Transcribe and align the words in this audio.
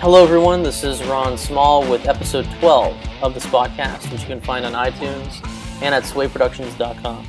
Hello, 0.00 0.24
everyone. 0.24 0.62
This 0.62 0.82
is 0.82 1.04
Ron 1.04 1.36
Small 1.36 1.86
with 1.86 2.08
episode 2.08 2.46
12 2.58 2.96
of 3.22 3.34
the 3.34 3.40
Spotcast, 3.40 4.10
which 4.10 4.22
you 4.22 4.28
can 4.28 4.40
find 4.40 4.64
on 4.64 4.72
iTunes 4.72 5.46
and 5.82 5.94
at 5.94 6.04
swayproductions.com. 6.04 7.26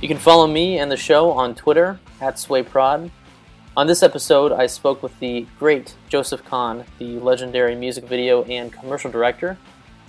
You 0.00 0.08
can 0.08 0.16
follow 0.16 0.46
me 0.46 0.78
and 0.78 0.90
the 0.90 0.96
show 0.96 1.30
on 1.30 1.54
Twitter 1.54 2.00
at 2.22 2.36
swayprod. 2.36 3.10
On 3.76 3.86
this 3.86 4.02
episode, 4.02 4.52
I 4.52 4.68
spoke 4.68 5.02
with 5.02 5.20
the 5.20 5.46
great 5.58 5.94
Joseph 6.08 6.42
Kahn, 6.46 6.86
the 6.98 7.20
legendary 7.20 7.74
music 7.74 8.04
video 8.04 8.42
and 8.44 8.72
commercial 8.72 9.10
director, 9.10 9.58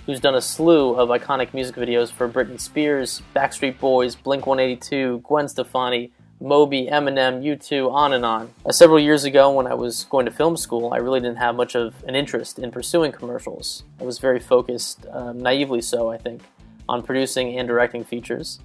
who's 0.06 0.20
done 0.20 0.36
a 0.36 0.40
slew 0.40 0.94
of 0.94 1.10
iconic 1.10 1.52
music 1.52 1.76
videos 1.76 2.10
for 2.10 2.26
Britney 2.30 2.58
Spears, 2.58 3.20
Backstreet 3.36 3.78
Boys, 3.78 4.16
Blink 4.16 4.46
182, 4.46 5.20
Gwen 5.22 5.48
Stefani, 5.48 6.12
Moby, 6.44 6.88
Eminem, 6.88 7.42
U2, 7.42 7.90
on 7.90 8.12
and 8.12 8.22
on. 8.22 8.52
Uh, 8.66 8.70
several 8.70 9.00
years 9.00 9.24
ago, 9.24 9.50
when 9.50 9.66
I 9.66 9.72
was 9.72 10.04
going 10.04 10.26
to 10.26 10.30
film 10.30 10.58
school, 10.58 10.92
I 10.92 10.98
really 10.98 11.18
didn't 11.18 11.38
have 11.38 11.56
much 11.56 11.74
of 11.74 11.94
an 12.06 12.14
interest 12.14 12.58
in 12.58 12.70
pursuing 12.70 13.12
commercials. 13.12 13.82
I 13.98 14.04
was 14.04 14.18
very 14.18 14.40
focused, 14.40 15.06
um, 15.10 15.40
naively 15.40 15.80
so, 15.80 16.10
I 16.10 16.18
think, 16.18 16.42
on 16.86 17.02
producing 17.02 17.58
and 17.58 17.66
directing 17.66 18.04
features. 18.04 18.60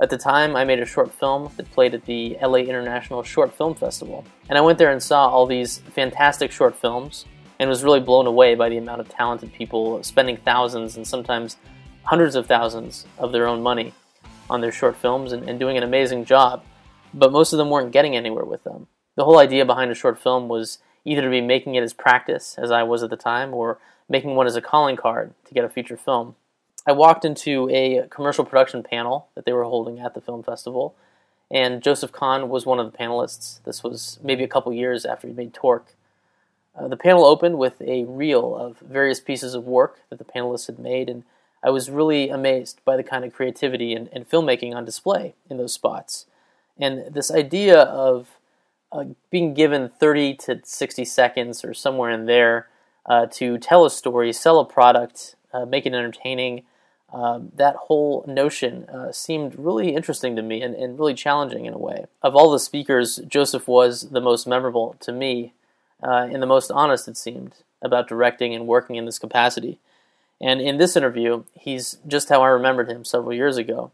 At 0.00 0.10
the 0.10 0.18
time, 0.18 0.54
I 0.54 0.62
made 0.62 0.78
a 0.78 0.86
short 0.86 1.12
film 1.12 1.50
that 1.56 1.68
played 1.72 1.94
at 1.94 2.04
the 2.04 2.38
LA 2.40 2.58
International 2.58 3.24
Short 3.24 3.52
Film 3.52 3.74
Festival. 3.74 4.24
And 4.48 4.56
I 4.56 4.60
went 4.60 4.78
there 4.78 4.92
and 4.92 5.02
saw 5.02 5.28
all 5.28 5.46
these 5.46 5.78
fantastic 5.78 6.52
short 6.52 6.76
films 6.76 7.24
and 7.58 7.68
was 7.68 7.82
really 7.82 7.98
blown 7.98 8.28
away 8.28 8.54
by 8.54 8.68
the 8.68 8.78
amount 8.78 9.00
of 9.00 9.08
talented 9.08 9.52
people 9.52 10.00
spending 10.04 10.36
thousands 10.36 10.96
and 10.96 11.04
sometimes 11.04 11.56
hundreds 12.04 12.36
of 12.36 12.46
thousands 12.46 13.04
of 13.18 13.32
their 13.32 13.48
own 13.48 13.64
money 13.64 13.94
on 14.48 14.60
their 14.60 14.70
short 14.70 14.94
films 14.94 15.32
and, 15.32 15.48
and 15.48 15.58
doing 15.58 15.76
an 15.76 15.82
amazing 15.82 16.24
job 16.24 16.62
but 17.12 17.32
most 17.32 17.52
of 17.52 17.58
them 17.58 17.70
weren't 17.70 17.92
getting 17.92 18.16
anywhere 18.16 18.44
with 18.44 18.64
them. 18.64 18.86
The 19.16 19.24
whole 19.24 19.38
idea 19.38 19.64
behind 19.64 19.90
a 19.90 19.94
short 19.94 20.18
film 20.18 20.48
was 20.48 20.78
either 21.04 21.22
to 21.22 21.30
be 21.30 21.40
making 21.40 21.74
it 21.74 21.82
as 21.82 21.92
practice, 21.92 22.56
as 22.58 22.70
I 22.70 22.82
was 22.82 23.02
at 23.02 23.10
the 23.10 23.16
time, 23.16 23.54
or 23.54 23.78
making 24.08 24.34
one 24.34 24.46
as 24.46 24.56
a 24.56 24.60
calling 24.60 24.96
card 24.96 25.34
to 25.46 25.54
get 25.54 25.64
a 25.64 25.68
feature 25.68 25.96
film. 25.96 26.36
I 26.86 26.92
walked 26.92 27.24
into 27.24 27.68
a 27.70 28.06
commercial 28.08 28.44
production 28.44 28.82
panel 28.82 29.28
that 29.34 29.44
they 29.44 29.52
were 29.52 29.64
holding 29.64 30.00
at 30.00 30.14
the 30.14 30.20
film 30.20 30.42
festival, 30.42 30.94
and 31.50 31.82
Joseph 31.82 32.12
Kahn 32.12 32.48
was 32.48 32.64
one 32.64 32.78
of 32.78 32.90
the 32.90 32.96
panelists. 32.96 33.62
This 33.64 33.82
was 33.82 34.18
maybe 34.22 34.44
a 34.44 34.48
couple 34.48 34.72
years 34.72 35.04
after 35.04 35.26
he 35.28 35.34
made 35.34 35.52
Torque. 35.52 35.94
Uh, 36.76 36.88
the 36.88 36.96
panel 36.96 37.24
opened 37.24 37.58
with 37.58 37.82
a 37.82 38.04
reel 38.04 38.56
of 38.56 38.78
various 38.78 39.20
pieces 39.20 39.54
of 39.54 39.66
work 39.66 39.98
that 40.08 40.18
the 40.18 40.24
panelists 40.24 40.66
had 40.66 40.78
made, 40.78 41.08
and 41.08 41.24
I 41.62 41.70
was 41.70 41.90
really 41.90 42.30
amazed 42.30 42.80
by 42.84 42.96
the 42.96 43.02
kind 43.02 43.24
of 43.24 43.34
creativity 43.34 43.92
and, 43.94 44.08
and 44.12 44.28
filmmaking 44.28 44.74
on 44.74 44.84
display 44.84 45.34
in 45.50 45.58
those 45.58 45.74
spots. 45.74 46.26
And 46.80 47.12
this 47.12 47.30
idea 47.30 47.80
of 47.82 48.38
uh, 48.90 49.04
being 49.30 49.54
given 49.54 49.88
30 49.88 50.34
to 50.34 50.60
60 50.64 51.04
seconds 51.04 51.64
or 51.64 51.74
somewhere 51.74 52.10
in 52.10 52.26
there 52.26 52.68
uh, 53.06 53.26
to 53.26 53.58
tell 53.58 53.84
a 53.84 53.90
story, 53.90 54.32
sell 54.32 54.58
a 54.58 54.64
product, 54.64 55.36
uh, 55.52 55.64
make 55.64 55.86
it 55.86 55.94
entertaining, 55.94 56.62
um, 57.12 57.50
that 57.56 57.74
whole 57.76 58.24
notion 58.26 58.84
uh, 58.84 59.10
seemed 59.10 59.58
really 59.58 59.94
interesting 59.94 60.36
to 60.36 60.42
me 60.42 60.62
and, 60.62 60.74
and, 60.76 60.96
really 60.96 61.14
challenging 61.14 61.66
in 61.66 61.72
a 61.72 61.78
way. 61.78 62.04
Of 62.22 62.36
all 62.36 62.52
the 62.52 62.60
speakers, 62.60 63.16
Joseph 63.26 63.66
was 63.66 64.10
the 64.10 64.20
most 64.20 64.46
memorable 64.46 64.96
to 65.00 65.12
me 65.12 65.52
uh, 66.02 66.28
and 66.30 66.40
the 66.40 66.46
most 66.46 66.70
honest, 66.70 67.08
it 67.08 67.16
seemed, 67.16 67.56
about 67.82 68.06
directing 68.06 68.54
and 68.54 68.68
working 68.68 68.94
in 68.94 69.06
this 69.06 69.18
capacity. 69.18 69.80
And 70.40 70.60
in 70.60 70.78
this 70.78 70.96
interview, 70.96 71.44
he's 71.58 71.98
just 72.06 72.28
how 72.28 72.42
I 72.42 72.48
remembered 72.48 72.88
him 72.88 73.04
several 73.04 73.34
years 73.34 73.56
ago. 73.56 73.90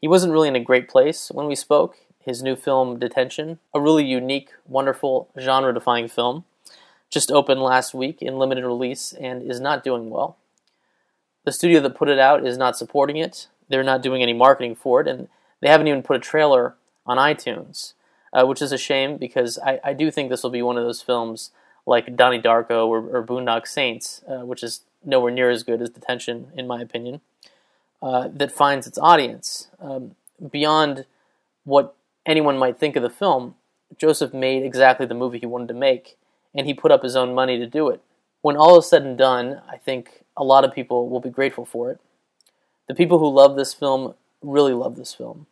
He 0.00 0.08
wasn't 0.08 0.32
really 0.32 0.48
in 0.48 0.56
a 0.56 0.60
great 0.60 0.88
place 0.88 1.30
when 1.30 1.46
we 1.46 1.54
spoke 1.54 1.98
his 2.28 2.42
new 2.42 2.56
film 2.56 2.98
Detention, 2.98 3.58
a 3.74 3.80
really 3.80 4.04
unique, 4.04 4.50
wonderful, 4.66 5.28
genre 5.38 5.72
defying 5.72 6.08
film. 6.08 6.44
Just 7.10 7.30
opened 7.30 7.62
last 7.62 7.94
week 7.94 8.20
in 8.20 8.38
limited 8.38 8.64
release 8.64 9.12
and 9.14 9.42
is 9.42 9.60
not 9.60 9.82
doing 9.82 10.10
well. 10.10 10.36
The 11.44 11.52
studio 11.52 11.80
that 11.80 11.94
put 11.96 12.08
it 12.08 12.18
out 12.18 12.46
is 12.46 12.58
not 12.58 12.76
supporting 12.76 13.16
it. 13.16 13.48
They're 13.68 13.82
not 13.82 14.02
doing 14.02 14.22
any 14.22 14.34
marketing 14.34 14.74
for 14.74 15.00
it, 15.00 15.08
and 15.08 15.28
they 15.60 15.68
haven't 15.68 15.88
even 15.88 16.02
put 16.02 16.16
a 16.16 16.20
trailer 16.20 16.74
on 17.06 17.16
iTunes, 17.16 17.94
uh, 18.32 18.44
which 18.46 18.60
is 18.60 18.72
a 18.72 18.78
shame 18.78 19.16
because 19.16 19.58
I, 19.64 19.80
I, 19.82 19.92
do 19.94 20.10
think 20.10 20.28
this 20.28 20.42
will 20.42 20.50
be 20.50 20.60
one 20.60 20.76
of 20.76 20.84
those 20.84 21.00
films 21.00 21.50
like 21.86 22.14
Donnie 22.16 22.40
Darko 22.40 22.86
or, 22.86 23.16
or 23.16 23.24
Boondock 23.24 23.66
Saints, 23.66 24.22
uh, 24.28 24.44
which 24.44 24.62
is 24.62 24.82
nowhere 25.04 25.32
near 25.32 25.48
as 25.48 25.62
good 25.62 25.80
as 25.80 25.88
Detention, 25.88 26.48
in 26.54 26.66
my 26.66 26.82
opinion, 26.82 27.22
uh, 28.02 28.28
that 28.30 28.52
finds 28.52 28.86
its 28.86 28.98
audience. 28.98 29.68
Um, 29.80 30.14
beyond 30.50 31.06
what 31.64 31.94
anyone 32.28 32.58
might 32.58 32.78
think 32.78 32.94
of 32.94 33.02
the 33.02 33.10
film, 33.10 33.54
Joseph 33.96 34.34
made 34.34 34.62
exactly 34.62 35.06
the 35.06 35.14
movie 35.14 35.38
he 35.38 35.46
wanted 35.46 35.68
to 35.68 35.74
make, 35.74 36.16
and 36.54 36.66
he 36.66 36.74
put 36.74 36.92
up 36.92 37.02
his 37.02 37.16
own 37.16 37.34
money 37.34 37.58
to 37.58 37.66
do 37.66 37.88
it. 37.88 38.02
When 38.42 38.56
all 38.56 38.78
is 38.78 38.88
said 38.88 39.02
and 39.02 39.18
done, 39.18 39.62
I 39.68 39.78
think 39.78 40.24
a 40.36 40.44
lot 40.44 40.64
of 40.64 40.74
people 40.74 41.08
will 41.08 41.20
be 41.20 41.30
grateful 41.30 41.64
for 41.64 41.90
it. 41.90 42.00
The 42.86 42.94
people 42.94 43.18
who 43.18 43.28
love 43.28 43.56
this 43.56 43.74
film 43.74 44.14
really 44.42 44.72
love 44.72 44.96
this 44.96 45.14
film. 45.14 45.46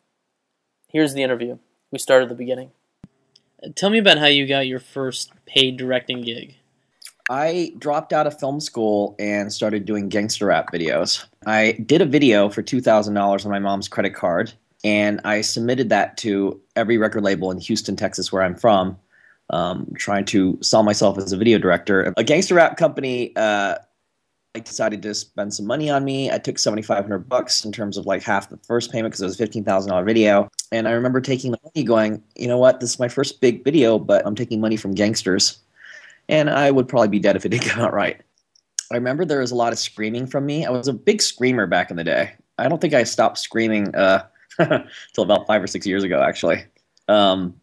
Here's 0.87 1.13
the 1.13 1.23
interview. 1.23 1.57
We 1.91 1.99
start 1.99 2.23
at 2.23 2.29
the 2.29 2.35
beginning. 2.35 2.71
Tell 3.75 3.89
me 3.89 3.97
about 3.97 4.19
how 4.19 4.27
you 4.27 4.47
got 4.47 4.67
your 4.67 4.79
first 4.79 5.31
paid 5.45 5.77
directing 5.77 6.21
gig. 6.21 6.55
I 7.29 7.73
dropped 7.77 8.13
out 8.13 8.27
of 8.27 8.39
film 8.39 8.61
school 8.61 9.15
and 9.19 9.51
started 9.51 9.85
doing 9.85 10.07
gangster 10.07 10.45
rap 10.45 10.71
videos. 10.71 11.25
I 11.45 11.73
did 11.85 12.01
a 12.01 12.05
video 12.05 12.49
for 12.49 12.63
$2,000 12.63 13.45
on 13.45 13.51
my 13.51 13.59
mom's 13.59 13.89
credit 13.89 14.13
card 14.13 14.53
and 14.83 15.19
I 15.23 15.41
submitted 15.41 15.89
that 15.89 16.17
to 16.17 16.59
every 16.75 16.97
record 16.97 17.23
label 17.23 17.51
in 17.51 17.59
Houston, 17.59 17.95
Texas, 17.95 18.31
where 18.31 18.43
I'm 18.43 18.55
from, 18.55 18.97
um, 19.49 19.91
trying 19.95 20.25
to 20.25 20.57
sell 20.61 20.83
myself 20.83 21.17
as 21.17 21.31
a 21.31 21.37
video 21.37 21.57
director. 21.57 22.13
A 22.17 22.23
gangster 22.23 22.55
rap 22.55 22.77
company 22.77 23.35
uh, 23.35 23.75
decided 24.59 25.01
to 25.03 25.13
spend 25.13 25.53
some 25.53 25.65
money 25.65 25.89
on 25.89 26.03
me. 26.03 26.31
I 26.31 26.37
took 26.37 26.59
seventy 26.59 26.81
five 26.81 27.03
hundred 27.03 27.29
bucks 27.29 27.65
in 27.65 27.71
terms 27.71 27.97
of 27.97 28.05
like 28.05 28.23
half 28.23 28.49
the 28.49 28.57
first 28.57 28.91
payment 28.91 29.11
because 29.11 29.21
it 29.21 29.25
was 29.25 29.35
a 29.35 29.37
fifteen 29.37 29.63
thousand 29.63 29.91
dollar 29.91 30.03
video. 30.03 30.49
And 30.71 30.87
I 30.87 30.91
remember 30.91 31.21
taking 31.21 31.51
the 31.51 31.59
money, 31.63 31.83
going, 31.83 32.21
you 32.35 32.47
know 32.47 32.57
what, 32.57 32.79
this 32.79 32.91
is 32.91 32.99
my 32.99 33.07
first 33.07 33.39
big 33.39 33.63
video, 33.63 33.97
but 33.97 34.25
I'm 34.25 34.35
taking 34.35 34.59
money 34.59 34.75
from 34.75 34.93
gangsters, 34.93 35.59
and 36.27 36.49
I 36.49 36.71
would 36.71 36.87
probably 36.87 37.07
be 37.07 37.19
dead 37.19 37.35
if 37.35 37.45
it 37.45 37.49
didn't 37.49 37.65
come 37.69 37.83
out 37.83 37.93
right. 37.93 38.21
I 38.91 38.95
remember 38.95 39.25
there 39.25 39.39
was 39.39 39.51
a 39.51 39.55
lot 39.55 39.73
of 39.73 39.79
screaming 39.79 40.27
from 40.27 40.45
me. 40.45 40.65
I 40.65 40.69
was 40.69 40.87
a 40.87 40.93
big 40.93 41.21
screamer 41.21 41.67
back 41.67 41.91
in 41.91 41.97
the 41.97 42.03
day. 42.03 42.33
I 42.57 42.69
don't 42.69 42.79
think 42.79 42.93
I 42.93 43.03
stopped 43.03 43.37
screaming. 43.37 43.93
Uh, 43.93 44.25
until 44.69 45.23
about 45.23 45.47
five 45.47 45.61
or 45.61 45.67
six 45.67 45.85
years 45.85 46.03
ago, 46.03 46.21
actually. 46.21 46.63
Um, 47.07 47.55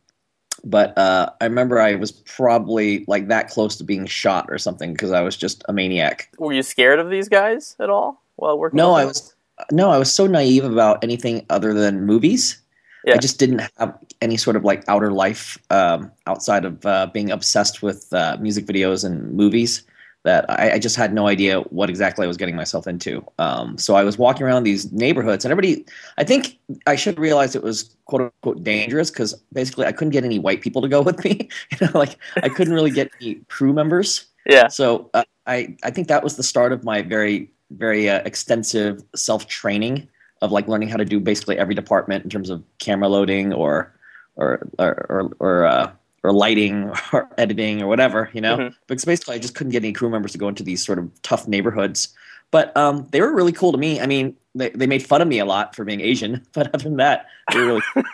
but 0.64 0.96
uh, 0.96 1.30
I 1.40 1.44
remember 1.44 1.80
I 1.80 1.94
was 1.94 2.12
probably 2.12 3.04
like 3.06 3.28
that 3.28 3.48
close 3.48 3.76
to 3.76 3.84
being 3.84 4.06
shot 4.06 4.46
or 4.48 4.58
something 4.58 4.92
because 4.92 5.12
I 5.12 5.20
was 5.20 5.36
just 5.36 5.64
a 5.68 5.72
maniac. 5.72 6.30
Were 6.38 6.52
you 6.52 6.62
scared 6.62 6.98
of 6.98 7.10
these 7.10 7.28
guys 7.28 7.76
at 7.80 7.90
all 7.90 8.22
while 8.36 8.58
working? 8.58 8.78
No, 8.78 8.92
I 8.92 9.04
was. 9.04 9.34
No, 9.70 9.90
I 9.90 9.98
was 9.98 10.12
so 10.12 10.26
naive 10.26 10.64
about 10.64 11.04
anything 11.04 11.46
other 11.48 11.72
than 11.72 12.06
movies. 12.06 12.60
Yeah. 13.04 13.14
I 13.14 13.18
just 13.18 13.38
didn't 13.38 13.62
have 13.78 13.96
any 14.20 14.36
sort 14.36 14.56
of 14.56 14.64
like 14.64 14.82
outer 14.88 15.12
life 15.12 15.58
um, 15.70 16.10
outside 16.26 16.64
of 16.64 16.84
uh, 16.86 17.06
being 17.12 17.30
obsessed 17.30 17.82
with 17.82 18.12
uh, 18.12 18.36
music 18.40 18.66
videos 18.66 19.04
and 19.04 19.32
movies 19.32 19.84
that 20.24 20.50
I, 20.50 20.72
I, 20.72 20.78
just 20.78 20.96
had 20.96 21.12
no 21.12 21.28
idea 21.28 21.60
what 21.60 21.90
exactly 21.90 22.24
I 22.24 22.26
was 22.26 22.38
getting 22.38 22.56
myself 22.56 22.86
into. 22.86 23.24
Um, 23.38 23.76
so 23.76 23.94
I 23.94 24.04
was 24.04 24.16
walking 24.16 24.42
around 24.42 24.64
these 24.64 24.90
neighborhoods, 24.90 25.44
and 25.44 25.52
everybody, 25.52 25.84
I 26.16 26.24
think 26.24 26.58
I 26.86 26.96
should 26.96 27.18
realize 27.18 27.54
it 27.54 27.62
was 27.62 27.94
quote 28.06 28.22
unquote 28.22 28.64
dangerous 28.64 29.10
because 29.10 29.34
basically 29.52 29.86
I 29.86 29.92
couldn't 29.92 30.12
get 30.12 30.24
any 30.24 30.38
white 30.38 30.62
people 30.62 30.80
to 30.80 30.88
go 30.88 31.02
with 31.08 31.22
me. 31.24 31.48
you 31.70 31.86
know, 31.86 31.98
like 31.98 32.16
I 32.36 32.48
couldn't 32.48 32.72
really 32.72 32.90
get 32.90 33.10
any 33.20 33.36
crew 33.48 33.72
members. 33.72 34.26
Yeah. 34.46 34.68
So 34.68 35.10
uh, 35.14 35.24
I, 35.46 35.76
I 35.84 35.90
think 35.90 36.08
that 36.08 36.24
was 36.24 36.36
the 36.36 36.42
start 36.42 36.72
of 36.72 36.84
my 36.84 37.02
very, 37.02 37.50
very 37.70 38.08
uh, 38.08 38.22
extensive 38.24 39.02
self 39.14 39.46
training 39.46 40.08
of 40.42 40.52
like 40.52 40.68
learning 40.68 40.88
how 40.88 40.96
to 40.96 41.04
do 41.04 41.20
basically 41.20 41.58
every 41.58 41.74
department 41.74 42.24
in 42.24 42.30
terms 42.30 42.50
of 42.50 42.62
camera 42.78 43.08
loading 43.08 43.52
or, 43.52 43.94
or, 44.36 44.66
or, 44.78 45.06
or, 45.08 45.30
or 45.38 45.66
uh, 45.66 45.90
or 46.24 46.32
lighting 46.32 46.90
or 47.12 47.28
editing 47.38 47.82
or 47.82 47.86
whatever, 47.86 48.30
you 48.32 48.40
know. 48.40 48.56
Mm-hmm. 48.56 48.74
Because 48.88 49.04
basically, 49.04 49.36
I 49.36 49.38
just 49.38 49.54
couldn't 49.54 49.70
get 49.70 49.84
any 49.84 49.92
crew 49.92 50.10
members 50.10 50.32
to 50.32 50.38
go 50.38 50.48
into 50.48 50.64
these 50.64 50.84
sort 50.84 50.98
of 50.98 51.10
tough 51.22 51.46
neighborhoods. 51.46 52.08
But 52.50 52.76
um, 52.76 53.06
they 53.10 53.20
were 53.20 53.34
really 53.34 53.52
cool 53.52 53.72
to 53.72 53.78
me. 53.78 54.00
I 54.00 54.06
mean, 54.06 54.36
they, 54.54 54.70
they 54.70 54.86
made 54.86 55.04
fun 55.04 55.20
of 55.20 55.28
me 55.28 55.38
a 55.38 55.44
lot 55.44 55.76
for 55.76 55.84
being 55.84 56.00
Asian, 56.00 56.44
but 56.52 56.74
other 56.74 56.84
than 56.84 56.96
that, 56.96 57.26
they 57.52 57.60
were 57.60 57.66
really. 57.66 57.82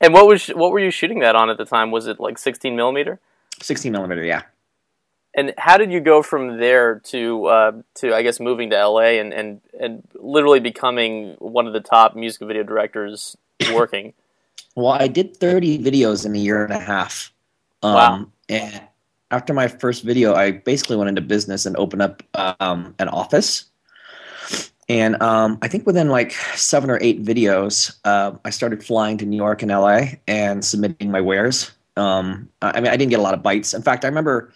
and 0.00 0.12
what 0.12 0.26
was 0.26 0.48
what 0.48 0.72
were 0.72 0.80
you 0.80 0.90
shooting 0.90 1.20
that 1.20 1.36
on 1.36 1.48
at 1.48 1.56
the 1.56 1.64
time? 1.64 1.90
Was 1.90 2.06
it 2.06 2.20
like 2.20 2.36
16 2.36 2.76
millimeter? 2.76 3.20
16 3.62 3.92
millimeter, 3.92 4.24
yeah. 4.24 4.42
And 5.36 5.52
how 5.58 5.78
did 5.78 5.90
you 5.90 6.00
go 6.00 6.22
from 6.22 6.58
there 6.58 7.00
to 7.06 7.46
uh, 7.46 7.72
to 7.96 8.14
I 8.14 8.22
guess 8.22 8.38
moving 8.38 8.70
to 8.70 8.88
LA 8.88 9.18
and, 9.20 9.32
and 9.32 9.60
and 9.78 10.02
literally 10.14 10.60
becoming 10.60 11.34
one 11.38 11.66
of 11.66 11.72
the 11.72 11.80
top 11.80 12.14
music 12.14 12.46
video 12.46 12.62
directors 12.62 13.36
working? 13.72 14.14
Well, 14.76 14.92
I 14.92 15.08
did 15.08 15.36
30 15.36 15.78
videos 15.78 16.26
in 16.26 16.34
a 16.34 16.38
year 16.38 16.64
and 16.64 16.72
a 16.72 16.80
half. 16.80 17.32
Um, 17.82 17.94
wow. 17.94 18.26
And 18.48 18.82
after 19.30 19.54
my 19.54 19.68
first 19.68 20.02
video, 20.02 20.34
I 20.34 20.52
basically 20.52 20.96
went 20.96 21.08
into 21.08 21.20
business 21.20 21.66
and 21.66 21.76
opened 21.76 22.02
up 22.02 22.22
um, 22.60 22.94
an 22.98 23.08
office. 23.08 23.66
And 24.88 25.20
um, 25.22 25.58
I 25.62 25.68
think 25.68 25.86
within 25.86 26.08
like 26.08 26.32
seven 26.54 26.90
or 26.90 26.98
eight 27.00 27.22
videos, 27.24 27.96
uh, 28.04 28.32
I 28.44 28.50
started 28.50 28.84
flying 28.84 29.16
to 29.18 29.26
New 29.26 29.36
York 29.36 29.62
and 29.62 29.70
LA 29.70 30.16
and 30.28 30.64
submitting 30.64 31.10
my 31.10 31.20
wares 31.20 31.72
Um, 31.96 32.48
I 32.60 32.80
mean, 32.80 32.90
I 32.90 32.96
didn't 32.96 33.10
get 33.10 33.20
a 33.20 33.22
lot 33.22 33.34
of 33.34 33.42
bites. 33.42 33.72
In 33.72 33.82
fact, 33.82 34.04
I 34.04 34.08
remember 34.08 34.52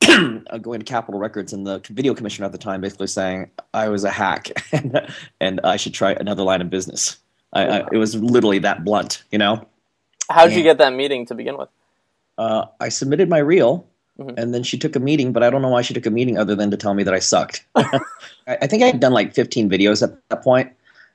going 0.06 0.80
to 0.80 0.84
Capitol 0.84 1.18
Records 1.18 1.52
and 1.52 1.66
the 1.66 1.80
video 1.88 2.14
commissioner 2.14 2.46
at 2.46 2.52
the 2.52 2.58
time 2.58 2.80
basically 2.80 3.06
saying 3.06 3.50
I 3.72 3.88
was 3.88 4.04
a 4.04 4.10
hack 4.10 4.50
and, 4.72 5.00
and 5.40 5.60
I 5.64 5.76
should 5.76 5.94
try 5.94 6.12
another 6.12 6.42
line 6.42 6.60
of 6.60 6.68
business. 6.68 7.16
I, 7.52 7.66
I, 7.66 7.88
it 7.92 7.96
was 7.96 8.14
literally 8.14 8.58
that 8.60 8.84
blunt, 8.84 9.24
you 9.30 9.38
know. 9.38 9.66
How 10.28 10.46
did 10.46 10.56
you 10.56 10.62
get 10.62 10.78
that 10.78 10.92
meeting 10.92 11.26
to 11.26 11.34
begin 11.34 11.58
with? 11.58 11.68
Uh, 12.38 12.66
I 12.78 12.88
submitted 12.88 13.28
my 13.28 13.38
reel, 13.38 13.86
mm-hmm. 14.18 14.38
and 14.38 14.54
then 14.54 14.62
she 14.62 14.78
took 14.78 14.94
a 14.94 15.00
meeting, 15.00 15.32
but 15.32 15.42
I 15.42 15.50
don't 15.50 15.60
know 15.60 15.68
why 15.68 15.82
she 15.82 15.92
took 15.92 16.06
a 16.06 16.10
meeting 16.10 16.38
other 16.38 16.54
than 16.54 16.70
to 16.70 16.76
tell 16.76 16.94
me 16.94 17.02
that 17.02 17.12
I 17.12 17.18
sucked. 17.18 17.64
I, 17.74 18.00
I, 18.46 18.66
think 18.66 18.82
I 18.82 18.86
had 18.86 19.00
done 19.00 19.12
like 19.12 19.34
15 19.34 19.68
videos 19.68 20.02
at 20.02 20.16
that 20.28 20.42
point, 20.42 20.72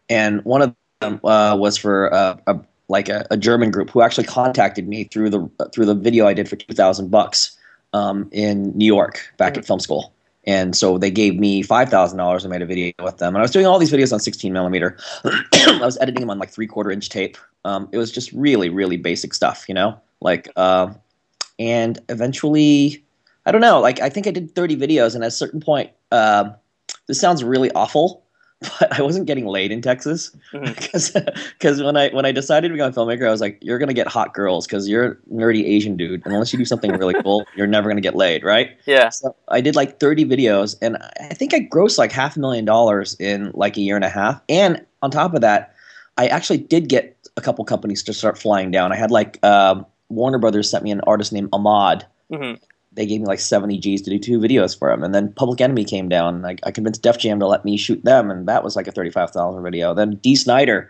and 0.10 0.44
one 0.44 0.62
of 0.62 0.76
them 1.00 1.22
uh, 1.24 1.56
was 1.58 1.78
for 1.78 2.14
uh, 2.14 2.38
a 2.48 2.60
like 2.88 3.10
a, 3.10 3.26
a, 3.32 3.38
German 3.38 3.72
group 3.72 3.90
who 3.90 4.02
actually 4.02 4.26
contacted 4.26 4.88
me 4.88 5.06
through 5.06 5.30
the 5.30 5.50
through 5.74 5.86
the 5.86 5.96
video 5.96 6.28
I 6.28 6.34
did 6.34 6.48
for 6.48 6.56
2,000 6.56 7.10
bucks 7.10 7.58
um, 7.94 8.30
in 8.32 8.78
New 8.78 8.86
York 8.86 9.34
back 9.38 9.54
mm-hmm. 9.54 9.60
at 9.60 9.66
film 9.66 9.80
school. 9.80 10.14
And 10.48 10.76
so 10.76 10.98
they 10.98 11.10
gave 11.10 11.40
me 11.40 11.64
five 11.64 11.90
thousand 11.90 12.18
dollars. 12.18 12.46
I 12.46 12.50
made 12.50 12.62
a 12.62 12.66
video 12.66 12.92
with 13.04 13.18
them, 13.18 13.36
and 13.36 13.38
I 13.38 13.42
was 13.42 13.52
doing 13.52 13.66
all 13.66 13.80
these 13.80 13.92
videos 13.92 14.14
on 14.14 14.20
16 14.20 14.54
millimeter. 14.54 14.98
I 15.24 15.80
was 15.82 15.98
editing 16.00 16.22
them 16.22 16.30
on 16.30 16.40
like 16.40 16.50
three 16.50 16.68
quarter 16.68 16.92
inch 16.92 17.10
tape. 17.10 17.38
Um, 17.64 17.90
it 17.92 17.98
was 17.98 18.12
just 18.12 18.32
really, 18.32 18.70
really 18.70 18.98
basic 18.98 19.34
stuff, 19.34 19.66
you 19.68 19.74
know. 19.74 20.00
Like, 20.22 20.50
uh, 20.56 20.94
and 21.58 22.00
eventually, 22.10 23.04
I 23.46 23.52
don't 23.52 23.62
know. 23.62 23.80
Like, 23.80 24.00
I 24.02 24.10
think 24.10 24.28
I 24.28 24.32
did 24.32 24.54
30 24.54 24.78
videos, 24.78 25.16
and 25.16 25.24
at 25.24 25.28
a 25.28 25.32
certain 25.32 25.60
point, 25.60 25.92
uh, 26.12 26.52
this 27.08 27.20
sounds 27.20 27.44
really 27.44 27.72
awful, 27.72 28.25
but 28.80 28.98
I 28.98 29.02
wasn't 29.02 29.25
getting 29.25 29.46
laid 29.46 29.72
in 29.72 29.81
Texas 29.81 30.31
because 30.52 31.12
mm-hmm. 31.12 31.42
because 31.60 31.84
when 31.84 31.98
I 31.98 32.10
when 32.10 32.25
I 32.25 32.31
decided 32.31 32.69
to 32.69 32.74
become 32.74 32.92
a 32.92 32.96
filmmaker, 32.96 33.28
I 33.28 33.31
was 33.31 33.42
like, 33.42 33.60
you're 33.62 33.80
gonna 33.80 33.94
get 33.94 34.07
hot 34.07 34.34
girls 34.34 34.66
because 34.66 34.88
you're 34.88 35.06
a 35.06 35.16
nerdy 35.31 35.66
Asian 35.66 35.98
dude, 35.98 36.22
and 36.25 36.34
unless 36.34 36.54
you 36.54 36.60
do 36.60 36.66
something 36.66 36.92
really 36.94 37.16
cool, 37.22 37.46
you're 37.56 37.68
never 37.68 37.90
gonna 37.90 38.02
get 38.02 38.16
laid, 38.16 38.44
right? 38.44 38.78
Yeah. 38.86 39.10
So 39.10 39.36
I 39.50 39.62
did 39.62 39.75
like 39.75 40.00
30 40.00 40.25
videos, 40.25 40.78
and 40.81 40.98
I 41.19 41.34
think 41.34 41.54
I 41.54 41.60
grossed 41.62 41.98
like 41.98 42.12
half 42.12 42.38
a 42.38 42.40
million 42.40 42.66
dollars 42.66 43.16
in 43.19 43.52
like 43.54 43.78
a 43.78 43.81
year 43.81 43.96
and 43.96 44.06
a 44.06 44.10
half, 44.10 44.42
and 44.48 44.86
on 45.01 45.12
top 45.12 45.34
of 45.34 45.42
that, 45.42 45.74
I 46.18 46.28
actually 46.28 46.60
did 46.60 46.88
get 46.88 47.18
a 47.38 47.42
couple 47.42 47.66
companies 47.66 48.04
to 48.04 48.13
start 48.13 48.38
flying 48.38 48.72
down. 48.72 48.94
I 48.94 48.96
had 48.96 49.12
like 49.12 49.38
uh, 49.44 49.84
Warner 50.08 50.40
Brothers 50.40 50.69
sent 50.69 50.84
me 50.84 50.92
an 50.92 51.01
artist 51.01 51.34
named 51.34 51.50
Ahmad. 51.51 52.06
Mm-hmm 52.31 52.63
they 52.96 53.06
gave 53.06 53.22
me 53.22 53.28
like 53.28 53.40
70 53.40 53.78
G's 53.78 54.02
to 54.04 54.10
do 54.10 54.20
two 54.20 54.40
videos 54.40 54.78
for 54.78 54.90
them. 54.90 55.04
And 55.04 55.14
then 55.14 55.34
Public 55.34 55.62
Enemy 55.62 55.86
came 55.86 56.10
down. 56.10 56.46
I, 56.46 56.56
I 56.64 56.72
convinced 56.72 57.02
Def 57.02 57.18
Jam 57.18 57.40
to 57.40 57.48
let 57.48 57.66
me 57.66 57.78
shoot 57.78 58.04
them, 58.04 58.32
and 58.32 58.48
that 58.48 58.64
was 58.64 58.76
like 58.76 58.88
a 58.88 58.92
$35,000 58.92 59.62
video. 59.64 59.94
Then 59.94 60.16
Dee 60.16 60.36
Snider 60.36 60.90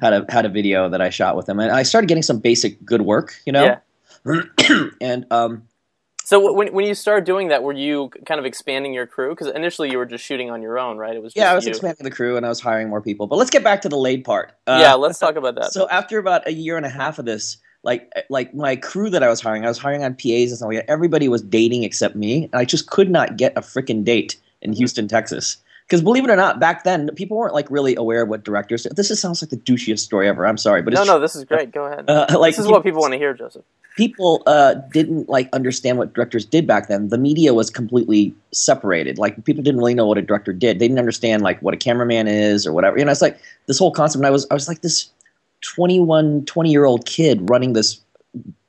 had 0.00 0.12
a 0.12 0.26
had 0.28 0.44
a 0.44 0.48
video 0.48 0.88
that 0.88 1.00
I 1.00 1.10
shot 1.10 1.36
with 1.36 1.48
him, 1.48 1.60
and 1.60 1.70
I 1.70 1.82
started 1.82 2.08
getting 2.08 2.22
some 2.22 2.38
basic 2.38 2.84
good 2.84 3.02
work, 3.02 3.36
you 3.46 3.52
know. 3.52 3.78
Yeah. 4.26 4.88
and 5.00 5.26
um, 5.30 5.62
so 6.26 6.52
when 6.52 6.72
when 6.72 6.84
you 6.84 6.94
started 6.94 7.24
doing 7.24 7.48
that, 7.48 7.62
were 7.62 7.72
you 7.72 8.10
kind 8.26 8.40
of 8.40 8.46
expanding 8.46 8.92
your 8.92 9.06
crew? 9.06 9.30
Because 9.30 9.46
initially 9.46 9.92
you 9.92 9.98
were 9.98 10.06
just 10.06 10.24
shooting 10.24 10.50
on 10.50 10.60
your 10.60 10.76
own, 10.76 10.98
right? 10.98 11.14
It 11.14 11.22
was 11.22 11.32
yeah, 11.36 11.52
I 11.52 11.54
was 11.54 11.66
you. 11.66 11.70
expanding 11.70 12.02
the 12.02 12.10
crew 12.10 12.36
and 12.36 12.44
I 12.44 12.48
was 12.48 12.58
hiring 12.58 12.88
more 12.88 13.00
people. 13.00 13.28
But 13.28 13.36
let's 13.36 13.50
get 13.50 13.62
back 13.62 13.82
to 13.82 13.88
the 13.88 13.96
laid 13.96 14.24
part. 14.24 14.52
Uh, 14.66 14.78
yeah, 14.80 14.94
let's 14.94 15.20
talk 15.20 15.36
about 15.36 15.54
that. 15.54 15.72
So 15.72 15.88
after 15.88 16.18
about 16.18 16.48
a 16.48 16.52
year 16.52 16.76
and 16.76 16.84
a 16.84 16.88
half 16.88 17.20
of 17.20 17.26
this, 17.26 17.58
like 17.86 18.12
like 18.28 18.52
my 18.52 18.76
crew 18.76 19.08
that 19.08 19.22
I 19.22 19.28
was 19.28 19.40
hiring, 19.40 19.64
I 19.64 19.68
was 19.68 19.78
hiring 19.78 20.04
on 20.04 20.14
PAs 20.14 20.50
and 20.50 20.56
stuff 20.56 20.68
like 20.68 20.78
that. 20.78 20.90
Everybody 20.90 21.28
was 21.28 21.40
dating 21.40 21.84
except 21.84 22.16
me, 22.16 22.44
and 22.44 22.54
I 22.56 22.64
just 22.66 22.90
could 22.90 23.10
not 23.10 23.38
get 23.38 23.56
a 23.56 23.60
freaking 23.60 24.04
date 24.04 24.36
in 24.60 24.72
mm-hmm. 24.72 24.78
Houston, 24.78 25.08
Texas. 25.08 25.56
Because 25.86 26.02
believe 26.02 26.24
it 26.24 26.30
or 26.30 26.36
not, 26.36 26.58
back 26.58 26.82
then 26.82 27.10
people 27.14 27.36
weren't 27.36 27.54
like 27.54 27.70
really 27.70 27.94
aware 27.94 28.22
of 28.22 28.28
what 28.28 28.42
directors. 28.42 28.88
This 28.96 29.08
is, 29.12 29.20
sounds 29.20 29.40
like 29.40 29.50
the 29.50 29.56
douchiest 29.56 30.00
story 30.00 30.26
ever. 30.28 30.44
I'm 30.44 30.58
sorry, 30.58 30.82
but 30.82 30.92
no, 30.92 31.04
no, 31.04 31.20
this 31.20 31.36
is 31.36 31.44
great. 31.44 31.70
Go 31.70 31.84
ahead. 31.84 32.10
Uh, 32.10 32.26
like, 32.40 32.56
this 32.56 32.64
is 32.64 32.68
what 32.68 32.82
people 32.82 33.00
want 33.00 33.12
to 33.12 33.18
hear, 33.18 33.32
Joseph. 33.32 33.64
People 33.96 34.42
uh, 34.46 34.74
didn't 34.92 35.28
like 35.28 35.48
understand 35.52 35.96
what 35.96 36.12
directors 36.12 36.44
did 36.44 36.66
back 36.66 36.88
then. 36.88 37.08
The 37.08 37.18
media 37.18 37.54
was 37.54 37.70
completely 37.70 38.34
separated. 38.50 39.16
Like 39.16 39.44
people 39.44 39.62
didn't 39.62 39.78
really 39.78 39.94
know 39.94 40.08
what 40.08 40.18
a 40.18 40.22
director 40.22 40.52
did. 40.52 40.80
They 40.80 40.88
didn't 40.88 40.98
understand 40.98 41.42
like 41.42 41.62
what 41.62 41.72
a 41.72 41.76
cameraman 41.76 42.26
is 42.26 42.66
or 42.66 42.72
whatever. 42.72 42.98
You 42.98 43.04
know, 43.04 43.12
it's 43.12 43.22
like 43.22 43.40
this 43.66 43.78
whole 43.78 43.92
concept. 43.92 44.18
And 44.18 44.26
I 44.26 44.30
was, 44.30 44.44
I 44.50 44.54
was 44.54 44.66
like 44.66 44.82
this 44.82 45.08
21, 45.62 46.44
20 46.44 46.70
year 46.70 46.84
old 46.84 47.06
kid 47.06 47.48
running 47.48 47.72
this 47.72 48.00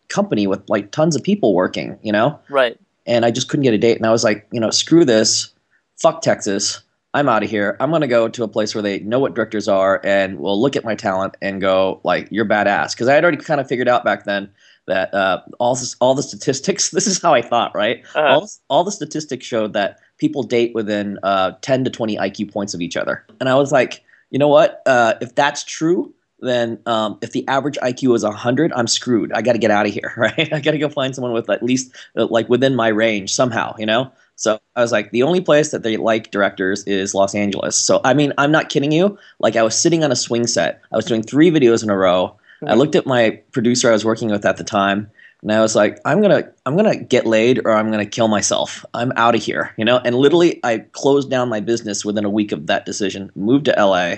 company 0.10 0.48
with 0.48 0.68
like 0.70 0.92
tons 0.92 1.16
of 1.16 1.24
people 1.24 1.54
working, 1.54 1.98
you 2.02 2.12
know? 2.12 2.40
Right. 2.50 2.80
And 3.06 3.26
I 3.26 3.32
just 3.32 3.50
couldn't 3.50 3.64
get 3.64 3.74
a 3.74 3.78
date. 3.78 3.98
And 3.98 4.06
I 4.06 4.12
was 4.12 4.24
like, 4.24 4.48
you 4.52 4.60
know, 4.60 4.70
screw 4.70 5.06
this. 5.06 5.54
Fuck 6.02 6.22
Texas. 6.22 6.82
I'm 7.14 7.30
out 7.30 7.44
of 7.44 7.50
here. 7.50 7.78
I'm 7.80 7.90
going 7.90 8.02
to 8.02 8.08
go 8.08 8.28
to 8.28 8.44
a 8.44 8.48
place 8.48 8.76
where 8.76 8.82
they 8.82 9.00
know 9.00 9.20
what 9.20 9.34
directors 9.34 9.68
are 9.68 10.02
and 10.04 10.40
will 10.40 10.62
look 10.62 10.76
at 10.76 10.84
my 10.84 10.94
talent 10.94 11.36
and 11.42 11.60
go, 11.62 12.00
like, 12.04 12.28
you're 12.32 12.46
badass. 12.46 12.92
Because 12.92 13.08
I 13.08 13.16
had 13.16 13.24
already 13.24 13.38
kind 13.38 13.60
of 13.60 13.68
figured 13.68 13.88
out 13.88 14.04
back 14.04 14.26
then 14.26 14.52
that 14.86 15.14
uh, 15.14 15.42
all, 15.60 15.74
this, 15.76 15.96
all 16.00 16.14
the 16.14 16.22
statistics, 16.22 16.90
this 16.92 17.08
is 17.08 17.22
how 17.22 17.34
I 17.34 17.42
thought, 17.42 17.74
right? 17.74 18.04
Uh-huh. 18.14 18.22
All, 18.22 18.50
all 18.70 18.84
the 18.84 18.92
statistics 18.92 19.46
showed 19.46 19.74
that 19.74 20.00
people 20.18 20.44
date 20.44 20.76
within 20.76 21.18
uh, 21.24 21.54
10 21.62 21.86
to 21.86 21.90
20 21.90 22.18
IQ 22.18 22.52
points 22.52 22.74
of 22.74 22.82
each 22.82 22.98
other. 22.98 23.26
And 23.40 23.50
I 23.50 23.56
was 23.56 23.72
like, 23.72 24.04
you 24.30 24.38
know 24.38 24.48
what? 24.50 24.82
Uh, 24.86 25.16
if 25.22 25.34
that's 25.34 25.64
true, 25.64 26.14
then 26.40 26.80
um, 26.86 27.18
if 27.22 27.32
the 27.32 27.48
average 27.48 27.78
IQ 27.82 28.16
is 28.16 28.24
100, 28.24 28.72
I'm 28.74 28.88
screwed. 28.88 29.32
I 29.34 29.42
got 29.42 29.54
to 29.54 29.60
get 29.60 29.72
out 29.72 29.88
of 29.88 29.94
here, 29.94 30.14
right? 30.18 30.54
I 30.54 30.60
got 30.60 30.72
to 30.72 30.78
go 30.78 30.90
find 30.90 31.16
someone 31.16 31.34
with 31.34 31.50
at 31.50 31.64
least 31.64 31.92
uh, 32.16 32.28
like 32.28 32.48
within 32.50 32.76
my 32.76 32.90
range 32.90 33.34
somehow, 33.34 33.76
you 33.78 33.86
know? 33.86 34.12
So 34.36 34.60
I 34.76 34.82
was 34.82 34.92
like, 34.92 35.10
the 35.10 35.24
only 35.24 35.42
place 35.42 35.72
that 35.72 35.82
they 35.82 35.98
like 35.98 36.30
directors 36.30 36.84
is 36.84 37.16
Los 37.16 37.34
Angeles. 37.34 37.76
So, 37.76 38.02
I 38.04 38.14
mean, 38.14 38.34
I'm 38.38 38.52
not 38.52 38.70
kidding 38.70 38.92
you. 38.92 39.18
Like, 39.40 39.56
I 39.56 39.64
was 39.64 39.80
sitting 39.80 40.04
on 40.04 40.12
a 40.12 40.16
swing 40.16 40.46
set, 40.46 40.82
I 40.92 40.96
was 40.96 41.06
doing 41.06 41.24
three 41.24 41.50
videos 41.50 41.84
in 41.84 41.90
a 41.90 41.98
row. 41.98 42.38
Mm-hmm. 42.58 42.68
I 42.68 42.74
looked 42.76 42.96
at 42.96 43.08
my 43.08 43.42
producer 43.52 43.90
I 43.90 43.94
was 43.94 44.06
working 44.06 44.30
with 44.30 44.46
at 44.46 44.58
the 44.58 44.64
time, 44.64 45.10
and 45.42 45.52
I 45.52 45.60
was 45.62 45.76
like, 45.76 46.00
I'm 46.06 46.22
gonna, 46.22 46.52
I'm 46.68 46.76
gonna 46.76 46.98
get 46.98 47.26
laid 47.26 47.66
or 47.66 47.72
I'm 47.72 47.90
gonna 47.90 48.06
kill 48.06 48.28
myself. 48.28 48.86
I'm 48.94 49.12
out 49.16 49.34
of 49.34 49.42
here, 49.42 49.74
you 49.76 49.86
know. 49.86 50.00
And 50.04 50.16
literally, 50.16 50.60
I 50.64 50.80
closed 50.92 51.32
down 51.32 51.50
my 51.50 51.60
business 51.60 52.06
within 52.06 52.26
a 52.26 52.30
week 52.30 52.52
of 52.52 52.68
that 52.68 52.86
decision. 52.86 53.32
Moved 53.36 53.66
to 53.66 53.76
LA, 53.78 54.18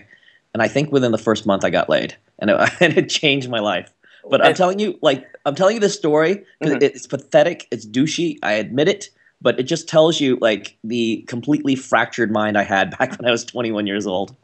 and 0.53 0.63
I 0.63 0.67
think 0.67 0.91
within 0.91 1.11
the 1.11 1.17
first 1.17 1.45
month 1.45 1.63
I 1.63 1.69
got 1.69 1.89
laid, 1.89 2.15
and 2.39 2.49
it, 2.49 2.71
and 2.81 2.97
it 2.97 3.09
changed 3.09 3.49
my 3.49 3.59
life. 3.59 3.91
But 4.29 4.45
I'm 4.45 4.53
telling 4.53 4.79
you, 4.79 4.99
like 5.01 5.25
I'm 5.45 5.55
telling 5.55 5.75
you 5.75 5.79
this 5.79 5.95
story 5.95 6.45
mm-hmm. 6.63 6.77
it's 6.81 7.07
pathetic, 7.07 7.67
it's 7.71 7.85
douchey. 7.85 8.37
I 8.43 8.53
admit 8.53 8.87
it, 8.87 9.09
but 9.41 9.59
it 9.59 9.63
just 9.63 9.87
tells 9.87 10.19
you 10.19 10.37
like 10.39 10.77
the 10.83 11.23
completely 11.27 11.75
fractured 11.75 12.31
mind 12.31 12.57
I 12.57 12.63
had 12.63 12.91
back 12.99 13.17
when 13.17 13.27
I 13.27 13.31
was 13.31 13.43
21 13.45 13.87
years 13.87 14.05
old. 14.05 14.35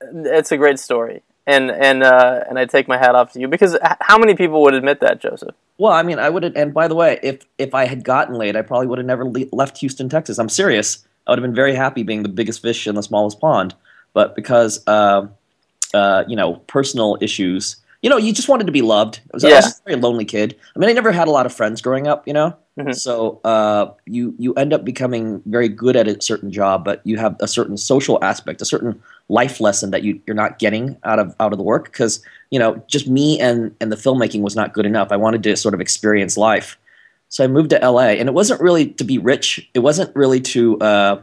It's 0.00 0.50
a 0.50 0.56
great 0.56 0.78
story, 0.78 1.22
and 1.46 1.70
and 1.70 2.02
uh, 2.02 2.44
and 2.48 2.58
I 2.58 2.64
take 2.64 2.88
my 2.88 2.96
hat 2.98 3.14
off 3.14 3.32
to 3.32 3.40
you 3.40 3.48
because 3.48 3.76
how 4.00 4.18
many 4.18 4.34
people 4.34 4.62
would 4.62 4.74
admit 4.74 5.00
that, 5.00 5.20
Joseph? 5.20 5.54
Well, 5.78 5.92
I 5.92 6.02
mean, 6.02 6.18
I 6.18 6.28
would. 6.28 6.44
And 6.56 6.72
by 6.74 6.88
the 6.88 6.94
way, 6.94 7.18
if 7.22 7.42
if 7.58 7.74
I 7.74 7.84
had 7.84 8.02
gotten 8.04 8.34
laid, 8.34 8.56
I 8.56 8.62
probably 8.62 8.86
would 8.86 8.98
have 8.98 9.06
never 9.06 9.24
le- 9.24 9.46
left 9.52 9.78
Houston, 9.78 10.08
Texas. 10.08 10.38
I'm 10.38 10.48
serious. 10.48 11.06
I 11.26 11.32
would 11.32 11.38
have 11.38 11.46
been 11.46 11.54
very 11.54 11.74
happy 11.74 12.02
being 12.02 12.22
the 12.22 12.30
biggest 12.30 12.62
fish 12.62 12.86
in 12.86 12.94
the 12.94 13.02
smallest 13.02 13.40
pond, 13.40 13.74
but 14.12 14.34
because. 14.34 14.82
Uh, 14.86 15.28
uh, 15.94 16.24
you 16.28 16.36
know, 16.36 16.56
personal 16.66 17.18
issues. 17.20 17.76
You 18.02 18.08
know, 18.08 18.16
you 18.16 18.32
just 18.32 18.48
wanted 18.48 18.66
to 18.66 18.72
be 18.72 18.80
loved. 18.80 19.20
I 19.26 19.36
was, 19.36 19.44
yeah. 19.44 19.50
I 19.50 19.54
was 19.56 19.78
a 19.78 19.82
very 19.90 20.00
lonely 20.00 20.24
kid. 20.24 20.56
I 20.74 20.78
mean, 20.78 20.88
I 20.88 20.92
never 20.94 21.12
had 21.12 21.28
a 21.28 21.30
lot 21.30 21.44
of 21.44 21.52
friends 21.52 21.82
growing 21.82 22.06
up. 22.06 22.26
You 22.26 22.32
know, 22.32 22.56
mm-hmm. 22.78 22.92
so 22.92 23.40
uh, 23.44 23.92
you 24.06 24.34
you 24.38 24.54
end 24.54 24.72
up 24.72 24.84
becoming 24.84 25.42
very 25.44 25.68
good 25.68 25.96
at 25.96 26.08
a 26.08 26.20
certain 26.22 26.50
job, 26.50 26.84
but 26.84 27.02
you 27.04 27.18
have 27.18 27.36
a 27.40 27.48
certain 27.48 27.76
social 27.76 28.18
aspect, 28.24 28.62
a 28.62 28.64
certain 28.64 29.02
life 29.28 29.60
lesson 29.60 29.90
that 29.90 30.02
you 30.02 30.20
you're 30.26 30.34
not 30.34 30.58
getting 30.58 30.96
out 31.04 31.18
of 31.18 31.34
out 31.40 31.52
of 31.52 31.58
the 31.58 31.64
work 31.64 31.84
because 31.84 32.24
you 32.50 32.58
know 32.58 32.82
just 32.86 33.06
me 33.06 33.38
and 33.38 33.74
and 33.80 33.92
the 33.92 33.96
filmmaking 33.96 34.40
was 34.40 34.56
not 34.56 34.72
good 34.72 34.86
enough. 34.86 35.12
I 35.12 35.16
wanted 35.16 35.42
to 35.42 35.56
sort 35.56 35.74
of 35.74 35.80
experience 35.80 36.36
life. 36.38 36.78
So 37.28 37.44
I 37.44 37.46
moved 37.46 37.70
to 37.70 37.78
LA, 37.78 38.08
and 38.18 38.28
it 38.28 38.32
wasn't 38.32 38.60
really 38.60 38.88
to 38.88 39.04
be 39.04 39.18
rich. 39.18 39.68
It 39.72 39.80
wasn't 39.80 40.14
really 40.16 40.40
to 40.40 40.78
uh, 40.80 41.22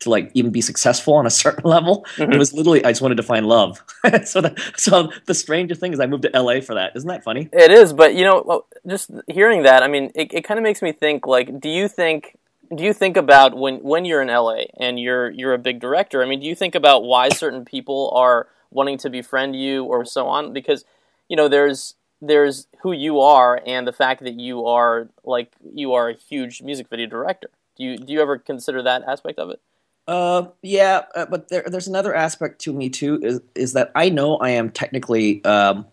to 0.00 0.10
like 0.10 0.30
even 0.34 0.50
be 0.50 0.60
successful 0.60 1.14
on 1.14 1.26
a 1.26 1.30
certain 1.44 1.68
level. 1.68 2.06
Mm-hmm. 2.16 2.32
It 2.32 2.38
was 2.38 2.52
literally 2.52 2.84
I 2.84 2.90
just 2.90 3.02
wanted 3.02 3.16
to 3.16 3.22
find 3.22 3.46
love. 3.46 3.82
so 4.24 4.40
the, 4.40 4.72
so 4.76 5.10
the 5.26 5.34
strangest 5.34 5.80
thing 5.80 5.92
is 5.92 6.00
I 6.00 6.06
moved 6.06 6.22
to 6.24 6.30
LA 6.40 6.60
for 6.60 6.74
that. 6.74 6.92
Isn't 6.94 7.08
that 7.08 7.24
funny? 7.24 7.48
It 7.52 7.70
is, 7.70 7.92
but 7.92 8.14
you 8.14 8.24
know, 8.24 8.64
just 8.86 9.10
hearing 9.28 9.64
that, 9.64 9.82
I 9.82 9.88
mean, 9.88 10.10
it, 10.14 10.32
it 10.32 10.44
kind 10.44 10.58
of 10.58 10.64
makes 10.64 10.82
me 10.82 10.92
think 10.92 11.26
like, 11.26 11.60
do 11.60 11.68
you 11.68 11.88
think 11.88 12.38
do 12.74 12.84
you 12.84 12.92
think 12.92 13.16
about 13.16 13.56
when 13.56 13.76
when 13.76 14.04
you're 14.04 14.22
in 14.22 14.28
LA 14.28 14.64
and 14.78 14.98
you're 14.98 15.30
you're 15.30 15.54
a 15.54 15.58
big 15.58 15.80
director? 15.80 16.22
I 16.22 16.26
mean, 16.26 16.40
do 16.40 16.46
you 16.46 16.54
think 16.54 16.74
about 16.74 17.02
why 17.02 17.28
certain 17.28 17.64
people 17.64 18.10
are 18.14 18.48
wanting 18.70 18.98
to 18.98 19.10
befriend 19.10 19.56
you 19.56 19.84
or 19.84 20.04
so 20.04 20.28
on? 20.28 20.52
Because 20.52 20.84
you 21.28 21.36
know, 21.36 21.48
there's 21.48 21.94
there's 22.20 22.66
who 22.82 22.92
you 22.92 23.20
are 23.20 23.60
and 23.66 23.86
the 23.86 23.92
fact 23.92 24.22
that 24.22 24.38
you 24.38 24.66
are 24.66 25.08
like 25.24 25.52
you 25.72 25.94
are 25.94 26.10
a 26.10 26.14
huge 26.14 26.62
music 26.62 26.88
video 26.88 27.06
director. 27.06 27.50
Do 27.76 27.84
you 27.84 27.98
do 27.98 28.12
you 28.12 28.20
ever 28.20 28.38
consider 28.38 28.82
that 28.82 29.02
aspect 29.06 29.38
of 29.38 29.50
it? 29.50 29.60
Uh, 30.10 30.48
yeah, 30.62 31.02
uh, 31.14 31.24
but 31.26 31.48
there, 31.50 31.62
there's 31.68 31.86
another 31.86 32.12
aspect 32.12 32.60
to 32.62 32.72
me 32.72 32.90
too. 32.90 33.20
Is 33.22 33.40
is 33.54 33.74
that 33.74 33.92
I 33.94 34.08
know 34.08 34.38
I 34.38 34.50
am 34.50 34.68
technically 34.70 35.44
um, 35.44 35.86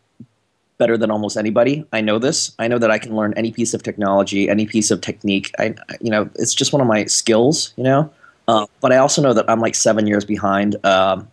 better 0.79 0.97
than 0.97 1.11
almost 1.11 1.37
anybody. 1.37 1.85
I 1.93 2.01
know 2.01 2.17
this. 2.17 2.55
I 2.57 2.67
know 2.67 2.79
that 2.79 2.89
I 2.89 2.97
can 2.97 3.15
learn 3.15 3.35
any 3.37 3.51
piece 3.51 3.75
of 3.75 3.83
technology, 3.83 4.49
any 4.49 4.65
piece 4.65 4.89
of 4.89 5.01
technique. 5.01 5.51
I, 5.59 5.75
you 6.01 6.09
know, 6.09 6.31
it's 6.33 6.55
just 6.55 6.73
one 6.73 6.81
of 6.81 6.87
my 6.87 7.05
skills. 7.05 7.75
You 7.77 7.83
know, 7.83 8.11
uh, 8.47 8.65
but 8.81 8.91
I 8.91 8.97
also 8.97 9.21
know 9.21 9.33
that 9.33 9.47
I'm 9.47 9.59
like 9.59 9.75
seven 9.75 10.07
years 10.07 10.25
behind, 10.25 10.83
um, 10.83 11.27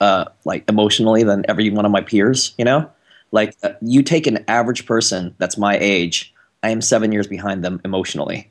uh, 0.00 0.26
like 0.44 0.62
emotionally 0.68 1.24
than 1.24 1.44
every 1.48 1.68
one 1.70 1.84
of 1.84 1.90
my 1.90 2.00
peers. 2.00 2.54
You 2.58 2.64
know, 2.64 2.88
like 3.32 3.56
uh, 3.64 3.72
you 3.82 4.04
take 4.04 4.28
an 4.28 4.44
average 4.46 4.86
person 4.86 5.34
that's 5.38 5.58
my 5.58 5.76
age 5.80 6.32
I 6.62 6.70
am 6.70 6.80
seven 6.80 7.12
years 7.12 7.26
behind 7.26 7.64
them 7.64 7.80
emotionally. 7.84 8.50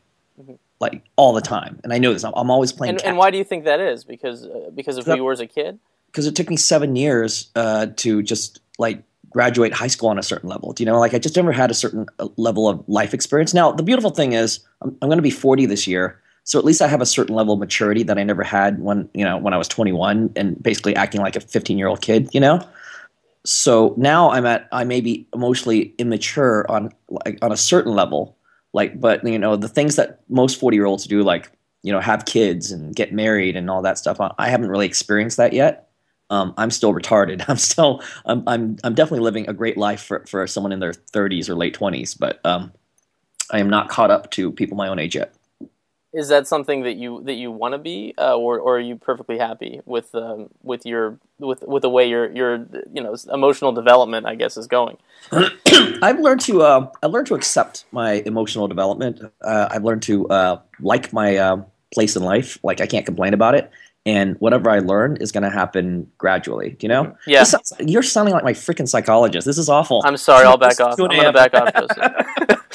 Like 0.80 1.04
all 1.16 1.34
the 1.34 1.42
time. 1.42 1.80
And 1.84 1.94
I 1.94 1.98
know 1.98 2.14
this. 2.14 2.24
I'm, 2.24 2.34
I'm 2.36 2.50
always 2.50 2.72
playing. 2.72 2.96
And, 2.96 3.06
and, 3.06 3.18
why 3.18 3.32
do 3.32 3.38
you 3.38 3.44
think 3.44 3.66
that 3.66 3.80
is? 3.80 4.04
Because 4.04 4.46
uh, 4.46 4.70
because 4.74 4.98
of 4.98 5.06
who 5.06 5.16
you 5.16 5.24
were 5.24 5.34
as 5.34 5.40
a 5.40 5.48
kid. 5.48 5.80
Because 6.08 6.26
it 6.26 6.36
took 6.36 6.50
me 6.50 6.58
seven 6.58 6.96
years 6.96 7.52
uh, 7.56 7.88
to 7.98 8.24
just 8.24 8.62
like 8.78 9.04
graduate 9.30 9.74
high 9.74 9.88
school 9.88 10.10
on 10.10 10.18
a 10.18 10.24
certain 10.24 10.50
level. 10.50 10.74
Do 10.74 10.84
you 10.84 10.86
know? 10.86 11.00
Like 11.00 11.14
I 11.14 11.20
just 11.20 11.36
never 11.36 11.52
had 11.52 11.70
a 11.70 11.74
certain 11.74 12.08
uh, 12.20 12.28
level 12.38 12.68
of 12.68 12.84
life 12.88 13.14
experience. 13.14 13.54
Now 13.54 13.72
the 13.72 13.84
beautiful 13.84 14.10
thing 14.10 14.34
is 14.34 14.60
I'm, 14.82 14.98
I'm 15.02 15.10
going 15.10 15.18
to 15.18 15.24
be 15.24 15.32
40 15.32 15.66
this 15.66 15.88
year. 15.88 16.20
So 16.46 16.58
at 16.58 16.66
least 16.66 16.82
I 16.82 16.88
have 16.88 17.02
a 17.02 17.06
certain 17.06 17.36
level 17.36 17.54
of 17.54 17.60
maturity 17.60 18.02
that 18.04 18.18
I 18.18 18.24
never 18.24 18.42
had 18.42 18.80
when 18.80 19.08
you 19.14 19.24
know 19.24 19.38
when 19.38 19.54
I 19.54 19.58
was 19.58 19.68
21 19.68 20.32
and 20.36 20.62
basically 20.62 20.96
acting 20.96 21.22
like 21.22 21.36
a 21.36 21.42
15 21.42 21.78
year 21.78 21.88
old 21.88 22.02
kid. 22.02 22.30
You 22.32 22.40
know, 22.40 22.68
so 23.46 23.94
now 23.98 24.32
I'm 24.32 24.46
at 24.46 24.68
I 24.72 24.84
may 24.84 25.02
be 25.02 25.28
emotionally 25.34 25.94
immature 25.98 26.66
on 26.70 26.92
like 27.10 27.38
on 27.42 27.52
a 27.52 27.58
certain 27.58 27.94
level, 27.94 28.36
like 28.74 29.00
but 29.00 29.26
you 29.26 29.40
know 29.40 29.56
the 29.56 29.68
things 29.68 29.96
that 29.96 30.20
most 30.30 30.60
40 30.60 30.78
year 30.78 30.86
olds 30.86 31.06
do, 31.06 31.24
like 31.24 31.52
you 31.84 31.92
know 31.92 32.00
have 32.00 32.26
kids 32.26 32.72
and 32.72 32.96
get 32.96 33.14
married 33.14 33.56
and 33.56 33.70
all 33.70 33.82
that 33.82 33.98
stuff. 33.98 34.18
I 34.38 34.50
haven't 34.50 34.70
really 34.70 34.86
experienced 34.86 35.38
that 35.38 35.54
yet. 35.54 35.90
Um, 36.30 36.54
I'm 36.58 36.70
still 36.72 36.94
retarded. 36.94 37.44
I'm 37.50 37.58
still 37.58 38.04
I'm, 38.26 38.44
I'm 38.48 38.78
I'm 38.84 38.94
definitely 38.94 39.24
living 39.24 39.50
a 39.50 39.54
great 39.54 39.78
life 39.78 40.02
for 40.02 40.26
for 40.28 40.46
someone 40.48 40.72
in 40.72 40.80
their 40.80 40.94
30s 40.94 41.50
or 41.50 41.56
late 41.56 41.78
20s, 41.78 42.18
but 42.18 42.40
um, 42.46 42.72
I 43.52 43.60
am 43.60 43.70
not 43.70 43.90
caught 43.90 44.12
up 44.12 44.30
to 44.32 44.52
people 44.52 44.78
my 44.78 44.88
own 44.88 45.00
age 45.00 45.16
yet 45.16 45.34
is 46.12 46.30
that 46.30 46.48
something 46.48 46.84
that 46.84 46.96
you 46.96 47.22
that 47.24 47.34
you 47.34 47.52
want 47.52 47.74
to 47.74 47.78
be, 47.78 48.14
uh, 48.18 48.36
or 48.36 48.60
or 48.60 48.78
are 48.78 48.80
you 48.80 48.96
perfectly 48.96 49.38
happy 49.38 49.82
with 49.86 50.14
um, 50.16 50.50
with 50.64 50.86
your 50.86 51.20
with 51.40 51.64
with 51.64 51.84
the 51.84 51.90
way 51.90 52.10
your 52.10 52.32
your 52.32 52.66
you 52.92 53.02
know 53.02 53.16
emotional 53.32 53.72
development, 53.72 54.26
I 54.26 54.36
guess, 54.36 54.58
is 54.58 54.68
going? 54.68 54.98
I've 56.02 56.20
learned 56.20 56.42
to 56.42 56.64
uh, 56.64 56.92
I've 57.04 57.12
learned 57.12 57.28
to 57.28 57.36
accept 57.36 57.86
my 57.92 58.24
emotional 58.26 58.68
development. 58.68 59.22
Uh, 59.42 59.68
I've 59.70 59.84
learned 59.84 60.02
to 60.04 60.28
uh, 60.30 60.60
like 60.80 61.14
my 61.14 61.38
uh, 61.38 61.64
place 61.94 62.16
in 62.16 62.24
life. 62.24 62.58
Like 62.64 62.82
I 62.82 62.88
can't 62.88 63.06
complain 63.06 63.34
about 63.36 63.54
it, 63.54 63.70
and 64.06 64.36
whatever 64.40 64.70
I 64.70 64.80
learn 64.80 65.18
is 65.18 65.32
going 65.32 65.44
to 65.44 65.50
happen 65.50 66.12
gradually. 66.18 66.72
Do 66.72 66.86
you 66.86 66.90
know? 66.90 67.18
Yeah. 67.28 67.44
Sounds, 67.44 67.74
you're 67.80 68.04
sounding 68.04 68.34
like 68.34 68.44
my 68.44 68.54
freaking 68.54 68.88
psychologist. 68.88 69.46
This 69.46 69.58
is 69.58 69.70
awful. 69.70 70.02
I'm 70.06 70.18
sorry. 70.18 70.46
I'll 70.46 70.58
back 70.58 70.80
off. 70.80 71.00
I'm 71.00 71.08
going 71.08 71.22
to 71.22 71.34
back 71.34 71.54
off. 71.54 72.60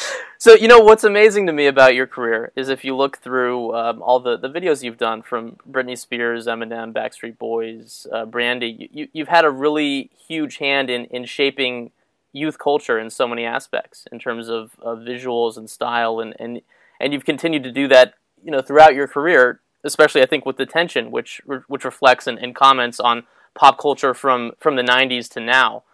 So 0.44 0.52
you 0.52 0.68
know 0.68 0.80
what's 0.80 1.04
amazing 1.04 1.46
to 1.46 1.54
me 1.54 1.68
about 1.68 1.94
your 1.94 2.06
career 2.06 2.52
is 2.54 2.68
if 2.68 2.84
you 2.84 2.94
look 2.94 3.16
through 3.16 3.74
um, 3.74 4.02
all 4.02 4.20
the, 4.20 4.36
the 4.36 4.50
videos 4.50 4.82
you've 4.82 4.98
done 4.98 5.22
from 5.22 5.56
Britney 5.66 5.96
Spears, 5.96 6.46
Eminem, 6.46 6.92
Backstreet 6.92 7.38
Boys, 7.38 8.06
uh, 8.12 8.26
Brandy, 8.26 8.90
you, 8.92 9.08
you've 9.14 9.28
had 9.28 9.46
a 9.46 9.50
really 9.50 10.10
huge 10.28 10.58
hand 10.58 10.90
in, 10.90 11.06
in 11.06 11.24
shaping 11.24 11.92
youth 12.34 12.58
culture 12.58 12.98
in 12.98 13.08
so 13.08 13.26
many 13.26 13.46
aspects 13.46 14.06
in 14.12 14.18
terms 14.18 14.50
of, 14.50 14.72
of 14.82 14.98
visuals 14.98 15.56
and 15.56 15.70
style 15.70 16.20
and, 16.20 16.34
and 16.38 16.60
and 17.00 17.14
you've 17.14 17.24
continued 17.24 17.62
to 17.62 17.72
do 17.72 17.88
that 17.88 18.12
you 18.44 18.50
know 18.50 18.60
throughout 18.60 18.94
your 18.94 19.08
career 19.08 19.60
especially 19.84 20.22
I 20.22 20.26
think 20.26 20.46
with 20.46 20.56
detention 20.56 21.10
which 21.10 21.40
which 21.68 21.84
reflects 21.84 22.26
and, 22.26 22.38
and 22.38 22.54
comments 22.54 22.98
on 22.98 23.24
pop 23.54 23.78
culture 23.78 24.14
from 24.14 24.52
from 24.58 24.76
the 24.76 24.82
90s 24.82 25.28
to 25.30 25.40
now 25.40 25.84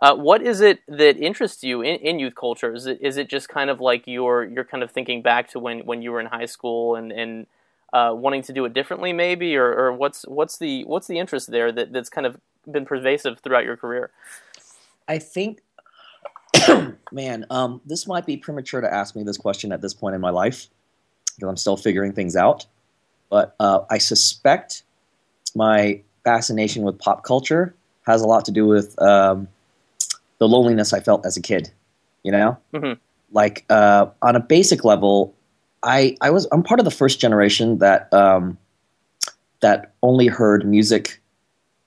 uh, 0.00 0.14
what 0.14 0.42
is 0.42 0.60
it 0.60 0.80
that 0.86 1.16
interests 1.18 1.64
you 1.64 1.82
in, 1.82 1.96
in 1.96 2.18
youth 2.20 2.36
culture? 2.36 2.72
Is 2.72 2.86
it, 2.86 2.98
is 3.00 3.16
it 3.16 3.28
just 3.28 3.48
kind 3.48 3.68
of 3.68 3.80
like 3.80 4.04
you're 4.06 4.44
you're 4.44 4.64
kind 4.64 4.82
of 4.82 4.92
thinking 4.92 5.22
back 5.22 5.48
to 5.50 5.58
when, 5.58 5.80
when 5.80 6.02
you 6.02 6.12
were 6.12 6.20
in 6.20 6.26
high 6.26 6.46
school 6.46 6.94
and, 6.94 7.10
and 7.10 7.46
uh, 7.92 8.12
wanting 8.14 8.42
to 8.42 8.52
do 8.52 8.64
it 8.64 8.72
differently, 8.72 9.12
maybe, 9.12 9.56
or, 9.56 9.66
or 9.66 9.92
what's 9.92 10.22
what's 10.28 10.58
the 10.58 10.84
what's 10.84 11.08
the 11.08 11.18
interest 11.18 11.50
there 11.50 11.72
that, 11.72 11.92
that's 11.92 12.08
kind 12.08 12.26
of 12.26 12.38
been 12.70 12.84
pervasive 12.84 13.40
throughout 13.40 13.64
your 13.64 13.76
career? 13.76 14.10
I 15.08 15.18
think, 15.18 15.62
man, 17.12 17.46
um, 17.50 17.80
this 17.84 18.06
might 18.06 18.24
be 18.24 18.36
premature 18.36 18.80
to 18.80 18.92
ask 18.92 19.16
me 19.16 19.24
this 19.24 19.38
question 19.38 19.72
at 19.72 19.80
this 19.80 19.94
point 19.94 20.14
in 20.14 20.20
my 20.20 20.30
life 20.30 20.68
because 21.34 21.48
I'm 21.48 21.56
still 21.56 21.76
figuring 21.76 22.12
things 22.12 22.36
out. 22.36 22.66
But 23.30 23.54
uh, 23.60 23.80
I 23.90 23.98
suspect 23.98 24.82
my 25.54 26.00
fascination 26.24 26.82
with 26.82 26.98
pop 26.98 27.24
culture 27.24 27.74
has 28.06 28.22
a 28.22 28.26
lot 28.26 28.44
to 28.46 28.52
do 28.52 28.66
with 28.66 29.00
um, 29.00 29.48
the 30.38 30.48
loneliness 30.48 30.92
I 30.92 31.00
felt 31.00 31.26
as 31.26 31.36
a 31.36 31.42
kid. 31.42 31.70
You 32.24 32.32
know, 32.32 32.58
mm-hmm. 32.74 32.94
like 33.32 33.64
uh, 33.70 34.06
on 34.22 34.36
a 34.36 34.40
basic 34.40 34.84
level, 34.84 35.34
I 35.82 36.16
I 36.20 36.30
was 36.30 36.46
I'm 36.52 36.62
part 36.62 36.80
of 36.80 36.84
the 36.84 36.90
first 36.90 37.20
generation 37.20 37.78
that 37.78 38.12
um, 38.12 38.58
that 39.60 39.92
only 40.02 40.26
heard 40.26 40.66
music 40.66 41.20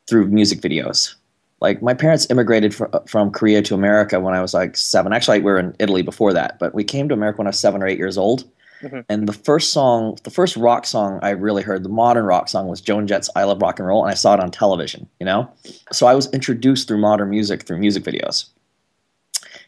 through 0.08 0.28
music 0.28 0.62
videos. 0.62 1.16
Like 1.60 1.82
my 1.82 1.94
parents 1.94 2.28
immigrated 2.30 2.74
fr- 2.74 2.86
from 3.08 3.32
Korea 3.32 3.62
to 3.64 3.76
America 3.76 4.20
when 4.20 4.34
I 4.34 4.42
was 4.42 4.54
like 4.54 4.76
seven. 4.76 5.14
Actually, 5.14 5.40
we 5.40 5.52
were 5.52 5.60
in 5.60 5.76
Italy 5.80 6.02
before 6.02 6.34
that, 6.34 6.58
but 6.58 6.74
we 6.74 6.84
came 6.84 7.08
to 7.10 7.14
America 7.14 7.38
when 7.38 7.48
I 7.48 7.50
was 7.50 7.60
seven 7.60 7.84
or 7.84 7.88
eight 7.88 8.00
years 8.00 8.18
old. 8.18 8.46
Mm-hmm. 8.82 9.00
And 9.10 9.28
the 9.28 9.34
first 9.34 9.72
song, 9.72 10.18
the 10.24 10.32
first 10.32 10.58
rock 10.58 10.86
song 10.86 11.20
I 11.22 11.32
really 11.32 11.64
heard, 11.64 11.84
the 11.84 11.90
modern 11.90 12.26
rock 12.26 12.50
song, 12.50 12.68
was 12.68 12.82
Joan 12.82 13.08
Jett's 13.08 13.30
"I 13.36 13.44
Love 13.44 13.62
Rock 13.62 13.80
and 13.80 13.88
Roll," 13.88 14.04
and 14.04 14.12
I 14.12 14.16
saw 14.16 14.34
it 14.34 14.40
on 14.40 14.52
television. 14.52 15.08
You 15.20 15.26
know, 15.26 15.50
so 15.92 16.08
I 16.08 16.16
was 16.16 16.32
introduced 16.34 16.88
through 16.88 17.00
modern 17.00 17.30
music 17.30 17.64
through 17.64 17.78
music 17.78 18.04
videos. 18.04 18.50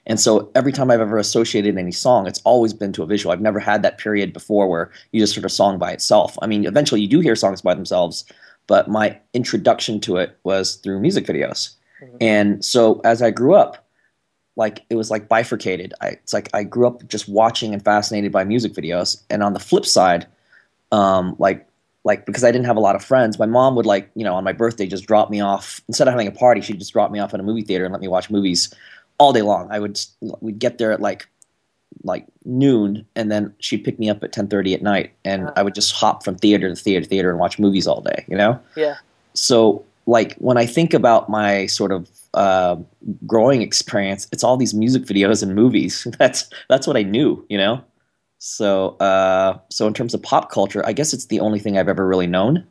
And 0.05 0.19
so 0.19 0.51
every 0.53 0.71
time 0.71 0.91
I've 0.91 0.99
ever 0.99 1.17
associated 1.17 1.77
any 1.77 1.91
song, 1.91 2.27
it's 2.27 2.41
always 2.43 2.73
been 2.73 2.91
to 2.93 3.03
a 3.03 3.05
visual. 3.05 3.31
I've 3.31 3.41
never 3.41 3.59
had 3.59 3.83
that 3.83 3.97
period 3.97 4.33
before 4.33 4.67
where 4.67 4.91
you 5.11 5.21
just 5.21 5.35
heard 5.35 5.45
a 5.45 5.49
song 5.49 5.77
by 5.77 5.91
itself. 5.91 6.37
I 6.41 6.47
mean, 6.47 6.65
eventually 6.65 7.01
you 7.01 7.07
do 7.07 7.21
hear 7.21 7.35
songs 7.35 7.61
by 7.61 7.73
themselves, 7.73 8.25
but 8.67 8.89
my 8.89 9.17
introduction 9.33 9.99
to 10.01 10.17
it 10.17 10.37
was 10.43 10.75
through 10.75 10.99
music 10.99 11.25
videos. 11.25 11.75
Mm-hmm. 12.01 12.17
And 12.19 12.65
so 12.65 12.99
as 13.05 13.21
I 13.21 13.31
grew 13.31 13.55
up, 13.55 13.82
like 14.55 14.85
it 14.89 14.95
was 14.95 15.09
like 15.09 15.27
bifurcated. 15.27 15.93
I, 16.01 16.09
it's 16.09 16.33
like 16.33 16.49
I 16.53 16.63
grew 16.63 16.87
up 16.87 17.07
just 17.07 17.27
watching 17.27 17.73
and 17.73 17.83
fascinated 17.83 18.31
by 18.31 18.43
music 18.43 18.73
videos. 18.73 19.21
And 19.29 19.43
on 19.43 19.53
the 19.53 19.59
flip 19.59 19.85
side, 19.85 20.27
um, 20.91 21.35
like 21.39 21.67
like 22.03 22.25
because 22.25 22.43
I 22.43 22.51
didn't 22.51 22.65
have 22.65 22.77
a 22.77 22.81
lot 22.81 22.95
of 22.95 23.03
friends, 23.03 23.39
my 23.39 23.45
mom 23.45 23.75
would 23.75 23.85
like 23.85 24.09
you 24.15 24.23
know 24.23 24.35
on 24.35 24.43
my 24.43 24.53
birthday 24.53 24.87
just 24.87 25.07
drop 25.07 25.29
me 25.29 25.39
off 25.39 25.81
instead 25.87 26.07
of 26.07 26.13
having 26.13 26.27
a 26.27 26.31
party, 26.31 26.61
she'd 26.61 26.79
just 26.79 26.93
drop 26.93 27.11
me 27.11 27.19
off 27.19 27.33
at 27.33 27.39
a 27.39 27.43
movie 27.43 27.63
theater 27.63 27.85
and 27.85 27.91
let 27.91 28.01
me 28.01 28.07
watch 28.07 28.29
movies 28.29 28.73
all 29.17 29.33
day 29.33 29.41
long. 29.41 29.67
I 29.71 29.79
would 29.79 29.99
we'd 30.41 30.59
get 30.59 30.77
there 30.77 30.91
at 30.91 31.01
like 31.01 31.27
like 32.03 32.25
noon, 32.45 33.05
and 33.15 33.31
then 33.31 33.53
she'd 33.59 33.83
pick 33.83 33.99
me 33.99 34.09
up 34.09 34.23
at 34.23 34.31
ten 34.31 34.47
thirty 34.47 34.73
at 34.73 34.81
night, 34.81 35.13
and 35.23 35.51
I 35.55 35.63
would 35.63 35.75
just 35.75 35.93
hop 35.93 36.23
from 36.23 36.35
theater 36.35 36.69
to 36.69 36.75
theater 36.75 37.01
to 37.03 37.09
theater 37.09 37.29
and 37.29 37.39
watch 37.39 37.59
movies 37.59 37.87
all 37.87 38.01
day. 38.01 38.25
You 38.27 38.37
know? 38.37 38.59
Yeah. 38.75 38.95
So 39.33 39.83
like 40.05 40.35
when 40.35 40.57
I 40.57 40.65
think 40.65 40.93
about 40.93 41.29
my 41.29 41.65
sort 41.65 41.91
of 41.91 42.09
uh, 42.33 42.77
growing 43.25 43.61
experience, 43.61 44.27
it's 44.31 44.43
all 44.43 44.57
these 44.57 44.73
music 44.73 45.03
videos 45.03 45.43
and 45.43 45.55
movies. 45.55 46.07
that's 46.19 46.49
that's 46.69 46.87
what 46.87 46.97
I 46.97 47.03
knew. 47.03 47.45
You 47.49 47.57
know. 47.57 47.83
So 48.39 48.89
uh, 48.97 49.59
so 49.69 49.87
in 49.87 49.93
terms 49.93 50.13
of 50.13 50.21
pop 50.21 50.51
culture, 50.51 50.85
I 50.85 50.93
guess 50.93 51.13
it's 51.13 51.25
the 51.25 51.39
only 51.39 51.59
thing 51.59 51.77
I've 51.77 51.89
ever 51.89 52.07
really 52.07 52.27
known. 52.27 52.65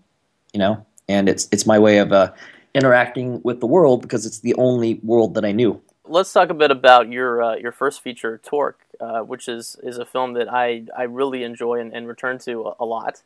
You 0.52 0.58
know, 0.58 0.86
and 1.08 1.28
it's 1.28 1.48
it's 1.50 1.66
my 1.66 1.78
way 1.78 1.98
of 1.98 2.12
uh, 2.12 2.32
interacting 2.74 3.40
with 3.42 3.60
the 3.60 3.66
world 3.66 4.02
because 4.02 4.26
it's 4.26 4.40
the 4.40 4.54
only 4.54 5.00
world 5.02 5.34
that 5.34 5.44
I 5.44 5.52
knew 5.52 5.80
let's 6.12 6.32
talk 6.32 6.50
a 6.50 6.54
bit 6.54 6.70
about 6.70 7.10
your 7.10 7.42
uh, 7.42 7.56
your 7.56 7.72
first 7.72 8.02
feature, 8.02 8.38
Torque, 8.44 8.80
uh, 9.00 9.20
which 9.20 9.48
is 9.48 9.76
is 9.82 9.98
a 9.98 10.04
film 10.04 10.34
that 10.34 10.52
I, 10.52 10.84
I 10.96 11.04
really 11.04 11.42
enjoy 11.42 11.80
and, 11.80 11.92
and 11.92 12.06
return 12.06 12.38
to 12.40 12.68
a, 12.68 12.74
a 12.80 12.84
lot. 12.84 13.22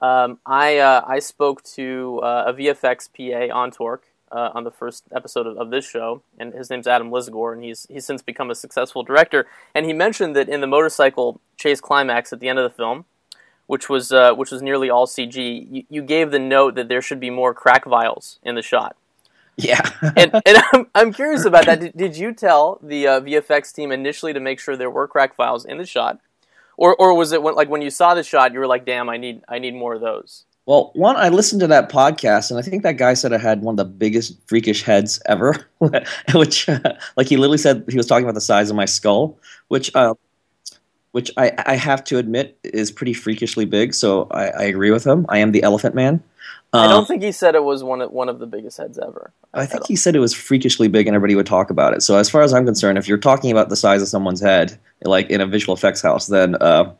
Um, 0.00 0.38
I 0.46 0.78
uh, 0.78 1.04
I 1.06 1.18
spoke 1.18 1.62
to 1.74 2.20
uh, 2.22 2.44
a 2.46 2.54
VFX 2.54 3.08
PA 3.12 3.54
on 3.54 3.70
Torque 3.70 4.04
uh, 4.30 4.50
on 4.54 4.64
the 4.64 4.70
first 4.70 5.04
episode 5.14 5.46
of, 5.46 5.56
of, 5.56 5.70
this 5.70 5.88
show, 5.88 6.22
and 6.38 6.52
his 6.54 6.70
name's 6.70 6.86
Adam 6.86 7.10
Lisagor, 7.10 7.52
and 7.52 7.64
he's 7.64 7.86
he's 7.90 8.04
since 8.04 8.22
become 8.22 8.50
a 8.50 8.54
successful 8.54 9.02
director. 9.02 9.46
And 9.74 9.86
he 9.86 9.92
mentioned 9.92 10.36
that 10.36 10.48
in 10.48 10.60
the 10.60 10.66
motorcycle 10.66 11.40
chase 11.56 11.80
climax 11.80 12.32
at 12.32 12.40
the 12.40 12.48
end 12.48 12.58
of 12.58 12.70
the 12.70 12.74
film, 12.74 13.06
which 13.66 13.88
was 13.88 14.12
uh, 14.12 14.34
which 14.34 14.50
was 14.50 14.62
nearly 14.62 14.88
all 14.88 15.06
CG, 15.06 15.66
you, 15.70 15.82
you 15.88 16.02
gave 16.02 16.30
the 16.30 16.38
note 16.38 16.76
that 16.76 16.88
there 16.88 17.02
should 17.02 17.20
be 17.20 17.30
more 17.30 17.52
crack 17.52 17.84
vials 17.84 18.38
in 18.42 18.54
the 18.54 18.62
shot. 18.62 18.96
Yeah. 19.56 19.90
and, 20.16 20.40
and 20.46 20.62
I'm, 20.72 20.86
I'm 20.94 21.12
curious 21.12 21.44
about 21.44 21.66
that. 21.66 21.80
Did, 21.80 21.96
did 21.96 22.16
you 22.16 22.32
tell 22.32 22.78
the 22.82 23.06
uh, 23.06 23.20
VFX 23.20 23.74
team 23.74 23.92
initially 23.92 24.32
to 24.32 24.40
make 24.40 24.60
sure 24.60 24.76
there 24.76 24.90
were 24.90 25.08
crack 25.08 25.34
vials 25.34 25.64
in 25.64 25.78
the 25.78 25.86
shot? 25.86 26.20
Or, 26.78 26.94
or 26.94 27.12
was 27.12 27.32
it 27.32 27.42
when, 27.42 27.56
like 27.56 27.68
when 27.68 27.82
you 27.82 27.90
saw 27.90 28.14
the 28.14 28.22
shot, 28.22 28.52
you 28.52 28.60
were 28.60 28.66
like, 28.66 28.86
damn, 28.86 29.08
I 29.08 29.16
need, 29.16 29.42
I 29.48 29.58
need 29.58 29.74
more 29.74 29.94
of 29.94 30.00
those? 30.00 30.44
Well, 30.64 30.92
one, 30.94 31.16
I 31.16 31.28
listened 31.28 31.60
to 31.62 31.66
that 31.66 31.90
podcast, 31.90 32.50
and 32.50 32.58
I 32.58 32.62
think 32.62 32.84
that 32.84 32.98
guy 32.98 33.14
said 33.14 33.32
I 33.32 33.38
had 33.38 33.62
one 33.62 33.72
of 33.72 33.78
the 33.78 33.84
biggest 33.84 34.36
freakish 34.46 34.82
heads 34.82 35.20
ever. 35.26 35.66
which, 36.34 36.68
uh, 36.68 36.78
like, 37.16 37.26
he 37.26 37.36
literally 37.36 37.58
said 37.58 37.84
he 37.88 37.96
was 37.96 38.06
talking 38.06 38.24
about 38.24 38.34
the 38.34 38.40
size 38.40 38.70
of 38.70 38.76
my 38.76 38.84
skull, 38.84 39.38
which, 39.68 39.90
uh, 39.96 40.14
which 41.12 41.32
I, 41.36 41.52
I 41.66 41.74
have 41.74 42.04
to 42.04 42.18
admit 42.18 42.56
is 42.62 42.92
pretty 42.92 43.14
freakishly 43.14 43.64
big. 43.64 43.92
So 43.92 44.28
I, 44.30 44.48
I 44.48 44.62
agree 44.64 44.92
with 44.92 45.04
him. 45.04 45.26
I 45.28 45.38
am 45.38 45.50
the 45.50 45.64
Elephant 45.64 45.96
Man. 45.96 46.22
Um, 46.72 46.82
I 46.82 46.88
don't 46.88 46.98
um, 46.98 47.06
think 47.06 47.22
he 47.22 47.32
said 47.32 47.54
it 47.54 47.64
was 47.64 47.82
one 47.82 48.02
of, 48.02 48.10
one 48.10 48.28
of 48.28 48.40
the 48.40 48.46
biggest 48.46 48.76
heads 48.76 48.98
ever. 48.98 49.32
I 49.54 49.64
think 49.64 49.86
he 49.86 49.96
said 49.96 50.14
it 50.14 50.20
was 50.20 50.34
freakishly 50.34 50.86
big 50.88 51.06
and 51.06 51.16
everybody 51.16 51.34
would 51.34 51.46
talk 51.46 51.70
about 51.70 51.94
it. 51.94 52.02
So 52.02 52.18
as 52.18 52.28
far 52.28 52.42
as 52.42 52.52
I'm 52.52 52.66
concerned, 52.66 52.98
if 52.98 53.08
you're 53.08 53.16
talking 53.16 53.50
about 53.50 53.70
the 53.70 53.76
size 53.76 54.02
of 54.02 54.08
someone's 54.08 54.40
head, 54.40 54.78
like 55.02 55.30
in 55.30 55.40
a 55.40 55.46
visual 55.46 55.74
effects 55.74 56.02
house, 56.02 56.26
then 56.26 56.56
uh, 56.56 56.92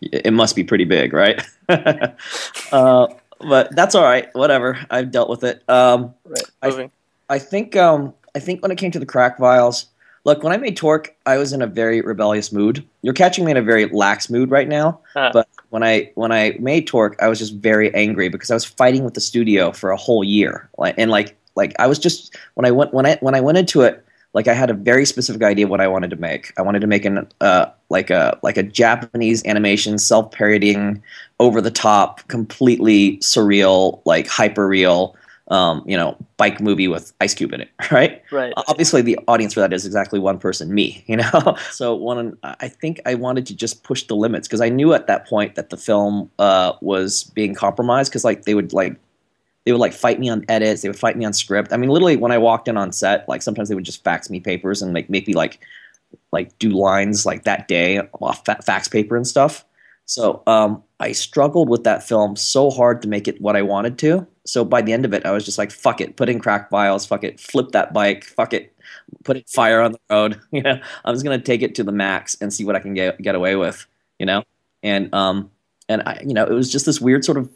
it 0.00 0.32
must 0.32 0.54
be 0.54 0.62
pretty 0.62 0.84
big, 0.84 1.12
right? 1.12 1.42
uh, 1.68 3.08
but 3.40 3.74
that's 3.74 3.96
all 3.96 4.04
right. 4.04 4.28
Whatever. 4.34 4.78
I've 4.90 5.10
dealt 5.10 5.28
with 5.28 5.42
it. 5.42 5.68
Um, 5.68 6.14
right. 6.24 6.44
I, 6.62 6.90
I 7.28 7.38
think 7.40 7.74
um, 7.74 8.14
I 8.34 8.38
think 8.38 8.62
when 8.62 8.70
it 8.70 8.78
came 8.78 8.92
to 8.92 9.00
the 9.00 9.06
crack 9.06 9.38
vials, 9.38 9.86
Look, 10.28 10.42
when 10.42 10.52
I 10.52 10.58
made 10.58 10.76
Torque, 10.76 11.16
I 11.24 11.38
was 11.38 11.54
in 11.54 11.62
a 11.62 11.66
very 11.66 12.02
rebellious 12.02 12.52
mood. 12.52 12.86
You're 13.00 13.14
catching 13.14 13.46
me 13.46 13.50
in 13.50 13.56
a 13.56 13.62
very 13.62 13.86
lax 13.86 14.28
mood 14.28 14.50
right 14.50 14.68
now. 14.68 15.00
Uh. 15.16 15.30
But 15.32 15.48
when 15.70 15.82
I 15.82 16.12
when 16.16 16.32
I 16.32 16.54
made 16.60 16.86
Torque, 16.86 17.16
I 17.22 17.28
was 17.28 17.38
just 17.38 17.54
very 17.54 17.94
angry 17.94 18.28
because 18.28 18.50
I 18.50 18.54
was 18.54 18.66
fighting 18.66 19.04
with 19.04 19.14
the 19.14 19.22
studio 19.22 19.72
for 19.72 19.90
a 19.90 19.96
whole 19.96 20.22
year. 20.22 20.68
Like 20.76 20.96
and 20.98 21.10
like 21.10 21.34
like 21.54 21.74
I 21.78 21.86
was 21.86 21.98
just 21.98 22.36
when 22.56 22.66
I 22.66 22.70
went 22.70 22.92
when 22.92 23.06
I 23.06 23.16
when 23.22 23.34
I 23.34 23.40
went 23.40 23.56
into 23.56 23.80
it, 23.80 24.04
like 24.34 24.48
I 24.48 24.52
had 24.52 24.68
a 24.68 24.74
very 24.74 25.06
specific 25.06 25.42
idea 25.42 25.64
of 25.64 25.70
what 25.70 25.80
I 25.80 25.88
wanted 25.88 26.10
to 26.10 26.16
make. 26.16 26.52
I 26.58 26.62
wanted 26.62 26.80
to 26.80 26.86
make 26.86 27.06
an 27.06 27.26
uh 27.40 27.64
like 27.88 28.10
a 28.10 28.38
like 28.42 28.58
a 28.58 28.62
Japanese 28.62 29.42
animation, 29.46 29.96
self 29.96 30.30
parodying, 30.30 31.02
over 31.40 31.62
the 31.62 31.70
top, 31.70 32.28
completely 32.28 33.16
surreal, 33.20 34.02
like 34.04 34.26
hyper 34.26 34.68
real 34.68 35.16
um, 35.48 35.82
you 35.86 35.96
know, 35.96 36.16
bike 36.36 36.60
movie 36.60 36.88
with 36.88 37.12
Ice 37.20 37.34
Cube 37.34 37.52
in 37.52 37.62
it, 37.62 37.70
right? 37.90 38.22
Right. 38.30 38.52
Obviously, 38.56 39.02
the 39.02 39.18
audience 39.28 39.54
for 39.54 39.60
that 39.60 39.72
is 39.72 39.86
exactly 39.86 40.18
one 40.18 40.38
person, 40.38 40.74
me. 40.74 41.04
You 41.08 41.16
know, 41.16 41.56
so 41.70 41.94
one, 41.94 42.36
I 42.42 42.68
think 42.68 43.00
I 43.06 43.14
wanted 43.14 43.46
to 43.46 43.54
just 43.54 43.82
push 43.82 44.02
the 44.04 44.14
limits 44.14 44.46
because 44.46 44.60
I 44.60 44.68
knew 44.68 44.92
at 44.92 45.06
that 45.06 45.26
point 45.26 45.54
that 45.54 45.70
the 45.70 45.76
film 45.78 46.30
uh, 46.38 46.74
was 46.82 47.24
being 47.24 47.54
compromised 47.54 48.10
because 48.10 48.24
like 48.24 48.42
they 48.44 48.54
would 48.54 48.74
like 48.74 48.96
they 49.64 49.72
would 49.72 49.80
like 49.80 49.94
fight 49.94 50.20
me 50.20 50.28
on 50.28 50.44
edits, 50.48 50.82
they 50.82 50.88
would 50.88 50.98
fight 50.98 51.16
me 51.16 51.24
on 51.24 51.32
script. 51.32 51.72
I 51.72 51.76
mean, 51.78 51.88
literally, 51.90 52.16
when 52.16 52.30
I 52.30 52.38
walked 52.38 52.68
in 52.68 52.76
on 52.76 52.92
set, 52.92 53.28
like 53.28 53.42
sometimes 53.42 53.68
they 53.68 53.74
would 53.74 53.84
just 53.84 54.04
fax 54.04 54.28
me 54.28 54.38
papers 54.38 54.82
and 54.82 54.92
make 54.92 55.08
make 55.08 55.26
me 55.26 55.34
like 55.34 55.60
like 56.30 56.56
do 56.58 56.70
lines 56.70 57.24
like 57.24 57.44
that 57.44 57.68
day 57.68 58.00
off 58.20 58.44
fa- 58.44 58.60
fax 58.62 58.86
paper 58.86 59.16
and 59.16 59.26
stuff. 59.26 59.64
So 60.08 60.42
um, 60.46 60.82
I 61.00 61.12
struggled 61.12 61.68
with 61.68 61.84
that 61.84 62.02
film 62.02 62.34
so 62.36 62.70
hard 62.70 63.02
to 63.02 63.08
make 63.08 63.28
it 63.28 63.40
what 63.42 63.56
I 63.56 63.62
wanted 63.62 63.98
to. 64.00 64.26
So 64.46 64.64
by 64.64 64.80
the 64.82 64.92
end 64.94 65.04
of 65.04 65.12
it, 65.12 65.26
I 65.26 65.32
was 65.32 65.44
just 65.44 65.58
like, 65.58 65.70
"Fuck 65.70 66.00
it, 66.00 66.16
put 66.16 66.30
in 66.30 66.40
crack 66.40 66.70
vials, 66.70 67.04
fuck 67.06 67.24
it, 67.24 67.38
flip 67.38 67.72
that 67.72 67.92
bike, 67.92 68.24
fuck 68.24 68.54
it, 68.54 68.74
put 69.24 69.36
it 69.36 69.48
fire 69.50 69.82
on 69.82 69.92
the 69.92 70.00
road." 70.10 70.40
You 70.52 70.62
know, 70.62 70.80
I'm 71.04 71.14
just 71.14 71.24
gonna 71.24 71.38
take 71.38 71.62
it 71.62 71.74
to 71.76 71.84
the 71.84 71.92
max 71.92 72.36
and 72.40 72.52
see 72.52 72.64
what 72.64 72.74
I 72.76 72.80
can 72.80 72.94
get 72.94 73.20
get 73.20 73.34
away 73.34 73.56
with. 73.56 73.86
You 74.18 74.26
know, 74.26 74.44
and 74.82 75.14
um, 75.14 75.50
and 75.90 76.02
I, 76.06 76.22
you 76.26 76.34
know, 76.34 76.44
it 76.46 76.52
was 76.54 76.72
just 76.72 76.86
this 76.86 77.00
weird 77.02 77.24
sort 77.24 77.38
of 77.38 77.50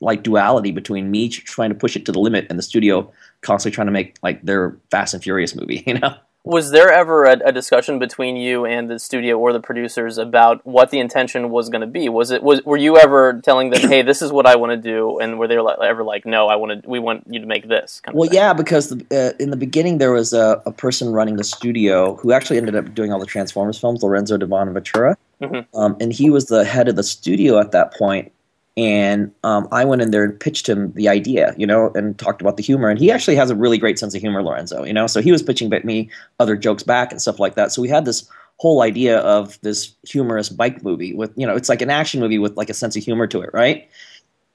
like 0.00 0.22
duality 0.22 0.72
between 0.72 1.10
me 1.10 1.28
trying 1.28 1.70
to 1.70 1.74
push 1.76 1.96
it 1.96 2.06
to 2.06 2.12
the 2.12 2.20
limit 2.20 2.46
and 2.50 2.58
the 2.58 2.62
studio 2.62 3.12
constantly 3.42 3.74
trying 3.74 3.86
to 3.88 3.92
make 3.92 4.16
like 4.22 4.42
their 4.44 4.76
Fast 4.90 5.14
and 5.14 5.22
Furious 5.22 5.54
movie. 5.56 5.82
You 5.88 5.98
know. 5.98 6.14
Was 6.42 6.70
there 6.70 6.90
ever 6.90 7.24
a, 7.26 7.38
a, 7.44 7.52
discussion 7.52 7.98
between 7.98 8.36
you 8.36 8.64
and 8.64 8.88
the 8.88 8.98
studio 8.98 9.38
or 9.38 9.52
the 9.52 9.60
producers 9.60 10.16
about 10.16 10.64
what 10.66 10.90
the 10.90 10.98
intention 10.98 11.50
was 11.50 11.68
going 11.68 11.82
to 11.82 11.86
be? 11.86 12.08
Was 12.08 12.30
it 12.30 12.42
was 12.42 12.64
were 12.64 12.78
you 12.78 12.96
ever 12.96 13.40
telling 13.42 13.68
them, 13.68 13.82
"Hey, 13.90 14.00
this 14.00 14.22
is 14.22 14.32
what 14.32 14.46
I 14.46 14.56
want 14.56 14.72
to 14.72 14.78
do," 14.78 15.18
and 15.18 15.38
were 15.38 15.46
they 15.46 15.58
ever 15.58 16.02
like, 16.02 16.24
"No, 16.24 16.48
I 16.48 16.56
want 16.56 16.82
to. 16.82 16.88
We 16.88 16.98
want 16.98 17.26
you 17.28 17.40
to 17.40 17.46
make 17.46 17.68
this." 17.68 18.00
well, 18.12 18.28
yeah, 18.32 18.54
because 18.54 18.88
the, 18.88 19.04
uh, 19.10 19.36
in 19.42 19.50
the 19.50 19.56
beginning 19.56 19.98
there 19.98 20.12
was 20.12 20.32
a, 20.32 20.62
a, 20.64 20.72
person 20.72 21.12
running 21.12 21.36
the 21.36 21.44
studio 21.44 22.14
who 22.16 22.32
actually 22.32 22.56
ended 22.56 22.74
up 22.74 22.94
doing 22.94 23.12
all 23.12 23.20
the 23.20 23.26
Transformers 23.26 23.78
films, 23.78 24.02
Lorenzo 24.02 24.38
di 24.38 24.46
Bonaventura, 24.46 25.18
mm-hmm. 25.42 25.76
um, 25.78 25.94
and 26.00 26.10
he 26.10 26.30
was 26.30 26.46
the 26.46 26.64
head 26.64 26.88
of 26.88 26.96
the 26.96 27.02
studio 27.02 27.58
at 27.58 27.72
that 27.72 27.92
point 27.92 28.32
and 28.80 29.30
um, 29.44 29.68
I 29.72 29.84
went 29.84 30.00
in 30.00 30.10
there 30.10 30.24
and 30.24 30.40
pitched 30.40 30.66
him 30.66 30.90
the 30.94 31.06
idea, 31.06 31.54
you 31.58 31.66
know, 31.66 31.92
and 31.94 32.18
talked 32.18 32.40
about 32.40 32.56
the 32.56 32.62
humor. 32.62 32.88
And 32.88 32.98
he 32.98 33.10
actually 33.10 33.36
has 33.36 33.50
a 33.50 33.54
really 33.54 33.76
great 33.76 33.98
sense 33.98 34.14
of 34.14 34.22
humor, 34.22 34.42
Lorenzo, 34.42 34.84
you 34.84 34.94
know. 34.94 35.06
So 35.06 35.20
he 35.20 35.30
was 35.30 35.42
pitching 35.42 35.68
me 35.84 36.08
other 36.38 36.56
jokes 36.56 36.82
back 36.82 37.12
and 37.12 37.20
stuff 37.20 37.38
like 37.38 37.56
that. 37.56 37.72
So 37.72 37.82
we 37.82 37.90
had 37.90 38.06
this 38.06 38.26
whole 38.56 38.80
idea 38.80 39.18
of 39.18 39.60
this 39.60 39.94
humorous 40.08 40.48
bike 40.48 40.82
movie 40.82 41.12
with, 41.12 41.30
you 41.36 41.46
know, 41.46 41.54
it's 41.54 41.68
like 41.68 41.82
an 41.82 41.90
action 41.90 42.20
movie 42.20 42.38
with 42.38 42.56
like 42.56 42.70
a 42.70 42.74
sense 42.74 42.96
of 42.96 43.04
humor 43.04 43.26
to 43.26 43.42
it, 43.42 43.50
right? 43.52 43.86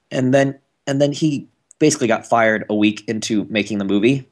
And 0.09 0.33
then 0.33 0.57
and 0.87 0.99
then 0.99 1.11
he 1.11 1.47
basically 1.77 2.07
got 2.07 2.25
fired 2.25 2.65
a 2.67 2.73
week 2.73 3.03
into 3.07 3.45
making 3.45 3.77
the 3.77 3.85
movie. 3.85 4.27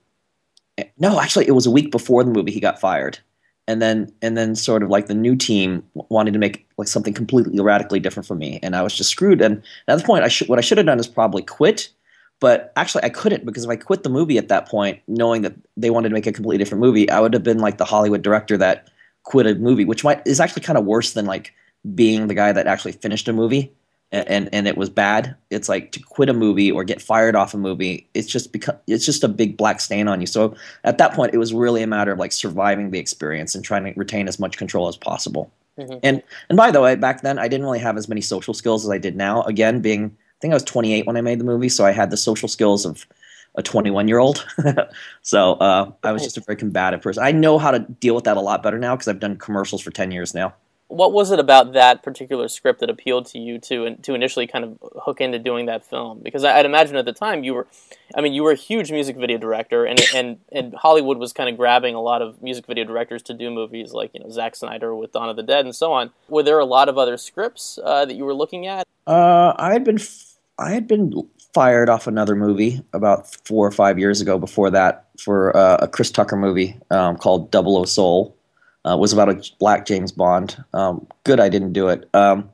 No, 0.98 1.20
actually, 1.20 1.48
it 1.48 1.52
was 1.52 1.68
a 1.68 1.72
week 1.72 1.92
before 1.92 2.24
the 2.24 2.32
movie 2.32 2.52
he 2.52 2.60
got 2.60 2.80
fired 2.80 3.20
and 3.67 3.82
then 3.82 4.12
and 4.22 4.38
then 4.38 4.55
sort 4.55 4.84
of 4.84 4.89
like 4.89 5.08
the 5.08 5.13
new 5.13 5.36
team 5.36 5.84
wanted 6.10 6.34
to 6.34 6.39
make 6.39 6.67
like 6.77 6.88
something 6.88 7.14
completely 7.14 7.59
radically 7.61 8.00
different 8.00 8.27
from 8.27 8.38
me 8.38 8.59
and 8.61 8.75
i 8.75 8.81
was 8.81 8.96
just 8.96 9.09
screwed 9.09 9.42
and 9.42 9.61
at 9.88 9.96
this 9.96 10.03
point 10.03 10.24
i 10.24 10.27
should 10.27 10.48
what 10.50 10.59
i 10.59 10.61
should 10.61 10.77
have 10.77 10.88
done 10.88 11.00
is 11.00 11.07
probably 11.07 11.42
quit 11.42 11.90
but 12.40 12.74
actually 12.75 13.03
i 13.03 13.09
couldn't 13.09 13.46
because 13.46 13.64
if 13.64 13.70
i 13.70 13.75
quit 13.75 14.03
the 14.03 14.09
movie 14.09 14.38
at 14.38 14.50
that 14.50 14.68
point 14.68 15.00
knowing 15.07 15.42
that 15.42 15.53
they 15.77 15.90
wanted 15.90 16.09
to 16.09 16.14
make 16.14 16.27
a 16.27 16.31
completely 16.31 16.57
different 16.57 16.81
movie 16.81 17.09
i 17.09 17.20
would 17.20 17.33
have 17.33 17.44
been 17.44 17.59
like 17.59 17.77
the 17.77 17.85
hollywood 17.85 18.22
director 18.22 18.57
that 18.57 18.90
quit 19.24 19.48
a 19.48 19.55
movie 19.55 19.85
which 19.85 20.03
might 20.03 20.25
is 20.27 20.40
actually 20.40 20.61
kind 20.61 20.77
of 20.77 20.85
worse 20.85 21.14
than 21.14 21.25
like 21.25 21.53
being 21.96 22.27
the 22.27 22.33
guy 22.33 22.51
that 22.51 22.68
actually 22.68 22.92
finished 22.92 23.27
a 23.27 23.33
movie 23.33 23.72
and 24.14 24.48
and 24.54 24.68
it 24.68 24.78
was 24.78 24.90
bad. 24.90 25.36
It's 25.50 25.68
like 25.68 25.92
to 25.94 26.00
quit 26.00 26.30
a 26.30 26.34
movie 26.34 26.72
or 26.72 26.84
get 26.84 27.02
fired 27.02 27.36
off 27.36 27.54
a 27.54 27.58
movie. 27.58 28.08
It's 28.14 28.28
just 28.28 28.52
because 28.52 28.76
it's 28.86 29.06
just 29.06 29.24
a 29.24 29.28
big 29.28 29.58
black 29.58 29.82
stain 29.82 30.08
on 30.08 30.22
you. 30.22 30.28
So 30.28 30.56
at 30.84 31.00
that 31.00 31.14
point, 31.14 31.34
it 31.34 31.40
was 31.40 31.54
really 31.54 31.82
a 31.82 31.88
matter 31.88 32.12
of 32.12 32.20
like 32.20 32.32
surviving 32.32 32.92
the 32.92 33.00
experience 33.00 33.56
and 33.56 33.66
trying 33.66 33.84
to 33.86 34.00
retain 34.00 34.28
as 34.28 34.40
much 34.40 34.58
control 34.58 34.88
as 34.88 34.96
possible. 34.96 35.52
Mm-hmm. 35.80 35.98
And 36.04 36.24
and 36.50 36.56
by 36.56 36.70
the 36.70 36.80
way, 36.80 36.96
back 36.96 37.22
then 37.22 37.40
I 37.40 37.48
didn't 37.48 37.66
really 37.66 37.80
have 37.80 37.98
as 37.98 38.08
many 38.08 38.22
social 38.22 38.54
skills 38.54 38.86
as 38.86 38.92
I 38.92 39.00
did 39.00 39.16
now. 39.16 39.42
Again, 39.44 39.82
being 39.82 40.06
I 40.06 40.40
think 40.42 40.52
I 40.52 40.56
was 40.56 40.64
28 40.64 41.08
when 41.08 41.18
I 41.18 41.22
made 41.22 41.40
the 41.40 41.46
movie, 41.46 41.70
so 41.70 41.84
I 41.84 41.92
had 41.92 42.12
the 42.12 42.18
social 42.18 42.48
skills 42.48 42.86
of 42.86 43.08
a 43.56 43.64
21 43.64 44.08
year 44.08 44.20
old. 44.20 44.46
so 45.24 45.54
uh, 45.54 45.92
I 46.04 46.12
was 46.12 46.24
just 46.24 46.38
a 46.38 46.42
very 46.42 46.56
combative 46.56 47.02
person. 47.02 47.24
I 47.24 47.32
know 47.32 47.58
how 47.58 47.72
to 47.72 47.80
deal 47.80 48.14
with 48.14 48.26
that 48.26 48.38
a 48.38 48.42
lot 48.42 48.62
better 48.62 48.78
now 48.78 48.96
because 48.96 49.08
I've 49.08 49.20
done 49.20 49.38
commercials 49.38 49.82
for 49.82 49.90
10 49.90 50.12
years 50.12 50.36
now 50.36 50.54
what 50.94 51.12
was 51.12 51.32
it 51.32 51.40
about 51.40 51.74
that 51.74 52.03
particular 52.03 52.48
script 52.48 52.79
that 52.79 52.90
appealed 52.90 53.25
to 53.25 53.40
you 53.40 53.58
to 53.60 53.96
to 53.96 54.14
initially 54.14 54.46
kind 54.46 54.64
of 54.64 54.77
hook 55.01 55.22
into 55.22 55.40
doing 55.40 55.66
that 55.66 55.84
film? 55.84 56.20
Because 56.22 56.44
I'd 56.44 56.66
imagine 56.66 56.96
at 56.96 57.06
the 57.06 57.14
time 57.14 57.44
you 57.44 57.56
were, 57.56 57.68
I 58.16 58.22
mean, 58.22 58.34
you 58.34 58.44
were 58.44 58.51
a 58.51 58.56
huge 58.56 58.92
music 58.92 59.18
video 59.18 59.38
director, 59.38 59.86
and 59.86 60.00
and 60.14 60.38
and 60.51 60.75
Hollywood 60.75 61.18
was 61.18 61.34
kind 61.34 61.50
of 61.50 61.58
grabbing 61.58 61.96
a 61.96 62.01
lot 62.01 62.22
of 62.22 62.42
music 62.44 62.68
video 62.68 62.84
directors 62.84 63.24
to 63.24 63.34
do 63.34 63.50
movies 63.50 63.92
like 63.92 64.12
you 64.14 64.20
know 64.20 64.29
Zack 64.29 64.56
Snyder 64.56 64.96
with 64.96 65.12
Dawn 65.12 65.29
of 65.29 65.36
the 65.36 65.44
Dead 65.44 65.66
and 65.66 65.75
so 65.75 65.92
on. 65.92 66.12
Were 66.29 66.44
there 66.44 66.60
a 66.60 66.66
lot 66.66 66.90
of 66.90 66.98
other 66.98 67.18
scripts 67.18 67.79
uh, 67.84 68.06
that 68.06 68.14
you 68.14 68.24
were 68.24 68.36
looking 68.36 68.68
at? 68.68 68.88
Uh, 69.08 69.53
I 69.58 69.74
had 69.74 69.84
been 69.84 70.00
f- 70.00 70.36
I 70.60 70.72
had 70.72 70.88
been 70.88 71.27
fired 71.56 71.90
off 71.90 72.06
another 72.06 72.36
movie 72.36 72.82
about 72.94 73.34
four 73.46 73.66
or 73.66 73.72
five 73.72 73.98
years 73.98 74.22
ago. 74.22 74.38
Before 74.38 74.70
that, 74.70 75.08
for 75.20 75.56
uh, 75.58 75.77
a 75.82 75.88
Chris 75.88 76.12
Tucker 76.12 76.36
movie 76.36 76.77
um, 76.92 77.18
called 77.18 77.50
Double 77.50 77.77
O 77.77 77.86
Soul 77.86 78.36
uh, 78.85 78.98
was 78.98 79.13
about 79.13 79.29
a 79.29 79.51
black 79.59 79.85
James 79.85 80.11
Bond. 80.11 80.63
Um, 80.74 81.07
good, 81.24 81.39
I 81.39 81.50
didn't 81.50 81.74
do 81.74 81.87
it. 81.89 82.09
Um, 82.13 82.50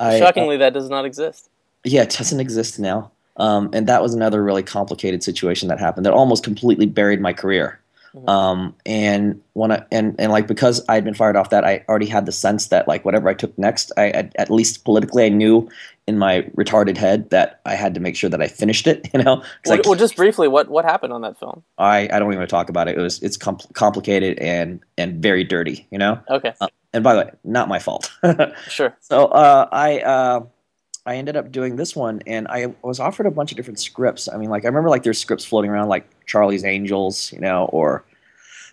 I, 0.00 0.18
Shockingly, 0.18 0.56
uh, 0.56 0.60
that 0.60 0.74
does 0.74 0.90
not 0.90 1.04
exist. 1.04 1.48
Yeah, 1.84 2.02
it 2.02 2.10
doesn't 2.10 2.40
exist 2.40 2.78
now. 2.78 3.10
Um, 3.38 3.70
and 3.72 3.86
that 3.86 4.02
was 4.02 4.14
another 4.14 4.42
really 4.42 4.62
complicated 4.62 5.22
situation 5.22 5.68
that 5.68 5.78
happened 5.78 6.06
that 6.06 6.12
almost 6.12 6.42
completely 6.42 6.86
buried 6.86 7.20
my 7.20 7.32
career. 7.32 7.80
Mm-hmm. 8.14 8.28
Um, 8.28 8.74
and 8.86 9.42
when 9.52 9.72
I, 9.72 9.84
and 9.92 10.14
and 10.18 10.32
like 10.32 10.46
because 10.46 10.82
I 10.88 10.94
had 10.94 11.04
been 11.04 11.14
fired 11.14 11.36
off 11.36 11.50
that, 11.50 11.64
I 11.64 11.84
already 11.88 12.06
had 12.06 12.24
the 12.24 12.32
sense 12.32 12.68
that 12.68 12.88
like 12.88 13.04
whatever 13.04 13.28
I 13.28 13.34
took 13.34 13.56
next, 13.58 13.92
I 13.98 14.30
at 14.36 14.50
least 14.50 14.84
politically 14.84 15.26
I 15.26 15.28
knew 15.28 15.68
in 16.06 16.18
my 16.18 16.42
retarded 16.56 16.96
head 16.96 17.30
that 17.30 17.60
I 17.66 17.74
had 17.74 17.94
to 17.94 18.00
make 18.00 18.16
sure 18.16 18.30
that 18.30 18.40
I 18.40 18.46
finished 18.48 18.86
it. 18.86 19.08
You 19.16 19.22
know. 19.22 19.42
Well, 19.64 19.80
well, 19.84 19.94
just 19.94 20.14
briefly, 20.16 20.46
what 20.46 20.68
what 20.68 20.84
happened 20.84 21.12
on 21.12 21.22
that 21.22 21.38
film? 21.38 21.62
I 21.78 22.00
I 22.00 22.18
don't 22.18 22.28
even 22.28 22.38
want 22.38 22.50
to 22.50 22.54
talk 22.54 22.68
about 22.68 22.86
it. 22.86 22.98
It 22.98 23.00
was 23.00 23.22
it's 23.22 23.38
compl- 23.38 23.72
complicated 23.72 24.38
and 24.38 24.80
and 24.98 25.22
very 25.22 25.42
dirty. 25.42 25.86
You 25.90 25.98
know. 25.98 26.20
Okay. 26.28 26.52
Uh, 26.60 26.68
and 26.92 27.02
by 27.02 27.14
the 27.14 27.20
way, 27.20 27.30
not 27.44 27.68
my 27.68 27.78
fault. 27.78 28.12
sure. 28.68 28.96
So 29.00 29.26
uh, 29.26 29.68
I. 29.72 30.00
Uh, 30.00 30.40
I 31.08 31.14
ended 31.14 31.36
up 31.36 31.52
doing 31.52 31.76
this 31.76 31.94
one, 31.94 32.20
and 32.26 32.48
I 32.48 32.74
was 32.82 32.98
offered 32.98 33.26
a 33.26 33.30
bunch 33.30 33.52
of 33.52 33.56
different 33.56 33.78
scripts. 33.78 34.28
I 34.28 34.36
mean, 34.38 34.50
like 34.50 34.64
I 34.64 34.66
remember 34.66 34.90
like 34.90 35.04
there's 35.04 35.20
scripts 35.20 35.44
floating 35.44 35.70
around, 35.70 35.88
like 35.88 36.04
Charlie's 36.26 36.64
Angels, 36.64 37.32
you 37.32 37.38
know, 37.38 37.66
or 37.66 38.04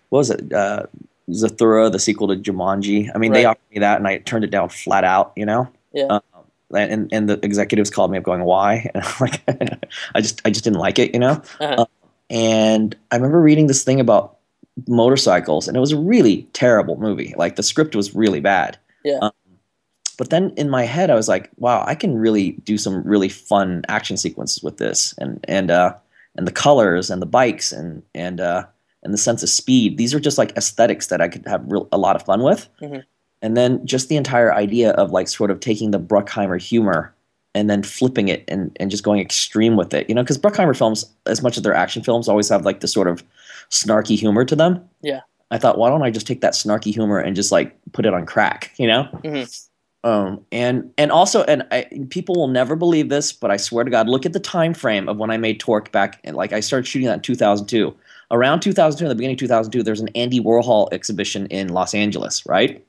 what 0.10 0.18
was 0.18 0.32
it, 0.32 0.52
uh, 0.52 0.88
Zathura, 1.30 1.92
the 1.92 2.00
sequel 2.00 2.28
to 2.30 2.36
Jumanji. 2.36 3.12
I 3.14 3.20
mean, 3.20 3.32
right. 3.32 3.38
they 3.38 3.46
offered 3.46 3.62
me 3.72 3.80
that, 3.82 3.98
and 3.98 4.08
I 4.08 4.18
turned 4.18 4.44
it 4.44 4.50
down 4.50 4.70
flat 4.70 5.04
out, 5.04 5.32
you 5.36 5.46
know. 5.46 5.70
Yeah. 5.94 6.20
And 6.74 7.12
and 7.12 7.30
the 7.30 7.40
executives 7.44 7.90
called 7.90 8.12
me 8.12 8.18
up, 8.18 8.24
going, 8.24 8.44
"Why?" 8.44 8.90
And 8.96 9.04
I'm 9.04 9.14
like, 9.20 9.42
I 10.16 10.22
just 10.22 10.42
I 10.46 10.50
just 10.50 10.64
didn't 10.64 10.80
like 10.80 11.00
it, 11.00 11.14
you 11.14 11.20
know. 11.20 11.42
Uh-huh. 11.60 11.76
Um, 11.80 11.88
and 12.30 12.96
I 13.12 13.16
remember 13.16 13.42
reading 13.42 13.68
this 13.68 13.84
thing 13.84 14.00
about 14.00 14.38
motorcycles, 14.88 15.68
and 15.68 15.78
it 15.78 15.80
was 15.80 15.92
a 15.92 16.00
really 16.00 16.44
terrible 16.54 16.98
movie. 16.98 17.34
Like 17.38 17.56
the 17.56 17.64
script 17.64 17.96
was 17.96 18.16
really 18.16 18.40
bad. 18.40 18.78
Yeah. 19.04 19.20
Um, 19.22 19.32
but 20.18 20.30
then 20.30 20.54
in 20.58 20.70
my 20.70 20.84
head, 20.84 21.10
I 21.10 21.16
was 21.16 21.28
like, 21.28 21.50
wow, 21.58 21.84
I 21.86 21.96
can 21.96 22.18
really 22.18 22.52
do 22.64 22.78
some 22.78 23.04
really 23.04 23.30
fun 23.30 23.84
action 23.88 24.18
sequences 24.18 24.64
with 24.64 24.78
this, 24.78 25.14
and 25.18 25.44
and 25.48 25.72
uh, 25.72 25.96
and 26.36 26.48
the 26.48 26.52
colors 26.52 27.10
and 27.10 27.22
the 27.22 27.28
bikes 27.28 27.72
and 27.72 28.04
and 28.14 28.40
uh, 28.40 28.66
and 29.04 29.14
the 29.14 29.18
sense 29.18 29.44
of 29.44 29.50
speed. 29.50 29.98
These 29.98 30.14
are 30.14 30.20
just 30.20 30.38
like 30.38 30.56
aesthetics 30.58 31.08
that 31.08 31.22
I 31.22 31.28
could 31.28 31.46
have 31.48 31.64
real, 31.68 31.88
a 31.92 31.98
lot 31.98 32.16
of 32.16 32.24
fun 32.24 32.44
with. 32.44 32.68
Mm-hmm. 32.82 33.00
And 33.44 33.56
then 33.56 33.86
just 33.86 34.10
the 34.10 34.16
entire 34.16 34.54
idea 34.54 34.92
of 34.92 35.12
like 35.12 35.28
sort 35.28 35.52
of 35.52 35.60
taking 35.60 35.92
the 35.92 36.00
Bruckheimer 36.00 36.60
humor 36.60 37.14
and 37.54 37.70
then 37.70 37.84
flipping 37.84 38.30
it 38.30 38.44
and, 38.48 38.76
and 38.80 38.90
just 38.90 39.04
going 39.04 39.20
extreme 39.20 39.76
with 39.76 39.94
it. 39.94 40.10
You 40.10 40.16
know, 40.16 40.24
because 40.24 40.40
Bruckheimer 40.40 40.76
films, 40.76 41.06
as 41.28 41.44
much 41.44 41.58
as 41.58 41.64
their 41.64 41.76
action 41.76 42.02
films, 42.02 42.28
always 42.28 42.50
have 42.50 42.66
like 42.66 42.80
this 42.80 42.94
sort 42.94 43.08
of 43.08 43.24
snarky 43.70 44.18
humor 44.18 44.46
to 44.46 44.56
them. 44.56 44.84
Yeah. 45.02 45.20
I 45.52 45.60
thought, 45.60 45.78
why 45.78 45.90
don't 45.90 46.02
I 46.02 46.10
just 46.10 46.26
take 46.26 46.42
that 46.42 46.54
snarky 46.54 46.92
humor 46.92 47.20
and 47.20 47.36
just 47.36 47.52
like 47.52 47.78
put 47.92 48.06
it 48.06 48.14
on 48.14 48.26
crack, 48.26 48.72
you 48.78 48.88
know? 48.88 49.04
Mm-hmm. 49.24 49.44
Um, 50.06 50.46
and 50.52 50.92
and 50.98 51.12
also, 51.12 51.44
and 51.44 51.66
I, 51.72 51.86
people 52.10 52.36
will 52.36 52.48
never 52.48 52.76
believe 52.76 53.10
this, 53.10 53.32
but 53.32 53.52
I 53.52 53.58
swear 53.58 53.86
to 53.86 53.92
God, 53.92 54.10
look 54.10 54.26
at 54.26 54.34
the 54.34 54.40
time 54.40 54.74
frame 54.74 55.08
of 55.08 55.18
when 55.18 55.32
I 55.32 55.38
made 55.38 55.60
Torque 55.60 55.92
back. 55.92 56.20
And 56.24 56.36
like 56.36 56.52
I 56.52 56.60
started 56.60 56.88
shooting 56.88 57.08
that 57.08 57.16
in 57.16 57.22
2002. 57.22 57.96
around 58.32 58.62
2002, 58.62 59.06
in 59.06 59.10
the 59.10 59.16
beginning 59.16 59.36
of 59.36 59.40
2002, 59.40 59.84
there's 59.84 60.02
an 60.02 60.10
Andy 60.16 60.42
Warhol 60.42 60.92
exhibition 60.92 61.46
in 61.48 61.70
Los 61.70 61.94
Angeles, 61.94 62.46
right? 62.46 62.86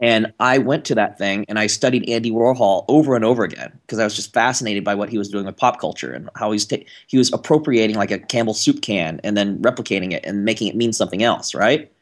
And 0.00 0.32
I 0.40 0.58
went 0.58 0.86
to 0.86 0.94
that 0.94 1.18
thing 1.18 1.44
and 1.48 1.58
I 1.58 1.66
studied 1.66 2.08
Andy 2.08 2.30
Warhol 2.30 2.86
over 2.88 3.14
and 3.14 3.24
over 3.24 3.44
again 3.44 3.78
because 3.82 3.98
I 3.98 4.04
was 4.04 4.16
just 4.16 4.32
fascinated 4.32 4.82
by 4.82 4.94
what 4.94 5.10
he 5.10 5.18
was 5.18 5.28
doing 5.28 5.44
with 5.44 5.58
pop 5.58 5.78
culture 5.78 6.10
and 6.12 6.30
how 6.36 6.52
he's 6.52 6.64
ta- 6.64 6.78
he 7.06 7.18
was 7.18 7.30
appropriating 7.32 7.96
like 7.96 8.10
a 8.10 8.18
Campbell 8.18 8.54
soup 8.54 8.80
can 8.80 9.20
and 9.22 9.36
then 9.36 9.58
replicating 9.58 10.12
it 10.12 10.24
and 10.24 10.44
making 10.44 10.68
it 10.68 10.76
mean 10.76 10.94
something 10.94 11.22
else, 11.22 11.54
right? 11.54 11.92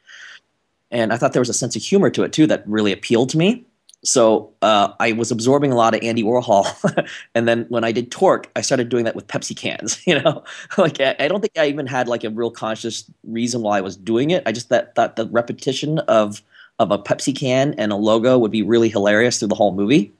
And 0.90 1.12
I 1.12 1.16
thought 1.16 1.32
there 1.32 1.42
was 1.42 1.48
a 1.48 1.54
sense 1.54 1.74
of 1.74 1.82
humor 1.82 2.08
to 2.11 2.22
it 2.22 2.32
too 2.32 2.46
that 2.46 2.66
really 2.68 2.92
appealed 2.92 3.30
to 3.30 3.38
me. 3.38 3.64
So 4.04 4.52
uh, 4.62 4.92
I 5.00 5.11
was 5.12 5.32
absorbing 5.32 5.72
a 5.72 5.74
lot 5.74 5.92
of 5.92 6.02
Andy 6.04 6.22
Warhol, 6.22 7.08
and 7.34 7.48
then 7.48 7.66
when 7.68 7.82
I 7.82 7.90
did 7.90 8.12
Torque, 8.12 8.48
I 8.54 8.61
started 8.61 8.90
doing 8.90 9.04
that 9.04 9.16
with 9.16 9.26
Pepsi 9.26 9.56
cans. 9.56 10.00
You 10.06 10.22
know, 10.22 10.44
like 10.78 11.00
I, 11.00 11.16
I 11.18 11.26
don't 11.26 11.40
think 11.40 11.58
I 11.58 11.66
even 11.66 11.88
had 11.88 12.06
like 12.06 12.22
a 12.22 12.30
real 12.30 12.52
conscious 12.52 13.11
reason 13.24 13.61
why 13.61 13.78
I 13.78 13.80
was 13.80 13.96
doing 13.96 14.30
it. 14.30 14.44
I 14.46 14.52
just 14.52 14.68
that 14.68 14.94
thought 14.94 15.16
the 15.16 15.26
repetition 15.26 15.98
of 15.98 16.42
of 16.78 16.90
a 16.90 16.98
Pepsi 16.98 17.36
can 17.36 17.74
and 17.74 17.92
a 17.92 17.96
logo 17.96 18.38
would 18.38 18.50
be 18.50 18.62
really 18.62 18.88
hilarious 18.88 19.38
through 19.38 19.48
the 19.48 19.54
whole 19.54 19.74
movie. 19.74 20.12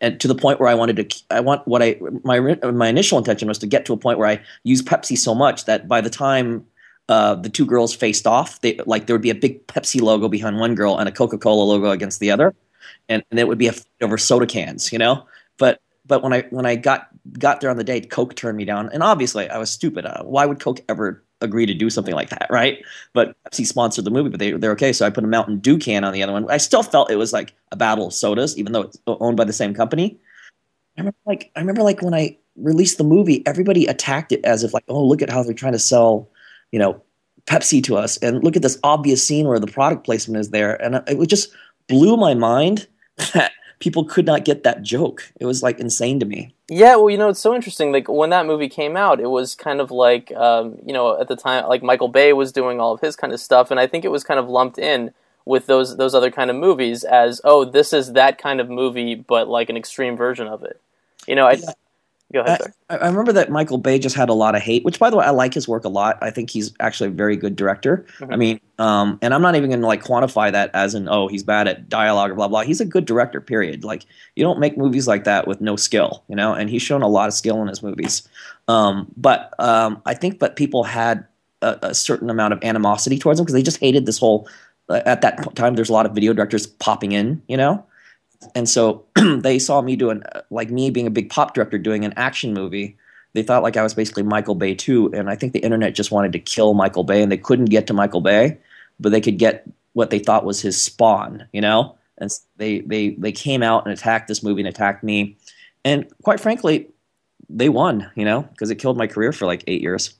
And 0.00 0.20
to 0.20 0.28
the 0.28 0.34
point 0.34 0.60
where 0.60 0.68
I 0.68 0.74
wanted 0.74 1.10
to, 1.10 1.22
I 1.30 1.40
want 1.40 1.66
what 1.66 1.82
I 1.82 1.98
my 2.22 2.38
my 2.40 2.88
initial 2.88 3.16
intention 3.16 3.48
was 3.48 3.58
to 3.58 3.66
get 3.66 3.86
to 3.86 3.94
a 3.94 3.96
point 3.96 4.18
where 4.18 4.28
I 4.28 4.40
use 4.62 4.82
Pepsi 4.82 5.16
so 5.16 5.34
much 5.34 5.64
that 5.64 5.88
by 5.88 6.02
the 6.02 6.10
time 6.10 6.66
uh, 7.08 7.34
the 7.34 7.48
two 7.48 7.64
girls 7.64 7.94
faced 7.94 8.26
off, 8.26 8.60
they 8.60 8.78
like 8.86 9.06
there 9.06 9.14
would 9.14 9.22
be 9.22 9.30
a 9.30 9.34
big 9.34 9.66
Pepsi 9.66 10.00
logo 10.00 10.28
behind 10.28 10.58
one 10.58 10.74
girl 10.74 10.98
and 10.98 11.08
a 11.08 11.12
Coca 11.12 11.38
Cola 11.38 11.64
logo 11.64 11.90
against 11.90 12.20
the 12.20 12.30
other, 12.30 12.54
and, 13.08 13.24
and 13.30 13.40
it 13.40 13.48
would 13.48 13.58
be 13.58 13.68
a 13.68 13.72
fight 13.72 13.86
over 14.02 14.18
soda 14.18 14.46
cans, 14.46 14.92
you 14.92 14.98
know. 14.98 15.26
But 15.56 15.80
but 16.06 16.22
when 16.22 16.34
I 16.34 16.42
when 16.50 16.66
I 16.66 16.76
got 16.76 17.08
got 17.38 17.60
there 17.60 17.70
on 17.70 17.78
the 17.78 17.84
date, 17.84 18.10
Coke 18.10 18.36
turned 18.36 18.58
me 18.58 18.66
down, 18.66 18.90
and 18.92 19.02
obviously 19.02 19.48
I 19.48 19.56
was 19.56 19.70
stupid. 19.70 20.04
Uh, 20.04 20.24
why 20.24 20.44
would 20.44 20.60
Coke 20.60 20.80
ever 20.88 21.24
agree 21.40 21.66
to 21.66 21.74
do 21.74 21.90
something 21.90 22.14
like 22.14 22.30
that, 22.30 22.46
right? 22.50 22.84
But 23.12 23.34
Pepsi 23.44 23.66
sponsored 23.66 24.04
the 24.04 24.10
movie, 24.10 24.30
but 24.30 24.40
they 24.40 24.52
they're 24.52 24.72
okay. 24.72 24.92
So 24.92 25.06
I 25.06 25.10
put 25.10 25.24
a 25.24 25.28
Mountain 25.28 25.58
Dew 25.58 25.78
can 25.78 26.04
on 26.04 26.12
the 26.12 26.22
other 26.22 26.32
one. 26.32 26.50
I 26.50 26.58
still 26.58 26.82
felt 26.82 27.10
it 27.10 27.16
was 27.16 27.32
like 27.32 27.54
a 27.72 27.76
battle 27.76 28.08
of 28.08 28.14
sodas, 28.14 28.56
even 28.58 28.72
though 28.72 28.82
it's 28.82 28.98
owned 29.06 29.36
by 29.36 29.44
the 29.44 29.52
same 29.52 29.74
company. 29.74 30.18
I 30.96 31.00
remember 31.00 31.18
like 31.26 31.50
I 31.56 31.60
remember 31.60 31.82
like 31.82 32.02
when 32.02 32.14
I 32.14 32.36
released 32.56 32.98
the 32.98 33.04
movie, 33.04 33.46
everybody 33.46 33.86
attacked 33.86 34.32
it 34.32 34.44
as 34.44 34.64
if 34.64 34.74
like, 34.74 34.84
oh, 34.88 35.04
look 35.04 35.22
at 35.22 35.30
how 35.30 35.42
they're 35.42 35.54
trying 35.54 35.72
to 35.72 35.78
sell, 35.78 36.28
you 36.72 36.78
know, 36.78 37.02
Pepsi 37.46 37.82
to 37.84 37.96
us, 37.96 38.16
and 38.18 38.44
look 38.44 38.56
at 38.56 38.62
this 38.62 38.78
obvious 38.84 39.26
scene 39.26 39.46
where 39.46 39.58
the 39.58 39.66
product 39.66 40.04
placement 40.04 40.40
is 40.40 40.50
there, 40.50 40.80
and 40.82 41.02
it 41.08 41.26
just 41.26 41.50
blew 41.88 42.16
my 42.16 42.34
mind 42.34 42.86
that 43.34 43.52
people 43.78 44.04
could 44.04 44.26
not 44.26 44.44
get 44.44 44.62
that 44.62 44.82
joke. 44.82 45.32
It 45.40 45.46
was 45.46 45.62
like 45.62 45.80
insane 45.80 46.20
to 46.20 46.26
me. 46.26 46.54
Yeah, 46.72 46.94
well, 46.96 47.10
you 47.10 47.18
know, 47.18 47.28
it's 47.30 47.40
so 47.40 47.52
interesting. 47.52 47.90
Like 47.90 48.08
when 48.08 48.30
that 48.30 48.46
movie 48.46 48.68
came 48.68 48.96
out, 48.96 49.18
it 49.20 49.26
was 49.28 49.56
kind 49.56 49.80
of 49.80 49.90
like, 49.90 50.30
um, 50.36 50.78
you 50.86 50.92
know, 50.92 51.20
at 51.20 51.26
the 51.26 51.34
time, 51.34 51.66
like 51.68 51.82
Michael 51.82 52.06
Bay 52.08 52.32
was 52.32 52.52
doing 52.52 52.78
all 52.78 52.92
of 52.92 53.00
his 53.00 53.16
kind 53.16 53.32
of 53.32 53.40
stuff, 53.40 53.72
and 53.72 53.80
I 53.80 53.88
think 53.88 54.04
it 54.04 54.10
was 54.12 54.22
kind 54.22 54.38
of 54.38 54.48
lumped 54.48 54.78
in 54.78 55.12
with 55.44 55.66
those 55.66 55.96
those 55.96 56.14
other 56.14 56.30
kind 56.30 56.48
of 56.48 56.54
movies 56.56 57.02
as, 57.02 57.40
oh, 57.42 57.64
this 57.64 57.92
is 57.92 58.12
that 58.12 58.38
kind 58.38 58.60
of 58.60 58.70
movie, 58.70 59.16
but 59.16 59.48
like 59.48 59.68
an 59.68 59.76
extreme 59.76 60.16
version 60.16 60.46
of 60.46 60.62
it. 60.62 60.80
You 61.26 61.34
know, 61.34 61.46
I. 61.46 61.54
Yeah. 61.54 61.72
Go 62.32 62.42
ahead. 62.42 62.60
I, 62.88 62.96
I, 62.96 63.08
remember 63.08 63.32
that 63.32 63.50
Michael 63.50 63.78
Bay 63.78 63.98
just 63.98 64.14
had 64.14 64.28
a 64.28 64.34
lot 64.34 64.54
of 64.54 64.62
hate, 64.62 64.84
which, 64.84 65.00
by 65.00 65.10
the 65.10 65.16
way, 65.16 65.24
I 65.24 65.30
like 65.30 65.52
his 65.52 65.66
work 65.66 65.84
a 65.84 65.88
lot. 65.88 66.16
I 66.22 66.30
think 66.30 66.50
he's 66.50 66.72
actually 66.78 67.08
a 67.08 67.12
very 67.12 67.36
good 67.36 67.56
director. 67.56 68.06
Mm-hmm. 68.18 68.32
I 68.32 68.36
mean, 68.36 68.60
um, 68.78 69.18
and 69.20 69.34
I'm 69.34 69.42
not 69.42 69.56
even 69.56 69.70
going 69.70 69.80
to 69.80 69.86
like 69.86 70.04
quantify 70.04 70.52
that 70.52 70.70
as 70.72 70.94
in, 70.94 71.08
oh, 71.08 71.26
he's 71.26 71.42
bad 71.42 71.66
at 71.66 71.88
dialogue 71.88 72.30
or 72.30 72.34
blah 72.34 72.46
blah. 72.46 72.62
He's 72.62 72.80
a 72.80 72.84
good 72.84 73.04
director. 73.04 73.40
Period. 73.40 73.82
Like, 73.82 74.06
you 74.36 74.44
don't 74.44 74.60
make 74.60 74.78
movies 74.78 75.08
like 75.08 75.24
that 75.24 75.48
with 75.48 75.60
no 75.60 75.74
skill, 75.74 76.22
you 76.28 76.36
know. 76.36 76.54
And 76.54 76.70
he's 76.70 76.82
shown 76.82 77.02
a 77.02 77.08
lot 77.08 77.26
of 77.26 77.34
skill 77.34 77.60
in 77.62 77.68
his 77.68 77.82
movies. 77.82 78.28
Um, 78.68 79.12
but 79.16 79.52
um, 79.58 80.00
I 80.06 80.14
think 80.14 80.38
that 80.38 80.54
people 80.54 80.84
had 80.84 81.26
a, 81.62 81.78
a, 81.82 81.94
certain 81.94 82.30
amount 82.30 82.52
of 82.52 82.62
animosity 82.62 83.18
towards 83.18 83.40
him 83.40 83.44
because 83.44 83.54
they 83.54 83.62
just 83.62 83.80
hated 83.80 84.06
this 84.06 84.18
whole. 84.18 84.48
Uh, 84.88 85.02
at 85.04 85.20
that 85.22 85.56
time, 85.56 85.74
there's 85.74 85.90
a 85.90 85.92
lot 85.92 86.06
of 86.06 86.12
video 86.12 86.32
directors 86.32 86.66
popping 86.66 87.10
in, 87.12 87.42
you 87.48 87.56
know 87.56 87.84
and 88.54 88.68
so 88.68 89.04
they 89.16 89.58
saw 89.58 89.80
me 89.82 89.96
doing 89.96 90.22
like 90.50 90.70
me 90.70 90.90
being 90.90 91.06
a 91.06 91.10
big 91.10 91.30
pop 91.30 91.54
director 91.54 91.78
doing 91.78 92.04
an 92.04 92.14
action 92.16 92.52
movie. 92.54 92.96
They 93.32 93.44
thought 93.44 93.62
like 93.62 93.76
i 93.76 93.82
was 93.82 93.94
basically 93.94 94.24
michael 94.24 94.56
bay 94.56 94.74
too 94.74 95.08
and 95.14 95.30
i 95.30 95.36
think 95.36 95.52
the 95.52 95.60
internet 95.60 95.94
just 95.94 96.10
wanted 96.10 96.32
to 96.32 96.40
kill 96.40 96.74
michael 96.74 97.04
bay 97.04 97.22
and 97.22 97.30
they 97.30 97.36
couldn't 97.36 97.66
get 97.66 97.86
to 97.86 97.94
michael 97.94 98.20
bay 98.20 98.58
but 98.98 99.12
they 99.12 99.20
could 99.20 99.38
get 99.38 99.68
what 99.92 100.10
they 100.10 100.18
thought 100.18 100.44
was 100.44 100.60
his 100.60 100.80
spawn 100.80 101.46
you 101.52 101.60
know? 101.60 101.96
And 102.18 102.30
they 102.56 102.80
they 102.80 103.10
they 103.10 103.32
came 103.32 103.62
out 103.62 103.86
and 103.86 103.92
attacked 103.92 104.26
this 104.26 104.42
movie 104.42 104.60
and 104.60 104.68
attacked 104.68 105.04
me. 105.04 105.36
And 105.84 106.06
quite 106.22 106.40
frankly 106.40 106.88
they 107.48 107.68
won 107.68 108.10
you 108.16 108.24
know 108.24 108.42
because 108.42 108.70
it 108.70 108.76
killed 108.76 108.96
my 108.96 109.06
career 109.06 109.32
for 109.32 109.46
like 109.46 109.62
eight 109.68 109.80
years. 109.80 110.14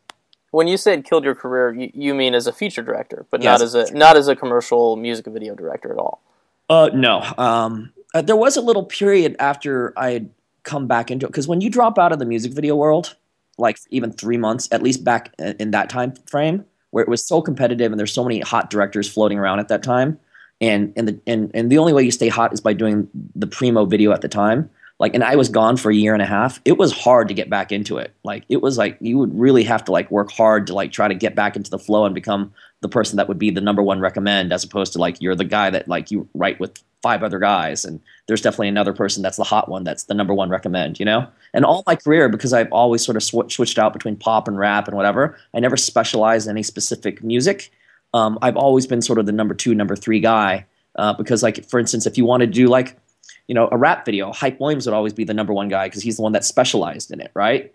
When 0.52 0.68
you 0.68 0.76
said 0.76 1.04
killed 1.04 1.24
your 1.24 1.34
career 1.34 1.74
you, 1.74 1.90
you 1.92 2.14
mean 2.14 2.34
as 2.34 2.46
a 2.46 2.52
feature 2.52 2.82
director 2.82 3.26
but 3.30 3.42
yes. 3.42 3.58
not 3.58 3.62
as 3.62 3.74
a 3.74 3.92
not 3.92 4.16
as 4.16 4.28
a 4.28 4.36
commercial 4.36 4.94
music 4.94 5.26
video 5.26 5.56
director 5.56 5.92
at 5.92 5.98
all? 5.98 6.22
Uh, 6.70 6.90
no. 6.94 7.22
Um, 7.36 7.92
uh, 8.14 8.22
there 8.22 8.36
was 8.36 8.56
a 8.56 8.60
little 8.60 8.84
period 8.84 9.36
after 9.38 9.92
I 9.96 10.10
had 10.10 10.30
come 10.62 10.86
back 10.86 11.10
into 11.10 11.26
it 11.26 11.30
because 11.30 11.48
when 11.48 11.60
you 11.60 11.70
drop 11.70 11.98
out 11.98 12.12
of 12.12 12.18
the 12.18 12.24
music 12.24 12.52
video 12.52 12.76
world, 12.76 13.16
like 13.58 13.78
even 13.90 14.12
three 14.12 14.36
months, 14.36 14.68
at 14.72 14.82
least 14.82 15.04
back 15.04 15.34
in 15.38 15.70
that 15.70 15.90
time 15.90 16.14
frame, 16.26 16.64
where 16.90 17.02
it 17.02 17.08
was 17.08 17.24
so 17.24 17.40
competitive 17.40 17.92
and 17.92 17.98
there's 17.98 18.12
so 18.12 18.24
many 18.24 18.40
hot 18.40 18.70
directors 18.70 19.08
floating 19.08 19.38
around 19.38 19.60
at 19.60 19.68
that 19.68 19.82
time, 19.82 20.18
and 20.60 20.92
and 20.96 21.08
the 21.08 21.20
and, 21.26 21.50
and 21.54 21.70
the 21.70 21.78
only 21.78 21.92
way 21.92 22.02
you 22.02 22.10
stay 22.10 22.28
hot 22.28 22.52
is 22.52 22.60
by 22.60 22.72
doing 22.72 23.08
the 23.34 23.46
primo 23.46 23.84
video 23.84 24.12
at 24.12 24.22
the 24.22 24.28
time. 24.28 24.68
Like, 24.98 25.14
and 25.14 25.24
I 25.24 25.34
was 25.34 25.48
gone 25.48 25.78
for 25.78 25.90
a 25.90 25.94
year 25.94 26.12
and 26.12 26.20
a 26.20 26.26
half. 26.26 26.60
It 26.66 26.76
was 26.76 26.92
hard 26.92 27.28
to 27.28 27.34
get 27.34 27.48
back 27.48 27.72
into 27.72 27.96
it. 27.96 28.12
Like, 28.22 28.44
it 28.50 28.60
was 28.60 28.76
like 28.76 28.98
you 29.00 29.16
would 29.16 29.38
really 29.38 29.64
have 29.64 29.82
to 29.86 29.92
like 29.92 30.10
work 30.10 30.30
hard 30.30 30.66
to 30.66 30.74
like 30.74 30.92
try 30.92 31.08
to 31.08 31.14
get 31.14 31.34
back 31.34 31.56
into 31.56 31.70
the 31.70 31.78
flow 31.78 32.04
and 32.04 32.14
become 32.14 32.52
the 32.82 32.88
person 32.88 33.16
that 33.16 33.26
would 33.26 33.38
be 33.38 33.50
the 33.50 33.62
number 33.62 33.82
one 33.82 34.00
recommend, 34.00 34.52
as 34.52 34.62
opposed 34.62 34.92
to 34.92 34.98
like 34.98 35.16
you're 35.20 35.34
the 35.34 35.44
guy 35.44 35.70
that 35.70 35.88
like 35.88 36.10
you 36.10 36.28
write 36.34 36.60
with 36.60 36.82
five 37.02 37.22
other 37.22 37.38
guys 37.38 37.84
and 37.84 38.00
there's 38.26 38.42
definitely 38.42 38.68
another 38.68 38.92
person 38.92 39.22
that's 39.22 39.36
the 39.36 39.44
hot 39.44 39.68
one 39.68 39.84
that's 39.84 40.04
the 40.04 40.14
number 40.14 40.34
one 40.34 40.50
recommend 40.50 40.98
you 40.98 41.06
know? 41.06 41.26
And 41.52 41.64
all 41.64 41.82
my 41.86 41.96
career 41.96 42.28
because 42.28 42.52
i've 42.52 42.70
always 42.72 43.04
sort 43.04 43.16
of 43.16 43.22
sw- 43.22 43.52
switched 43.52 43.78
out 43.78 43.92
between 43.92 44.16
pop 44.16 44.48
and 44.48 44.58
rap 44.58 44.86
and 44.86 44.96
whatever 44.96 45.36
i 45.54 45.60
never 45.60 45.76
specialized 45.76 46.46
in 46.46 46.52
any 46.52 46.62
specific 46.62 47.22
music. 47.22 47.70
Um, 48.14 48.38
i've 48.42 48.56
always 48.56 48.86
been 48.86 49.02
sort 49.02 49.18
of 49.18 49.26
the 49.26 49.32
number 49.32 49.54
two 49.54 49.74
number 49.74 49.96
three 49.96 50.20
guy 50.20 50.66
uh, 50.96 51.14
because 51.14 51.42
like 51.42 51.68
for 51.68 51.80
instance 51.80 52.06
if 52.06 52.18
you 52.18 52.24
want 52.24 52.42
to 52.42 52.46
do 52.46 52.66
like 52.66 52.98
you 53.46 53.54
know 53.54 53.68
a 53.72 53.76
rap 53.76 54.04
video 54.04 54.32
hype 54.32 54.60
williams 54.60 54.86
would 54.86 54.94
always 54.94 55.12
be 55.12 55.24
the 55.24 55.34
number 55.34 55.52
one 55.52 55.68
guy 55.68 55.86
because 55.86 56.02
he's 56.02 56.16
the 56.16 56.22
one 56.22 56.32
that 56.32 56.44
specialized 56.44 57.10
in 57.10 57.20
it 57.20 57.30
right? 57.34 57.74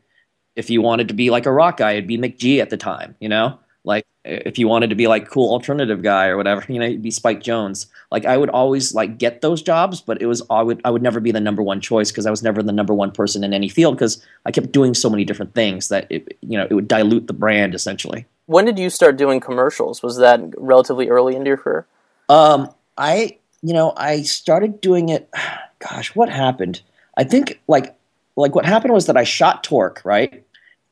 If 0.56 0.70
you 0.70 0.82
wanted 0.82 1.10
to 1.10 1.14
be 1.14 1.32
like 1.32 1.46
a 1.46 1.52
rock 1.52 1.78
guy 1.78 1.94
it'd 1.94 2.08
be 2.08 2.18
mcg 2.18 2.60
at 2.60 2.70
the 2.70 2.78
time 2.78 3.16
you 3.20 3.28
know 3.28 3.60
like 3.86 4.06
if 4.24 4.58
you 4.58 4.68
wanted 4.68 4.90
to 4.90 4.96
be 4.96 5.08
like 5.08 5.30
cool 5.30 5.52
alternative 5.52 6.02
guy 6.02 6.28
or 6.28 6.38
whatever, 6.38 6.66
you 6.72 6.80
know, 6.80 6.86
you'd 6.86 7.02
be 7.02 7.12
Spike 7.12 7.42
Jonze. 7.42 7.86
Like 8.12 8.26
I 8.26 8.38
would 8.38 8.50
always 8.50 8.94
like 8.94 9.18
get 9.18 9.42
those 9.42 9.62
jobs, 9.62 10.02
but 10.02 10.22
it 10.22 10.26
was 10.26 10.42
I 10.50 10.62
would 10.62 10.82
I 10.84 10.90
would 10.90 11.02
never 11.02 11.20
be 11.20 11.32
the 11.32 11.40
number 11.40 11.62
one 11.62 11.80
choice 11.80 12.12
because 12.12 12.26
I 12.26 12.32
was 12.32 12.44
never 12.44 12.62
the 12.62 12.72
number 12.72 12.94
one 12.94 13.12
person 13.12 13.44
in 13.44 13.54
any 13.54 13.70
field 13.70 13.96
because 13.96 14.24
I 14.46 14.52
kept 14.52 14.72
doing 14.72 14.94
so 14.94 15.10
many 15.10 15.24
different 15.24 15.54
things 15.54 15.88
that 15.90 16.08
it 16.10 16.38
you 16.42 16.58
know 16.58 16.68
it 16.70 16.74
would 16.74 16.88
dilute 16.88 17.28
the 17.28 17.34
brand 17.34 17.76
essentially. 17.76 18.26
When 18.48 18.66
did 18.66 18.78
you 18.78 18.90
start 18.90 19.18
doing 19.18 19.40
commercials? 19.40 20.04
Was 20.04 20.18
that 20.18 20.42
relatively 20.58 21.10
early 21.10 21.36
into 21.36 21.48
your 21.48 21.58
career? 21.58 21.88
Um, 22.30 22.70
I 22.98 23.38
you 23.62 23.74
know 23.74 23.94
I 23.96 24.24
started 24.24 24.82
doing 24.82 25.10
it. 25.10 25.30
Gosh, 25.80 26.16
what 26.16 26.30
happened? 26.30 26.82
I 27.18 27.26
think 27.26 27.62
like 27.68 27.96
like 28.36 28.56
what 28.56 28.66
happened 28.66 28.94
was 28.94 29.06
that 29.06 29.18
I 29.18 29.24
shot 29.24 29.64
Torque 29.64 30.02
right. 30.04 30.42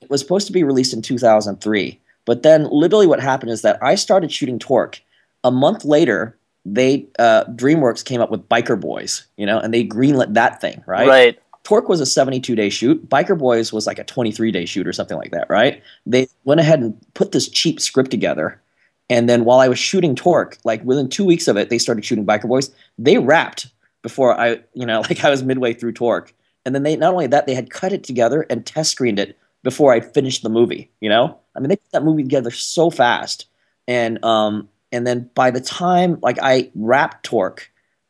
It 0.01 0.09
was 0.09 0.19
supposed 0.19 0.47
to 0.47 0.53
be 0.53 0.63
released 0.63 0.93
in 0.93 1.01
2003 1.01 1.99
but 2.25 2.43
then 2.43 2.67
literally 2.69 3.07
what 3.07 3.19
happened 3.19 3.51
is 3.51 3.61
that 3.61 3.81
I 3.81 3.95
started 3.95 4.31
shooting 4.31 4.59
Torque. 4.59 5.01
A 5.43 5.51
month 5.51 5.83
later, 5.83 6.37
they 6.65 7.07
uh, 7.19 7.43
DreamWorks 7.45 8.05
came 8.05 8.21
up 8.21 8.31
with 8.31 8.47
Biker 8.47 8.79
Boyz, 8.79 9.25
you 9.37 9.45
know, 9.45 9.59
and 9.59 9.73
they 9.73 9.85
greenlit 9.85 10.33
that 10.33 10.61
thing, 10.61 10.83
right? 10.85 11.07
Right. 11.07 11.39
Torque 11.63 11.87
was 11.87 12.01
a 12.01 12.05
72 12.05 12.55
day 12.55 12.69
shoot. 12.69 13.09
Biker 13.09 13.37
Boyz 13.37 13.71
was 13.71 13.87
like 13.87 13.99
a 13.99 14.03
23 14.03 14.51
day 14.51 14.65
shoot 14.65 14.87
or 14.87 14.93
something 14.93 15.17
like 15.17 15.31
that, 15.31 15.49
right? 15.49 15.81
They 16.05 16.27
went 16.43 16.59
ahead 16.59 16.79
and 16.79 16.95
put 17.13 17.31
this 17.31 17.49
cheap 17.49 17.79
script 17.79 18.11
together. 18.11 18.61
And 19.09 19.29
then 19.29 19.45
while 19.45 19.59
I 19.59 19.67
was 19.67 19.79
shooting 19.79 20.15
Torque, 20.15 20.57
like 20.63 20.83
within 20.83 21.09
two 21.09 21.25
weeks 21.25 21.47
of 21.47 21.57
it, 21.57 21.69
they 21.69 21.77
started 21.77 22.05
shooting 22.05 22.25
Biker 22.25 22.45
Boyz. 22.45 22.73
They 22.97 23.17
wrapped 23.17 23.67
before 24.01 24.39
I, 24.39 24.61
you 24.73 24.85
know, 24.85 25.01
like 25.09 25.23
I 25.23 25.29
was 25.29 25.43
midway 25.43 25.73
through 25.73 25.93
Torque. 25.93 26.33
And 26.65 26.73
then 26.73 26.83
they, 26.83 26.95
not 26.95 27.13
only 27.13 27.27
that, 27.27 27.45
they 27.45 27.55
had 27.55 27.69
cut 27.69 27.91
it 27.91 28.03
together 28.03 28.45
and 28.49 28.65
test 28.65 28.91
screened 28.91 29.19
it 29.19 29.37
before 29.63 29.93
I 29.93 29.99
finished 29.99 30.43
the 30.43 30.49
movie, 30.49 30.91
you 31.01 31.09
know? 31.09 31.37
I 31.55 31.59
mean, 31.59 31.69
they 31.69 31.75
put 31.75 31.91
that 31.91 32.03
movie 32.03 32.23
together 32.23 32.51
so 32.51 32.89
fast, 32.89 33.47
and 33.87 34.23
um, 34.23 34.69
and 34.91 35.05
then 35.05 35.29
by 35.35 35.51
the 35.51 35.61
time 35.61 36.19
like 36.21 36.37
I 36.41 36.71
wrapped 36.75 37.25
Torque, 37.25 37.69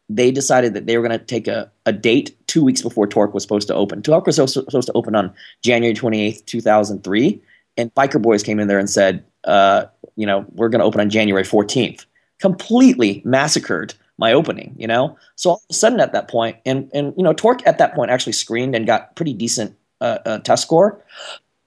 they 0.10 0.32
decided 0.32 0.73
that 0.73 0.86
they 0.86 0.97
were 0.97 1.08
going 1.08 1.17
to 1.17 1.25
take 1.25 1.47
a, 1.47 1.71
a 1.86 1.93
date 1.93 2.36
two 2.47 2.63
weeks 2.63 2.82
before 2.82 3.08
Torque 3.08 3.34
was 3.34 3.43
supposed 3.43 3.67
to 3.67 3.75
open. 3.75 4.01
Torque 4.01 4.27
was 4.27 4.36
supposed 4.36 4.88
to 4.88 4.93
open 4.93 5.15
on 5.15 5.34
January 5.63 5.93
twenty 5.93 6.21
eighth, 6.21 6.45
two 6.45 6.62
thousand 6.62 7.03
three, 7.03 7.41
and 7.77 7.93
Biker 7.95 8.21
Boyz 8.21 8.43
came 8.43 8.60
in 8.60 8.67
there 8.67 8.79
and 8.79 8.89
said, 8.89 9.25
uh, 9.45 9.86
you 10.15 10.25
know, 10.25 10.45
we're 10.53 10.69
going 10.69 10.79
to 10.79 10.86
open 10.86 11.01
on 11.01 11.10
January 11.10 11.43
fourteenth. 11.43 12.06
Completely 12.39 13.21
massacred 13.23 13.93
my 14.17 14.34
opening, 14.34 14.75
you 14.77 14.86
know. 14.86 15.17
So 15.36 15.51
all 15.51 15.56
of 15.56 15.63
a 15.69 15.73
sudden, 15.73 15.99
at 15.99 16.13
that 16.13 16.27
point, 16.27 16.58
and 16.65 16.89
and 16.93 17.13
you 17.17 17.23
know, 17.23 17.34
Torque 17.34 17.65
at 17.65 17.77
that 17.77 17.95
point 17.95 18.12
actually 18.12 18.34
screened 18.34 18.75
and 18.75 18.86
got 18.86 19.15
pretty 19.15 19.34
decent 19.34 19.75
uh, 20.01 20.19
uh, 20.25 20.39
test 20.39 20.63
score. 20.63 21.03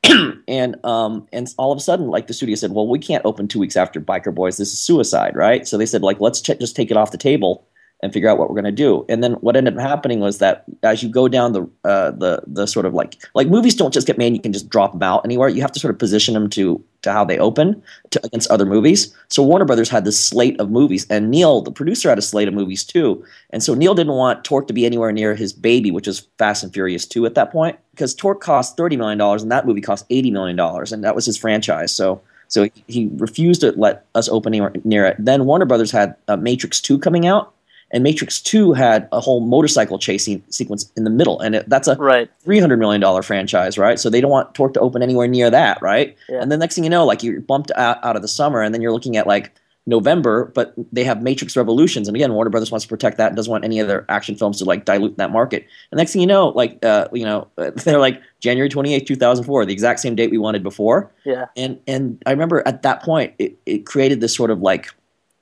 and 0.48 0.84
um, 0.84 1.26
and 1.32 1.48
all 1.58 1.72
of 1.72 1.78
a 1.78 1.80
sudden, 1.80 2.08
like 2.08 2.26
the 2.26 2.34
studio 2.34 2.54
said, 2.54 2.72
well, 2.72 2.86
we 2.86 2.98
can't 2.98 3.24
open 3.24 3.48
two 3.48 3.58
weeks 3.58 3.76
after 3.76 4.00
Biker 4.00 4.34
Boyz. 4.34 4.58
This 4.58 4.72
is 4.72 4.78
suicide, 4.78 5.34
right? 5.34 5.66
So 5.66 5.76
they 5.78 5.86
said, 5.86 6.02
like, 6.02 6.20
let's 6.20 6.40
ch- 6.40 6.58
just 6.58 6.76
take 6.76 6.90
it 6.90 6.96
off 6.96 7.10
the 7.10 7.18
table 7.18 7.66
and 8.02 8.12
figure 8.12 8.28
out 8.28 8.38
what 8.38 8.48
we're 8.48 8.54
going 8.54 8.64
to 8.64 8.72
do. 8.72 9.04
And 9.08 9.22
then 9.22 9.34
what 9.34 9.56
ended 9.56 9.76
up 9.76 9.80
happening 9.80 10.20
was 10.20 10.38
that 10.38 10.64
as 10.82 11.02
you 11.02 11.08
go 11.08 11.28
down 11.28 11.52
the 11.52 11.62
uh, 11.84 12.10
the 12.12 12.42
the 12.46 12.66
sort 12.66 12.86
of 12.86 12.94
like 12.94 13.16
like 13.34 13.48
movies 13.48 13.74
don't 13.74 13.94
just 13.94 14.06
get 14.06 14.18
made, 14.18 14.34
you 14.34 14.40
can 14.40 14.52
just 14.52 14.68
drop 14.68 14.92
them 14.92 15.02
out 15.02 15.24
anywhere. 15.24 15.48
You 15.48 15.62
have 15.62 15.72
to 15.72 15.80
sort 15.80 15.94
of 15.94 15.98
position 15.98 16.34
them 16.34 16.50
to 16.50 16.82
to 17.02 17.12
how 17.12 17.24
they 17.24 17.38
open 17.38 17.82
to, 18.10 18.20
against 18.24 18.50
other 18.50 18.66
movies. 18.66 19.14
So 19.28 19.42
Warner 19.42 19.64
Brothers 19.64 19.88
had 19.88 20.04
this 20.04 20.24
slate 20.24 20.58
of 20.60 20.70
movies, 20.70 21.06
and 21.08 21.30
Neal, 21.30 21.62
the 21.62 21.72
producer, 21.72 22.08
had 22.08 22.18
a 22.18 22.22
slate 22.22 22.48
of 22.48 22.54
movies 22.54 22.84
too. 22.84 23.24
And 23.50 23.62
so 23.62 23.74
Neal 23.74 23.94
didn't 23.94 24.14
want 24.14 24.44
Torque 24.44 24.66
to 24.68 24.74
be 24.74 24.84
anywhere 24.84 25.12
near 25.12 25.34
his 25.34 25.52
baby, 25.52 25.90
which 25.90 26.06
was 26.06 26.28
Fast 26.38 26.64
and 26.64 26.72
Furious 26.72 27.06
2 27.06 27.24
at 27.24 27.34
that 27.34 27.52
point, 27.52 27.78
because 27.92 28.14
Torque 28.14 28.40
cost 28.40 28.76
$30 28.76 28.98
million 28.98 29.20
and 29.20 29.50
that 29.50 29.66
movie 29.66 29.80
cost 29.80 30.08
$80 30.08 30.32
million, 30.32 30.58
and 30.58 31.04
that 31.04 31.14
was 31.14 31.24
his 31.24 31.38
franchise. 31.38 31.94
So 31.94 32.20
so 32.48 32.68
he 32.86 33.10
refused 33.16 33.60
to 33.62 33.72
let 33.72 34.04
us 34.14 34.28
open 34.28 34.54
anywhere 34.54 34.72
near 34.84 35.04
it. 35.06 35.16
Then 35.18 35.46
Warner 35.46 35.64
Brothers 35.64 35.90
had 35.90 36.14
uh, 36.28 36.36
Matrix 36.36 36.80
2 36.80 36.98
coming 36.98 37.26
out, 37.26 37.52
and 37.92 38.02
Matrix 38.02 38.40
2 38.40 38.72
had 38.72 39.08
a 39.12 39.20
whole 39.20 39.40
motorcycle 39.40 39.98
chasing 39.98 40.42
sequence 40.48 40.90
in 40.96 41.04
the 41.04 41.10
middle, 41.10 41.40
and 41.40 41.54
it, 41.54 41.68
that's 41.68 41.88
a 41.88 41.96
right. 41.96 42.30
$300 42.44 42.78
million 42.78 43.22
franchise, 43.22 43.78
right? 43.78 43.98
So 43.98 44.10
they 44.10 44.20
don't 44.20 44.30
want 44.30 44.54
Torque 44.54 44.74
to 44.74 44.80
open 44.80 45.02
anywhere 45.02 45.28
near 45.28 45.50
that, 45.50 45.80
right? 45.80 46.16
Yeah. 46.28 46.42
And 46.42 46.50
the 46.50 46.56
next 46.56 46.74
thing 46.74 46.84
you 46.84 46.90
know, 46.90 47.06
like 47.06 47.22
you're 47.22 47.40
bumped 47.40 47.70
out, 47.76 48.04
out 48.04 48.16
of 48.16 48.22
the 48.22 48.28
summer, 48.28 48.60
and 48.60 48.74
then 48.74 48.82
you're 48.82 48.92
looking 48.92 49.16
at 49.16 49.26
like 49.26 49.52
November, 49.86 50.46
but 50.46 50.74
they 50.92 51.04
have 51.04 51.22
Matrix 51.22 51.56
Revolutions, 51.56 52.08
and 52.08 52.16
again, 52.16 52.34
Warner 52.34 52.50
Brothers 52.50 52.72
wants 52.72 52.84
to 52.84 52.88
protect 52.88 53.18
that 53.18 53.28
and 53.28 53.36
doesn't 53.36 53.50
want 53.50 53.64
any 53.64 53.80
other 53.80 54.04
action 54.08 54.34
films 54.34 54.58
to 54.58 54.64
like 54.64 54.84
dilute 54.84 55.16
that 55.18 55.30
market. 55.30 55.64
And 55.92 55.98
next 55.98 56.12
thing 56.12 56.20
you 56.20 56.26
know, 56.26 56.48
like 56.48 56.84
uh, 56.84 57.06
you 57.12 57.24
know, 57.24 57.46
they're 57.56 58.00
like 58.00 58.20
January 58.40 58.68
28, 58.68 59.06
2004, 59.06 59.64
the 59.64 59.72
exact 59.72 60.00
same 60.00 60.16
date 60.16 60.32
we 60.32 60.38
wanted 60.38 60.64
before. 60.64 61.12
Yeah. 61.24 61.46
And 61.56 61.78
and 61.86 62.20
I 62.26 62.32
remember 62.32 62.66
at 62.66 62.82
that 62.82 63.02
point, 63.02 63.34
it, 63.38 63.56
it 63.64 63.86
created 63.86 64.20
this 64.20 64.34
sort 64.34 64.50
of 64.50 64.60
like 64.60 64.92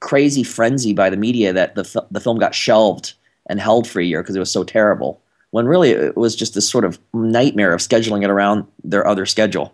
crazy 0.05 0.43
frenzy 0.43 0.93
by 0.93 1.09
the 1.09 1.17
media 1.17 1.51
that 1.55 1.75
the 1.75 2.07
the 2.11 2.21
film 2.21 2.39
got 2.39 2.55
shelved 2.55 3.15
and 3.47 3.59
held 3.59 3.89
for 3.89 4.01
a 4.01 4.05
year 4.05 4.23
because 4.23 4.37
it 4.37 4.39
was 4.39 4.51
so 4.51 4.63
terrible. 4.63 5.19
When 5.51 5.67
really 5.67 5.91
it 5.93 6.17
was 6.17 6.37
just 6.37 6.53
this 6.55 6.69
sort 6.69 6.85
of 6.85 6.99
nightmare 7.15 7.73
of 7.73 7.81
scheduling 7.81 8.23
it 8.23 8.29
around 8.29 8.67
their 8.83 9.07
other 9.07 9.25
schedule. 9.25 9.73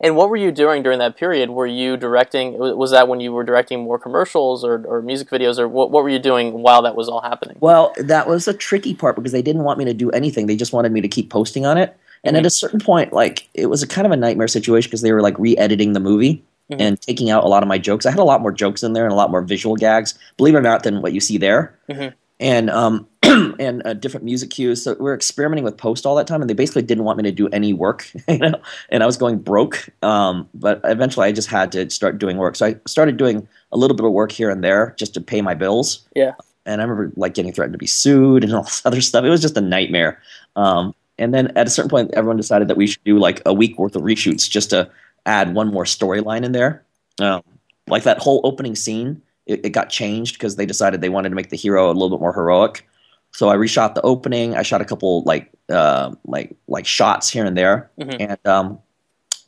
And 0.00 0.16
what 0.16 0.30
were 0.30 0.36
you 0.36 0.50
doing 0.50 0.82
during 0.82 0.98
that 1.00 1.16
period? 1.18 1.50
Were 1.50 1.66
you 1.66 1.96
directing? 1.98 2.56
Was 2.58 2.90
that 2.92 3.06
when 3.08 3.20
you 3.20 3.32
were 3.32 3.44
directing 3.44 3.84
more 3.84 3.98
commercials 3.98 4.64
or, 4.64 4.84
or 4.86 5.02
music 5.02 5.28
videos, 5.28 5.58
or 5.58 5.68
what, 5.68 5.90
what 5.90 6.02
were 6.04 6.10
you 6.10 6.18
doing 6.18 6.52
while 6.52 6.82
that 6.82 6.96
was 6.96 7.08
all 7.08 7.20
happening? 7.20 7.56
Well, 7.60 7.92
that 7.98 8.26
was 8.26 8.48
a 8.48 8.54
tricky 8.54 8.94
part 8.94 9.16
because 9.16 9.32
they 9.32 9.42
didn't 9.42 9.64
want 9.64 9.78
me 9.78 9.84
to 9.84 9.94
do 9.94 10.10
anything. 10.10 10.46
They 10.46 10.56
just 10.56 10.72
wanted 10.72 10.92
me 10.92 11.00
to 11.02 11.08
keep 11.08 11.28
posting 11.28 11.66
on 11.66 11.76
it. 11.76 11.96
And 12.24 12.34
Mhm. 12.34 12.40
at 12.40 12.46
a 12.46 12.50
certain 12.50 12.80
point, 12.80 13.12
like 13.12 13.48
it 13.52 13.66
was 13.66 13.82
a 13.82 13.86
kind 13.86 14.06
of 14.06 14.12
a 14.12 14.16
nightmare 14.16 14.48
situation 14.48 14.88
because 14.88 15.02
they 15.02 15.12
were 15.12 15.22
like 15.22 15.38
re-editing 15.38 15.92
the 15.92 16.00
movie 16.00 16.42
Mhm. 16.70 16.80
and 16.80 17.00
taking 17.00 17.30
out 17.30 17.44
a 17.44 17.48
lot 17.48 17.62
of 17.62 17.68
my 17.68 17.78
jokes. 17.78 18.06
I 18.06 18.10
had 18.10 18.18
a 18.18 18.24
lot 18.24 18.40
more 18.42 18.52
jokes 18.52 18.82
in 18.82 18.92
there 18.92 19.04
and 19.04 19.12
a 19.12 19.16
lot 19.16 19.30
more 19.30 19.42
visual 19.42 19.76
gags, 19.76 20.14
believe 20.36 20.54
it 20.54 20.58
or 20.58 20.62
not, 20.62 20.82
than 20.82 21.00
what 21.02 21.12
you 21.12 21.20
see 21.20 21.38
there. 21.38 21.74
Mhm. 21.88 22.12
And 22.40 22.70
um, 22.70 23.06
and 23.22 23.82
uh, 23.86 23.94
different 23.94 24.24
music 24.24 24.50
cues. 24.50 24.82
So 24.82 24.92
we 24.94 25.00
we're 25.04 25.14
experimenting 25.14 25.64
with 25.64 25.76
post 25.76 26.04
all 26.04 26.14
that 26.16 26.26
time, 26.26 26.40
and 26.42 26.50
they 26.50 26.54
basically 26.54 26.82
didn't 26.82 27.04
want 27.04 27.16
me 27.16 27.22
to 27.24 27.32
do 27.32 27.48
any 27.48 27.72
work, 27.72 28.10
you 28.28 28.38
know. 28.38 28.54
And 28.90 29.02
I 29.02 29.06
was 29.06 29.16
going 29.16 29.38
broke. 29.38 29.88
Um, 30.02 30.48
but 30.54 30.80
eventually, 30.84 31.26
I 31.28 31.32
just 31.32 31.48
had 31.48 31.72
to 31.72 31.88
start 31.90 32.18
doing 32.18 32.36
work. 32.36 32.56
So 32.56 32.66
I 32.66 32.76
started 32.86 33.16
doing 33.16 33.46
a 33.72 33.76
little 33.78 33.96
bit 33.96 34.04
of 34.04 34.12
work 34.12 34.32
here 34.32 34.50
and 34.50 34.62
there 34.62 34.94
just 34.98 35.14
to 35.14 35.20
pay 35.20 35.40
my 35.40 35.54
bills 35.54 36.00
Yeah. 36.14 36.32
and 36.66 36.80
I 36.80 36.84
remember 36.84 37.10
like 37.16 37.34
getting 37.34 37.52
threatened 37.52 37.72
to 37.74 37.78
be 37.78 37.86
sued 37.86 38.44
and 38.44 38.52
all 38.56 38.62
this 38.64 38.82
other 38.84 39.00
stuff. 39.00 39.24
It 39.24 39.30
was 39.30 39.40
just 39.40 39.56
a 39.56 39.60
nightmare. 39.60 40.20
Um, 40.56 40.94
and 41.18 41.32
then 41.32 41.50
at 41.56 41.66
a 41.66 41.70
certain 41.70 41.88
point, 41.88 42.10
everyone 42.12 42.36
decided 42.36 42.68
that 42.68 42.76
we 42.76 42.86
should 42.86 43.02
do 43.04 43.18
like 43.18 43.40
a 43.46 43.54
week 43.54 43.78
worth 43.78 43.96
of 43.96 44.02
reshoots 44.02 44.48
just 44.50 44.70
to 44.70 44.88
add 45.26 45.54
one 45.54 45.68
more 45.72 45.84
storyline 45.84 46.44
in 46.44 46.52
there. 46.52 46.84
Um, 47.20 47.42
like 47.88 48.04
that 48.04 48.18
whole 48.18 48.40
opening 48.44 48.74
scene, 48.74 49.20
it, 49.46 49.66
it 49.66 49.70
got 49.70 49.90
changed 49.90 50.34
because 50.36 50.56
they 50.56 50.66
decided 50.66 51.00
they 51.00 51.08
wanted 51.08 51.28
to 51.30 51.34
make 51.34 51.50
the 51.50 51.56
hero 51.56 51.86
a 51.90 51.92
little 51.92 52.10
bit 52.10 52.20
more 52.20 52.32
heroic. 52.32 52.86
So 53.32 53.48
I 53.50 53.56
reshot 53.56 53.94
the 53.94 54.02
opening. 54.02 54.56
I 54.56 54.62
shot 54.62 54.80
a 54.80 54.84
couple 54.84 55.22
like 55.24 55.50
uh, 55.68 56.14
like 56.24 56.56
like 56.68 56.86
shots 56.86 57.28
here 57.28 57.44
and 57.44 57.56
there, 57.56 57.90
Mhm. 58.00 58.16
and 58.30 58.46
um, 58.46 58.78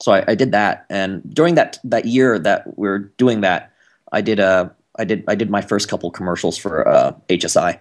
so 0.01 0.13
I, 0.13 0.25
I 0.29 0.35
did 0.35 0.53
that. 0.53 0.85
And 0.91 1.23
during 1.35 1.55
that 1.55 1.79
that 1.85 2.05
year 2.05 2.39
that 2.39 2.77
we 2.79 2.87
are 2.89 2.99
doing 2.99 3.41
that, 3.41 3.73
I 4.13 4.21
did 4.21 4.41
a 4.41 4.71
I 4.99 5.05
did 5.05 5.25
I 5.27 5.35
did 5.35 5.49
my 5.49 5.63
first 5.63 5.89
couple 5.89 6.11
commercials 6.11 6.59
for 6.59 6.87
uh, 6.87 7.13
HSI. 7.31 7.79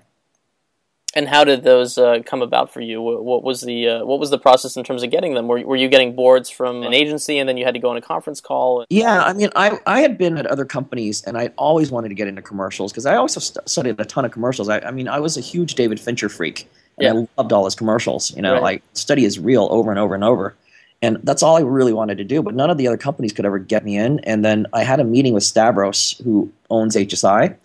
And 1.18 1.28
how 1.28 1.44
did 1.44 1.64
those 1.64 1.98
uh, 1.98 2.20
come 2.24 2.44
about 2.44 2.72
for 2.72 2.80
you? 2.80 3.02
What, 3.02 3.26
what 3.26 3.44
was 3.44 3.62
the 3.62 3.88
uh, 3.90 4.06
what 4.06 4.20
was 4.20 4.30
the 4.30 4.38
process 4.38 4.78
in 4.78 4.84
terms 4.84 5.02
of 5.02 5.10
getting 5.10 5.34
them? 5.34 5.48
Were, 5.48 5.60
were 5.66 5.76
you 5.76 5.88
getting 5.90 6.16
boards 6.16 6.48
from 6.48 6.84
an 6.84 6.94
agency, 6.94 7.40
and 7.40 7.50
then 7.50 7.58
you 7.58 7.66
had 7.66 7.74
to 7.74 7.80
go 7.80 7.90
on 7.90 7.98
a 7.98 8.02
conference 8.02 8.40
call? 8.40 8.86
Yeah, 8.92 9.24
I 9.24 9.34
mean, 9.34 9.50
I 9.56 9.80
I 9.88 10.02
had 10.02 10.20
been 10.20 10.38
at 10.38 10.46
other 10.46 10.64
companies, 10.64 11.24
and 11.24 11.36
I 11.36 11.48
always 11.58 11.90
wanted 11.90 12.10
to 12.10 12.14
get 12.16 12.28
into 12.28 12.44
commercials 12.44 12.92
because 12.92 13.08
I 13.08 13.16
also 13.16 13.40
st- 13.40 13.68
studied 13.68 14.00
a 14.00 14.06
ton 14.06 14.26
of 14.26 14.32
commercials. 14.32 14.70
I, 14.70 14.80
I 14.82 14.92
mean, 14.92 15.08
I 15.08 15.20
was 15.20 15.38
a 15.38 15.42
huge 15.42 15.74
David 15.74 16.00
Fincher 16.00 16.30
freak, 16.30 16.70
and 17.00 17.04
Yeah. 17.06 17.14
I 17.24 17.28
loved 17.42 17.52
all 17.52 17.66
his 17.66 17.74
commercials. 17.74 18.36
You 18.36 18.44
know, 18.44 18.54
Right. 18.54 18.62
like 18.62 18.84
study 18.94 19.26
is 19.26 19.40
real 19.40 19.68
over 19.72 19.90
and 19.90 20.00
over 20.00 20.14
and 20.14 20.24
over, 20.24 20.54
and 21.02 21.18
that's 21.24 21.42
all 21.42 21.58
I 21.58 21.62
really 21.62 21.94
wanted 21.94 22.20
to 22.20 22.26
do. 22.26 22.44
But 22.44 22.54
none 22.54 22.70
of 22.70 22.78
the 22.78 22.86
other 22.88 22.98
companies 22.98 23.34
could 23.34 23.48
ever 23.48 23.58
get 23.58 23.84
me 23.84 23.98
in. 23.98 24.20
And 24.20 24.46
then 24.46 24.68
I 24.72 24.84
had 24.84 25.00
a 25.00 25.04
meeting 25.04 25.34
with 25.34 25.44
Stavros, 25.44 26.22
who 26.24 26.52
owns 26.70 26.96
HSI, 26.96 27.56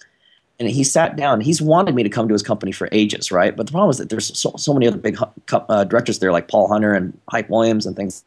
and 0.59 0.69
he 0.69 0.85
sat 0.85 1.17
down. 1.17 1.41
He's 1.41 1.61
wanted 1.61 1.95
me 1.95 2.03
to 2.03 2.09
come 2.09 2.29
to 2.29 2.33
his 2.35 2.43
company 2.43 2.73
for 2.73 2.89
ages, 2.93 3.33
right? 3.33 3.57
But 3.57 3.67
the 3.67 3.73
problem 3.73 3.91
is 3.91 3.99
that 3.99 4.11
there's 4.11 4.37
so, 4.39 4.55
so 4.57 4.73
many 4.73 4.87
other 4.87 4.99
big 4.99 5.19
uh, 5.53 5.85
directors 5.85 6.19
there, 6.19 6.33
like 6.33 6.49
Paul 6.49 6.69
Hunter 6.69 6.93
and 6.93 7.19
Hype 7.29 7.51
Williams 7.51 7.87
and 7.87 7.97
things. 7.97 8.25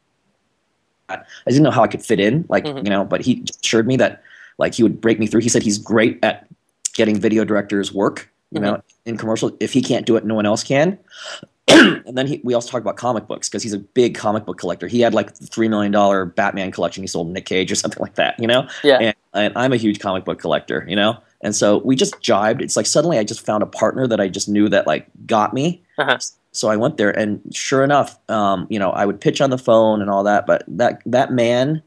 I 1.08 1.20
didn't 1.48 1.64
know 1.64 1.72
how 1.72 1.84
I 1.84 1.88
could 1.88 2.04
fit 2.04 2.20
in, 2.20 2.46
like 2.50 2.66
Mhm. 2.66 2.84
you 2.84 2.90
know. 2.90 3.06
But 3.06 3.22
he 3.22 3.44
assured 3.64 3.88
me 3.88 3.96
that 3.98 4.24
like 4.58 4.74
he 4.74 4.84
would 4.84 5.00
break 5.00 5.20
me 5.20 5.28
through. 5.28 5.42
He 5.42 5.50
said 5.50 5.62
he's 5.62 5.78
great 5.78 6.18
at 6.24 6.48
getting 6.94 7.20
video 7.20 7.46
directors 7.46 7.94
work, 7.94 8.32
you 8.52 8.60
know, 8.60 8.82
in 9.06 9.18
commercials. 9.18 9.52
If 9.60 9.72
he 9.74 9.82
can't 9.82 10.06
do 10.06 10.16
it, 10.16 10.26
no 10.26 10.34
one 10.34 10.46
else 10.46 10.64
can. 10.64 10.98
and 11.68 12.18
then 12.18 12.26
he, 12.28 12.42
we 12.44 12.54
also 12.54 12.70
talked 12.70 12.82
about 12.84 12.96
comic 12.96 13.28
books 13.28 13.50
because 13.50 13.62
he's 13.64 13.74
a 13.74 13.80
big 13.80 14.16
comic 14.16 14.46
book 14.46 14.58
collector. 14.58 14.88
He 14.88 15.02
had 15.02 15.14
like 15.14 15.36
the 15.36 15.46
three 15.48 15.68
million 15.68 15.92
dollar 15.92 16.26
Batman 16.26 16.72
collection 16.72 17.04
he 17.04 17.08
sold 17.08 17.28
Nick 17.32 17.46
Cage 17.46 17.72
or 17.72 17.76
something 17.84 18.02
like 18.02 18.16
that, 18.16 18.40
you 18.40 18.48
know. 18.48 18.68
Yeah. 18.84 18.98
And, 19.00 19.16
and 19.34 19.58
I'm 19.58 19.74
a 19.74 19.78
huge 19.78 20.00
comic 20.00 20.26
book 20.26 20.40
collector, 20.40 20.86
you 20.88 20.96
know. 20.96 21.18
And 21.46 21.56
so 21.56 21.78
we 21.86 21.96
just 21.96 22.20
jibed. 22.22 22.64
It's 22.64 22.76
like 22.76 22.88
suddenly 22.88 23.20
I 23.20 23.24
just 23.24 23.46
found 23.46 23.62
a 23.62 23.68
partner 23.68 24.08
that 24.08 24.20
I 24.20 24.28
just 24.28 24.50
knew 24.50 24.68
that 24.70 24.88
like 24.88 25.06
got 25.28 25.54
me. 25.54 25.84
Uh-huh. 26.00 26.18
So 26.52 26.70
I 26.70 26.76
went 26.76 26.98
there, 26.98 27.12
and 27.12 27.40
sure 27.54 27.84
enough, 27.84 28.18
um, 28.30 28.66
you 28.72 28.80
know, 28.80 28.90
I 28.90 29.06
would 29.06 29.22
pitch 29.22 29.42
on 29.42 29.52
the 29.52 29.58
phone 29.60 30.02
and 30.02 30.10
all 30.10 30.24
that. 30.24 30.48
But 30.48 30.64
that 30.68 31.04
that 31.06 31.32
man 31.32 31.84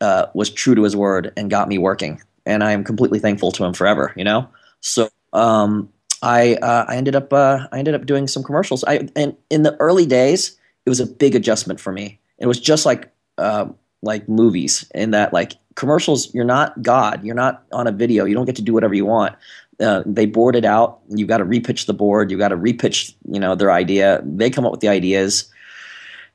uh, 0.00 0.26
was 0.34 0.50
true 0.50 0.74
to 0.74 0.82
his 0.82 0.96
word 0.96 1.32
and 1.36 1.48
got 1.48 1.68
me 1.68 1.78
working, 1.78 2.20
and 2.44 2.64
I 2.64 2.72
am 2.72 2.82
completely 2.82 3.20
thankful 3.20 3.52
to 3.52 3.64
him 3.64 3.72
forever. 3.72 4.12
You 4.16 4.24
know, 4.24 4.48
so 4.80 5.08
um, 5.32 5.88
I 6.20 6.54
uh, 6.56 6.86
I 6.88 6.96
ended 6.96 7.14
up 7.14 7.32
uh, 7.32 7.68
I 7.70 7.78
ended 7.78 7.94
up 7.94 8.04
doing 8.04 8.26
some 8.26 8.42
commercials. 8.42 8.82
I 8.82 9.08
and 9.14 9.36
in 9.48 9.62
the 9.62 9.76
early 9.78 10.06
days, 10.06 10.56
it 10.86 10.88
was 10.88 10.98
a 10.98 11.06
big 11.06 11.36
adjustment 11.36 11.78
for 11.78 11.92
me. 11.92 12.18
It 12.38 12.46
was 12.46 12.58
just 12.58 12.84
like 12.84 13.12
uh, 13.36 13.66
like 14.02 14.28
movies 14.28 14.90
in 14.94 15.10
that 15.12 15.32
like 15.32 15.54
commercials. 15.74 16.32
You're 16.34 16.44
not 16.44 16.80
God. 16.82 17.24
You're 17.24 17.34
not 17.34 17.64
on 17.72 17.86
a 17.86 17.92
video. 17.92 18.24
You 18.24 18.34
don't 18.34 18.46
get 18.46 18.56
to 18.56 18.62
do 18.62 18.72
whatever 18.72 18.94
you 18.94 19.06
want. 19.06 19.36
Uh, 19.80 20.02
they 20.06 20.26
board 20.26 20.56
it 20.56 20.64
out. 20.64 20.98
you've 21.08 21.28
got 21.28 21.38
to 21.38 21.44
repitch 21.44 21.86
the 21.86 21.94
board. 21.94 22.30
you've 22.30 22.40
got 22.40 22.48
to 22.48 22.56
repitch, 22.56 23.14
you 23.30 23.38
know, 23.38 23.54
their 23.54 23.70
idea. 23.70 24.20
They 24.24 24.50
come 24.50 24.66
up 24.66 24.72
with 24.72 24.80
the 24.80 24.88
ideas, 24.88 25.48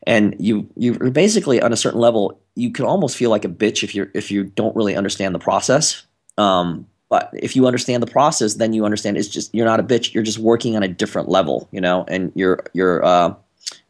and 0.08 0.36
you 0.40 0.70
you're 0.76 1.12
basically 1.12 1.62
on 1.62 1.74
a 1.74 1.78
certain 1.78 2.00
level 2.00 2.40
you 2.56 2.72
can 2.72 2.86
almost 2.86 3.18
feel 3.18 3.30
like 3.30 3.46
a 3.46 3.50
bitch 3.50 3.84
if 3.84 3.96
you're 3.96 4.10
if 4.14 4.32
you 4.32 4.44
don't 4.44 4.76
really 4.76 4.96
understand 4.96 5.34
the 5.34 5.40
process. 5.40 6.04
Um, 6.38 6.88
but 7.10 7.30
if 7.34 7.56
you 7.56 7.68
understand 7.68 8.02
the 8.02 8.08
process, 8.08 8.56
then 8.56 8.74
you 8.74 8.86
understand 8.86 9.18
it's 9.18 9.28
just 9.28 9.54
you're 9.54 9.66
not 9.66 9.80
a 9.80 9.84
bitch. 9.84 10.14
You're 10.14 10.24
just 10.24 10.40
working 10.40 10.76
on 10.76 10.84
a 10.84 10.88
different 10.88 11.30
level, 11.30 11.68
you 11.72 11.82
know, 11.82 12.06
and 12.08 12.32
you're 12.36 12.64
you're 12.74 13.04
uh, 13.04 13.36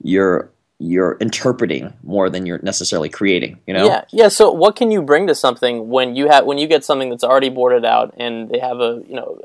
you're 0.01 0.51
you're 0.83 1.17
interpreting 1.21 1.93
more 2.03 2.29
than 2.29 2.45
you're 2.45 2.59
necessarily 2.61 3.09
creating. 3.09 3.59
You 3.65 3.73
know, 3.73 3.85
Yeah, 3.85 4.03
yeah. 4.11 4.27
So, 4.27 4.51
what 4.51 4.75
can 4.75 4.91
you 4.91 5.01
bring 5.01 5.27
to 5.27 5.35
something 5.35 5.89
when 5.89 6.15
you 6.15 6.27
have 6.27 6.45
when 6.45 6.57
you 6.57 6.67
get 6.67 6.83
something 6.83 7.09
that's 7.09 7.23
already 7.23 7.49
boarded 7.49 7.85
out 7.85 8.13
and 8.17 8.49
they 8.49 8.59
have 8.59 8.79
a 8.79 9.01
you 9.07 9.15
know 9.15 9.39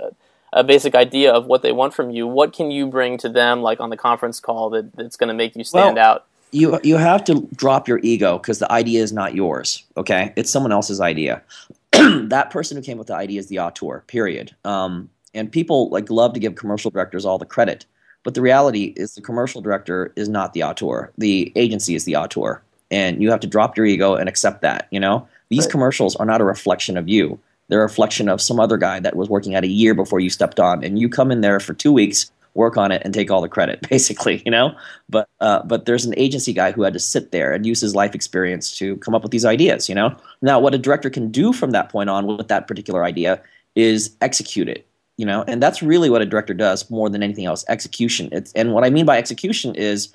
a, 0.52 0.60
a 0.60 0.64
basic 0.64 0.94
idea 0.94 1.32
of 1.32 1.46
what 1.46 1.62
they 1.62 1.72
want 1.72 1.94
from 1.94 2.10
you? 2.10 2.26
What 2.26 2.52
can 2.52 2.70
you 2.70 2.86
bring 2.86 3.18
to 3.18 3.28
them, 3.28 3.62
like 3.62 3.78
on 3.80 3.90
the 3.90 3.96
conference 3.96 4.40
call, 4.40 4.70
that 4.70 4.94
that's 4.96 5.16
going 5.16 5.28
to 5.28 5.34
make 5.34 5.54
you 5.54 5.64
stand 5.64 5.96
Well, 5.96 6.04
out? 6.04 6.26
you 6.50 6.80
you 6.82 6.96
have 6.96 7.24
to 7.24 7.48
drop 7.54 7.86
your 7.86 8.00
ego 8.02 8.38
because 8.38 8.58
the 8.58 8.70
idea 8.72 9.02
is 9.02 9.12
not 9.12 9.34
yours. 9.34 9.84
Okay, 9.96 10.32
it's 10.36 10.50
someone 10.50 10.72
else's 10.72 11.00
idea. 11.00 11.42
that 11.92 12.50
person 12.50 12.76
who 12.76 12.82
came 12.82 12.98
with 12.98 13.06
the 13.06 13.14
idea 13.14 13.38
is 13.38 13.46
the 13.48 13.60
auteur. 13.60 14.02
Period. 14.06 14.54
Um, 14.64 15.10
and 15.34 15.52
people 15.52 15.88
like 15.90 16.10
love 16.10 16.32
to 16.34 16.40
give 16.40 16.54
commercial 16.54 16.90
directors 16.90 17.24
all 17.24 17.38
the 17.38 17.46
credit, 17.46 17.86
but 18.24 18.34
the 18.34 18.42
reality 18.42 18.92
is 18.96 19.14
the 19.14 19.22
commercial 19.22 19.60
director 19.60 20.12
is 20.16 20.28
not 20.28 20.52
the 20.52 20.62
auteur. 20.62 21.12
The 21.18 21.52
agency 21.56 21.94
is 21.94 22.04
the 22.04 22.16
auteur, 22.16 22.62
and 22.90 23.22
you 23.22 23.30
have 23.30 23.40
to 23.40 23.46
drop 23.46 23.76
your 23.76 23.86
ego 23.86 24.14
and 24.14 24.28
accept 24.28 24.62
that. 24.62 24.88
You 24.90 25.00
know, 25.00 25.26
these 25.50 25.64
Right. 25.64 25.70
commercials 25.70 26.16
are 26.16 26.26
not 26.26 26.40
a 26.40 26.44
reflection 26.44 26.96
of 26.96 27.08
you. 27.08 27.38
They're 27.68 27.80
a 27.80 27.82
reflection 27.82 28.28
of 28.28 28.40
some 28.40 28.58
other 28.60 28.76
guy 28.78 29.00
that 29.00 29.16
was 29.16 29.28
working 29.28 29.54
at 29.54 29.64
a 29.64 29.68
year 29.68 29.94
before 29.94 30.20
you 30.20 30.30
stepped 30.30 30.58
on, 30.60 30.82
and 30.84 30.98
you 30.98 31.08
come 31.08 31.30
in 31.30 31.40
there 31.42 31.60
for 31.60 31.74
two 31.74 31.92
weeks 31.92 32.30
work 32.54 32.76
on 32.76 32.90
it 32.90 33.00
and 33.04 33.14
take 33.14 33.30
all 33.30 33.40
the 33.40 33.48
credit, 33.48 33.80
basically, 33.88 34.42
you 34.44 34.50
know. 34.50 34.74
But 35.08 35.28
uh, 35.40 35.62
but 35.62 35.86
there's 35.86 36.04
an 36.04 36.14
agency 36.16 36.52
guy 36.52 36.72
who 36.72 36.82
had 36.82 36.92
to 36.94 36.98
sit 36.98 37.30
there 37.30 37.52
and 37.52 37.64
use 37.64 37.80
his 37.80 37.94
life 37.94 38.14
experience 38.14 38.76
to 38.78 38.96
come 38.96 39.14
up 39.14 39.22
with 39.22 39.30
these 39.32 39.44
ideas, 39.44 39.88
you 39.88 39.94
know. 39.94 40.16
Now, 40.42 40.58
what 40.58 40.74
a 40.74 40.78
director 40.78 41.08
can 41.10 41.30
do 41.30 41.52
from 41.52 41.70
that 41.70 41.88
point 41.88 42.10
on 42.10 42.26
with 42.26 42.48
that 42.48 42.66
particular 42.66 43.04
idea 43.04 43.40
is 43.76 44.16
execute 44.20 44.68
it, 44.68 44.86
you 45.18 45.26
know, 45.26 45.44
and 45.46 45.60
that's 45.60 45.82
really 45.82 46.08
what 46.08 46.22
a 46.22 46.26
director 46.26 46.54
does 46.54 46.88
more 46.90 47.10
than 47.10 47.22
anything 47.22 47.44
else. 47.44 47.64
Execution. 47.68 48.28
It's, 48.32 48.52
and 48.52 48.72
what 48.72 48.84
I 48.84 48.90
mean 48.90 49.04
by 49.04 49.18
execution 49.18 49.74
is, 49.74 50.14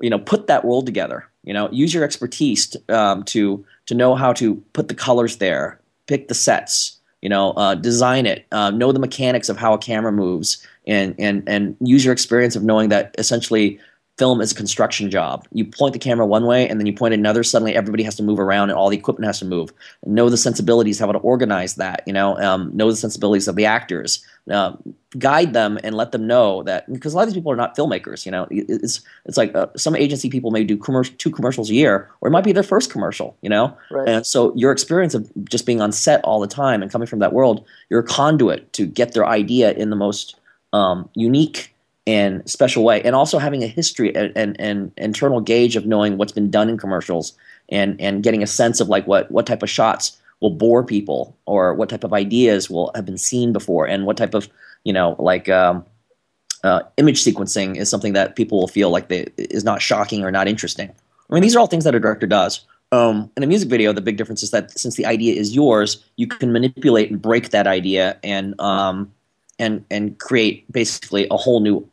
you 0.00 0.08
know, 0.08 0.20
put 0.20 0.46
that 0.46 0.64
world 0.64 0.86
together. 0.86 1.28
You 1.42 1.52
know, 1.52 1.68
use 1.70 1.92
your 1.92 2.04
expertise 2.04 2.68
to, 2.68 2.82
um, 2.88 3.24
to 3.24 3.64
to 3.86 3.94
know 3.94 4.14
how 4.14 4.32
to 4.34 4.54
put 4.72 4.88
the 4.88 4.94
colors 4.94 5.36
there, 5.36 5.80
pick 6.06 6.28
the 6.28 6.34
sets, 6.34 6.98
you 7.22 7.28
know, 7.28 7.52
uh, 7.52 7.74
design 7.74 8.24
it, 8.26 8.46
uh, 8.52 8.70
know 8.70 8.92
the 8.92 8.98
mechanics 8.98 9.48
of 9.48 9.56
how 9.56 9.74
a 9.74 9.78
camera 9.78 10.12
moves, 10.12 10.64
and 10.86 11.14
and 11.18 11.42
and 11.48 11.76
use 11.80 12.04
your 12.04 12.12
experience 12.12 12.56
of 12.56 12.62
knowing 12.62 12.88
that 12.88 13.14
essentially 13.18 13.78
film 14.18 14.40
is 14.40 14.52
a 14.52 14.54
construction 14.54 15.10
job. 15.10 15.46
You 15.52 15.64
point 15.64 15.92
the 15.92 15.98
camera 15.98 16.26
one 16.26 16.46
way 16.46 16.68
and 16.68 16.80
then 16.80 16.86
you 16.86 16.92
point 16.94 17.12
another. 17.12 17.42
Suddenly, 17.42 17.74
everybody 17.74 18.02
has 18.02 18.14
to 18.16 18.22
move 18.22 18.40
around 18.40 18.70
and 18.70 18.78
all 18.78 18.88
the 18.88 18.96
equipment 18.96 19.26
has 19.26 19.38
to 19.40 19.44
move. 19.44 19.72
Know 20.06 20.30
the 20.30 20.36
sensibilities, 20.38 20.98
how 20.98 21.12
to 21.12 21.18
organize 21.18 21.74
that. 21.74 22.02
You 22.06 22.12
know, 22.12 22.36
um, 22.38 22.70
know 22.74 22.90
the 22.90 22.96
sensibilities 22.96 23.46
of 23.48 23.56
the 23.56 23.66
actors. 23.66 24.24
Uh, 24.50 24.76
guide 25.18 25.52
them 25.54 25.76
and 25.82 25.96
let 25.96 26.12
them 26.12 26.24
know 26.24 26.62
that 26.62 26.90
because 26.92 27.12
a 27.12 27.16
lot 27.16 27.22
of 27.22 27.28
these 27.28 27.34
people 27.34 27.50
are 27.50 27.56
not 27.56 27.76
filmmakers. 27.76 28.24
You 28.24 28.32
know, 28.32 28.46
it's 28.50 29.00
it's 29.24 29.36
like 29.36 29.54
uh, 29.54 29.66
some 29.76 29.96
agency 29.96 30.30
people 30.30 30.50
may 30.50 30.62
do 30.64 30.76
commercial, 30.76 31.14
two 31.18 31.30
commercials 31.30 31.68
a 31.68 31.74
year, 31.74 32.08
or 32.20 32.28
it 32.28 32.30
might 32.30 32.44
be 32.44 32.52
their 32.52 32.62
first 32.62 32.90
commercial. 32.90 33.36
You 33.42 33.50
know, 33.50 33.76
Right. 33.90 34.08
and 34.08 34.26
so 34.26 34.54
your 34.54 34.72
experience 34.72 35.14
of 35.14 35.30
just 35.48 35.66
being 35.66 35.80
on 35.80 35.90
set 35.92 36.22
all 36.22 36.40
the 36.40 36.46
time 36.46 36.80
and 36.80 36.90
coming 36.92 37.06
from 37.06 37.18
that 37.18 37.32
world, 37.32 37.64
you're 37.90 38.00
a 38.00 38.06
conduit 38.06 38.72
to 38.74 38.86
get 38.86 39.12
their 39.12 39.26
idea 39.26 39.72
in 39.72 39.90
the 39.90 39.96
most 39.96 40.36
um, 40.72 41.08
unique 41.14 41.74
and 42.06 42.48
special 42.48 42.84
way, 42.84 43.02
and 43.02 43.16
also 43.16 43.38
having 43.38 43.64
a 43.64 43.66
history 43.66 44.14
and, 44.14 44.58
and, 44.60 44.92
internal 44.96 45.40
gauge 45.40 45.74
of 45.74 45.86
knowing 45.86 46.16
what's 46.16 46.32
been 46.32 46.50
done 46.50 46.68
in 46.68 46.78
commercials 46.78 47.36
and 47.68 48.00
and 48.00 48.22
getting 48.22 48.42
a 48.42 48.46
sense 48.46 48.80
of 48.80 48.88
like 48.88 49.06
what 49.06 49.30
what 49.30 49.46
type 49.46 49.62
of 49.62 49.70
shots 49.70 50.16
will 50.40 50.50
bore 50.50 50.84
people 50.84 51.36
or 51.46 51.74
what 51.74 51.88
type 51.88 52.04
of 52.04 52.12
ideas 52.12 52.70
will 52.70 52.92
have 52.94 53.04
been 53.04 53.18
seen 53.18 53.52
before 53.52 53.86
and 53.86 54.06
what 54.06 54.16
type 54.16 54.34
of 54.34 54.48
you 54.84 54.92
know 54.92 55.16
like 55.18 55.48
um, 55.48 55.84
uh, 56.62 56.82
image 56.96 57.22
sequencing 57.22 57.76
is 57.76 57.88
something 57.88 58.12
that 58.12 58.36
people 58.36 58.58
will 58.58 58.68
feel 58.68 58.90
like 58.90 59.08
they, 59.08 59.26
is 59.36 59.64
not 59.64 59.82
shocking 59.82 60.24
or 60.24 60.30
not 60.30 60.48
interesting. 60.48 60.92
I 61.30 61.34
mean, 61.34 61.42
these 61.42 61.56
are 61.56 61.58
all 61.58 61.66
things 61.66 61.84
that 61.84 61.94
a 61.94 62.00
director 62.00 62.26
does. 62.26 62.64
Um, 62.92 63.30
in 63.36 63.42
a 63.42 63.46
music 63.46 63.68
video, 63.68 63.92
the 63.92 64.00
big 64.00 64.16
difference 64.16 64.42
is 64.42 64.52
that 64.52 64.70
since 64.78 64.94
the 64.94 65.06
idea 65.06 65.34
is 65.34 65.54
yours, 65.54 66.04
you 66.16 66.26
can 66.26 66.52
manipulate 66.52 67.10
and 67.10 67.20
break 67.20 67.50
that 67.50 67.66
idea 67.66 68.16
and 68.22 68.58
um, 68.60 69.12
and 69.58 69.84
and 69.90 70.18
create 70.18 70.70
basically 70.70 71.26
a 71.30 71.36
whole 71.36 71.60
new 71.60 71.88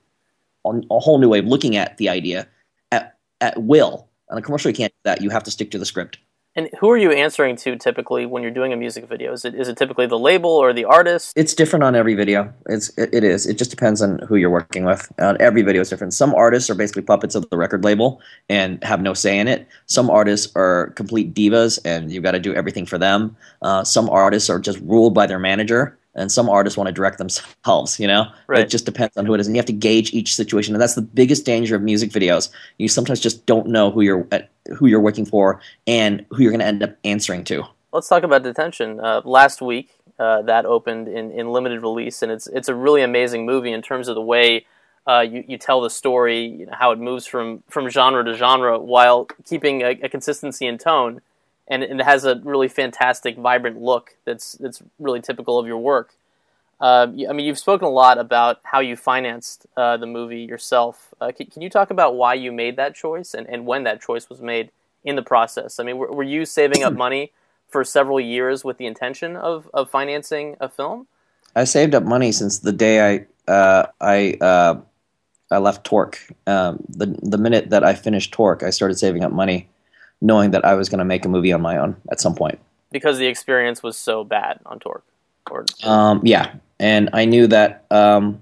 a 0.65 0.99
whole 0.99 1.19
new 1.19 1.30
way 1.30 1.39
of 1.39 1.45
looking 1.45 1.76
at 1.76 1.97
the 1.97 2.10
idea 2.10 2.47
at 2.91 3.17
at 3.41 3.62
will. 3.62 4.10
On 4.30 4.38
a 4.38 4.41
commercial, 4.41 4.69
you 4.69 4.76
can't 4.76 4.93
do 4.93 5.10
that. 5.10 5.21
You 5.21 5.30
have 5.30 5.43
to 5.43 5.52
stick 5.52 5.71
to 5.71 5.78
the 5.78 5.86
script. 5.86 6.17
And 6.56 6.69
who 6.80 6.89
are 6.91 6.97
you 6.97 7.12
answering 7.12 7.56
to 7.58 7.76
typically 7.78 8.28
when 8.28 8.43
you're 8.43 8.52
doing 8.52 8.73
a 8.73 8.76
music 8.76 9.08
video? 9.08 9.34
Is 9.34 9.43
it 9.43 9.56
is 9.56 9.67
it 9.67 9.76
typically 9.76 10.06
the 10.06 10.19
label 10.19 10.52
or 10.52 10.71
the 10.71 10.86
artist? 10.86 11.34
It's 11.36 11.56
different 11.56 11.84
on 11.84 11.95
every 11.95 12.13
video. 12.13 12.54
It's 12.67 12.95
it, 12.95 13.10
it 13.12 13.23
is. 13.23 13.47
It 13.47 13.58
just 13.58 13.71
depends 13.71 14.04
on 14.04 14.19
who 14.19 14.36
you're 14.36 14.52
working 14.52 14.86
with. 14.86 15.12
Uh, 15.17 15.36
every 15.39 15.63
video 15.63 15.82
is 15.82 15.89
different. 15.89 16.13
Some 16.13 16.36
artists 16.36 16.69
are 16.69 16.76
basically 16.76 17.02
puppets 17.02 17.34
of 17.34 17.49
the 17.49 17.58
record 17.58 17.84
label 17.84 18.21
and 18.49 18.84
have 18.84 19.02
no 19.02 19.15
say 19.15 19.39
in 19.39 19.47
it. 19.47 19.67
Some 19.88 20.12
artists 20.12 20.52
are 20.56 20.91
complete 20.91 21.34
divas 21.34 21.80
and 21.86 22.12
you've 22.12 22.23
got 22.23 22.32
to 22.34 22.39
do 22.39 22.54
everything 22.54 22.86
for 22.86 22.99
them. 22.99 23.36
Uh, 23.63 23.84
some 23.84 24.08
artists 24.10 24.49
are 24.49 24.60
just 24.60 24.80
ruled 24.82 25.15
by 25.15 25.26
their 25.26 25.39
manager. 25.39 25.97
And 26.15 26.32
some 26.32 26.49
artists 26.49 26.78
want 26.78 26.88
to 26.88 26.93
direct 26.93 27.17
themselves, 27.17 27.99
you 27.99 28.08
know? 28.08 28.32
Right. 28.47 28.60
It 28.60 28.69
just 28.69 28.86
depends 28.86 29.17
on 29.17 29.26
who 29.26 29.34
it 29.34 29.39
is. 29.39 29.47
And 29.47 29.56
you 29.56 29.60
have 29.60 29.65
to 29.67 29.73
gauge 29.73 30.13
each 30.13 30.36
situation. 30.36 30.76
And 30.76 30.82
that's 30.82 30.93
the 30.93 31.02
biggest 31.02 31.45
danger 31.45 31.76
of 31.76 31.82
music 31.82 32.12
videos. 32.12 32.49
You 32.78 32.88
sometimes 32.88 33.19
just 33.19 33.45
don't 33.45 33.67
know 33.67 33.89
who 33.89 34.02
you're 34.02 34.28
uh, 34.32 34.39
who 34.78 34.88
you're 34.88 35.02
working 35.02 35.26
for 35.26 35.60
and 35.88 36.26
who 36.30 36.43
you're 36.43 36.52
going 36.52 36.60
to 36.60 36.65
end 36.65 36.84
up 36.84 36.95
answering 37.04 37.43
to. 37.45 37.63
Let's 37.91 38.08
talk 38.08 38.23
about 38.23 38.43
detention. 38.43 38.99
Uh, 38.99 39.21
last 39.26 39.62
week, 39.62 39.89
uh, 40.19 40.43
that 40.43 40.65
opened 40.65 41.08
in, 41.08 41.32
in 41.32 41.52
limited 41.52 41.82
release, 41.82 42.21
and 42.21 42.32
it's 42.32 42.47
it's 42.47 42.69
a 42.69 42.76
really 42.76 43.02
amazing 43.02 43.45
movie 43.45 43.71
in 43.71 43.82
terms 43.82 44.08
of 44.08 44.15
the 44.15 44.21
way 44.21 44.65
uh, 45.08 45.21
you 45.21 45.43
you 45.47 45.58
tell 45.58 45.82
the 45.82 45.89
story, 45.89 46.45
you 46.45 46.65
know, 46.65 46.73
how 46.78 46.91
it 46.91 46.99
moves 46.99 47.26
from 47.26 47.63
from 47.69 47.89
genre 47.89 48.23
to 48.23 48.34
genre 48.36 48.80
while 48.80 49.28
keeping 49.45 49.82
a, 49.82 49.91
a 50.04 50.10
consistency 50.10 50.65
in 50.65 50.78
tone, 50.78 51.21
and, 51.67 51.84
and 51.84 51.99
it 51.99 52.04
has 52.04 52.26
a 52.26 52.41
really 52.43 52.67
fantastic, 52.67 53.38
vibrant 53.38 53.82
look 53.82 54.17
that's 54.26 54.54
that's 54.54 54.82
really 54.99 55.21
typical 55.21 55.58
of 55.58 55.67
your 55.67 55.78
work. 55.78 56.13
Uh, 56.82 57.08
I 57.30 57.34
mean, 57.34 57.45
you've 57.45 57.60
spoken 57.60 57.88
a 57.88 57.91
lot 57.91 58.17
about 58.17 58.60
how 58.63 58.82
you 58.82 58.97
financed 58.97 59.67
uh, 59.78 59.95
the 59.95 60.06
movie 60.06 60.41
yourself. 60.41 61.13
Uh, 61.21 61.32
can, 61.32 61.47
can 61.47 61.62
you 61.62 61.69
talk 61.69 61.91
about 61.91 62.15
why 62.15 62.34
you 62.34 62.52
made 62.52 62.76
that 62.76 62.93
choice 62.93 63.34
and, 63.34 63.47
and 63.47 63.65
when 63.65 63.84
that 63.84 64.02
choice 64.02 64.30
was 64.30 64.41
made 64.41 64.69
in 65.06 65.15
the 65.15 65.21
process? 65.21 65.80
I 65.80 65.84
mean, 65.84 65.97
were, 65.97 66.12
were 66.12 66.23
you 66.23 66.45
saving 66.45 66.84
up 66.84 66.93
money 66.97 67.32
for 67.69 67.86
several 67.86 68.19
years 68.19 68.65
with 68.65 68.78
the 68.78 68.86
intention 68.86 69.38
of, 69.38 69.69
of 69.73 69.89
financing 69.89 70.58
a 70.60 70.67
film? 70.67 71.08
I 71.56 71.63
saved 71.63 71.95
up 71.95 72.04
money 72.04 72.32
since 72.32 72.60
the 72.60 72.71
day 72.71 73.26
I 73.47 73.52
uh, 73.52 73.88
I 74.02 74.38
uh, 74.41 74.82
I 75.52 75.58
left 75.58 75.86
Torque. 75.86 76.19
Um, 76.47 76.84
the 76.89 77.17
the 77.21 77.38
minute 77.38 77.69
that 77.69 77.84
I 77.84 77.93
finished 77.93 78.32
Torque, 78.32 78.63
I 78.63 78.71
started 78.71 78.97
saving 78.97 79.23
up 79.23 79.32
money, 79.32 79.69
knowing 80.21 80.52
that 80.52 80.63
I 80.65 80.73
was 80.76 80.89
going 80.89 80.99
to 80.99 81.06
make 81.06 81.26
a 81.26 81.30
movie 81.30 81.52
on 81.54 81.62
my 81.62 81.78
own 81.78 81.95
at 82.12 82.19
some 82.19 82.36
point. 82.36 82.60
Because 82.91 83.17
the 83.17 83.28
experience 83.28 83.82
was 83.84 83.97
so 83.97 84.23
bad 84.23 84.60
on 84.65 84.80
Torque. 84.80 85.06
Or, 85.52 85.65
Um, 85.84 86.21
yeah, 86.23 86.54
and 86.80 87.10
I 87.13 87.26
knew 87.26 87.47
that. 87.47 87.86
Um, 87.91 88.41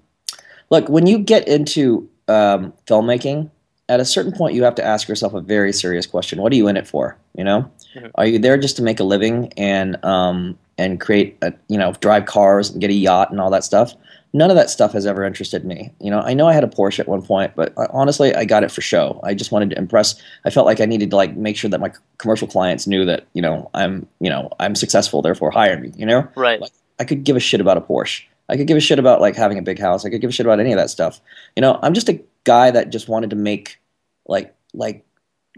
look, 0.70 0.88
when 0.90 1.08
you 1.08 1.18
get 1.18 1.48
into 1.48 2.08
um, 2.28 2.74
filmmaking, 2.86 3.50
at 3.90 4.00
a 4.00 4.06
certain 4.06 4.32
point, 4.32 4.54
you 4.56 4.64
have 4.64 4.76
to 4.76 4.86
ask 4.86 5.08
yourself 5.10 5.34
a 5.34 5.42
very 5.42 5.74
serious 5.74 6.06
question: 6.06 6.42
What 6.42 6.54
are 6.54 6.56
you 6.56 6.68
in 6.68 6.78
it 6.78 6.88
for? 6.88 7.18
You 7.36 7.44
know, 7.44 7.70
Mhm. 7.96 8.12
are 8.16 8.26
you 8.26 8.40
there 8.40 8.58
just 8.58 8.78
to 8.78 8.84
make 8.84 9.00
a 9.00 9.04
living 9.04 9.52
and 9.58 10.04
um, 10.06 10.58
and 10.78 11.00
create, 11.00 11.38
a, 11.42 11.54
you 11.68 11.78
know, 11.78 11.92
drive 12.00 12.26
cars 12.26 12.70
and 12.70 12.80
get 12.80 12.90
a 12.90 12.94
yacht 12.94 13.32
and 13.32 13.42
all 13.42 13.50
that 13.50 13.64
stuff? 13.64 13.94
None 14.34 14.50
of 14.50 14.56
that 14.56 14.70
stuff 14.70 14.94
has 14.94 15.06
ever 15.06 15.26
interested 15.26 15.66
me. 15.66 15.94
You 16.00 16.10
know, 16.10 16.22
I 16.22 16.34
know 16.34 16.48
I 16.48 16.54
had 16.54 16.64
a 16.64 16.68
Porsche 16.68 17.00
at 17.00 17.08
one 17.08 17.22
point, 17.22 17.54
but 17.56 17.74
uh, 17.78 17.88
honestly, 17.92 18.34
I 18.34 18.46
got 18.46 18.64
it 18.64 18.72
for 18.72 18.80
show. 18.80 19.20
I 19.24 19.34
just 19.34 19.52
wanted 19.52 19.72
to 19.72 19.78
impress. 19.78 20.16
I 20.46 20.50
felt 20.50 20.66
like 20.66 20.80
I 20.80 20.86
needed 20.86 21.10
to 21.10 21.18
like 21.18 21.36
make 21.36 21.58
sure 21.58 21.70
that 21.70 21.82
my 21.82 21.92
commercial 22.18 22.48
clients 22.48 22.88
knew 22.88 23.04
that 23.06 23.28
you 23.34 23.42
know 23.42 23.70
I'm 23.74 24.08
you 24.20 24.30
know 24.30 24.50
I'm 24.60 24.76
successful, 24.76 25.22
therefore 25.22 25.52
hire 25.52 25.80
me. 25.80 25.92
You 25.96 26.06
know. 26.06 26.28
right. 26.36 26.62
I 27.00 27.04
could 27.04 27.24
give 27.24 27.36
a 27.36 27.40
shit 27.40 27.60
about 27.60 27.78
a 27.78 27.82
Porsche. 27.82 28.24
I 28.48 28.58
could 28.58 28.68
give 28.68 28.78
a 28.78 28.82
shit 28.82 29.00
about 29.00 29.22
like 29.22 29.36
having 29.36 29.58
a 29.58 29.62
big 29.62 29.80
house. 29.80 30.06
I 30.06 30.10
could 30.10 30.22
give 30.22 30.30
a 30.30 30.34
shit 30.34 30.46
about 30.46 30.60
any 30.60 30.74
of 30.74 30.78
that 30.78 30.90
stuff. 30.90 31.22
You 31.56 31.62
know, 31.62 31.80
I'm 31.82 31.94
just 31.94 32.10
a 32.10 32.22
guy 32.44 32.70
that 32.70 32.90
just 32.90 33.08
wanted 33.08 33.30
to 33.30 33.36
make 33.36 33.80
like 34.28 34.54
like 34.74 35.06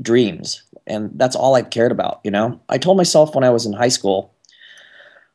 dreams, 0.01 0.63
and 0.87 1.11
that's 1.15 1.35
all 1.35 1.55
I 1.55 1.63
cared 1.63 1.91
about. 1.91 2.21
You 2.23 2.31
know, 2.31 2.61
I 2.69 2.77
told 2.77 2.97
myself 2.97 3.35
when 3.35 3.43
I 3.43 3.49
was 3.49 3.65
in 3.65 3.73
high 3.73 3.89
school, 3.89 4.33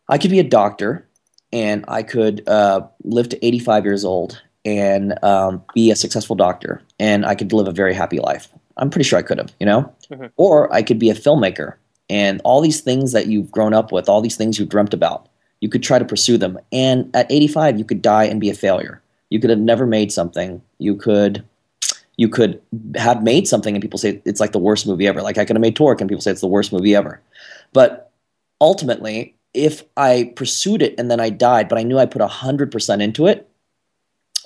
I 0.09 0.19
could 0.19 0.31
be 0.31 0.39
a 0.39 0.45
doctor, 0.45 1.08
and 1.53 1.85
I 1.89 2.03
could 2.03 2.47
uh, 2.49 2.83
live 3.05 3.29
to 3.31 3.47
85 3.47 3.85
years 3.85 4.05
old 4.05 4.41
and 4.65 5.23
um, 5.25 5.63
be 5.75 5.91
a 5.91 5.97
successful 5.97 6.37
doctor, 6.37 6.83
and 6.99 7.25
I 7.25 7.35
could 7.35 7.53
live 7.53 7.69
a 7.69 7.73
very 7.73 7.95
happy 7.95 8.19
life. 8.19 8.49
I'm 8.77 8.91
pretty 8.91 9.09
sure 9.09 9.19
I 9.19 9.23
could 9.23 9.39
have. 9.39 9.53
You 9.61 9.67
know, 9.67 9.93
Mhm. 10.11 10.31
or 10.37 10.73
I 10.73 10.83
could 10.83 10.99
be 10.99 11.11
a 11.11 11.15
filmmaker, 11.15 11.75
and 12.11 12.41
all 12.45 12.61
these 12.61 12.81
things 12.81 13.13
that 13.13 13.27
you've 13.27 13.51
grown 13.51 13.75
up 13.75 13.93
with, 13.93 14.09
all 14.09 14.21
these 14.21 14.37
things 14.37 14.59
you've 14.59 14.69
dreamt 14.69 14.95
about 14.95 15.29
you 15.61 15.69
could 15.69 15.83
try 15.83 15.99
to 15.99 16.05
pursue 16.05 16.39
them. 16.39 16.57
And 16.71 17.11
at 17.15 17.27
85, 17.33 17.79
you 17.79 17.85
could 17.85 18.01
die 18.01 18.25
and 18.25 18.41
be 18.41 18.49
a 18.49 18.55
failure. 18.55 19.03
You 19.31 19.41
could 19.41 19.51
have 19.51 19.59
never 19.59 19.87
made 19.87 20.13
something. 20.13 20.63
You 20.79 20.95
could 20.95 21.43
you 22.17 22.29
could 22.29 22.61
have 22.97 23.23
made 23.23 23.47
something 23.47 23.75
and 23.77 23.83
people 23.83 23.99
say 23.99 24.21
it's 24.25 24.41
like 24.41 24.51
the 24.53 24.59
worst 24.59 24.87
movie 24.87 25.07
ever. 25.07 25.23
Like 25.23 25.39
I 25.39 25.45
could 25.45 25.55
have 25.57 25.61
made 25.61 25.77
Torque 25.77 26.01
and 26.01 26.09
people 26.09 26.21
say 26.21 26.31
it's 26.33 26.41
the 26.41 26.47
worst 26.49 26.73
movie 26.73 26.95
ever. 26.95 27.21
But 27.73 28.11
ultimately, 28.61 29.35
if 29.55 29.83
I 29.97 30.33
pursued 30.37 30.83
it 30.83 30.95
and 30.99 31.11
then 31.11 31.21
I 31.21 31.31
died, 31.31 31.69
but 31.69 31.79
I 31.79 31.83
knew 31.83 31.99
I 31.99 32.07
put 32.07 32.23
100% 32.23 33.03
into 33.03 33.27
it, 33.27 33.49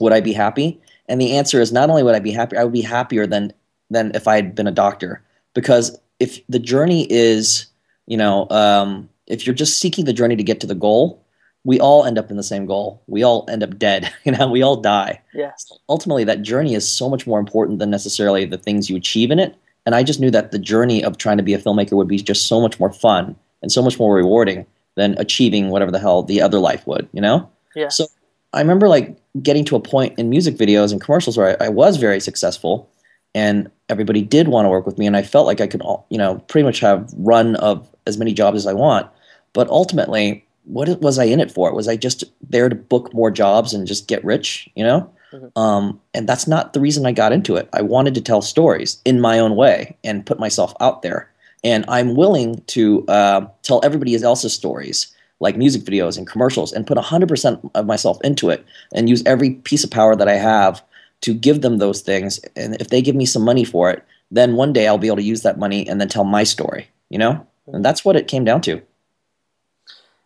would 0.01 0.13
I 0.13 0.21
be 0.21 0.33
happy? 0.33 0.81
And 1.09 1.21
the 1.21 1.37
answer 1.37 1.61
is 1.61 1.73
not 1.73 1.91
only 1.91 2.03
would 2.03 2.15
I 2.15 2.21
be 2.21 2.31
happy, 2.31 2.57
I 2.57 2.65
would 2.65 2.73
be 2.73 2.83
happier 2.83 3.27
than 3.27 3.53
than 3.91 4.13
if 4.15 4.27
I 4.27 4.37
had 4.37 4.55
been 4.55 4.67
a 4.67 4.73
doctor. 4.73 5.23
Because 5.55 5.99
if 6.19 6.41
the 6.47 6.59
journey 6.59 7.07
is, 7.11 7.67
you 8.07 8.17
know, 8.17 8.49
um, 8.49 9.09
if 9.27 9.47
you're 9.47 9.55
just 9.55 9.79
seeking 9.79 10.07
the 10.07 10.15
journey 10.15 10.37
to 10.37 10.43
get 10.43 10.61
to 10.61 10.67
the 10.67 10.75
goal, 10.75 11.23
we 11.65 11.79
all 11.79 12.05
end 12.05 12.19
up 12.19 12.31
in 12.31 12.39
the 12.39 12.43
same 12.43 12.65
goal. 12.65 13.03
We 13.07 13.23
all 13.23 13.45
end 13.51 13.63
up 13.63 13.79
dead. 13.79 14.11
You 14.25 14.33
know, 14.33 14.49
we 14.49 14.63
all 14.63 14.77
die. 14.77 15.21
Yes. 15.35 15.67
So 15.69 15.77
ultimately, 15.89 16.25
that 16.25 16.43
journey 16.43 16.75
is 16.75 16.89
so 16.89 17.11
much 17.11 17.27
more 17.27 17.39
important 17.39 17.81
than 17.81 17.91
necessarily 17.91 18.45
the 18.47 18.57
things 18.57 18.89
you 18.89 18.97
achieve 18.97 19.31
in 19.31 19.39
it. 19.39 19.55
And 19.85 19.95
I 19.95 20.05
just 20.05 20.21
knew 20.21 20.31
that 20.31 20.53
the 20.53 20.59
journey 20.59 21.05
of 21.05 21.19
trying 21.19 21.39
to 21.39 21.43
be 21.43 21.55
a 21.55 21.59
filmmaker 21.59 21.93
would 21.93 22.09
be 22.09 22.19
just 22.19 22.47
so 22.47 22.61
much 22.61 22.79
more 22.81 22.93
fun 22.93 23.37
and 23.61 23.71
so 23.71 23.83
much 23.83 23.99
more 23.99 24.15
rewarding 24.15 24.65
than 24.95 25.15
achieving 25.19 25.71
whatever 25.71 25.91
the 25.91 25.99
hell 25.99 26.23
the 26.23 26.41
other 26.41 26.59
life 26.59 26.87
would. 26.87 27.09
You 27.13 27.21
know. 27.21 27.51
Yeah. 27.75 27.89
So 27.89 28.07
I 28.53 28.61
remember 28.61 28.89
like 28.89 29.17
getting 29.43 29.65
to 29.67 29.77
a 29.77 29.81
point 29.81 30.19
in 30.19 30.29
music 30.29 30.57
videos 30.57 30.93
and 30.93 31.01
commercials 31.01 31.37
where 31.39 31.63
I, 31.63 31.67
I 31.67 31.69
was 31.69 31.97
very 31.97 32.21
successful, 32.21 32.91
and 33.35 33.71
everybody 33.89 34.23
did 34.23 34.49
want 34.49 34.67
to 34.67 34.71
work 34.71 34.87
with 34.87 34.99
me, 34.99 35.07
and 35.07 35.17
I 35.17 35.23
felt 35.23 35.47
like 35.47 35.61
I 35.61 35.67
could, 35.67 35.83
all- 35.83 36.07
you 36.11 36.19
know, 36.19 36.39
pretty 36.49 36.65
much 36.65 36.81
have 36.81 37.11
run 37.17 37.57
of 37.57 37.89
as 38.07 38.19
many 38.19 38.33
jobs 38.35 38.57
as 38.59 38.67
I 38.67 38.75
want. 38.75 39.09
But 39.53 39.69
ultimately, 39.69 40.45
what 40.65 40.89
was 41.01 41.19
I 41.19 41.25
in 41.25 41.41
it 41.41 41.51
for? 41.51 41.75
Was 41.75 41.89
I 41.89 41.97
just 41.97 42.25
there 42.49 42.69
to 42.69 42.75
book 42.75 43.13
more 43.13 43.31
jobs 43.31 43.75
and 43.75 43.87
just 43.87 44.09
get 44.09 44.25
rich? 44.25 44.69
You 44.75 44.85
know, 44.85 45.11
Mm-hmm. 45.33 45.59
Um, 45.59 46.01
and 46.15 46.29
that's 46.29 46.47
not 46.47 46.73
the 46.73 46.81
reason 46.81 47.07
I 47.07 47.13
got 47.13 47.33
into 47.33 47.57
it. 47.57 47.69
I 47.73 47.83
wanted 47.83 48.15
to 48.15 48.21
tell 48.21 48.43
stories 48.43 49.01
in 49.05 49.21
my 49.21 49.39
own 49.39 49.57
way 49.57 49.97
and 50.05 50.27
put 50.27 50.39
myself 50.39 50.75
out 50.81 51.03
there. 51.03 51.31
And 51.65 51.85
I'm 51.89 52.17
willing 52.17 52.63
to 52.69 53.07
uh, 53.07 53.47
tell 53.63 53.81
everybody 53.85 54.15
else's 54.23 54.53
stories, 54.53 55.15
like 55.41 55.57
music 55.57 55.83
videos 55.83 56.19
and 56.19 56.27
commercials, 56.27 56.73
and 56.73 56.87
put 56.87 56.99
100% 56.99 57.71
of 57.75 57.87
myself 57.87 58.19
into 58.25 58.51
it 58.51 58.65
and 58.93 59.09
use 59.09 59.23
every 59.25 59.51
piece 59.51 59.85
of 59.85 59.91
power 59.91 60.17
that 60.17 60.29
I 60.29 60.35
have 60.35 60.83
to 61.23 61.35
give 61.35 61.63
them 61.63 61.79
those 61.79 62.01
things. 62.01 62.41
And 62.57 62.81
if 62.81 62.89
they 62.89 63.01
give 63.01 63.15
me 63.15 63.27
some 63.27 63.45
money 63.45 63.65
for 63.65 63.91
it, 63.91 64.05
then 64.31 64.57
one 64.57 64.73
day 64.73 64.89
I'll 64.89 64.99
be 64.99 65.07
able 65.07 65.17
to 65.17 65.23
use 65.23 65.43
that 65.43 65.59
money 65.59 65.89
and 65.89 66.01
then 66.01 66.09
tell 66.09 66.25
my 66.25 66.43
story, 66.43 66.89
you 67.11 67.19
know? 67.19 67.47
And 67.67 67.85
that's 67.85 68.05
what 68.05 68.17
it 68.17 68.29
came 68.29 68.45
down 68.45 68.61
to. 68.63 68.83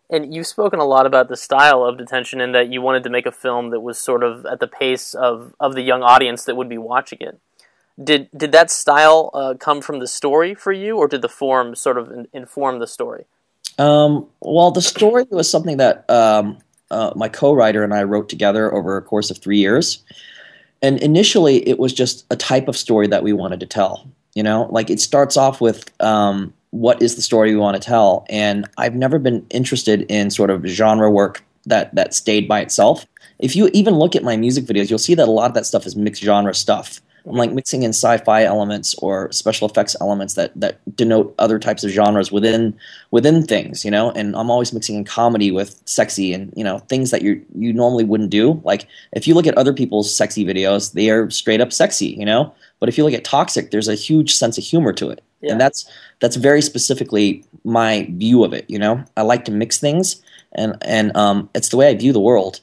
And 0.08 0.32
you've 0.32 0.46
spoken 0.46 0.78
a 0.78 0.84
lot 0.84 1.04
about 1.04 1.28
the 1.28 1.36
style 1.36 1.84
of 1.84 1.98
detention 1.98 2.40
and 2.40 2.54
that 2.54 2.72
you 2.72 2.80
wanted 2.80 3.02
to 3.04 3.10
make 3.10 3.26
a 3.26 3.32
film 3.32 3.70
that 3.70 3.80
was 3.80 3.98
sort 3.98 4.22
of 4.22 4.46
at 4.46 4.60
the 4.60 4.68
pace 4.68 5.14
of, 5.14 5.54
of 5.58 5.74
the 5.74 5.82
young 5.82 6.02
audience 6.02 6.44
that 6.44 6.54
would 6.56 6.68
be 6.68 6.78
watching 6.78 7.18
it. 7.20 7.40
Did 8.02 8.28
did 8.36 8.52
that 8.52 8.70
style 8.70 9.30
uh, 9.32 9.54
come 9.58 9.80
from 9.80 10.00
the 10.00 10.06
story 10.06 10.54
for 10.54 10.72
you, 10.72 10.98
or 10.98 11.08
did 11.08 11.22
the 11.22 11.28
form 11.28 11.74
sort 11.74 11.96
of 11.96 12.10
in, 12.10 12.28
inform 12.32 12.78
the 12.78 12.86
story? 12.86 13.24
Um, 13.78 14.26
well, 14.40 14.70
the 14.70 14.82
story 14.82 15.24
was 15.30 15.50
something 15.50 15.78
that 15.78 16.08
um, 16.10 16.58
uh, 16.90 17.12
my 17.16 17.28
co-writer 17.28 17.82
and 17.82 17.94
I 17.94 18.02
wrote 18.04 18.28
together 18.28 18.72
over 18.72 18.96
a 18.96 19.02
course 19.02 19.30
of 19.30 19.38
three 19.38 19.58
years. 19.58 20.04
And 20.82 21.00
initially, 21.02 21.66
it 21.68 21.78
was 21.78 21.92
just 21.92 22.26
a 22.30 22.36
type 22.36 22.68
of 22.68 22.76
story 22.76 23.06
that 23.06 23.22
we 23.22 23.32
wanted 23.32 23.60
to 23.60 23.66
tell. 23.66 24.08
You 24.34 24.42
know, 24.42 24.68
like 24.70 24.90
it 24.90 25.00
starts 25.00 25.38
off 25.38 25.62
with 25.62 25.90
um, 26.02 26.52
what 26.70 27.00
is 27.00 27.16
the 27.16 27.22
story 27.22 27.54
we 27.54 27.60
want 27.60 27.80
to 27.80 27.82
tell, 27.82 28.26
and 28.28 28.68
I've 28.76 28.94
never 28.94 29.18
been 29.18 29.46
interested 29.48 30.02
in 30.10 30.30
sort 30.30 30.50
of 30.50 30.64
genre 30.66 31.10
work 31.10 31.42
that 31.64 31.94
that 31.94 32.14
stayed 32.14 32.46
by 32.46 32.60
itself. 32.60 33.06
If 33.38 33.56
you 33.56 33.70
even 33.72 33.94
look 33.94 34.14
at 34.14 34.22
my 34.22 34.36
music 34.36 34.64
videos, 34.66 34.90
you'll 34.90 34.98
see 34.98 35.14
that 35.14 35.28
a 35.28 35.30
lot 35.30 35.50
of 35.50 35.54
that 35.54 35.64
stuff 35.64 35.86
is 35.86 35.96
mixed 35.96 36.22
genre 36.22 36.54
stuff. 36.54 37.00
I'm 37.28 37.36
like 37.36 37.52
mixing 37.52 37.82
in 37.82 37.90
sci-fi 37.90 38.44
elements 38.44 38.94
or 38.96 39.30
special 39.32 39.68
effects 39.68 39.96
elements 40.00 40.34
that 40.34 40.52
that 40.60 40.78
denote 40.96 41.34
other 41.38 41.58
types 41.58 41.82
of 41.82 41.90
genres 41.90 42.30
within 42.30 42.76
within 43.10 43.44
things, 43.44 43.84
you 43.84 43.90
know. 43.90 44.12
And 44.12 44.36
I'm 44.36 44.50
always 44.50 44.72
mixing 44.72 44.96
in 44.96 45.04
comedy 45.04 45.50
with 45.50 45.80
sexy 45.86 46.32
and 46.32 46.52
you 46.56 46.62
know 46.62 46.78
things 46.78 47.10
that 47.10 47.22
you 47.22 47.44
you 47.54 47.72
normally 47.72 48.04
wouldn't 48.04 48.30
do. 48.30 48.60
Like 48.64 48.86
if 49.12 49.26
you 49.26 49.34
look 49.34 49.46
at 49.46 49.58
other 49.58 49.72
people's 49.72 50.14
sexy 50.14 50.44
videos, 50.44 50.92
they 50.92 51.10
are 51.10 51.28
straight 51.30 51.60
up 51.60 51.72
sexy, 51.72 52.08
you 52.08 52.24
know. 52.24 52.54
But 52.78 52.88
if 52.88 52.98
you 52.98 53.04
look 53.04 53.14
at 53.14 53.24
Toxic, 53.24 53.70
there's 53.70 53.88
a 53.88 53.94
huge 53.94 54.34
sense 54.34 54.58
of 54.58 54.64
humor 54.64 54.92
to 54.92 55.10
it, 55.10 55.22
yeah. 55.40 55.52
and 55.52 55.60
that's 55.60 55.90
that's 56.20 56.36
very 56.36 56.62
specifically 56.62 57.44
my 57.64 58.06
view 58.10 58.44
of 58.44 58.52
it. 58.52 58.66
You 58.68 58.78
know, 58.78 59.04
I 59.16 59.22
like 59.22 59.44
to 59.46 59.50
mix 59.50 59.78
things, 59.78 60.22
and 60.52 60.76
and 60.82 61.16
um, 61.16 61.48
it's 61.54 61.70
the 61.70 61.76
way 61.76 61.88
I 61.88 61.94
view 61.94 62.12
the 62.12 62.20
world. 62.20 62.60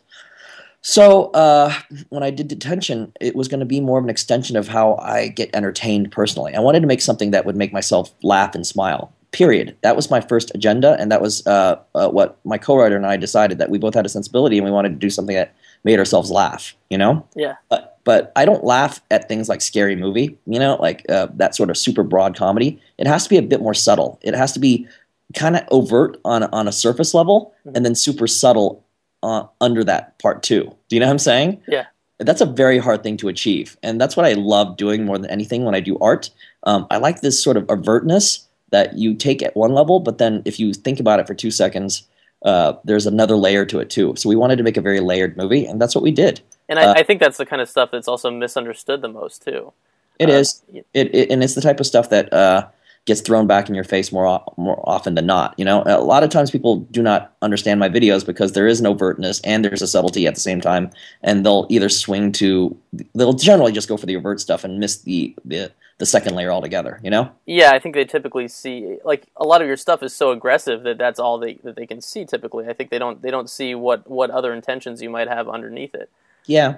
So 0.84 1.32
uh, 1.32 1.74
when 2.10 2.24
I 2.24 2.30
did 2.30 2.50
detention, 2.50 3.14
it 3.22 3.36
was 3.36 3.48
going 3.48 3.62
to 3.62 3.66
be 3.66 3.80
more 3.80 3.98
of 3.98 4.04
an 4.04 4.10
extension 4.10 4.58
of 4.58 4.68
how 4.68 4.98
I 4.98 5.30
get 5.30 5.50
entertained 5.56 6.12
personally. 6.12 6.54
I 6.54 6.60
wanted 6.60 6.82
to 6.82 6.88
make 6.88 7.02
something 7.02 7.32
that 7.32 7.46
would 7.46 7.56
make 7.56 7.72
myself 7.72 8.14
laugh 8.22 8.54
and 8.54 8.68
smile. 8.68 9.14
Period. 9.32 9.78
That 9.82 9.96
was 9.96 10.12
my 10.12 10.20
first 10.20 10.52
agenda, 10.54 10.96
and 11.00 11.10
that 11.10 11.22
was 11.22 11.48
uh, 11.48 11.80
uh, 11.96 12.10
what 12.10 12.38
my 12.44 12.58
co-writer 12.58 12.98
and 12.98 13.06
I 13.06 13.16
decided 13.16 13.58
that 13.60 13.70
we 13.70 13.80
both 13.80 13.96
had 13.96 14.06
a 14.06 14.10
sensibility, 14.10 14.58
and 14.58 14.66
we 14.66 14.72
wanted 14.72 14.90
to 14.90 14.96
do 14.96 15.10
something 15.10 15.36
that 15.36 15.56
made 15.86 15.98
ourselves 15.98 16.30
laugh. 16.30 16.76
You 16.90 16.98
know? 16.98 17.26
Yeah. 17.34 17.56
But 17.70 17.98
but 18.04 18.34
I 18.36 18.44
don't 18.44 18.66
laugh 18.66 19.02
at 19.10 19.30
things 19.30 19.48
like 19.48 19.62
scary 19.62 19.96
movie. 19.96 20.38
You 20.46 20.60
know, 20.60 20.76
like 20.76 21.04
uh, 21.10 21.30
that 21.36 21.56
sort 21.56 21.70
of 21.70 21.78
super 21.78 22.04
broad 22.04 22.36
comedy. 22.38 22.80
It 22.98 23.08
has 23.08 23.24
to 23.24 23.30
be 23.30 23.38
a 23.38 23.42
bit 23.42 23.62
more 23.62 23.74
subtle. 23.74 24.20
It 24.22 24.36
has 24.36 24.52
to 24.52 24.60
be 24.60 24.86
kind 25.34 25.56
of 25.56 25.64
overt 25.72 26.20
on 26.26 26.44
on 26.44 26.68
a 26.68 26.74
surface 26.74 27.14
level, 27.14 27.56
mm-hmm. 27.66 27.76
and 27.76 27.86
then 27.86 27.96
super 27.96 28.28
subtle 28.28 28.83
uh, 29.24 29.48
under 29.62 29.84
that 29.84 30.20
part 30.20 30.44
too. 30.44 30.76
Do 30.90 30.96
you 30.96 31.00
know 31.00 31.08
what 31.08 31.14
I'm 31.14 31.20
saying? 31.20 31.62
Yeah. 31.68 31.86
That's 32.20 32.42
a 32.42 32.46
very 32.46 32.78
hard 32.78 33.02
thing 33.02 33.18
to 33.18 33.28
achieve, 33.28 33.76
and 33.82 34.00
that's 34.00 34.16
what 34.16 34.26
I 34.26 34.34
love 34.34 34.78
doing 34.78 35.04
more 35.04 35.18
than 35.18 35.32
anything 35.32 35.66
when 35.66 35.74
I 35.74 35.80
do 35.80 35.98
art. 35.98 36.30
Um, 36.64 36.86
I 36.92 36.98
like 36.98 37.22
this 37.22 37.42
sort 37.42 37.58
of 37.58 37.66
avertness 37.68 38.46
that 38.70 38.98
you 38.98 39.16
take 39.16 39.42
at 39.42 39.56
one 39.56 39.74
level, 39.74 40.00
but 40.00 40.20
then 40.20 40.42
if 40.46 40.60
you 40.60 40.74
think 40.74 41.00
about 41.00 41.20
it 41.20 41.28
for 41.28 41.34
two 41.34 41.52
seconds, 41.52 42.08
uh, 42.44 42.74
there's 42.84 43.08
another 43.08 43.36
layer 43.36 43.66
to 43.66 43.80
it 43.80 43.90
too. 43.90 44.14
So 44.16 44.30
we 44.30 44.36
wanted 44.36 44.58
to 44.58 44.64
make 44.64 44.78
a 44.78 44.82
very 44.82 45.00
layered 45.00 45.36
movie, 45.36 45.66
and 45.66 45.82
that's 45.82 45.96
what 45.96 46.04
we 46.04 46.12
did. 46.12 46.42
And 46.70 46.80
I, 46.80 46.84
uh, 46.84 46.94
I 46.98 47.04
think 47.04 47.20
that's 47.20 47.38
the 47.38 47.46
kind 47.46 47.62
of 47.62 47.70
stuff 47.70 47.90
that's 47.92 48.08
also 48.08 48.30
misunderstood 48.32 49.02
the 49.02 49.10
most 49.10 49.44
too. 49.44 49.74
It 50.20 50.30
uh, 50.30 50.34
is. 50.34 50.62
It, 50.72 50.86
it, 50.94 51.32
and 51.32 51.44
it's 51.44 51.56
the 51.56 51.62
type 51.62 51.80
of 51.80 51.86
stuff 51.86 52.10
that 52.10 52.32
uh, 52.32 52.68
gets 53.06 53.22
thrown 53.22 53.48
back 53.48 53.68
in 53.68 53.76
your 53.76 53.84
face 53.84 54.12
more 54.12 54.44
more 54.58 54.82
often 54.88 55.16
than 55.16 55.26
not. 55.26 55.54
You 55.58 55.66
know, 55.66 55.84
a 55.86 56.02
lot 56.02 56.24
of 56.24 56.30
times 56.30 56.52
people 56.52 56.78
do 56.78 57.02
not 57.02 57.34
understand 57.42 57.80
my 57.80 57.90
videos 57.90 58.26
because 58.26 58.54
there 58.54 58.68
is 58.68 58.80
an 58.80 58.86
overtness 58.86 59.42
and 59.44 59.64
there's 59.64 59.82
a 59.82 59.88
subtlety 59.88 60.26
at 60.28 60.36
the 60.36 60.42
same 60.42 60.62
time, 60.62 60.90
and 61.22 61.46
they'll 61.46 61.68
either 61.70 61.90
swing 61.90 62.32
to 62.34 62.78
they'll 63.14 63.34
generally 63.34 63.72
just 63.72 63.90
go 63.90 63.98
for 63.98 64.06
the 64.06 64.16
overt 64.16 64.40
stuff 64.40 64.64
and 64.64 64.80
miss 64.80 65.00
the 65.00 65.36
the 65.44 65.72
the 65.98 66.06
second 66.06 66.36
layer 66.36 66.52
altogether. 66.52 67.00
You 67.04 67.12
know? 67.12 67.32
Yeah, 67.46 67.72
I 67.72 67.80
think 67.80 67.96
they 67.96 68.06
typically 68.06 68.48
see 68.48 68.98
like 69.04 69.28
a 69.36 69.46
lot 69.46 69.62
of 69.62 69.68
your 69.68 69.78
stuff 69.78 70.02
is 70.04 70.14
so 70.14 70.32
aggressive 70.32 70.84
that 70.84 70.98
that's 70.98 71.20
all 71.20 71.38
they 71.38 71.56
that 71.64 71.76
they 71.76 71.86
can 71.86 72.02
see. 72.02 72.26
Typically, 72.26 72.68
I 72.68 72.74
think 72.74 72.90
they 72.90 73.00
don't 73.00 73.22
they 73.22 73.32
don't 73.32 73.50
see 73.50 73.76
what 73.76 74.10
what 74.10 74.30
other 74.30 74.54
intentions 74.54 75.02
you 75.02 75.10
might 75.10 75.28
have 75.28 75.50
underneath 75.50 75.94
it. 75.94 76.10
Yeah. 76.46 76.78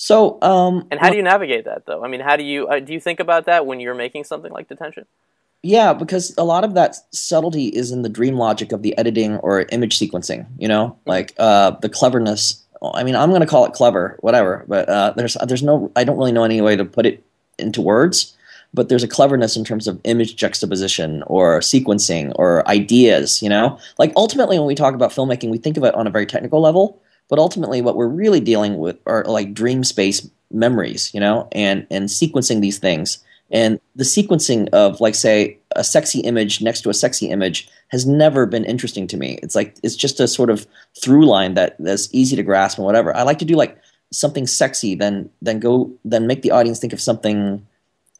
So, 0.00 0.40
um, 0.42 0.86
and 0.92 1.00
how 1.00 1.10
do 1.10 1.16
you 1.16 1.24
navigate 1.24 1.64
that 1.64 1.84
though? 1.84 2.04
I 2.04 2.08
mean, 2.08 2.20
how 2.20 2.36
do 2.36 2.44
you 2.44 2.68
uh, 2.68 2.78
do 2.78 2.92
you 2.92 3.00
think 3.00 3.18
about 3.18 3.46
that 3.46 3.66
when 3.66 3.80
you're 3.80 3.96
making 3.96 4.22
something 4.22 4.52
like 4.52 4.68
detention? 4.68 5.06
Yeah, 5.64 5.92
because 5.92 6.32
a 6.38 6.44
lot 6.44 6.62
of 6.62 6.74
that 6.74 6.94
subtlety 7.12 7.66
is 7.66 7.90
in 7.90 8.02
the 8.02 8.08
dream 8.08 8.36
logic 8.36 8.70
of 8.70 8.82
the 8.82 8.96
editing 8.96 9.38
or 9.38 9.62
image 9.72 9.98
sequencing. 9.98 10.46
You 10.56 10.68
know, 10.68 10.90
mm-hmm. 10.90 11.10
like 11.10 11.34
uh, 11.36 11.72
the 11.82 11.88
cleverness. 11.88 12.64
I 12.94 13.02
mean, 13.02 13.16
I'm 13.16 13.30
going 13.30 13.40
to 13.40 13.46
call 13.46 13.64
it 13.64 13.72
clever, 13.72 14.16
whatever. 14.20 14.64
But 14.68 14.88
uh, 14.88 15.14
there's 15.16 15.36
there's 15.44 15.64
no. 15.64 15.90
I 15.96 16.04
don't 16.04 16.16
really 16.16 16.30
know 16.30 16.44
any 16.44 16.60
way 16.60 16.76
to 16.76 16.84
put 16.84 17.04
it 17.04 17.24
into 17.58 17.82
words. 17.82 18.36
But 18.72 18.88
there's 18.88 19.02
a 19.02 19.08
cleverness 19.08 19.56
in 19.56 19.64
terms 19.64 19.88
of 19.88 20.00
image 20.04 20.36
juxtaposition 20.36 21.24
or 21.26 21.58
sequencing 21.58 22.32
or 22.36 22.66
ideas. 22.68 23.42
You 23.42 23.48
know, 23.48 23.80
like 23.98 24.12
ultimately 24.14 24.60
when 24.60 24.68
we 24.68 24.76
talk 24.76 24.94
about 24.94 25.10
filmmaking, 25.10 25.50
we 25.50 25.58
think 25.58 25.76
of 25.76 25.82
it 25.82 25.94
on 25.96 26.06
a 26.06 26.10
very 26.10 26.26
technical 26.26 26.60
level. 26.60 27.02
But 27.28 27.38
ultimately, 27.38 27.82
what 27.82 27.96
we're 27.96 28.08
really 28.08 28.40
dealing 28.40 28.78
with 28.78 28.98
are 29.06 29.24
like 29.24 29.54
dream 29.54 29.84
space 29.84 30.28
memories. 30.50 31.12
You 31.14 31.20
know, 31.20 31.48
and 31.52 31.86
and 31.90 32.08
sequencing 32.08 32.60
these 32.60 32.78
things 32.78 33.18
and 33.50 33.80
the 33.96 34.04
sequencing 34.04 34.68
of, 34.70 35.00
like, 35.00 35.14
say, 35.14 35.58
a 35.74 35.82
sexy 35.82 36.20
image 36.20 36.60
next 36.60 36.82
to 36.82 36.90
a 36.90 36.94
sexy 36.94 37.30
image 37.30 37.68
has 37.88 38.06
never 38.06 38.44
been 38.44 38.64
interesting 38.64 39.06
to 39.06 39.16
me. 39.16 39.38
It's 39.42 39.54
like 39.54 39.76
it's 39.82 39.96
just 39.96 40.20
a 40.20 40.28
sort 40.28 40.50
of 40.50 40.66
through 41.00 41.26
line 41.26 41.54
that 41.54 41.76
that's 41.78 42.08
easy 42.12 42.36
to 42.36 42.42
grasp 42.42 42.78
and 42.78 42.84
whatever. 42.84 43.16
I 43.16 43.22
like 43.22 43.38
to 43.38 43.44
do 43.44 43.54
like 43.54 43.78
something 44.10 44.46
sexy, 44.46 44.94
then 44.94 45.30
then 45.40 45.60
go 45.60 45.90
then 46.04 46.26
make 46.26 46.42
the 46.42 46.50
audience 46.50 46.78
think 46.78 46.92
of 46.92 47.00
something 47.00 47.66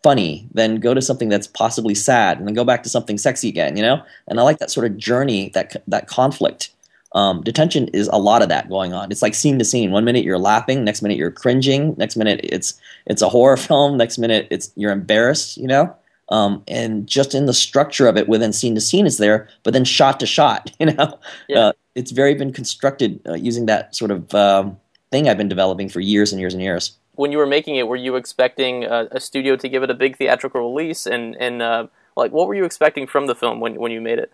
funny, 0.03 0.49
then 0.53 0.77
go 0.77 0.95
to 0.95 1.03
something 1.03 1.29
that's 1.29 1.47
possibly 1.47 1.95
sad, 1.95 2.39
and 2.39 2.47
then 2.47 2.55
go 2.55 2.65
back 2.65 2.83
to 2.85 2.89
something 2.89 3.19
sexy 3.19 3.49
again. 3.49 3.77
You 3.77 3.83
know, 3.83 4.03
and 4.29 4.41
I 4.41 4.45
like 4.45 4.59
that 4.59 4.71
sort 4.71 4.87
of 4.87 4.97
journey, 4.97 5.51
that 5.51 5.83
that 5.89 6.07
conflict 6.07 6.71
um, 7.13 7.43
detention 7.43 7.89
is 7.89 8.09
a 8.13 8.19
lot 8.19 8.43
of 8.43 8.49
that 8.51 8.69
going 8.69 8.93
on. 8.93 9.11
It's 9.11 9.23
like 9.23 9.35
scene 9.35 9.59
to 9.59 9.65
scene. 9.65 9.91
One 9.91 10.05
minute 10.05 10.25
you're 10.25 10.39
laughing, 10.39 10.85
next 10.85 11.03
minute 11.03 11.17
you're 11.17 11.31
cringing, 11.31 11.95
next 11.97 12.17
minute 12.17 12.41
it's 12.43 12.79
it's 13.07 13.23
a 13.23 13.29
horror 13.29 13.57
film, 13.69 13.97
next 13.97 14.19
minute 14.19 14.47
it's 14.51 14.71
you're 14.77 14.93
embarrassed, 14.93 15.57
you 15.57 15.67
know. 15.67 15.95
Um, 16.31 16.63
and 16.69 17.07
just 17.07 17.35
in 17.35 17.47
the 17.47 17.55
structure 17.55 18.07
of 18.07 18.19
it, 18.19 18.29
within 18.29 18.53
scene 18.53 18.75
to 18.75 18.83
scene 18.83 19.07
is 19.07 19.17
there, 19.17 19.49
but 19.63 19.73
then 19.73 19.85
shot 19.85 20.21
to 20.21 20.27
shot, 20.27 20.71
you 20.79 20.87
know, 20.87 21.19
yeah. 21.49 21.59
uh, 21.59 21.73
it's 21.95 22.11
very 22.11 22.35
been 22.35 22.53
constructed 22.53 23.21
uh, 23.27 23.35
using 23.35 23.65
that 23.67 23.97
sort 23.97 24.11
of 24.11 24.35
um, 24.35 24.79
thing 25.11 25.29
I've 25.29 25.39
been 25.39 25.49
developing 25.49 25.89
for 25.89 26.01
years 26.01 26.31
and 26.31 26.41
years 26.41 26.53
and 26.53 26.63
years. 26.63 26.93
When 27.15 27.33
you 27.33 27.39
were 27.39 27.47
making 27.47 27.77
it, 27.77 27.89
were 27.89 27.97
you 27.97 28.17
expecting 28.17 28.85
a, 28.85 29.09
a 29.13 29.21
studio 29.21 29.57
to 29.57 29.69
give 29.69 29.83
it 29.83 29.91
a 29.91 29.95
big 29.95 30.19
theatrical 30.19 30.61
release, 30.61 31.07
and 31.07 31.35
and 31.37 31.63
uh, 31.63 31.87
like 32.17 32.31
what 32.31 32.47
were 32.47 32.55
you 32.55 32.65
expecting 32.65 33.07
from 33.07 33.27
the 33.27 33.35
film 33.35 33.59
when 33.59 33.77
when 33.77 33.91
you 33.91 34.03
made 34.03 34.19
it? 34.19 34.31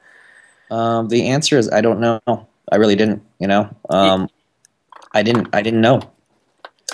Um, 0.70 1.08
the 1.08 1.28
answer 1.28 1.56
is 1.56 1.70
I 1.70 1.80
don't 1.80 2.00
know. 2.00 2.48
I 2.70 2.76
really 2.76 2.96
didn't. 2.96 3.22
You 3.38 3.48
know, 3.48 3.74
um, 3.90 4.28
I 5.12 5.22
didn't. 5.22 5.48
I 5.52 5.62
didn't 5.62 5.80
know. 5.80 6.02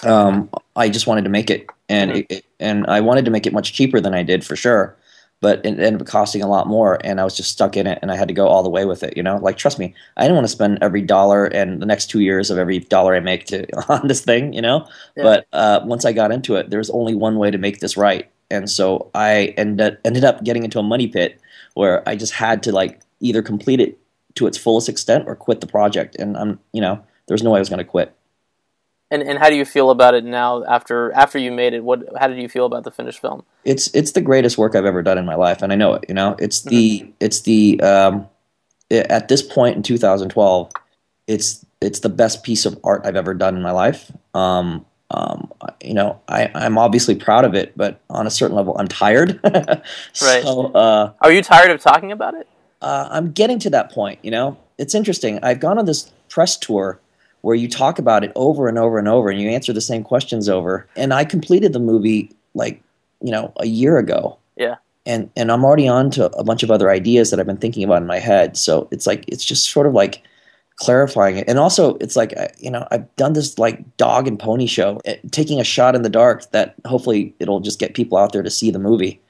Um, 0.03 0.51
I 0.77 0.89
just 0.89 1.07
wanted 1.07 1.25
to 1.25 1.31
make 1.31 1.51
it, 1.51 1.67
and 1.89 2.11
mm-hmm. 2.11 2.33
it, 2.33 2.45
and 2.59 2.87
I 2.87 3.01
wanted 3.01 3.25
to 3.27 3.31
make 3.31 3.47
it 3.47 3.53
much 3.53 3.73
cheaper 3.73 4.01
than 4.01 4.15
I 4.15 4.23
did 4.23 4.45
for 4.45 4.57
sure. 4.57 4.97
But 5.43 5.65
it 5.65 5.81
ended 5.81 6.03
up 6.03 6.07
costing 6.07 6.43
a 6.43 6.49
lot 6.49 6.67
more, 6.67 6.99
and 7.03 7.19
I 7.19 7.25
was 7.25 7.35
just 7.35 7.51
stuck 7.51 7.75
in 7.75 7.87
it, 7.87 7.99
and 8.03 8.13
I 8.13 8.17
had 8.17 8.29
to 8.29 8.35
go 8.35 8.47
all 8.47 8.63
the 8.63 8.69
way 8.69 8.85
with 8.85 9.03
it. 9.03 9.17
You 9.17 9.23
know, 9.23 9.37
like 9.37 9.57
trust 9.57 9.79
me, 9.79 9.95
I 10.17 10.23
didn't 10.23 10.37
want 10.37 10.45
to 10.45 10.53
spend 10.53 10.79
every 10.83 11.01
dollar 11.01 11.47
and 11.47 11.81
the 11.81 11.87
next 11.87 12.11
two 12.11 12.21
years 12.21 12.51
of 12.51 12.59
every 12.59 12.81
dollar 12.81 13.15
I 13.15 13.21
make 13.21 13.47
to 13.47 13.67
on 13.89 14.07
this 14.07 14.21
thing. 14.21 14.53
You 14.53 14.63
know, 14.63 14.87
yeah. 15.17 15.23
but 15.23 15.47
uh, 15.53 15.81
once 15.85 16.05
I 16.05 16.13
got 16.13 16.33
into 16.33 16.57
it, 16.57 16.69
there 16.69 16.79
was 16.79 16.91
only 16.91 17.15
one 17.15 17.39
way 17.39 17.51
to 17.51 17.59
make 17.59 17.81
this 17.81 17.97
right, 17.97 18.31
and 18.51 18.69
so 18.69 19.11
I 19.15 19.55
ended 19.57 19.99
ended 20.05 20.25
up 20.25 20.45
getting 20.45 20.65
into 20.65 20.79
a 20.79 20.83
money 20.83 21.09
pit 21.09 21.41
where 21.75 22.07
I 22.09 22.17
just 22.17 22.33
had 22.33 22.63
to 22.65 22.73
like 22.73 23.01
either 23.21 23.43
complete 23.43 23.81
it 23.81 23.99
to 24.35 24.47
its 24.47 24.59
fullest 24.59 24.89
extent 24.89 25.25
or 25.27 25.37
quit 25.37 25.61
the 25.61 25.67
project. 25.67 26.17
And 26.17 26.37
I'm, 26.37 26.61
you 26.73 26.81
know, 26.81 27.05
there's 27.27 27.43
no 27.43 27.51
way 27.51 27.59
I 27.59 27.61
was 27.61 27.69
going 27.69 27.79
to 27.79 27.85
quit. 27.85 28.15
And 29.13 29.23
and 29.25 29.41
how 29.41 29.51
do 29.51 29.57
you 29.57 29.65
feel 29.65 29.91
about 29.91 30.15
it 30.15 30.25
now 30.25 30.63
after 30.65 31.13
after 31.13 31.37
you 31.37 31.51
made 31.51 31.75
it? 31.75 31.83
What 31.83 32.05
how 32.17 32.29
did 32.29 32.39
you 32.39 32.49
feel 32.49 32.65
about 32.65 32.85
the 32.85 32.93
finished 32.93 33.21
film? 33.21 33.45
It's 33.65 33.93
it's 33.93 34.13
the 34.13 34.21
greatest 34.21 34.57
work 34.57 34.77
I've 34.77 34.85
ever 34.85 35.03
done 35.03 35.19
in 35.19 35.27
my 35.27 35.35
life, 35.35 35.63
and 35.63 35.73
I 35.73 35.77
know 35.77 35.95
it. 35.95 36.05
You 36.09 36.15
know, 36.15 36.37
it's 36.39 36.63
the 36.63 37.01
mm-hmm. 37.01 37.11
it's 37.19 37.41
the 37.41 37.81
um, 37.81 38.29
at 38.91 39.29
this 39.29 39.43
point 39.43 39.77
in 39.77 39.83
2012, 39.83 40.71
it's 41.27 41.65
it's 41.81 42.01
the 42.01 42.09
best 42.09 42.43
piece 42.43 42.67
of 42.67 42.79
art 42.85 43.03
I've 43.05 43.17
ever 43.17 43.35
done 43.35 43.57
in 43.57 43.63
my 43.63 43.71
life. 43.71 44.13
Um, 44.35 44.85
um, 45.13 45.51
you 45.83 45.95
know, 45.95 46.21
I, 46.29 46.51
I'm 46.55 46.79
obviously 46.79 47.15
proud 47.15 47.45
of 47.45 47.55
it, 47.55 47.73
but 47.77 48.01
on 48.11 48.27
a 48.27 48.31
certain 48.31 48.57
level, 48.57 48.77
I'm 48.79 48.89
tired. 48.89 49.41
Right. 50.23 50.43
So, 50.43 50.73
uh, 50.73 51.13
Are 51.21 51.33
you 51.33 51.43
tired 51.43 51.71
of 51.71 51.81
talking 51.81 52.13
about 52.13 52.35
it? 52.35 52.47
Uh, 52.83 53.09
I'm 53.11 53.33
getting 53.33 53.59
to 53.61 53.71
that 53.71 53.91
point. 53.91 54.19
You 54.23 54.31
know, 54.31 54.57
it's 54.79 54.95
interesting. 54.95 55.39
I've 55.43 55.61
gone 55.61 55.79
on 55.79 55.87
this 55.87 56.11
press 56.29 56.57
tour 56.57 57.01
where 57.43 57.57
you 57.57 57.69
talk 57.69 57.99
about 57.99 58.25
it 58.25 58.33
over 58.35 58.69
and 58.69 58.79
over 58.79 58.99
and 58.99 59.09
over, 59.09 59.31
and 59.31 59.41
you 59.41 59.49
answer 59.49 59.73
the 59.73 59.81
same 59.81 60.05
questions 60.05 60.49
over. 60.49 60.87
And 60.97 61.13
I 61.15 61.25
completed 61.25 61.73
the 61.73 61.81
movie 61.81 62.31
like 62.55 62.83
you 63.21 63.31
know 63.31 63.53
a 63.59 63.67
year 63.67 63.99
ago. 63.99 64.39
Yeah. 64.57 64.77
And 65.07 65.31
and 65.37 65.51
I'm 65.51 65.65
already 65.65 65.89
on 65.89 66.11
to 66.13 66.27
a 66.33 66.45
bunch 66.45 66.63
of 66.63 66.71
other 66.71 66.91
ideas 66.91 67.31
that 67.31 67.41
I've 67.41 67.47
been 67.47 67.57
thinking 67.57 67.85
about 67.85 68.03
in 68.03 68.07
my 68.07 68.19
head. 68.19 68.57
So 68.57 68.89
it's 68.91 69.07
like 69.07 69.25
it's 69.29 69.45
just 69.45 69.71
sort 69.71 69.87
of 69.87 69.95
like 69.95 70.23
clarifying 70.77 71.37
it. 71.37 71.49
And 71.49 71.59
also, 71.59 71.97
it's 71.97 72.17
like 72.17 72.35
you 72.59 72.71
know 72.71 72.87
I've 72.91 73.15
done 73.17 73.33
this 73.33 73.59
like 73.59 73.97
dog 73.97 74.29
and 74.29 74.39
pony 74.39 74.67
show, 74.67 75.01
eh, 75.05 75.17
taking 75.31 75.61
a 75.61 75.65
shot 75.65 75.95
in 75.95 76.03
the 76.03 76.11
dark 76.11 76.51
that 76.51 76.75
hopefully 76.85 77.35
it'll 77.39 77.61
just 77.61 77.79
get 77.79 77.95
people 77.95 78.19
out 78.19 78.33
there 78.33 78.43
to 78.43 78.51
see 78.51 78.71
the 78.71 78.79
movie 78.79 79.21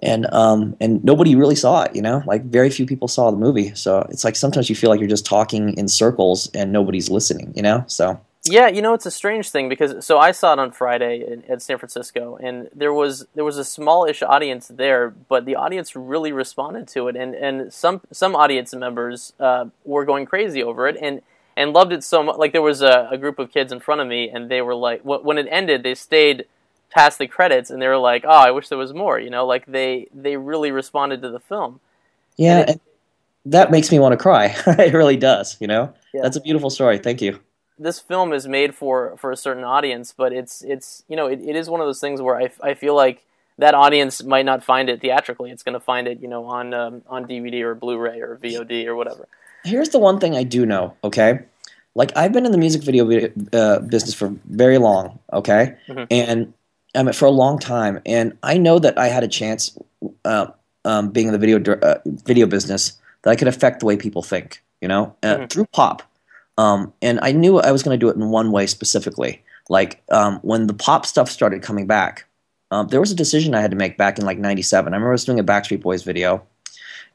and 0.00 0.32
um 0.32 0.76
and 0.80 1.02
nobody 1.04 1.34
really 1.34 1.56
saw 1.56 1.82
it 1.82 1.94
you 1.94 2.02
know? 2.02 2.22
Like 2.26 2.44
very 2.44 2.70
few 2.70 2.86
people 2.86 3.08
saw 3.08 3.30
the 3.30 3.36
movie. 3.36 3.74
So 3.74 4.06
it's 4.10 4.24
like 4.24 4.36
sometimes 4.36 4.68
you 4.70 4.76
feel 4.76 4.90
like 4.90 5.00
you're 5.00 5.08
just 5.08 5.26
talking 5.26 5.76
in 5.76 5.88
circles 5.88 6.50
and 6.54 6.72
nobody's 6.72 7.10
listening 7.10 7.52
you 7.56 7.62
know? 7.62 7.84
So 7.86 8.20
Yeah, 8.44 8.68
you 8.68 8.80
know 8.82 8.94
it's 8.94 9.04
a 9.06 9.10
strange 9.10 9.50
thing 9.50 9.68
because 9.68 10.06
so 10.06 10.18
I 10.18 10.30
saw 10.32 10.52
it 10.54 10.58
on 10.58 10.70
Friday 10.72 11.24
in, 11.26 11.44
at 11.50 11.60
San 11.60 11.76
Francisco, 11.78 12.38
and 12.40 12.68
there 12.74 12.94
was 12.94 13.26
there 13.34 13.44
was 13.44 13.58
a 13.58 13.64
smallish 13.64 14.22
audience 14.22 14.68
there, 14.68 15.10
but 15.10 15.44
the 15.44 15.56
audience 15.56 15.94
really 15.96 16.32
responded 16.32 16.86
to 16.88 17.08
it, 17.08 17.16
and, 17.16 17.34
and 17.34 17.72
some 17.72 18.00
some 18.12 18.34
audience 18.36 18.72
members 18.74 19.32
uh, 19.40 19.66
were 19.84 20.04
going 20.04 20.24
crazy 20.24 20.62
over 20.62 20.86
it, 20.88 20.96
and 21.02 21.20
and 21.56 21.72
loved 21.72 21.92
it 21.92 22.04
so 22.04 22.22
much. 22.22 22.36
Like 22.38 22.52
there 22.52 22.62
was 22.62 22.80
a, 22.80 23.08
a 23.10 23.18
group 23.18 23.38
of 23.38 23.52
kids 23.52 23.72
in 23.72 23.80
front 23.80 24.00
of 24.00 24.06
me, 24.06 24.30
and 24.30 24.48
they 24.48 24.62
were 24.62 24.74
like, 24.76 25.02
wh- 25.02 25.24
when 25.24 25.36
it 25.36 25.48
ended, 25.50 25.82
they 25.82 25.94
stayed 25.96 26.46
past 26.90 27.18
the 27.18 27.26
credits, 27.26 27.70
and 27.70 27.80
they 27.80 27.86
were 27.88 27.98
like, 27.98 28.24
oh, 28.26 28.30
I 28.30 28.50
wish 28.50 28.68
there 28.68 28.78
was 28.78 28.92
more. 28.94 29.18
You 29.18 29.30
know, 29.30 29.46
like 29.46 29.66
they 29.66 30.08
they 30.14 30.36
really 30.36 30.70
responded 30.70 31.22
to 31.22 31.30
the 31.30 31.40
film. 31.40 31.80
yeah 32.36 32.60
And 32.60 32.70
it- 32.70 32.80
that 33.46 33.70
makes 33.70 33.90
me 33.90 33.98
want 33.98 34.12
to 34.12 34.16
cry 34.18 34.54
it 34.66 34.92
really 34.92 35.16
does 35.16 35.56
you 35.60 35.66
know 35.68 35.94
Yeah. 36.12 36.22
that's 36.22 36.36
a 36.36 36.40
beautiful 36.40 36.70
story 36.70 36.98
thank 36.98 37.22
you 37.22 37.38
this 37.78 37.98
film 38.00 38.32
is 38.32 38.46
made 38.48 38.74
for 38.74 39.16
for 39.16 39.30
a 39.30 39.36
certain 39.36 39.62
audience, 39.64 40.12
but 40.16 40.32
it's 40.32 40.62
it's 40.62 41.04
you 41.08 41.16
know 41.16 41.26
it, 41.28 41.40
it 41.40 41.54
is 41.56 41.70
one 41.70 41.80
of 41.80 41.86
those 41.86 42.00
things 42.00 42.20
where 42.20 42.36
I, 42.36 42.50
I 42.70 42.74
feel 42.74 42.94
like 42.96 43.24
that 43.58 43.74
audience 43.74 44.22
might 44.24 44.44
not 44.44 44.64
find 44.64 44.88
it 44.90 45.00
theatrically. 45.00 45.50
It's 45.52 45.62
going 45.62 45.74
to 45.80 45.84
find 45.92 46.08
it 46.08 46.18
you 46.20 46.28
know 46.28 46.44
on 46.46 46.74
um, 46.74 47.02
on 47.08 47.26
DVD 47.28 47.62
or 47.62 47.74
Blu-ray 47.76 48.20
or 48.20 48.36
VOD 48.42 48.86
or 48.86 48.96
whatever. 48.96 49.28
here's 49.64 49.90
the 49.90 49.98
one 50.08 50.18
thing 50.20 50.34
i 50.36 50.42
do 50.56 50.66
know 50.66 50.94
okay 51.08 51.30
like 51.94 52.10
i've 52.16 52.32
been 52.32 52.46
in 52.46 52.52
the 52.52 52.58
music 52.66 52.82
video 52.82 53.04
uh, 53.52 53.78
business 53.94 54.14
for 54.20 54.28
very 54.64 54.78
long 54.78 55.18
okay 55.32 55.74
Mhm. 55.88 56.06
and 56.10 56.38
um, 56.94 57.12
for 57.12 57.26
a 57.26 57.30
long 57.30 57.58
time 57.58 58.00
and 58.06 58.36
i 58.42 58.56
know 58.56 58.78
that 58.78 58.96
i 58.98 59.08
had 59.08 59.22
a 59.24 59.28
chance 59.28 59.76
uh, 60.24 60.46
um, 60.84 61.10
being 61.10 61.26
in 61.26 61.32
the 61.32 61.38
video 61.38 61.58
uh, 61.82 61.98
video 62.24 62.46
business 62.46 62.92
that 63.22 63.30
i 63.30 63.36
could 63.36 63.48
affect 63.48 63.80
the 63.80 63.86
way 63.86 63.96
people 63.96 64.22
think 64.22 64.62
you 64.80 64.88
know 64.88 65.14
uh, 65.22 65.36
Mhm. 65.36 65.50
through 65.50 65.66
pop 65.66 66.02
um, 66.56 66.92
and 67.02 67.18
i 67.22 67.32
knew 67.32 67.58
i 67.58 67.70
was 67.72 67.82
going 67.82 67.98
to 67.98 68.04
do 68.04 68.08
it 68.10 68.16
in 68.16 68.30
one 68.30 68.52
way 68.52 68.66
specifically 68.66 69.42
like 69.68 70.02
um, 70.10 70.38
when 70.42 70.66
the 70.66 70.74
pop 70.74 71.04
stuff 71.04 71.30
started 71.30 71.62
coming 71.62 71.86
back 71.86 72.24
um, 72.70 72.88
there 72.88 73.00
was 73.00 73.10
a 73.12 73.16
decision 73.16 73.54
i 73.54 73.60
had 73.60 73.70
to 73.70 73.76
make 73.76 73.96
back 73.98 74.18
in 74.18 74.24
like 74.24 74.38
97 74.38 74.92
i 74.92 74.96
remember 74.96 75.10
i 75.10 75.12
was 75.12 75.24
doing 75.24 75.38
a 75.38 75.44
backstreet 75.44 75.80
boys 75.82 76.02
video 76.02 76.42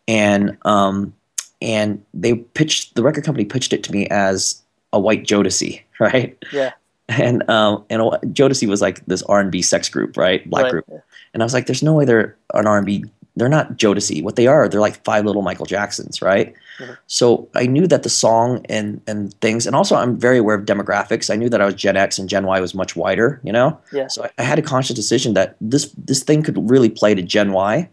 and 0.08 0.58
um, 0.64 1.14
and 1.62 2.04
they 2.14 2.36
pitched 2.36 2.96
the 2.96 3.04
record 3.04 3.24
company 3.24 3.46
pitched 3.46 3.72
it 3.74 3.84
to 3.84 3.92
me 3.92 4.08
as 4.10 4.62
a 4.92 5.00
white 5.00 5.24
Jodeci, 5.24 5.82
right? 6.00 6.38
Yeah. 6.52 6.72
And 7.20 7.48
um, 7.50 7.84
and 7.90 8.02
Jodeci 8.34 8.68
was 8.68 8.82
like 8.82 9.06
this 9.06 9.22
R 9.24 9.40
and 9.40 9.52
B 9.52 9.62
sex 9.62 9.90
group, 9.90 10.18
right? 10.18 10.48
Black 10.50 10.64
Right. 10.66 10.72
group. 10.72 10.90
And 11.34 11.42
I 11.44 11.46
was 11.46 11.54
like, 11.54 11.66
there's 11.68 11.84
no 11.84 11.94
way 11.94 12.06
they're 12.06 12.36
an 12.54 12.68
R 12.68 12.78
and 12.78 12.86
B. 12.86 13.06
They're 13.36 13.50
not 13.50 13.78
Jodeci. 13.78 14.22
What 14.24 14.36
they 14.36 14.46
are, 14.46 14.70
they're 14.70 14.80
like 14.80 15.04
five 15.04 15.26
little 15.26 15.42
Michael 15.42 15.66
Jacksons, 15.66 16.22
right? 16.22 16.54
Mhm. 16.80 16.98
So 17.08 17.48
I 17.56 17.66
knew 17.66 17.88
that 17.88 18.04
the 18.04 18.10
song 18.10 18.64
and 18.70 19.02
and 19.08 19.34
things, 19.42 19.66
and 19.66 19.76
also 19.76 19.96
I'm 19.96 20.18
very 20.20 20.38
aware 20.38 20.56
of 20.56 20.66
demographics. 20.66 21.32
I 21.32 21.36
knew 21.36 21.50
that 21.50 21.60
I 21.62 21.66
was 21.66 21.74
Gen 21.76 21.98
X 21.98 22.18
and 22.20 22.30
Gen 22.30 22.46
Y 22.46 22.60
was 22.60 22.76
much 22.76 22.96
wider, 22.96 23.42
you 23.44 23.52
know. 23.52 23.78
Yeah. 23.92 24.08
So 24.08 24.24
I, 24.26 24.30
I 24.38 24.44
had 24.44 24.60
a 24.60 24.62
conscious 24.62 24.96
decision 24.96 25.34
that 25.34 25.56
this 25.62 25.92
this 25.98 26.24
thing 26.24 26.44
could 26.44 26.70
really 26.70 26.90
play 26.90 27.16
to 27.16 27.22
Gen 27.24 27.52
Y, 27.54 27.90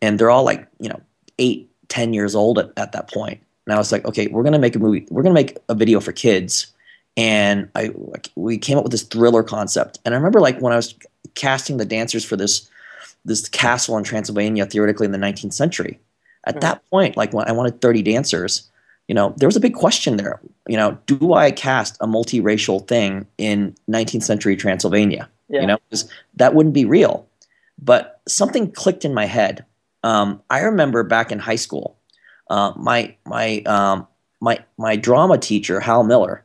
and 0.00 0.18
they're 0.18 0.30
all 0.30 0.44
like 0.44 0.66
you 0.80 0.88
know 0.88 1.00
eight, 1.38 1.70
ten 1.88 2.12
years 2.12 2.34
old 2.34 2.58
at, 2.58 2.70
at 2.76 2.92
that 2.92 3.08
point. 3.12 3.40
And 3.66 3.74
I 3.74 3.78
was 3.78 3.92
like, 3.92 4.04
okay, 4.04 4.26
we're 4.26 4.42
gonna 4.42 4.58
make 4.58 4.74
a 4.74 4.80
movie. 4.80 5.06
We're 5.10 5.22
gonna 5.22 5.34
make 5.34 5.56
a 5.68 5.74
video 5.76 6.00
for 6.00 6.10
kids. 6.12 6.71
And 7.16 7.68
I 7.74 7.90
like 7.94 8.30
we 8.36 8.56
came 8.58 8.78
up 8.78 8.84
with 8.84 8.92
this 8.92 9.02
thriller 9.02 9.42
concept. 9.42 9.98
And 10.04 10.14
I 10.14 10.16
remember 10.16 10.40
like 10.40 10.58
when 10.60 10.72
I 10.72 10.76
was 10.76 10.94
casting 11.34 11.76
the 11.76 11.84
dancers 11.84 12.24
for 12.24 12.36
this 12.36 12.68
this 13.24 13.48
castle 13.48 13.96
in 13.98 14.04
Transylvania, 14.04 14.66
theoretically 14.66 15.06
in 15.06 15.12
the 15.12 15.18
19th 15.18 15.52
century. 15.52 16.00
At 16.44 16.56
Mhm. 16.56 16.60
that 16.62 16.90
point, 16.90 17.16
like 17.16 17.32
when 17.32 17.46
I 17.48 17.52
wanted 17.52 17.80
30 17.80 18.02
dancers, 18.02 18.68
you 19.06 19.14
know, 19.14 19.32
there 19.36 19.46
was 19.46 19.56
a 19.56 19.60
big 19.60 19.74
question 19.74 20.16
there. 20.16 20.40
You 20.66 20.76
know, 20.76 20.98
do 21.06 21.34
I 21.34 21.50
cast 21.52 21.96
a 22.00 22.06
multiracial 22.06 22.86
thing 22.88 23.26
in 23.38 23.74
19th 23.86 24.24
century 24.24 24.56
Transylvania? 24.56 25.28
Yeah. 25.48 25.60
You 25.60 25.66
know, 25.68 25.78
that 26.36 26.54
wouldn't 26.54 26.74
be 26.74 26.84
real. 26.84 27.26
But 27.80 28.20
something 28.26 28.72
clicked 28.72 29.04
in 29.04 29.14
my 29.14 29.26
head. 29.26 29.64
Um, 30.02 30.40
I 30.50 30.60
remember 30.60 31.04
back 31.04 31.30
in 31.30 31.38
high 31.38 31.56
school, 31.56 31.96
uh, 32.50 32.72
my 32.76 33.14
my 33.24 33.60
um, 33.66 34.06
my 34.40 34.58
my 34.78 34.96
drama 34.96 35.38
teacher 35.38 35.78
Hal 35.78 36.02
Miller, 36.02 36.44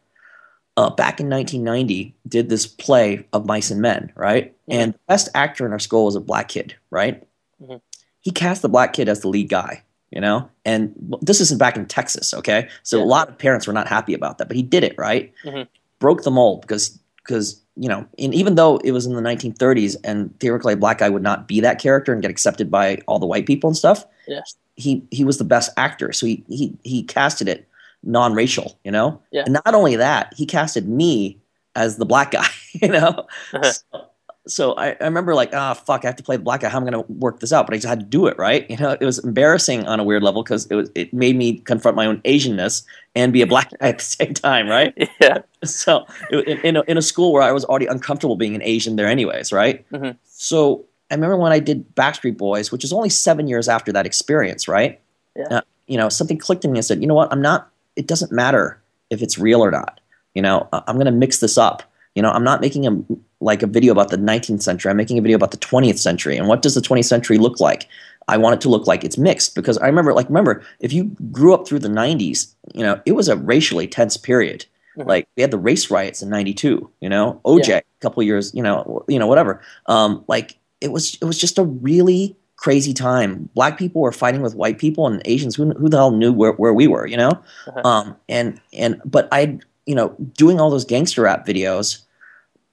uh, 0.78 0.90
back 0.92 1.20
in 1.20 1.28
1990, 1.30 2.16
did 2.28 2.50
this 2.50 2.68
play 2.68 3.26
of 3.34 3.46
Mice 3.46 3.72
and 3.72 3.82
Men, 3.82 4.12
right? 4.16 4.56
And 4.70 4.94
the 4.94 5.00
best 5.08 5.28
actor 5.34 5.66
in 5.66 5.72
our 5.72 5.80
school 5.80 6.06
was 6.06 6.16
a 6.16 6.20
black 6.22 6.48
kid, 6.50 6.76
right? 6.92 7.24
Mhm. 7.62 7.82
He 8.22 8.32
cast 8.32 8.62
the 8.62 8.70
black 8.70 8.94
kid 8.94 9.10
as 9.10 9.22
the 9.22 9.28
lead 9.28 9.50
guy, 9.50 9.82
you 10.12 10.22
know. 10.22 10.48
And 10.66 10.94
this 11.22 11.42
isn't 11.42 11.58
back 11.58 11.76
in 11.78 11.88
Texas, 11.88 12.34
okay? 12.34 12.68
So 12.84 12.98
Yeah. 13.00 13.04
a 13.04 13.08
lot 13.08 13.28
of 13.30 13.38
parents 13.38 13.66
were 13.66 13.74
not 13.74 13.88
happy 13.88 14.14
about 14.14 14.38
that, 14.38 14.48
but 14.48 14.56
he 14.56 14.62
did 14.64 14.84
it, 14.84 14.94
right? 14.98 15.34
Mhm. 15.44 15.68
Broke 16.00 16.24
the 16.24 16.32
mold 16.32 16.62
because 16.62 16.98
because 17.26 17.60
you 17.80 17.88
know, 17.90 18.06
and 18.18 18.34
even 18.34 18.56
though 18.56 18.78
it 18.78 18.92
was 18.92 19.06
in 19.06 19.14
the 19.14 19.22
1930s 19.22 19.96
and 20.04 20.34
theoretically 20.40 20.74
a 20.74 20.78
black 20.78 20.98
guy 21.00 21.10
would 21.10 21.22
not 21.22 21.48
be 21.48 21.60
that 21.60 21.78
character 21.80 22.12
and 22.12 22.22
get 22.24 22.32
accepted 22.32 22.72
by 22.72 22.98
all 23.06 23.20
the 23.20 23.26
white 23.28 23.46
people 23.46 23.68
and 23.68 23.78
stuff, 23.78 24.04
Yeah. 24.28 24.40
he 24.78 25.04
he 25.12 25.24
was 25.26 25.38
the 25.38 25.44
best 25.44 25.70
actor, 25.78 26.12
so 26.14 26.26
he 26.26 26.44
he 26.48 26.74
he 26.84 27.04
casted 27.04 27.48
it 27.48 27.68
non-racial, 28.04 28.80
you 28.84 28.92
know. 28.92 29.22
Yeah. 29.32 29.44
And 29.46 29.54
not 29.54 29.74
only 29.74 29.96
that, 29.96 30.34
he 30.36 30.46
casted 30.46 30.88
me 30.88 31.40
as 31.76 31.98
the 31.98 32.06
black 32.06 32.32
guy, 32.32 32.48
you 32.74 32.90
know. 32.90 33.28
so, 33.64 34.08
so 34.48 34.74
I, 34.74 34.92
I 34.92 35.04
remember 35.04 35.36
like, 35.36 35.54
ah, 35.54 35.74
fuck, 35.74 36.06
I 36.06 36.08
have 36.08 36.16
to 36.18 36.24
play 36.24 36.38
the 36.38 36.44
black 36.44 36.62
guy. 36.62 36.70
How 36.70 36.78
am 36.78 36.88
I 36.88 36.92
going 36.92 37.04
to 37.04 37.12
work 37.12 37.40
this 37.40 37.52
out? 37.52 37.68
But 37.68 37.74
I 37.74 37.78
just 37.78 37.88
had 37.88 38.00
to 38.00 38.06
do 38.06 38.28
it, 38.28 38.38
right? 38.38 38.70
You 38.70 38.78
know, 38.78 38.98
it 39.00 39.04
was 39.04 39.20
embarrassing 39.20 39.88
on 39.88 40.00
a 40.00 40.04
weird 40.04 40.24
level 40.24 40.44
because 40.44 40.66
it 40.68 40.76
was 40.76 40.90
it 40.96 41.14
made 41.14 41.36
me 41.36 41.60
confront 41.60 41.98
my 41.98 42.06
own 42.06 42.22
Asianness 42.22 42.84
and 43.16 43.34
be 43.34 43.42
a 43.42 43.48
black 43.48 43.72
guy 43.72 43.90
at 43.90 43.98
the 44.00 44.04
same 44.04 44.34
time, 44.34 44.68
right? 44.68 44.94
yeah. 45.22 45.40
so 45.64 46.06
in, 46.32 46.60
in, 46.64 46.76
a, 46.78 46.82
in 46.88 46.98
a 46.98 47.02
school 47.02 47.34
where 47.34 47.44
I 47.44 47.52
was 47.52 47.66
already 47.66 47.88
uncomfortable 47.88 48.36
being 48.36 48.56
an 48.56 48.62
Asian 48.64 48.96
there, 48.96 49.08
anyways, 49.08 49.52
right? 49.52 49.90
Mhm. 49.92 50.18
So 50.26 50.86
I 51.10 51.16
remember 51.16 51.38
when 51.38 51.52
I 51.52 51.60
did 51.60 51.96
Backstreet 51.96 52.38
Boys, 52.38 52.72
which 52.72 52.84
is 52.84 52.92
only 52.92 53.10
seven 53.10 53.48
years 53.48 53.68
after 53.68 53.92
that 53.94 54.06
experience, 54.06 54.68
right? 54.68 55.00
Yeah. 55.36 55.48
Uh, 55.50 55.62
you 55.88 55.98
know, 55.98 56.10
something 56.10 56.38
clicked 56.38 56.66
in 56.66 56.72
me 56.72 56.80
and 56.80 56.86
said, 56.86 57.02
you 57.02 57.08
know 57.08 57.14
what? 57.14 57.32
I'm 57.32 57.42
not. 57.42 57.70
It 57.98 58.08
doesn't 58.08 58.32
matter 58.32 58.80
if 59.10 59.22
it's 59.22 59.38
real 59.38 59.62
or 59.64 59.72
not. 59.72 60.00
You 60.36 60.42
know, 60.42 60.68
I'm 60.72 60.96
going 60.96 61.06
to 61.08 61.12
mix 61.12 61.40
this 61.40 61.58
up. 61.58 61.84
You 62.16 62.22
know, 62.22 62.30
I'm 62.32 62.44
not 62.44 62.62
making 62.62 62.88
a 62.88 62.92
like 63.40 63.62
a 63.62 63.68
video 63.68 63.92
about 63.92 64.10
the 64.10 64.18
19th 64.18 64.62
century. 64.64 64.90
I'm 64.90 64.98
making 64.98 65.18
a 65.20 65.22
video 65.22 65.36
about 65.36 65.52
the 65.52 65.58
20th 65.58 66.00
century. 66.00 66.38
And 66.38 66.48
what 66.48 66.62
does 66.64 66.74
the 66.76 66.82
20th 66.82 67.06
century 67.06 67.38
look 67.38 67.60
like? 67.60 67.88
I 68.28 68.38
want 68.38 68.56
it 68.56 68.62
to 68.62 68.70
look 68.70 68.88
like 68.88 69.04
it's 69.04 69.18
mixed 69.18 69.56
because 69.56 69.78
I 69.78 69.86
remember, 69.86 70.14
like, 70.14 70.28
remember 70.28 70.64
if 70.80 70.92
you 70.92 71.06
grew 71.32 71.54
up 71.54 71.68
through 71.68 71.80
the 71.80 71.88
90s, 71.90 72.54
you 72.74 72.84
know, 72.84 73.00
it 73.06 73.12
was 73.14 73.30
a 73.30 73.38
racially 73.38 73.88
tense 73.88 74.18
period. 74.18 74.66
Mhm. 74.98 75.08
Like 75.08 75.28
we 75.38 75.42
had 75.42 75.52
the 75.52 75.58
race 75.60 75.92
riots 75.92 76.22
in 76.24 76.30
'92. 76.30 76.90
You 77.02 77.10
know, 77.10 77.40
OJ, 77.46 77.68
Yeah. 77.68 77.78
a 77.78 78.02
couple 78.02 78.24
years. 78.24 78.52
You 78.54 78.64
know, 78.64 79.04
you 79.08 79.20
know, 79.20 79.28
whatever. 79.28 79.62
Um, 79.86 80.24
like 80.28 80.58
it 80.82 80.92
was, 80.92 81.18
it 81.22 81.26
was 81.26 81.38
just 81.38 81.58
a 81.60 81.64
really 81.64 82.36
crazy 82.58 82.94
time. 82.94 83.50
Black 83.56 83.78
people 83.78 84.02
were 84.02 84.12
fighting 84.12 84.42
with 84.42 84.56
white 84.56 84.78
people, 84.80 85.08
and 85.08 85.22
Asians. 85.26 85.56
Who, 85.56 85.72
who 85.72 85.90
the 85.90 85.98
hell 85.98 86.12
knew 86.12 86.34
where, 86.34 86.52
where 86.54 86.74
we 86.74 86.88
were? 86.88 87.08
You 87.08 87.18
know, 87.18 87.32
Uh-huh. 87.68 87.82
um, 87.88 88.16
and 88.28 88.60
and 88.74 89.02
but 89.06 89.28
I, 89.32 89.60
you 89.86 89.96
know, 89.96 90.16
doing 90.34 90.60
all 90.60 90.70
those 90.70 90.86
gangster 90.86 91.22
rap 91.22 91.46
videos, 91.46 92.00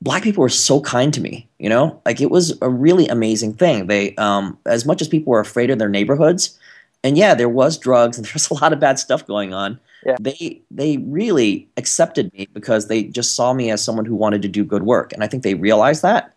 black 0.02 0.22
people 0.22 0.42
were 0.42 0.48
so 0.48 0.80
kind 0.80 1.14
to 1.14 1.20
me. 1.20 1.48
You 1.58 1.68
know, 1.68 2.00
like 2.04 2.20
it 2.20 2.30
was 2.30 2.58
a 2.60 2.68
really 2.68 3.06
amazing 3.08 3.54
thing. 3.54 3.86
They, 3.86 4.14
um, 4.16 4.58
as 4.66 4.84
much 4.84 5.00
as 5.00 5.08
people 5.08 5.30
were 5.30 5.40
afraid 5.40 5.70
of 5.70 5.78
their 5.78 5.88
neighborhoods, 5.88 6.58
and 7.04 7.16
yeah, 7.18 7.34
there 7.34 7.48
was 7.48 7.78
drugs 7.78 8.16
and 8.16 8.26
there 8.26 8.34
was 8.34 8.50
a 8.50 8.54
lot 8.54 8.72
of 8.72 8.80
bad 8.80 8.98
stuff 8.98 9.26
going 9.26 9.54
on. 9.54 9.78
Yeah. 10.06 10.16
They 10.20 10.60
they 10.70 10.98
really 10.98 11.68
accepted 11.76 12.32
me 12.34 12.48
because 12.52 12.88
they 12.88 13.04
just 13.04 13.34
saw 13.34 13.54
me 13.54 13.70
as 13.70 13.82
someone 13.82 14.04
who 14.04 14.16
wanted 14.16 14.42
to 14.42 14.48
do 14.48 14.64
good 14.64 14.82
work, 14.82 15.12
and 15.12 15.22
I 15.24 15.26
think 15.26 15.42
they 15.42 15.54
realized 15.54 16.02
that. 16.02 16.34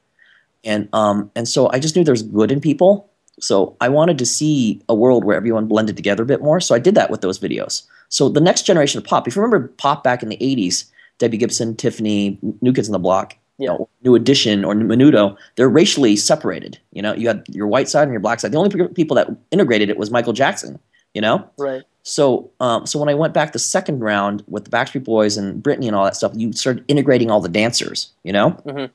And 0.63 0.89
um 0.93 1.31
and 1.35 1.47
so 1.47 1.69
I 1.71 1.79
just 1.79 1.95
knew 1.95 2.03
there's 2.03 2.23
good 2.23 2.51
in 2.51 2.59
people. 2.61 3.09
So 3.39 3.75
I 3.81 3.89
wanted 3.89 4.17
to 4.19 4.25
see 4.25 4.81
a 4.89 4.95
world 4.95 5.23
where 5.23 5.35
everyone 5.37 5.67
blended 5.67 5.95
together 5.95 6.23
a 6.23 6.25
bit 6.25 6.41
more. 6.41 6.59
So 6.59 6.73
I 6.75 6.79
did 6.79 6.95
that 6.95 7.09
with 7.11 7.21
those 7.21 7.39
videos. 7.39 7.83
So 8.09 8.29
the 8.29 8.41
next 8.41 8.63
generation 8.65 8.97
of 8.97 9.03
pop, 9.03 9.27
if 9.27 9.35
you 9.35 9.41
remember 9.41 9.67
pop 9.77 10.03
back 10.03 10.23
in 10.23 10.29
the 10.29 10.37
80s, 10.37 10.85
Debbie 11.19 11.37
Gibson, 11.37 11.75
Tiffany, 11.75 12.37
New 12.61 12.73
Kids 12.73 12.87
on 12.87 12.93
the 12.93 12.99
Block, 12.99 13.35
you 13.57 13.67
know, 13.67 13.89
New 14.03 14.15
Edition 14.15 14.63
or 14.63 14.75
Menudo, 14.75 15.35
they're 15.55 15.69
racially 15.69 16.15
separated. 16.15 16.77
You 16.93 17.01
know, 17.01 17.13
you 17.13 17.27
had 17.27 17.43
your 17.49 17.67
white 17.67 17.89
side 17.89 18.03
and 18.03 18.11
your 18.11 18.19
black 18.21 18.39
side. 18.39 18.51
The 18.51 18.57
only 18.57 18.87
people 18.93 19.15
that 19.15 19.27
integrated 19.51 19.89
it 19.89 19.97
was 19.97 20.11
Michael 20.11 20.33
Jackson. 20.33 20.79
You 21.13 21.21
know, 21.21 21.49
Right. 21.57 21.81
so, 22.03 22.51
um, 22.59 22.85
so 22.85 22.99
when 22.99 23.09
I 23.09 23.15
went 23.15 23.33
back 23.33 23.51
the 23.51 23.57
second 23.59 24.01
round 24.01 24.43
with 24.47 24.65
the 24.65 24.69
Backstreet 24.69 25.03
Boys 25.03 25.35
and 25.35 25.63
Britney 25.63 25.87
and 25.87 25.95
all 25.95 26.03
that 26.05 26.15
stuff, 26.15 26.31
you 26.35 26.53
started 26.53 26.83
integrating 26.87 27.31
all 27.31 27.39
the 27.41 27.49
dancers, 27.49 28.11
you 28.23 28.31
know? 28.31 28.51
Mhm. 28.67 28.91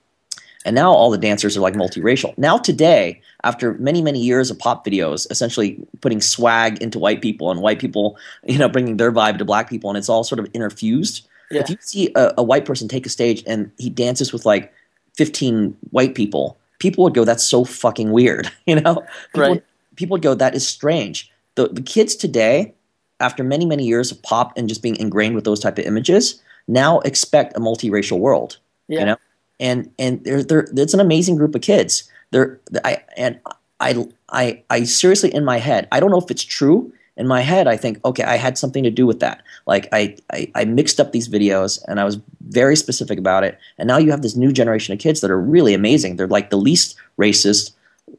And 0.65 0.75
now 0.77 0.93
all 0.93 1.11
the 1.11 1.19
dancers 1.19 1.57
are 1.57 1.61
like 1.61 1.75
multiracial. 1.75 2.37
Now 2.39 2.57
today, 2.59 3.21
after 3.45 3.75
many 3.75 4.01
many 4.03 4.21
years 4.21 4.51
of 4.51 4.59
pop 4.59 4.85
videos, 4.87 5.29
essentially 5.31 5.79
putting 6.01 6.21
swag 6.21 6.81
into 6.83 6.99
white 6.99 7.21
people 7.21 7.51
and 7.51 7.61
white 7.61 7.79
people, 7.81 8.17
you 8.45 8.59
know, 8.59 8.69
bringing 8.69 8.97
their 8.97 9.11
vibe 9.13 9.39
to 9.39 9.45
black 9.45 9.69
people, 9.69 9.91
and 9.91 9.97
it's 9.99 10.09
all 10.09 10.25
sort 10.25 10.39
of 10.39 10.47
interfused. 10.53 11.23
Yeah. 11.51 11.61
If 11.63 11.71
you 11.71 11.77
see 11.81 12.13
a, 12.15 12.33
a 12.39 12.43
white 12.43 12.65
person 12.65 12.89
take 12.89 13.05
a 13.07 13.09
stage 13.11 13.43
and 13.47 13.71
he 13.79 13.91
dances 13.91 14.33
with 14.33 14.47
like 14.47 14.73
fifteen 15.15 15.77
white 15.91 16.15
people, 16.15 16.57
people 16.79 17.05
would 17.05 17.15
go, 17.15 17.25
"That's 17.25 17.45
so 17.45 17.65
fucking 17.65 18.13
weird," 18.13 18.51
you 18.67 18.81
know? 18.81 19.03
People, 19.35 19.41
Right. 19.51 19.65
people 19.97 20.15
would 20.15 20.23
go, 20.23 20.35
"That 20.35 20.55
is 20.55 20.67
strange." 20.67 21.31
The 21.57 21.69
the 21.69 21.83
kids 21.83 22.15
today, 22.17 22.73
after 23.21 23.43
many 23.45 23.67
many 23.67 23.85
years 23.85 24.11
of 24.13 24.23
pop 24.23 24.57
and 24.57 24.69
just 24.69 24.83
being 24.83 24.97
ingrained 24.97 25.35
with 25.35 25.45
those 25.45 25.61
type 25.61 25.77
of 25.79 25.85
images, 25.85 26.41
now 26.69 27.01
expect 27.01 27.57
a 27.57 27.61
multiracial 27.61 28.19
world 28.19 28.59
Yeah. 28.89 29.01
you 29.01 29.07
know 29.07 29.17
and 29.63 29.91
and 29.99 30.23
they're, 30.25 30.43
they're 30.43 30.67
it's 30.77 30.93
an 30.93 31.01
amazing 31.01 31.37
group 31.37 31.55
of 31.55 31.63
kids. 31.63 32.11
They're 32.33 32.61
i 32.85 33.03
and 33.17 33.39
i 33.81 34.07
i 34.29 34.63
i 34.69 34.85
seriously 34.85 35.33
in 35.33 35.45
my 35.45 35.59
head 35.59 35.87
i 35.93 36.01
don't 36.01 36.11
know 36.11 36.19
if 36.19 36.31
it's 36.31 36.45
true 36.45 36.93
in 37.17 37.27
my 37.27 37.41
head 37.41 37.67
i 37.67 37.77
think 37.77 38.01
okay 38.05 38.25
i 38.25 38.37
had 38.37 38.59
something 38.59 38.83
to 38.83 38.91
do 38.91 39.07
with 39.07 39.21
that. 39.21 39.43
Like 39.67 39.89
i 39.93 40.17
i, 40.33 40.51
I 40.55 40.65
mixed 40.65 40.99
up 41.01 41.13
these 41.13 41.29
videos 41.29 41.83
and 41.87 42.01
i 42.01 42.05
was 42.05 42.19
very 42.49 42.77
specific 42.77 43.19
about 43.19 43.45
it. 43.45 43.59
And 43.79 43.87
now 43.87 43.99
you 43.99 44.11
have 44.11 44.23
this 44.23 44.37
new 44.37 44.53
generation 44.53 44.93
of 44.93 44.99
kids 44.99 45.21
that 45.21 45.31
are 45.31 45.41
really 45.41 45.73
amazing. 45.73 46.17
They're 46.17 46.27
like 46.27 46.51
the 46.51 46.59
least 46.59 46.97
racist 47.19 47.73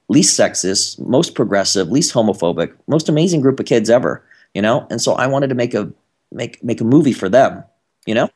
least 0.08 0.40
sexist 0.40 1.00
most 1.00 1.36
progressive 1.36 1.90
least 1.90 2.14
homophobic 2.14 2.74
most 2.88 3.10
amazing 3.10 3.42
group 3.42 3.60
of 3.60 3.66
kids 3.66 3.90
ever 3.90 4.24
you 4.54 4.62
know? 4.62 4.88
And 4.90 5.02
so 5.02 5.14
i 5.14 5.28
wanted 5.28 5.48
to 5.48 5.56
make 5.56 5.74
a 5.74 5.92
make 6.32 6.64
make 6.64 6.82
a 6.82 6.84
movie 6.84 7.14
for 7.14 7.30
them 7.30 7.64
you 8.06 8.16
know 8.16 8.30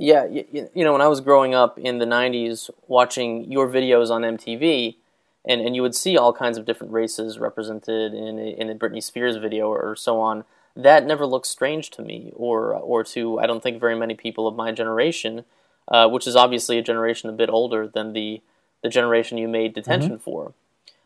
Yeah, 0.00 0.24
you, 0.24 0.70
you 0.74 0.82
know, 0.82 0.92
when 0.92 1.02
I 1.02 1.08
was 1.08 1.20
growing 1.20 1.54
up 1.54 1.78
in 1.78 1.98
the 1.98 2.06
'90s, 2.06 2.70
watching 2.88 3.52
your 3.52 3.68
videos 3.68 4.10
on 4.10 4.22
MTV, 4.22 4.96
and, 5.44 5.60
and 5.60 5.76
you 5.76 5.82
would 5.82 5.94
see 5.94 6.16
all 6.16 6.32
kinds 6.32 6.56
of 6.56 6.64
different 6.64 6.94
races 6.94 7.38
represented 7.38 8.14
in 8.14 8.38
a, 8.38 8.48
in 8.58 8.70
a 8.70 8.74
Britney 8.74 9.02
Spears 9.02 9.36
video 9.36 9.68
or 9.68 9.94
so 9.94 10.18
on. 10.18 10.44
That 10.74 11.04
never 11.04 11.26
looked 11.26 11.46
strange 11.46 11.90
to 11.90 12.02
me, 12.02 12.32
or 12.34 12.72
or 12.72 13.04
to 13.04 13.40
I 13.40 13.46
don't 13.46 13.62
think 13.62 13.78
very 13.78 13.94
many 13.94 14.14
people 14.14 14.48
of 14.48 14.56
my 14.56 14.72
generation, 14.72 15.44
uh, 15.88 16.08
which 16.08 16.26
is 16.26 16.34
obviously 16.34 16.78
a 16.78 16.82
generation 16.82 17.28
a 17.28 17.34
bit 17.34 17.50
older 17.50 17.86
than 17.86 18.14
the 18.14 18.40
the 18.82 18.88
generation 18.88 19.36
you 19.36 19.48
made 19.48 19.74
detention 19.74 20.18
for. 20.18 20.54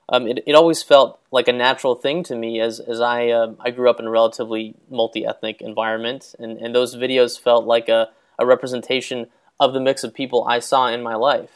Um, 0.09 0.29
it, 0.29 0.45
it 0.47 0.55
always 0.55 0.85
felt 0.85 1.19
like 1.33 1.49
a 1.49 1.53
natural 1.53 1.97
thing 1.97 2.23
to 2.25 2.37
me 2.37 2.61
as 2.61 2.79
as 2.79 3.01
I 3.01 3.27
uh, 3.31 3.55
I 3.59 3.73
grew 3.73 3.91
up 3.91 3.99
in 3.99 4.07
a 4.07 4.11
relatively 4.11 4.77
multi 4.89 5.27
ethnic 5.27 5.61
environment, 5.61 6.37
and, 6.39 6.59
and 6.59 6.73
those 6.73 6.95
videos 6.95 7.41
felt 7.41 7.65
like 7.65 7.89
a, 7.89 8.11
a 8.39 8.47
representation 8.47 9.27
of 9.61 9.73
the 9.73 9.81
mix 9.81 10.03
of 10.05 10.13
people 10.15 10.45
I 10.49 10.59
saw 10.59 10.89
in 10.89 11.03
my 11.03 11.15
life. 11.15 11.51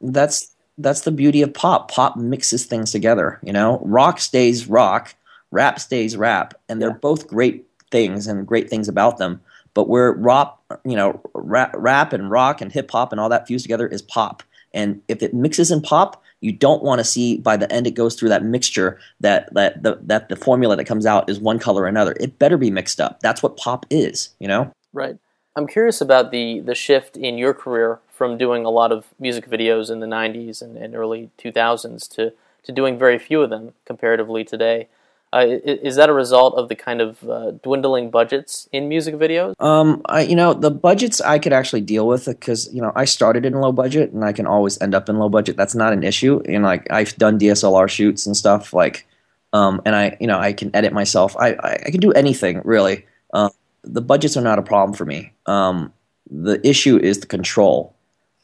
that's 0.00 0.54
that's 0.78 1.02
the 1.02 1.10
beauty 1.10 1.42
of 1.42 1.52
pop. 1.52 1.90
Pop 1.90 2.16
mixes 2.16 2.64
things 2.64 2.90
together. 2.90 3.38
You 3.42 3.52
know, 3.52 3.82
rock 3.84 4.18
stays 4.18 4.66
rock, 4.66 5.14
rap 5.50 5.78
stays 5.78 6.16
rap, 6.16 6.54
and 6.70 6.80
they're 6.80 6.88
Yeah. 6.90 6.96
both 7.02 7.26
great 7.28 7.66
things 7.90 8.26
and 8.26 8.46
great 8.46 8.70
things 8.70 8.88
about 8.88 9.18
them. 9.18 9.42
But 9.74 9.88
where 9.88 10.12
rap, 10.12 10.56
you 10.84 10.96
know, 10.96 11.20
rap, 11.34 11.74
rap 11.76 12.14
and 12.14 12.30
rock 12.30 12.62
and 12.62 12.72
hip 12.72 12.90
hop 12.90 13.12
and 13.12 13.20
all 13.20 13.28
that 13.28 13.46
fused 13.46 13.64
together 13.64 13.86
is 13.86 14.00
pop. 14.00 14.42
And 14.72 15.02
if 15.06 15.22
it 15.22 15.34
mixes 15.34 15.70
in 15.70 15.82
pop, 15.82 16.22
you 16.40 16.50
don't 16.52 16.82
want 16.82 17.00
to 17.00 17.04
see 17.04 17.36
by 17.36 17.58
the 17.58 17.70
end 17.70 17.86
it 17.86 17.90
goes 17.90 18.14
through 18.14 18.30
that 18.30 18.42
mixture 18.44 18.98
that 19.20 19.52
that 19.52 19.82
the, 19.82 19.98
that 20.02 20.30
the 20.30 20.36
formula 20.36 20.76
that 20.76 20.86
comes 20.86 21.04
out 21.04 21.28
is 21.28 21.38
one 21.38 21.58
color 21.58 21.82
or 21.82 21.88
another. 21.88 22.16
It 22.18 22.38
better 22.38 22.56
be 22.56 22.70
mixed 22.70 23.00
up. 23.02 23.20
That's 23.20 23.42
what 23.42 23.58
pop 23.58 23.84
is. 23.90 24.30
You 24.38 24.48
know. 24.48 24.72
Right. 24.94 25.18
I'm 25.60 25.66
curious 25.66 26.00
about 26.00 26.30
the, 26.30 26.60
the 26.60 26.74
shift 26.74 27.18
in 27.18 27.36
your 27.36 27.52
career 27.52 28.00
from 28.08 28.38
doing 28.38 28.64
a 28.64 28.70
lot 28.70 28.92
of 28.92 29.04
music 29.18 29.46
videos 29.46 29.90
in 29.90 30.00
the 30.00 30.06
90s 30.06 30.62
and, 30.62 30.78
and 30.78 30.94
early 30.94 31.28
2000s 31.36 32.08
to, 32.14 32.32
to 32.62 32.72
doing 32.72 32.98
very 32.98 33.18
few 33.18 33.42
of 33.42 33.50
them 33.50 33.74
comparatively 33.84 34.42
today. 34.42 34.88
Uh, 35.34 35.44
is 35.46 35.96
that 35.96 36.08
a 36.08 36.14
result 36.14 36.54
of 36.54 36.70
the 36.70 36.74
kind 36.74 37.02
of 37.02 37.22
uh, 37.28 37.50
dwindling 37.50 38.10
budgets 38.10 38.70
in 38.72 38.88
music 38.88 39.14
videos? 39.14 39.52
Um, 39.60 40.00
I 40.06 40.22
you 40.22 40.34
know 40.34 40.54
the 40.54 40.72
budgets 40.72 41.20
I 41.20 41.38
could 41.38 41.52
actually 41.52 41.82
deal 41.82 42.08
with 42.08 42.24
because 42.24 42.72
you 42.74 42.82
know 42.82 42.90
I 42.96 43.04
started 43.04 43.44
in 43.44 43.52
low 43.52 43.70
budget 43.70 44.10
and 44.10 44.24
I 44.24 44.32
can 44.32 44.46
always 44.46 44.80
end 44.82 44.92
up 44.92 45.08
in 45.08 45.20
low 45.20 45.28
budget. 45.28 45.56
That's 45.56 45.76
not 45.76 45.92
an 45.92 46.02
issue. 46.02 46.42
And 46.48 46.64
like 46.64 46.90
I've 46.90 47.14
done 47.14 47.38
DSLR 47.38 47.88
shoots 47.88 48.26
and 48.26 48.36
stuff 48.36 48.72
like, 48.72 49.06
um, 49.52 49.80
and 49.84 49.94
I 49.94 50.16
you 50.18 50.26
know 50.26 50.40
I 50.40 50.52
can 50.52 50.74
edit 50.74 50.92
myself. 50.92 51.36
I 51.36 51.50
I, 51.52 51.72
I 51.86 51.90
can 51.92 52.00
do 52.00 52.10
anything 52.10 52.60
really. 52.64 53.06
Um, 53.32 53.50
the 53.82 54.00
budgets 54.02 54.36
are 54.36 54.42
not 54.42 54.58
a 54.58 54.62
problem 54.62 54.94
for 54.96 55.04
me. 55.04 55.32
Um, 55.46 55.92
the 56.30 56.60
issue 56.66 56.96
is 56.98 57.20
the 57.20 57.26
control. 57.26 57.94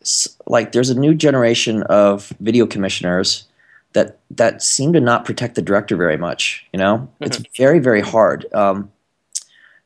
S- 0.03 0.29
Like 0.47 0.73
there's 0.73 0.91
a 0.91 0.99
new 0.99 1.15
generation 1.15 1.83
of 1.85 2.33
video 2.41 2.67
commissioners 2.67 3.45
that 3.93 4.19
that 4.31 4.63
seem 4.63 4.93
to 4.93 5.01
not 5.01 5.25
protect 5.25 5.55
the 5.55 5.63
director 5.63 5.97
very 5.97 6.17
much. 6.17 6.65
You 6.73 6.79
know, 6.79 7.09
it's 7.21 7.39
very 7.57 7.79
very 7.79 8.01
hard. 8.03 8.47
Um, 8.53 8.91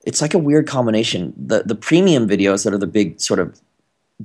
it's 0.07 0.21
like 0.23 0.35
a 0.35 0.39
weird 0.39 0.67
combination. 0.67 1.33
The 1.37 1.63
the 1.65 1.75
premium 1.75 2.29
videos 2.29 2.65
that 2.65 2.73
are 2.75 2.79
the 2.79 2.87
big 2.87 3.21
sort 3.21 3.39
of 3.41 3.61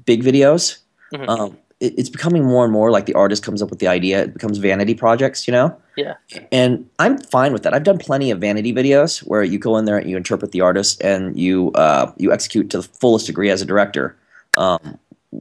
big 0.05 0.23
videos, 0.23 0.77
Mhm. 1.13 1.29
um, 1.29 1.57
it, 1.85 1.93
it's 1.97 2.09
becoming 2.09 2.43
more 2.43 2.63
and 2.63 2.73
more 2.73 2.91
like 2.91 3.05
the 3.05 3.13
artist 3.13 3.43
comes 3.43 3.61
up 3.61 3.69
with 3.69 3.79
the 3.79 3.87
idea. 3.87 4.23
It 4.23 4.33
becomes 4.33 4.57
vanity 4.57 4.95
projects, 4.95 5.47
you 5.47 5.51
know. 5.51 5.75
Yeah. 5.95 6.15
And 6.51 6.89
I'm 6.99 7.17
fine 7.17 7.53
with 7.53 7.63
that. 7.63 7.73
I've 7.73 7.83
done 7.83 7.97
plenty 7.97 8.31
of 8.31 8.39
vanity 8.41 8.73
videos 8.73 9.19
where 9.19 9.43
you 9.43 9.59
go 9.59 9.77
in 9.77 9.85
there 9.85 9.97
and 9.97 10.09
you 10.09 10.17
interpret 10.17 10.51
the 10.51 10.61
artist 10.61 11.01
and 11.01 11.39
you 11.39 11.71
uh, 11.73 12.11
you 12.17 12.33
execute 12.33 12.69
to 12.71 12.77
the 12.77 12.83
fullest 12.83 13.27
degree 13.27 13.49
as 13.49 13.61
a 13.61 13.65
director 13.65 14.17
um, 14.57 14.97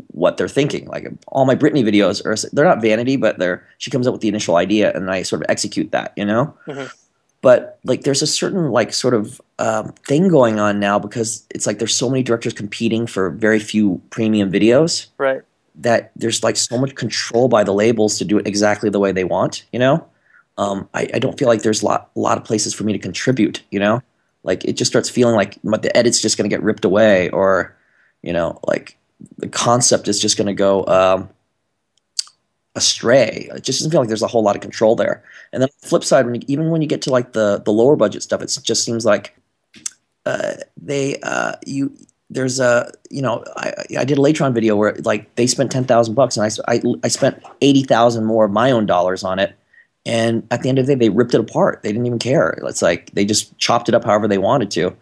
what 0.09 0.37
they're 0.37 0.49
thinking. 0.49 0.87
Like 0.87 1.09
all 1.29 1.45
my 1.45 1.57
Britney 1.57 1.85
videos 1.85 2.25
are 2.25 2.37
they're 2.53 2.65
not 2.65 2.81
vanity, 2.83 3.17
but 3.17 3.39
they're 3.39 3.67
she 3.79 3.91
comes 3.91 4.07
up 4.07 4.13
with 4.13 4.21
the 4.21 4.29
initial 4.29 4.57
idea 4.57 4.93
and 4.95 5.11
I 5.11 5.23
sort 5.23 5.43
of 5.43 5.47
execute 5.51 5.91
that, 5.93 6.13
you 6.17 6.25
know. 6.25 6.55
Mhm. 6.67 6.93
But 7.41 7.79
like 7.85 8.03
there's 8.03 8.23
a 8.23 8.27
certain 8.27 8.71
like 8.71 8.93
sort 8.95 9.13
of 9.13 9.41
um, 9.59 9.93
thing 10.07 10.29
going 10.29 10.59
on 10.59 10.81
now 10.81 10.99
because 10.99 11.45
it's 11.51 11.67
like 11.67 11.79
there's 11.79 11.95
so 11.95 12.09
many 12.09 12.23
directors 12.23 12.55
competing 12.55 13.07
for 13.07 13.31
very 13.31 13.59
few 13.59 14.01
premium 14.11 14.51
videos 14.51 15.09
Right. 15.19 15.43
That 15.77 16.13
there's 16.17 16.43
like 16.43 16.57
so 16.57 16.79
much 16.79 16.95
control 16.95 17.49
by 17.49 17.65
the 17.65 17.73
labels 17.73 18.19
to 18.19 18.25
do 18.25 18.39
it 18.39 18.47
exactly 18.47 18.91
the 18.91 19.01
way 19.01 19.13
they 19.13 19.25
want, 19.25 19.65
you 19.73 19.79
know? 19.79 20.07
Um, 20.57 20.89
I, 20.95 21.09
I 21.15 21.19
don't 21.19 21.39
feel 21.39 21.49
like 21.49 21.63
there's 21.63 21.83
a 21.83 21.87
lot, 21.87 22.11
lot 22.15 22.39
of 22.39 22.45
places 22.45 22.73
for 22.73 22.85
me 22.85 22.93
to 22.93 22.99
contribute, 22.99 23.63
you 23.71 23.81
know? 23.81 24.03
Like 24.45 24.65
it 24.65 24.75
just 24.75 24.91
starts 24.91 25.09
feeling 25.09 25.35
like 25.35 25.59
the 25.63 25.97
edit's 25.97 26.21
just 26.21 26.37
going 26.37 26.49
to 26.49 26.55
get 26.55 26.63
ripped 26.63 26.85
away 26.85 27.31
or, 27.31 27.77
you 28.23 28.33
know, 28.33 28.61
like 28.65 28.97
the 29.39 29.49
concept 29.49 30.07
is 30.07 30.21
just 30.21 30.37
going 30.37 30.47
to 30.47 30.55
go 30.55 30.87
um, 30.87 31.29
astray. 32.75 33.49
It 33.55 33.65
just 33.65 33.81
doesn't 33.81 33.91
feel 33.91 34.01
like 34.01 34.09
there's 34.09 34.23
a 34.23 34.29
whole 34.29 34.43
lot 34.43 34.55
of 34.55 34.63
control 34.63 34.97
there. 34.97 35.25
And 35.53 35.63
then 35.63 35.71
the 35.81 35.89
flip 35.89 36.05
side, 36.05 36.27
when 36.27 36.37
you, 36.37 36.43
even 36.47 36.71
when 36.71 36.83
you 36.83 36.89
get 36.89 37.03
to 37.03 37.11
like 37.11 37.33
the, 37.33 37.63
the 37.65 37.73
lower 37.73 37.97
budget 37.97 38.23
stuff, 38.23 38.43
it 38.43 38.57
just 38.63 38.85
seems 38.85 39.05
like 39.05 39.37
uh, 40.27 40.55
they, 40.77 41.19
uh, 41.23 41.55
you, 41.67 41.97
there's 42.35 42.61
a 42.61 42.93
you 43.11 43.23
know 43.23 43.43
I, 43.57 43.73
I 44.01 44.05
did 44.05 44.19
a 44.19 44.21
Ladytron 44.21 44.53
video 44.53 44.77
where 44.77 44.95
like 45.05 45.35
they 45.37 45.47
spent 45.47 45.73
ten 45.73 45.85
thousand 45.85 46.15
bucks 46.15 46.37
and 46.37 46.53
I 46.69 46.83
I 47.03 47.09
spent 47.09 47.43
eighty 47.63 47.83
thousand 47.83 48.25
more 48.25 48.45
of 48.45 48.51
my 48.51 48.71
own 48.71 48.87
dollars 48.87 49.25
on 49.25 49.39
it, 49.39 49.57
and 50.05 50.47
at 50.51 50.63
the 50.63 50.69
end 50.69 50.79
of 50.79 50.87
the 50.87 50.95
day 50.95 50.99
they 50.99 51.09
ripped 51.09 51.35
it 51.35 51.41
apart. 51.41 51.83
They 51.83 51.91
didn't 51.91 52.07
even 52.07 52.19
care. 52.19 52.51
It's 52.67 52.83
like 52.83 53.11
they 53.13 53.25
just 53.25 53.57
chopped 53.59 53.89
it 53.89 53.95
up 53.95 54.05
however 54.05 54.29
they 54.29 54.39
wanted 54.39 54.71
to. 54.73 54.95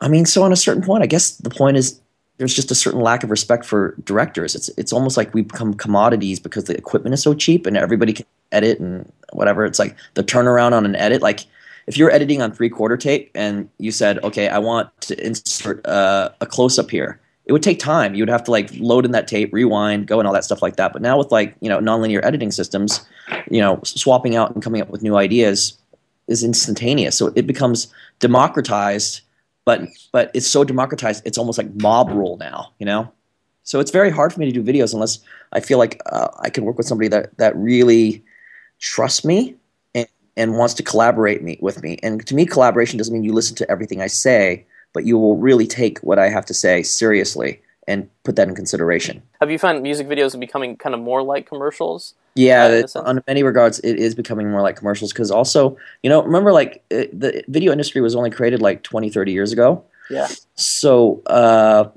I 0.00 0.08
mean, 0.08 0.26
so 0.26 0.42
on 0.42 0.52
a 0.52 0.56
certain 0.56 0.82
point, 0.82 1.04
I 1.04 1.06
guess 1.06 1.36
the 1.36 1.50
point 1.50 1.76
is 1.76 2.00
there's 2.38 2.54
just 2.54 2.70
a 2.70 2.74
certain 2.74 3.00
lack 3.00 3.22
of 3.22 3.30
respect 3.30 3.64
for 3.64 3.94
directors. 4.02 4.54
It's 4.54 4.68
it's 4.70 4.92
almost 4.92 5.16
like 5.16 5.34
we 5.34 5.42
become 5.42 5.74
commodities 5.74 6.40
because 6.40 6.64
the 6.64 6.76
equipment 6.76 7.14
is 7.14 7.22
so 7.22 7.34
cheap 7.34 7.66
and 7.66 7.76
everybody 7.76 8.14
can 8.14 8.26
edit 8.50 8.80
and 8.80 9.10
whatever. 9.32 9.64
It's 9.66 9.78
like 9.78 9.96
the 10.14 10.24
turnaround 10.24 10.72
on 10.72 10.86
an 10.86 10.96
edit, 10.96 11.20
like 11.22 11.46
if 11.86 11.96
you're 11.96 12.10
editing 12.10 12.42
on 12.42 12.52
three 12.52 12.68
quarter 12.68 12.96
tape 12.96 13.30
and 13.34 13.68
you 13.78 13.90
said, 13.90 14.22
okay, 14.24 14.48
I 14.48 14.58
want 14.58 14.88
to 15.02 15.26
insert 15.26 15.84
uh, 15.86 16.30
a 16.40 16.46
close 16.46 16.78
up 16.78 16.90
here, 16.90 17.20
it 17.44 17.52
would 17.52 17.62
take 17.62 17.78
time. 17.78 18.14
You 18.14 18.22
would 18.22 18.28
have 18.28 18.44
to 18.44 18.50
like 18.50 18.70
load 18.78 19.04
in 19.04 19.10
that 19.12 19.26
tape, 19.26 19.52
rewind, 19.52 20.06
go 20.06 20.18
and 20.20 20.26
all 20.26 20.34
that 20.34 20.44
stuff 20.44 20.62
like 20.62 20.76
that. 20.76 20.92
But 20.92 21.02
now 21.02 21.18
with 21.18 21.32
like 21.32 21.56
you 21.60 21.68
know 21.68 21.78
nonlinear 21.80 22.24
editing 22.24 22.50
systems, 22.50 23.04
you 23.50 23.60
know 23.60 23.80
swapping 23.82 24.36
out 24.36 24.54
and 24.54 24.62
coming 24.62 24.80
up 24.80 24.90
with 24.90 25.02
new 25.02 25.16
ideas 25.16 25.78
is 26.28 26.44
instantaneous. 26.44 27.16
So 27.16 27.32
it 27.34 27.46
becomes 27.46 27.92
democratized, 28.20 29.22
but 29.64 29.82
but 30.12 30.30
it's 30.34 30.46
so 30.46 30.62
democratized, 30.62 31.22
it's 31.26 31.38
almost 31.38 31.58
like 31.58 31.74
mob 31.80 32.10
rule 32.10 32.36
now. 32.36 32.72
You 32.78 32.86
know, 32.86 33.12
so 33.64 33.80
it's 33.80 33.90
very 33.90 34.10
hard 34.10 34.32
for 34.32 34.38
me 34.38 34.50
to 34.50 34.52
do 34.52 34.62
videos 34.62 34.94
unless 34.94 35.18
I 35.52 35.60
feel 35.60 35.78
like 35.78 36.00
uh, 36.06 36.28
I 36.40 36.48
can 36.48 36.64
work 36.64 36.78
with 36.78 36.86
somebody 36.86 37.08
that 37.08 37.36
that 37.38 37.56
really 37.56 38.24
trusts 38.78 39.24
me 39.24 39.56
and, 40.36 40.56
wants 40.56 40.74
to 40.74 40.82
collaborate 40.82 41.42
me 41.42 41.58
with 41.60 41.82
me. 41.82 41.98
And 42.02 42.26
to 42.26 42.34
me, 42.34 42.46
collaboration 42.46 42.98
doesn't 42.98 43.12
mean 43.12 43.24
you 43.24 43.32
listen 43.32 43.56
to 43.56 43.70
everything 43.70 44.00
I 44.00 44.06
say, 44.06 44.64
but 44.92 45.04
you 45.04 45.18
will 45.18 45.36
really 45.36 45.66
take 45.66 45.98
what 46.00 46.18
I 46.18 46.28
have 46.28 46.44
to 46.46 46.54
say 46.54 46.82
seriously 46.82 47.60
and 47.88 48.08
put 48.22 48.36
that 48.36 48.48
in 48.48 48.54
consideration. 48.54 49.22
Have 49.40 49.50
you 49.50 49.58
found 49.58 49.82
music 49.82 50.06
videos 50.06 50.38
becoming 50.38 50.76
kind 50.76 50.94
of 50.94 51.00
more 51.00 51.22
like 51.22 51.46
commercials? 51.48 52.14
Yeah, 52.34 52.64
Uh, 52.64 52.68
in 52.68 52.84
it, 52.84 52.96
on 52.96 53.22
many 53.26 53.42
regards, 53.42 53.78
it 53.80 53.98
is 53.98 54.14
becoming 54.14 54.50
more 54.50 54.62
like 54.62 54.76
commercials 54.76 55.12
because 55.12 55.30
also, 55.30 55.76
you 56.02 56.08
know, 56.08 56.22
remember 56.22 56.52
like 56.52 56.82
it, 56.90 57.18
the 57.18 57.42
video 57.48 57.72
industry 57.72 58.00
was 58.00 58.14
only 58.14 58.30
created 58.30 58.62
like 58.62 58.82
20, 58.82 59.10
30 59.10 59.32
years 59.32 59.52
ago. 59.52 59.84
Yeah. 60.08 60.28
So, 60.54 61.22
uh, 61.26 61.88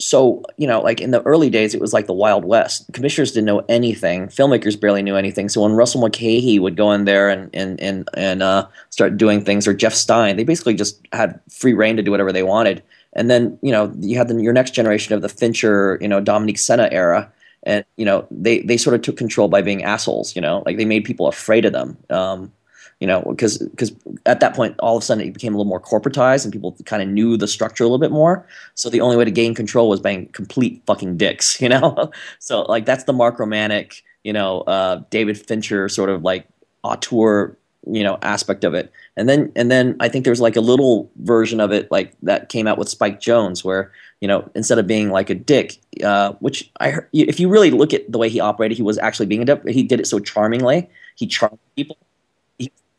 so 0.00 0.42
you 0.56 0.66
know, 0.66 0.80
like 0.80 1.00
in 1.00 1.12
the 1.12 1.22
early 1.22 1.50
days, 1.50 1.74
it 1.74 1.80
was 1.80 1.92
like 1.92 2.06
the 2.06 2.12
Wild 2.12 2.44
West. 2.44 2.92
Commissioners 2.92 3.32
didn't 3.32 3.46
know 3.46 3.64
anything. 3.68 4.26
Filmmakers 4.26 4.80
barely 4.80 5.02
knew 5.02 5.16
anything. 5.16 5.48
So 5.48 5.62
when 5.62 5.72
Russell 5.72 6.00
Mulcahy 6.00 6.58
would 6.58 6.76
go 6.76 6.92
in 6.92 7.04
there 7.04 7.28
and 7.28 7.48
and 7.54 7.80
and 7.80 8.08
and 8.14 8.42
uh, 8.42 8.66
start 8.90 9.16
doing 9.16 9.44
things, 9.44 9.68
or 9.68 9.74
Jeff 9.74 9.94
Stein, 9.94 10.36
they 10.36 10.44
basically 10.44 10.74
just 10.74 11.00
had 11.12 11.38
free 11.48 11.74
reign 11.74 11.96
to 11.96 12.02
do 12.02 12.10
whatever 12.10 12.32
they 12.32 12.42
wanted. 12.42 12.82
And 13.12 13.30
then 13.30 13.56
you 13.62 13.70
know 13.70 13.92
you 14.00 14.18
had 14.18 14.28
the, 14.28 14.42
your 14.42 14.52
next 14.52 14.72
generation 14.72 15.14
of 15.14 15.22
the 15.22 15.28
Fincher, 15.28 15.98
you 16.00 16.08
know, 16.08 16.20
Dominic 16.20 16.58
Sena 16.58 16.88
era, 16.90 17.32
and 17.62 17.84
you 17.96 18.04
know 18.04 18.26
they 18.32 18.60
they 18.62 18.76
sort 18.76 18.94
of 18.94 19.02
took 19.02 19.16
control 19.16 19.46
by 19.46 19.62
being 19.62 19.84
assholes. 19.84 20.34
You 20.34 20.42
know, 20.42 20.64
like 20.66 20.76
they 20.76 20.84
made 20.84 21.04
people 21.04 21.28
afraid 21.28 21.64
of 21.64 21.72
them. 21.72 21.96
Um, 22.10 22.52
you 23.00 23.06
know, 23.06 23.22
because 23.22 23.58
because 23.58 23.92
at 24.26 24.40
that 24.40 24.54
point, 24.54 24.76
all 24.78 24.96
of 24.96 25.02
a 25.02 25.06
sudden, 25.06 25.26
it 25.26 25.32
became 25.32 25.54
a 25.54 25.56
little 25.56 25.68
more 25.68 25.80
corporatized, 25.80 26.44
and 26.44 26.52
people 26.52 26.76
kind 26.84 27.02
of 27.02 27.08
knew 27.08 27.36
the 27.36 27.48
structure 27.48 27.84
a 27.84 27.86
little 27.86 27.98
bit 27.98 28.12
more. 28.12 28.46
So 28.74 28.88
the 28.88 29.00
only 29.00 29.16
way 29.16 29.24
to 29.24 29.30
gain 29.30 29.54
control 29.54 29.88
was 29.88 30.00
being 30.00 30.26
complete 30.28 30.82
fucking 30.86 31.16
dicks, 31.16 31.60
you 31.60 31.68
know. 31.68 32.10
so 32.38 32.62
like 32.62 32.86
that's 32.86 33.04
the 33.04 33.12
Mark 33.12 33.38
Romanek, 33.38 34.02
you 34.22 34.32
know, 34.32 34.60
uh, 34.62 35.02
David 35.10 35.38
Fincher 35.38 35.88
sort 35.88 36.10
of 36.10 36.22
like 36.22 36.46
auteur, 36.82 37.56
you 37.86 38.02
know, 38.02 38.18
aspect 38.22 38.64
of 38.64 38.74
it. 38.74 38.92
And 39.16 39.28
then 39.28 39.52
and 39.56 39.70
then 39.70 39.96
I 40.00 40.08
think 40.08 40.24
there's 40.24 40.40
like 40.40 40.56
a 40.56 40.60
little 40.60 41.10
version 41.16 41.60
of 41.60 41.72
it 41.72 41.90
like 41.90 42.14
that 42.22 42.48
came 42.48 42.66
out 42.66 42.78
with 42.78 42.88
Spike 42.88 43.20
Jonze, 43.20 43.64
where 43.64 43.92
you 44.20 44.28
know 44.28 44.48
instead 44.54 44.78
of 44.78 44.86
being 44.86 45.10
like 45.10 45.30
a 45.30 45.34
dick, 45.34 45.78
uh, 46.02 46.32
which 46.34 46.70
I 46.80 46.98
if 47.12 47.40
you 47.40 47.48
really 47.48 47.70
look 47.70 47.92
at 47.92 48.10
the 48.10 48.18
way 48.18 48.28
he 48.28 48.40
operated, 48.40 48.76
he 48.76 48.82
was 48.82 48.98
actually 48.98 49.26
being 49.26 49.42
a 49.42 49.44
dick. 49.44 49.66
He 49.68 49.82
did 49.82 50.00
it 50.00 50.06
so 50.06 50.20
charmingly. 50.20 50.88
He 51.16 51.26
charmed 51.26 51.58
people 51.76 51.98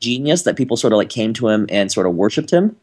genius 0.05 0.43
that 0.43 0.55
people 0.55 0.77
sort 0.77 0.93
of 0.93 0.97
like 0.97 1.09
came 1.09 1.33
to 1.33 1.49
him 1.49 1.65
and 1.69 1.91
sort 1.91 2.05
of 2.07 2.13
worshipped 2.13 2.51
him. 2.51 2.75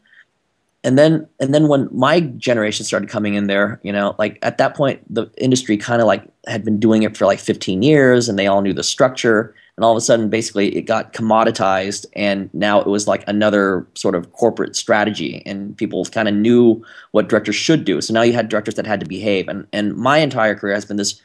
And 0.85 0.97
then 0.97 1.25
and 1.39 1.53
then 1.53 1.69
when 1.69 1.87
my 1.91 2.19
generation 2.19 2.85
started 2.85 3.09
coming 3.09 3.35
in 3.35 3.47
there, 3.47 3.79
you 3.83 3.91
know, 3.93 4.15
like 4.19 4.37
at 4.41 4.57
that 4.57 4.75
point 4.75 5.01
the 5.13 5.27
industry 5.37 5.77
kind 5.77 6.01
of 6.01 6.07
like 6.07 6.23
had 6.45 6.65
been 6.65 6.79
doing 6.79 7.03
it 7.03 7.15
for 7.15 7.25
like 7.25 7.39
15 7.39 7.81
years 7.81 8.27
and 8.27 8.37
they 8.37 8.47
all 8.47 8.61
knew 8.61 8.73
the 8.73 8.83
structure 8.83 9.55
and 9.77 9.85
all 9.85 9.91
of 9.91 9.97
a 9.97 10.01
sudden 10.01 10.29
basically 10.29 10.75
it 10.75 10.81
got 10.81 11.13
commoditized 11.13 12.05
and 12.13 12.49
now 12.53 12.81
it 12.81 12.87
was 12.87 13.07
like 13.07 13.23
another 13.27 13.87
sort 13.95 14.13
of 14.13 14.33
corporate 14.33 14.75
strategy 14.75 15.41
and 15.45 15.75
people 15.77 16.03
kind 16.05 16.27
of 16.27 16.35
knew 16.35 16.83
what 17.11 17.29
directors 17.29 17.55
should 17.55 17.85
do. 17.85 18.01
So 18.01 18.13
now 18.13 18.21
you 18.21 18.33
had 18.33 18.49
directors 18.49 18.75
that 18.75 18.85
had 18.85 18.99
to 18.99 19.05
behave 19.05 19.47
and 19.47 19.65
and 19.71 19.95
my 19.95 20.17
entire 20.17 20.53
career 20.53 20.73
has 20.73 20.85
been 20.85 20.97
this 20.97 21.21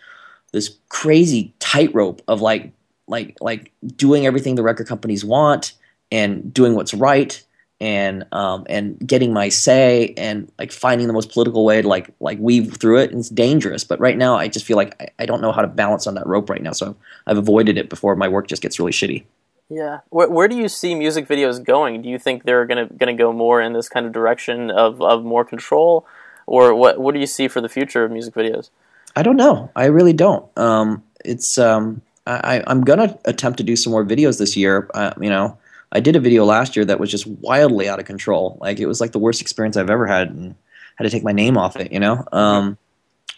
this 0.52 0.76
crazy 0.88 1.52
tightrope 1.58 2.22
of 2.28 2.40
like 2.40 2.72
like 3.08 3.36
like 3.40 3.72
doing 3.96 4.24
everything 4.24 4.54
the 4.54 4.62
record 4.62 4.86
companies 4.86 5.24
want 5.24 5.72
and 6.10 6.52
doing 6.52 6.74
what's 6.74 6.94
right 6.94 7.42
and 7.80 8.26
um, 8.32 8.66
and 8.68 8.98
getting 9.06 9.32
my 9.32 9.48
say 9.48 10.14
and 10.16 10.50
like 10.58 10.72
finding 10.72 11.06
the 11.06 11.12
most 11.12 11.30
political 11.30 11.64
way 11.64 11.80
to 11.80 11.88
like 11.88 12.10
like 12.20 12.38
weave 12.40 12.76
through 12.76 12.98
it 12.98 13.10
and 13.10 13.20
it's 13.20 13.28
dangerous 13.28 13.84
but 13.84 14.00
right 14.00 14.16
now 14.16 14.34
i 14.34 14.48
just 14.48 14.64
feel 14.66 14.76
like 14.76 15.00
i, 15.00 15.08
I 15.20 15.26
don't 15.26 15.40
know 15.40 15.52
how 15.52 15.62
to 15.62 15.68
balance 15.68 16.06
on 16.06 16.14
that 16.14 16.26
rope 16.26 16.50
right 16.50 16.62
now 16.62 16.72
so 16.72 16.96
i've 17.26 17.38
avoided 17.38 17.78
it 17.78 17.88
before 17.88 18.16
my 18.16 18.26
work 18.28 18.48
just 18.48 18.62
gets 18.62 18.78
really 18.80 18.92
shitty 18.92 19.24
Yeah. 19.70 20.00
Where, 20.08 20.30
where 20.30 20.48
do 20.48 20.56
you 20.56 20.68
see 20.68 20.94
music 20.94 21.28
videos 21.28 21.62
going? 21.62 22.00
Do 22.00 22.08
you 22.08 22.18
think 22.18 22.44
they're 22.44 22.64
gonna 22.64 22.86
gonna 22.86 23.14
go 23.14 23.32
more 23.32 23.60
in 23.60 23.74
this 23.74 23.88
kind 23.88 24.06
of 24.06 24.12
direction 24.12 24.70
of, 24.70 25.02
of 25.02 25.24
more 25.24 25.44
control, 25.44 26.06
or 26.46 26.74
what? 26.74 26.98
What 26.98 27.12
do 27.12 27.20
you 27.20 27.26
see 27.26 27.48
for 27.48 27.60
the 27.60 27.68
future 27.68 28.02
of 28.02 28.10
music 28.10 28.34
videos? 28.34 28.70
I 29.14 29.22
don't 29.22 29.36
know. 29.36 29.70
I 29.76 29.86
really 29.86 30.14
don't. 30.14 30.46
Um, 30.56 31.02
it's 31.22 31.58
um, 31.58 32.00
I, 32.26 32.62
I'm 32.66 32.80
gonna 32.82 33.18
attempt 33.26 33.58
to 33.58 33.62
do 33.62 33.76
some 33.76 33.92
more 33.92 34.06
videos 34.06 34.38
this 34.38 34.56
year. 34.56 34.88
Uh, 34.94 35.12
you 35.20 35.28
know, 35.28 35.58
I 35.92 36.00
did 36.00 36.16
a 36.16 36.20
video 36.20 36.44
last 36.44 36.76
year 36.76 36.84
that 36.84 37.00
was 37.00 37.10
just 37.10 37.26
wildly 37.26 37.88
out 37.88 37.98
of 37.98 38.04
control. 38.04 38.58
Like 38.60 38.78
it 38.78 38.86
was 38.86 39.00
like 39.00 39.12
the 39.12 39.18
worst 39.18 39.40
experience 39.40 39.76
I've 39.76 39.90
ever 39.90 40.06
had, 40.06 40.30
and 40.30 40.54
had 40.96 41.04
to 41.04 41.10
take 41.10 41.24
my 41.24 41.32
name 41.32 41.56
off 41.56 41.76
it. 41.76 41.92
You 41.92 42.00
know, 42.00 42.24
um, 42.32 42.76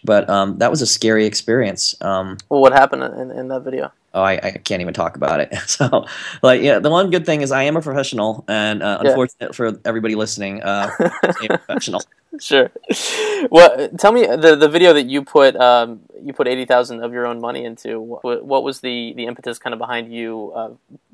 but 0.03 0.29
um, 0.29 0.57
that 0.59 0.69
was 0.71 0.81
a 0.81 0.87
scary 0.87 1.25
experience. 1.25 1.95
Um, 2.01 2.37
Well, 2.49 2.61
what 2.61 2.73
happened 2.73 3.03
in, 3.03 3.31
in 3.31 3.47
that 3.49 3.61
video? 3.61 3.91
oh, 4.13 4.21
I, 4.21 4.33
I 4.43 4.51
can't 4.51 4.81
even 4.81 4.93
talk 4.93 5.15
about 5.15 5.39
it. 5.39 5.53
So, 5.67 6.05
like, 6.41 6.61
yeah, 6.61 6.79
the 6.79 6.89
one 6.89 7.09
good 7.11 7.25
thing 7.25 7.41
is 7.41 7.51
I 7.51 7.63
am 7.63 7.77
a 7.77 7.81
professional, 7.81 8.43
and 8.47 8.83
uh, 8.83 8.99
Yeah. 9.01 9.09
unfortunate 9.09 9.55
for 9.55 9.79
everybody 9.85 10.15
listening, 10.15 10.61
uh, 10.63 10.89
I'm 10.99 11.11
a 11.51 11.57
professional. 11.57 12.01
Sure. 12.39 12.71
Well, 13.49 13.89
tell 13.97 14.13
me 14.13 14.25
the 14.25 14.55
the 14.55 14.69
video 14.69 14.93
that 14.93 15.03
you 15.03 15.23
put 15.23 15.55
um, 15.57 16.01
you 16.23 16.31
put 16.33 16.47
eighty 16.47 16.65
thousand 16.65 17.03
of 17.03 17.11
your 17.11 17.25
own 17.25 17.41
money 17.41 17.65
into. 17.65 17.99
What, 17.99 18.45
what 18.45 18.63
was 18.63 18.79
the 18.79 19.13
the 19.15 19.25
impetus 19.25 19.59
kind 19.59 19.73
of 19.73 19.79
behind 19.79 20.13
you 20.13 20.53
uh, 20.55 20.69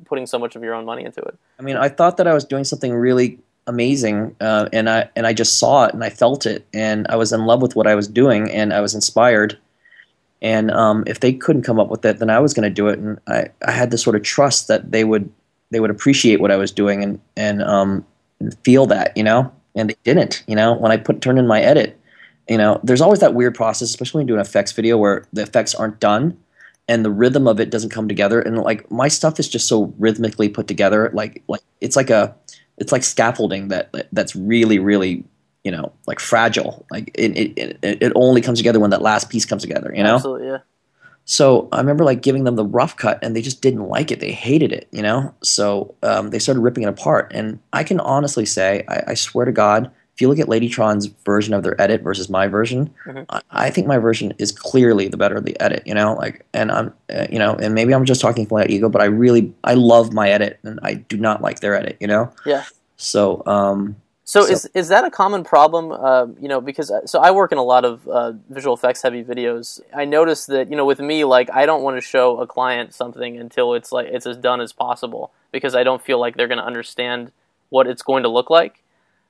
putting 0.05 0.27
so 0.27 0.37
much 0.37 0.55
of 0.55 0.63
your 0.63 0.75
own 0.75 0.85
money 0.85 1.03
into 1.03 1.21
it? 1.21 1.37
I 1.59 1.63
mean, 1.63 1.75
I 1.75 1.89
thought 1.89 2.17
that 2.17 2.27
I 2.27 2.33
was 2.33 2.45
doing 2.45 2.63
something 2.63 2.93
really 2.93 3.39
amazing, 3.65 4.35
uh, 4.39 4.69
and 4.71 4.89
I 4.89 5.09
and 5.15 5.25
I 5.25 5.33
just 5.33 5.57
saw 5.57 5.85
it 5.85 5.93
and 5.93 6.03
I 6.03 6.09
felt 6.09 6.45
it, 6.45 6.67
and 6.73 7.07
I 7.09 7.15
was 7.15 7.33
in 7.33 7.45
love 7.45 7.63
with 7.63 7.75
what 7.75 7.87
I 7.87 7.95
was 7.95 8.07
doing, 8.07 8.51
and 8.51 8.71
I 8.71 8.81
was 8.81 8.93
inspired. 8.93 9.57
And 10.39 10.69
um, 10.69 11.03
if 11.07 11.19
they 11.19 11.33
couldn't 11.33 11.63
come 11.63 11.79
up 11.79 11.89
with 11.89 12.05
it, 12.05 12.19
then 12.19 12.29
I 12.29 12.39
was 12.39 12.53
going 12.53 12.69
to 12.69 12.73
do 12.73 12.89
it, 12.89 12.99
and 12.99 13.19
I, 13.27 13.47
I 13.65 13.71
had 13.71 13.89
this 13.89 14.03
sort 14.03 14.15
of 14.15 14.21
trust 14.21 14.67
that 14.67 14.91
they 14.91 15.03
would 15.03 15.31
they 15.71 15.79
would 15.79 15.89
appreciate 15.89 16.39
what 16.39 16.51
I 16.51 16.57
was 16.57 16.71
doing 16.71 17.03
and 17.03 17.19
and 17.35 17.63
um, 17.63 18.05
feel 18.63 18.85
that, 18.85 19.17
you 19.17 19.23
know. 19.23 19.51
And 19.77 19.89
they 19.89 19.95
didn't, 20.03 20.43
you 20.47 20.55
know. 20.55 20.73
When 20.73 20.91
I 20.91 20.97
put 20.97 21.21
turn 21.21 21.37
in 21.37 21.47
my 21.47 21.61
edit, 21.61 21.99
you 22.49 22.57
know, 22.57 22.79
there's 22.83 23.01
always 23.01 23.19
that 23.19 23.33
weird 23.33 23.55
process, 23.55 23.89
especially 23.89 24.19
when 24.19 24.27
you 24.27 24.33
do 24.33 24.39
an 24.39 24.41
effects 24.41 24.71
video 24.71 24.97
where 24.97 25.25
the 25.31 25.43
effects 25.43 25.75
aren't 25.75 25.99
done 25.99 26.37
and 26.87 27.03
the 27.03 27.11
rhythm 27.11 27.47
of 27.47 27.59
it 27.59 27.69
doesn't 27.69 27.89
come 27.89 28.07
together. 28.07 28.41
And 28.41 28.57
like 28.57 28.89
my 28.89 29.07
stuff 29.07 29.39
is 29.39 29.49
just 29.49 29.67
so 29.67 29.93
rhythmically 29.97 30.49
put 30.49 30.67
together, 30.67 31.11
like 31.13 31.43
like 31.47 31.61
it's 31.81 31.95
like 31.95 32.09
a 32.09 32.35
it's 32.77 32.91
like 32.91 33.03
scaffolding 33.03 33.67
that 33.69 33.91
that's 34.11 34.35
really 34.35 34.79
really 34.79 35.23
you 35.63 35.71
know 35.71 35.91
like 36.05 36.19
fragile. 36.19 36.85
Like 36.89 37.11
it 37.13 37.37
it, 37.37 37.77
it, 37.81 37.97
it 38.01 38.11
only 38.15 38.41
comes 38.41 38.59
together 38.59 38.79
when 38.79 38.91
that 38.91 39.01
last 39.01 39.29
piece 39.29 39.45
comes 39.45 39.61
together. 39.63 39.93
You 39.95 40.03
know. 40.03 40.15
Absolutely, 40.15 40.47
yeah. 40.47 40.57
So 41.29 41.67
I 41.73 41.77
remember 41.77 42.05
like 42.05 42.21
giving 42.21 42.45
them 42.45 42.55
the 42.55 42.63
rough 42.65 42.95
cut, 42.95 43.19
and 43.21 43.35
they 43.35 43.41
just 43.41 43.61
didn't 43.61 43.87
like 43.89 44.11
it. 44.11 44.21
They 44.21 44.31
hated 44.31 44.71
it, 44.71 44.87
you 44.91 45.01
know. 45.01 45.33
So 45.43 45.93
um, 46.01 46.29
they 46.29 46.39
started 46.39 46.61
ripping 46.61 46.83
it 46.83 46.89
apart. 46.89 47.29
And 47.35 47.59
I 47.73 47.83
can 47.83 47.99
honestly 47.99 48.45
say, 48.45 48.85
I, 48.87 49.03
I 49.11 49.13
swear 49.13 49.45
to 49.45 49.51
God, 49.51 49.91
if 50.15 50.21
you 50.21 50.29
look 50.29 50.39
at 50.39 50.47
Ladytron's 50.47 51.07
version 51.25 51.53
of 51.53 51.63
their 51.63 51.79
edit 51.81 52.01
versus 52.01 52.29
my 52.29 52.47
version, 52.47 52.89
Mhm. 53.05 53.25
I, 53.29 53.41
I 53.51 53.69
think 53.69 53.87
my 53.87 53.97
version 53.97 54.33
is 54.39 54.53
clearly 54.53 55.09
the 55.09 55.17
better 55.17 55.35
of 55.35 55.43
the 55.43 55.59
edit. 55.59 55.83
You 55.85 55.93
know, 55.93 56.13
like, 56.13 56.45
and 56.53 56.71
I'm, 56.71 56.93
uh, 57.13 57.27
you 57.29 57.39
know, 57.39 57.55
and 57.55 57.75
maybe 57.75 57.93
I'm 57.93 58.05
just 58.05 58.21
talking 58.21 58.45
from 58.45 58.59
my 58.59 58.65
ego, 58.65 58.87
but 58.87 59.01
I 59.01 59.05
really, 59.05 59.53
I 59.65 59.73
love 59.73 60.13
my 60.13 60.29
edit, 60.29 60.59
and 60.63 60.79
I 60.81 60.93
do 60.93 61.17
not 61.17 61.41
like 61.41 61.59
their 61.59 61.75
edit. 61.75 61.97
You 61.99 62.07
know. 62.07 62.31
Yeah. 62.45 62.63
So 62.95 63.43
um, 63.45 63.97
So, 64.27 64.41
So- 64.41 64.51
is 64.51 64.69
is 64.73 64.87
that 64.89 65.05
a 65.05 65.09
common 65.09 65.45
problem? 65.45 65.89
Uh, 65.93 66.25
you 66.41 66.49
know, 66.49 66.59
because 66.59 66.91
uh, 66.91 67.05
so 67.07 67.19
I 67.19 67.31
work 67.31 67.53
in 67.53 67.57
a 67.57 67.63
lot 67.63 67.85
of 67.85 68.05
uh, 68.09 68.33
visual 68.49 68.75
effects 68.75 69.01
heavy 69.01 69.23
videos. 69.23 69.79
I 69.95 70.03
notice 70.03 70.47
that 70.47 70.69
you 70.69 70.75
know 70.75 70.83
with 70.85 70.99
me, 70.99 71.23
like 71.23 71.49
I 71.53 71.65
don't 71.65 71.81
want 71.81 71.95
to 71.95 72.01
show 72.01 72.37
a 72.41 72.45
client 72.45 72.93
something 72.93 73.37
until 73.37 73.73
it's 73.73 73.93
like 73.93 74.07
it's 74.07 74.25
as 74.27 74.35
done 74.35 74.59
as 74.59 74.73
possible 74.73 75.31
because 75.53 75.75
I 75.75 75.83
don't 75.83 76.01
feel 76.01 76.19
like 76.19 76.35
they're 76.35 76.49
going 76.49 76.57
to 76.59 76.65
understand 76.65 77.31
what 77.69 77.87
it's 77.87 78.01
going 78.01 78.23
to 78.23 78.29
look 78.29 78.49
like. 78.49 78.83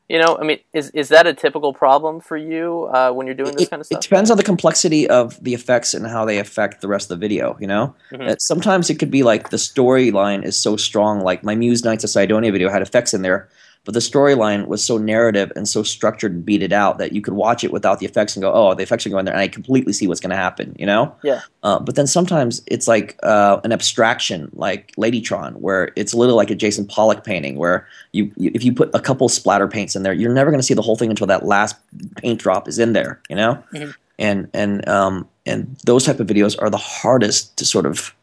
You 0.10 0.18
know, 0.20 0.36
I 0.42 0.44
mean, 0.44 0.60
is 0.74 0.90
is 0.92 1.10
that 1.10 1.28
a 1.28 1.34
typical 1.36 1.74
problem 1.74 2.20
for 2.20 2.36
you 2.38 2.90
uh, 2.92 3.12
when 3.12 3.28
you're 3.28 3.36
doing 3.36 3.54
this 3.54 3.68
it, 3.68 3.70
kind 3.70 3.82
of 3.82 3.86
stuff? 3.86 4.00
it 4.00 4.02
depends 4.02 4.32
on 4.32 4.38
the 4.38 4.44
complexity 4.44 5.08
of 5.08 5.38
the 5.44 5.54
effects 5.54 5.94
and 5.94 6.08
how 6.08 6.26
they 6.26 6.40
affect 6.40 6.82
the 6.82 6.88
rest 6.88 7.12
of 7.12 7.20
the 7.20 7.28
video. 7.28 7.56
You 7.60 7.68
know, 7.68 7.94
Mhm. 8.12 8.30
Uh, 8.32 8.36
sometimes 8.40 8.90
it 8.90 8.96
could 8.98 9.12
be 9.12 9.22
like 9.22 9.52
the 9.52 9.58
storyline 9.58 10.44
is 10.44 10.56
so 10.58 10.76
strong. 10.76 11.20
Like 11.22 11.44
my 11.44 11.54
Muse 11.54 11.84
Knights 11.84 12.04
of 12.04 12.10
Cydonia 12.10 12.52
video 12.52 12.70
had 12.70 12.82
effects 12.82 13.14
in 13.14 13.22
there, 13.22 13.50
but 13.88 13.94
the 13.94 14.02
storyline 14.02 14.68
was 14.68 14.84
so 14.84 14.98
narrative 14.98 15.50
and 15.56 15.66
so 15.66 15.82
structured 15.82 16.34
and 16.34 16.44
beat 16.46 16.62
it 16.62 16.74
out 16.74 16.98
that 16.98 17.14
you 17.14 17.22
could 17.22 17.36
watch 17.36 17.64
it 17.64 17.72
without 17.72 18.00
the 18.00 18.06
effects 18.06 18.36
and 18.36 18.42
go, 18.44 18.52
"Oh, 18.52 18.74
the 18.74 18.84
effects 18.84 19.06
are 19.08 19.10
going 19.10 19.24
there," 19.24 19.34
and 19.34 19.40
I 19.42 19.48
completely 19.48 19.94
see 19.94 20.08
what's 20.10 20.20
going 20.20 20.32
to 20.32 20.36
happen. 20.36 20.76
You 20.78 20.86
know? 20.86 21.16
Yeah. 21.24 21.40
Uh, 21.64 21.80
but 21.80 21.96
then 21.96 22.06
sometimes 22.06 22.62
it's 22.68 22.86
like 22.86 23.18
uh, 23.24 23.62
an 23.64 23.72
abstraction, 23.72 24.50
like 24.52 24.92
Ladytron, 24.98 25.54
where 25.62 25.92
it's 25.96 26.12
a 26.12 26.18
little 26.18 26.36
like 26.36 26.50
a 26.50 26.56
Jason 26.56 26.86
Pollock 26.86 27.24
painting, 27.24 27.56
where 27.56 27.88
you, 28.12 28.30
you 28.36 28.52
if 28.54 28.62
you 28.66 28.74
put 28.74 28.90
a 28.94 29.00
couple 29.00 29.30
splatter 29.30 29.70
paints 29.70 29.96
in 29.96 30.04
there, 30.04 30.12
you're 30.12 30.34
never 30.34 30.52
going 30.52 30.60
to 30.60 30.66
see 30.68 30.74
the 30.74 30.82
whole 30.82 30.98
thing 30.98 31.10
until 31.10 31.28
that 31.28 31.46
last 31.46 31.78
paint 32.18 32.42
drop 32.42 32.68
is 32.68 32.80
in 32.80 32.92
there. 32.92 33.22
You 33.30 33.38
know? 33.38 33.64
Mhm. 33.74 33.96
And 34.20 34.50
and 34.54 34.86
um 34.90 35.30
and 35.46 35.78
those 35.86 36.04
type 36.04 36.20
of 36.20 36.28
videos 36.28 36.62
are 36.62 36.70
the 36.70 36.76
hardest 36.76 37.56
to 37.56 37.64
sort 37.64 37.86
of 37.86 38.14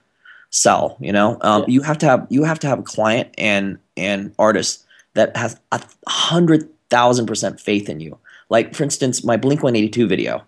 sell. 0.50 0.98
You 1.00 1.12
know, 1.12 1.38
um, 1.40 1.62
Yeah. 1.62 1.68
you 1.68 1.80
have 1.82 1.96
to 1.98 2.06
have 2.06 2.26
you 2.28 2.44
have 2.44 2.58
to 2.60 2.66
have 2.68 2.80
a 2.80 2.82
client 2.82 3.30
and 3.38 3.78
and 3.96 4.32
artist 4.38 4.83
that 5.14 5.36
has 5.36 5.58
a 5.72 5.82
hundred 6.06 6.68
thousand 6.90 7.26
percent 7.26 7.60
faith 7.60 7.88
in 7.88 8.00
you. 8.00 8.18
Like 8.50 8.74
for 8.74 8.84
instance, 8.84 9.24
my 9.24 9.36
Blink 9.36 9.62
One 9.62 9.74
Eighty 9.76 9.88
Two 9.88 10.06
video. 10.06 10.44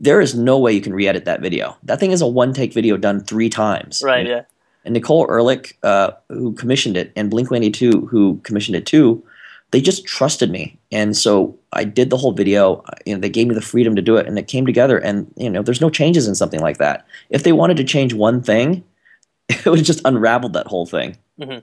There 0.00 0.20
is 0.20 0.34
no 0.34 0.58
way 0.58 0.72
you 0.72 0.80
can 0.80 0.92
re-edit 0.92 1.24
that 1.24 1.40
video. 1.40 1.76
That 1.84 2.00
thing 2.00 2.10
is 2.10 2.20
a 2.20 2.26
one-take 2.26 2.74
video 2.74 2.96
done 2.96 3.20
three 3.20 3.48
times. 3.48 4.02
right? 4.04 4.26
Yeah. 4.26 4.42
And 4.84 4.92
Nicole 4.92 5.26
Ehrlich, 5.30 5.78
uh, 5.82 6.10
who 6.28 6.52
commissioned 6.52 6.96
it, 6.96 7.12
and 7.16 7.30
Blink 7.30 7.50
One 7.50 7.62
Eighty 7.62 7.70
Two, 7.70 8.06
who 8.06 8.40
commissioned 8.42 8.76
it 8.76 8.84
too, 8.86 9.24
they 9.70 9.80
just 9.80 10.04
trusted 10.04 10.50
me. 10.50 10.78
and 10.92 11.16
so 11.16 11.58
I 11.72 11.84
did 11.84 12.10
the 12.10 12.16
whole 12.16 12.32
video. 12.32 12.84
You 13.04 13.14
know, 13.14 13.20
they 13.20 13.28
gave 13.28 13.48
me 13.48 13.54
the 13.54 13.60
freedom 13.60 13.96
to 13.96 14.02
do 14.02 14.16
it, 14.16 14.26
and 14.26 14.38
it 14.38 14.48
came 14.48 14.66
together. 14.66 14.98
And 14.98 15.32
you 15.36 15.50
know, 15.50 15.62
there's 15.62 15.80
no 15.80 15.90
changes 15.90 16.28
in 16.28 16.34
something 16.34 16.60
like 16.60 16.78
that. 16.78 17.06
If 17.30 17.42
they 17.42 17.52
wanted 17.52 17.76
to 17.78 17.84
change 17.84 18.14
one 18.14 18.42
thing, 18.42 18.84
it 19.48 19.64
would 19.66 19.78
have 19.78 19.86
just 19.86 20.02
unraveled 20.04 20.52
that 20.54 20.66
whole 20.66 20.86
thing. 20.86 21.16
Mm-hmm. 21.40 21.60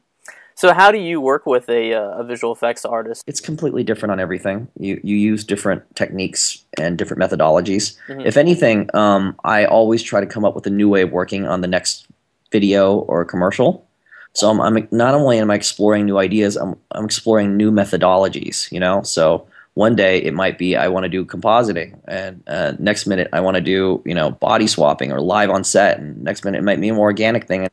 So, 0.55 0.73
how 0.73 0.91
do 0.91 0.97
you 0.97 1.19
work 1.19 1.45
with 1.45 1.69
a, 1.69 1.93
uh, 1.93 2.19
a 2.19 2.23
visual 2.23 2.53
effects 2.53 2.85
artist? 2.85 3.23
It's 3.27 3.39
completely 3.39 3.83
different 3.83 4.11
on 4.11 4.19
everything. 4.19 4.67
You 4.79 4.99
you 5.03 5.15
use 5.15 5.43
different 5.43 5.83
techniques 5.95 6.63
and 6.77 6.97
different 6.97 7.21
methodologies. 7.21 7.97
Mm-hmm. 8.07 8.21
If 8.21 8.37
anything, 8.37 8.89
um, 8.93 9.35
I 9.43 9.65
always 9.65 10.03
try 10.03 10.19
to 10.21 10.27
come 10.27 10.45
up 10.45 10.55
with 10.55 10.67
a 10.67 10.69
new 10.69 10.89
way 10.89 11.01
of 11.01 11.11
working 11.11 11.47
on 11.47 11.61
the 11.61 11.67
next 11.67 12.07
video 12.51 12.99
or 12.99 13.25
commercial. 13.25 13.87
So 14.33 14.49
I'm, 14.49 14.59
I'm 14.61 14.87
not 14.91 15.13
only 15.13 15.37
am 15.37 15.51
I 15.51 15.55
exploring 15.55 16.05
new 16.05 16.17
ideas, 16.17 16.55
I'm 16.55 16.75
I'm 16.91 17.05
exploring 17.05 17.57
new 17.57 17.71
methodologies. 17.71 18.71
You 18.71 18.79
know, 18.79 19.01
so 19.03 19.47
one 19.75 19.95
day 19.95 20.19
it 20.19 20.33
might 20.33 20.57
be 20.59 20.75
I 20.75 20.87
want 20.87 21.03
to 21.03 21.09
do 21.09 21.25
compositing, 21.25 21.99
and 22.07 22.43
uh, 22.47 22.73
next 22.77 23.07
minute 23.07 23.29
I 23.33 23.39
want 23.41 23.55
to 23.55 23.61
do 23.61 24.03
you 24.05 24.13
know 24.13 24.31
body 24.31 24.67
swapping 24.67 25.11
or 25.11 25.19
live 25.19 25.49
on 25.49 25.63
set, 25.63 25.99
and 25.99 26.23
next 26.23 26.45
minute 26.45 26.59
it 26.59 26.63
might 26.63 26.79
be 26.79 26.89
a 26.89 26.93
more 26.93 27.07
organic 27.07 27.47
thing 27.47 27.67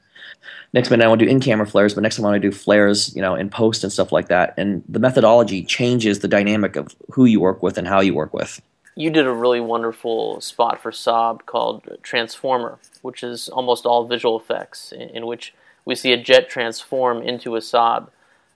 next 0.72 0.90
minute 0.90 1.04
I 1.04 1.08
want 1.08 1.20
to 1.20 1.26
do 1.26 1.30
in-camera 1.30 1.66
flares, 1.66 1.94
but 1.94 2.02
next 2.02 2.18
I 2.18 2.22
want 2.22 2.40
to 2.40 2.50
do 2.50 2.54
flares, 2.54 3.14
you 3.14 3.22
know, 3.22 3.34
in 3.34 3.50
post 3.50 3.82
and 3.84 3.92
stuff 3.92 4.12
like 4.12 4.28
that. 4.28 4.54
And 4.56 4.82
the 4.88 4.98
methodology 4.98 5.62
changes 5.62 6.20
the 6.20 6.28
dynamic 6.28 6.76
of 6.76 6.94
who 7.12 7.24
you 7.24 7.40
work 7.40 7.62
with 7.62 7.78
and 7.78 7.88
how 7.88 8.00
you 8.00 8.14
work 8.14 8.32
with. 8.32 8.60
You 8.96 9.10
did 9.10 9.26
a 9.26 9.32
really 9.32 9.60
wonderful 9.60 10.40
spot 10.40 10.80
for 10.82 10.90
Saab 10.90 11.46
called 11.46 11.98
Transformer, 12.02 12.78
which 13.02 13.22
is 13.22 13.48
almost 13.48 13.86
all 13.86 14.04
visual 14.06 14.38
effects, 14.38 14.92
in, 14.92 15.08
in 15.10 15.26
which 15.26 15.54
we 15.84 15.94
see 15.94 16.12
a 16.12 16.22
jet 16.22 16.48
transform 16.48 17.22
into 17.22 17.56
a 17.56 17.60
Saab. 17.60 18.08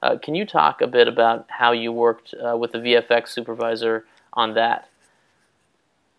Uh, 0.02 0.18
can 0.18 0.34
you 0.34 0.44
talk 0.44 0.80
a 0.80 0.86
bit 0.86 1.08
about 1.08 1.46
how 1.48 1.72
you 1.72 1.90
worked 1.90 2.34
uh, 2.34 2.56
with 2.56 2.72
the 2.72 2.78
VFX 2.78 3.28
supervisor 3.28 4.04
on 4.34 4.54
that? 4.54 4.88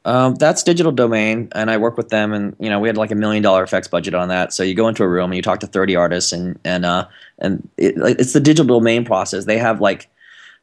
Um, 0.06 0.36
that's 0.36 0.62
digital 0.62 0.92
domain, 0.92 1.50
and 1.56 1.72
I 1.72 1.78
work 1.78 1.98
with 1.98 2.10
them, 2.10 2.32
and 2.32 2.56
you 2.60 2.70
know 2.70 2.80
we 2.80 2.88
had 2.88 2.96
like 2.96 3.10
a 3.10 3.16
million 3.16 3.42
dollar 3.42 3.64
effects 3.64 3.88
budget 3.88 4.14
on 4.14 4.28
that. 4.30 4.54
So 4.54 4.62
you 4.62 4.76
go 4.76 4.88
into 4.88 5.04
a 5.04 5.08
room 5.08 5.32
and 5.32 5.36
you 5.36 5.42
talk 5.42 5.60
to 5.62 5.68
thirty 5.68 5.96
artists, 5.96 6.32
and 6.32 6.60
and 6.64 6.86
uh, 6.86 7.08
and 7.40 7.68
it, 7.78 7.96
it's 7.98 8.34
the 8.34 8.40
digital 8.40 8.80
domain 8.80 9.04
process. 9.04 9.46
They 9.46 9.58
have 9.58 9.82
like 9.82 10.08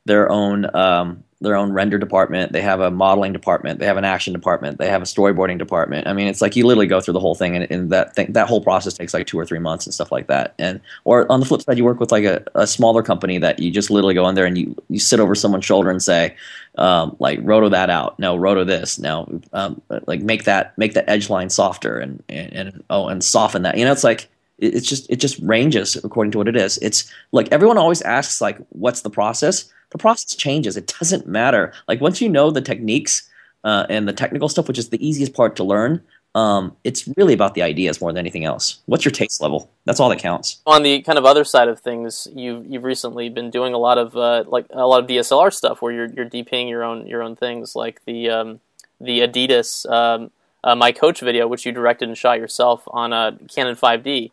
their 0.05 0.31
own 0.31 0.75
um, 0.77 1.25
their 1.43 1.57
own 1.57 1.73
render 1.73 1.99
department. 1.99 2.53
They 2.53 2.63
have 2.63 2.81
a 2.81 2.91
modeling 2.91 3.33
department. 3.33 3.79
They 3.79 3.87
have 3.87 3.97
an 3.97 4.05
action 4.05 4.33
department. 4.33 4.79
They 4.79 4.89
have 4.89 5.03
a 5.03 5.05
storyboarding 5.05 5.59
department. 5.59 6.07
I 6.07 6.13
mean, 6.13 6.29
it's 6.29 6.41
like 6.41 6.57
you 6.57 6.67
literally 6.67 6.87
go 6.87 7.01
through 7.01 7.15
the 7.15 7.21
whole 7.21 7.35
thing, 7.35 7.57
and, 7.57 7.71
and 7.71 7.91
that 7.91 8.15
thing, 8.15 8.33
that 8.33 8.49
whole 8.49 8.61
process 8.61 8.95
takes 8.95 9.13
like 9.13 9.27
two 9.27 9.39
or 9.39 9.45
three 9.45 9.59
months 9.59 9.87
and 9.87 9.93
stuff 9.93 10.13
like 10.13 10.29
that. 10.29 10.55
And 10.59 10.81
or 11.05 11.31
on 11.31 11.41
the 11.41 11.47
flip 11.47 11.63
side, 11.63 11.77
you 11.77 11.85
work 11.85 12.01
with 12.01 12.13
like 12.13 12.25
a, 12.25 12.45
a 12.55 12.67
smaller 12.67 13.03
company 13.03 13.39
that 13.39 13.59
you 13.59 13.71
just 13.71 13.91
literally 13.91 14.15
go 14.15 14.29
in 14.29 14.35
there 14.35 14.47
and 14.47 14.57
you 14.57 14.75
you 14.89 14.99
sit 14.99 15.21
over 15.21 15.35
someone's 15.35 15.65
shoulder 15.65 15.91
and 15.91 16.03
say, 16.03 16.37
um, 16.79 17.17
like 17.19 17.41
roto 17.43 17.69
that 17.69 17.91
out. 17.91 18.19
No, 18.19 18.37
roto 18.37 18.65
this. 18.65 18.99
Now, 18.99 19.29
um, 19.53 19.81
like 20.07 20.21
make 20.21 20.45
that 20.45 20.77
make 20.79 20.95
that 20.95 21.09
edge 21.09 21.29
line 21.29 21.51
softer 21.51 21.99
and, 21.99 22.23
and 22.29 22.53
and 22.53 22.85
oh 22.89 23.09
and 23.09 23.23
soften 23.23 23.63
that. 23.63 23.77
You 23.77 23.85
know, 23.85 23.93
it's 23.93 24.05
like 24.05 24.29
it's 24.63 24.89
just 24.89 25.11
it 25.11 25.17
just 25.17 25.39
ranges 25.41 25.97
according 25.97 26.31
to 26.33 26.39
what 26.39 26.49
it 26.49 26.57
is. 26.57 26.79
It's 26.79 27.11
like 27.33 27.49
everyone 27.53 27.79
always 27.79 28.03
asks 28.03 28.41
like, 28.41 28.59
what's 28.71 29.03
the 29.03 29.11
process? 29.11 29.73
the 29.93 29.99
process 29.99 30.35
changes. 30.35 30.77
It 30.77 30.93
doesn't 30.99 31.27
matter. 31.27 31.73
Like 31.87 32.01
once 32.01 32.21
you 32.21 32.29
know 32.29 32.51
the 32.51 32.61
techniques 32.61 33.29
uh, 33.63 33.87
and 33.89 34.09
the 34.09 34.13
technical 34.13 34.49
stuff, 34.49 34.67
which 34.67 34.79
is 34.79 34.89
the 34.89 35.07
easiest 35.07 35.35
part 35.35 35.55
to 35.57 35.65
learn, 35.65 36.03
um, 36.35 36.75
it's 36.83 37.07
really 37.17 37.35
about 37.35 37.55
the 37.55 37.63
ideas 37.63 38.01
more 38.01 38.11
than 38.11 38.19
anything 38.19 38.47
else. 38.47 38.79
What's 38.87 39.05
your 39.05 39.13
taste 39.13 39.43
level? 39.43 39.71
That's 39.85 40.01
all 40.01 40.09
that 40.09 40.19
counts. 40.19 40.63
On 40.67 40.83
the 40.83 41.03
kind 41.03 41.19
of 41.19 41.27
other 41.27 41.45
side 41.45 41.69
of 41.69 41.79
things, 41.79 42.27
you've 42.35 42.67
you've 42.67 42.85
recently 42.85 43.29
been 43.29 43.51
doing 43.51 43.75
a 43.75 43.79
lot 43.79 43.99
of 43.99 44.17
uh, 44.17 44.45
like 44.49 44.65
a 44.71 44.87
lot 44.87 45.05
of 45.05 45.09
DSLR 45.09 45.53
stuff 45.53 45.83
where 45.83 45.93
you're 45.93 46.07
you're 46.07 46.29
DPing 46.29 46.71
your 46.71 46.83
own 46.83 47.07
your 47.07 47.23
own 47.23 47.37
things, 47.37 47.77
like 47.77 48.03
the 48.07 48.31
um, 48.31 48.61
the 48.99 49.21
Adidas 49.21 49.89
um, 49.93 50.31
uh, 50.65 50.75
my 50.75 50.91
coach 50.91 51.21
video, 51.21 51.47
which 51.47 51.67
you 51.67 51.73
directed 51.73 52.09
and 52.09 52.17
shot 52.17 52.39
yourself 52.39 52.83
on 52.87 53.13
a 53.13 53.39
Canon 53.55 53.77
5D. 53.77 54.31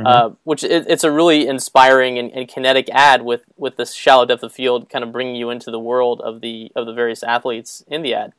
Mm-hmm. 0.00 0.06
Uh, 0.06 0.34
which 0.44 0.64
it, 0.64 0.86
it's 0.88 1.04
a 1.04 1.10
really 1.10 1.46
inspiring 1.46 2.18
and, 2.18 2.32
and, 2.32 2.48
kinetic 2.48 2.88
ad 2.90 3.22
with 3.22 3.42
with 3.56 3.76
this 3.76 3.94
shallow 3.94 4.24
depth 4.24 4.42
of 4.42 4.52
field, 4.52 4.88
kind 4.88 5.04
of 5.04 5.12
bringing 5.12 5.36
you 5.36 5.50
into 5.50 5.70
the 5.70 5.78
world 5.78 6.20
of 6.20 6.40
the 6.40 6.72
of 6.74 6.86
the 6.86 6.92
various 6.92 7.22
athletes 7.22 7.84
in 7.86 8.02
the 8.02 8.14
ad. 8.14 8.32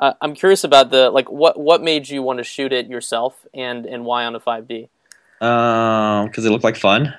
Uh, 0.00 0.14
I'm 0.20 0.34
curious 0.34 0.64
about 0.64 0.90
the 0.90 1.10
like 1.10 1.30
what 1.30 1.58
what 1.58 1.82
made 1.82 2.08
you 2.08 2.22
want 2.22 2.38
to 2.38 2.44
shoot 2.44 2.72
it 2.72 2.88
yourself 2.88 3.46
and 3.54 3.86
and 3.86 4.04
why 4.04 4.24
on 4.24 4.34
a 4.34 4.40
5D? 4.40 4.88
Um, 5.40 6.26
because 6.26 6.44
it 6.44 6.50
looked 6.50 6.64
like 6.64 6.76
fun. 6.76 7.14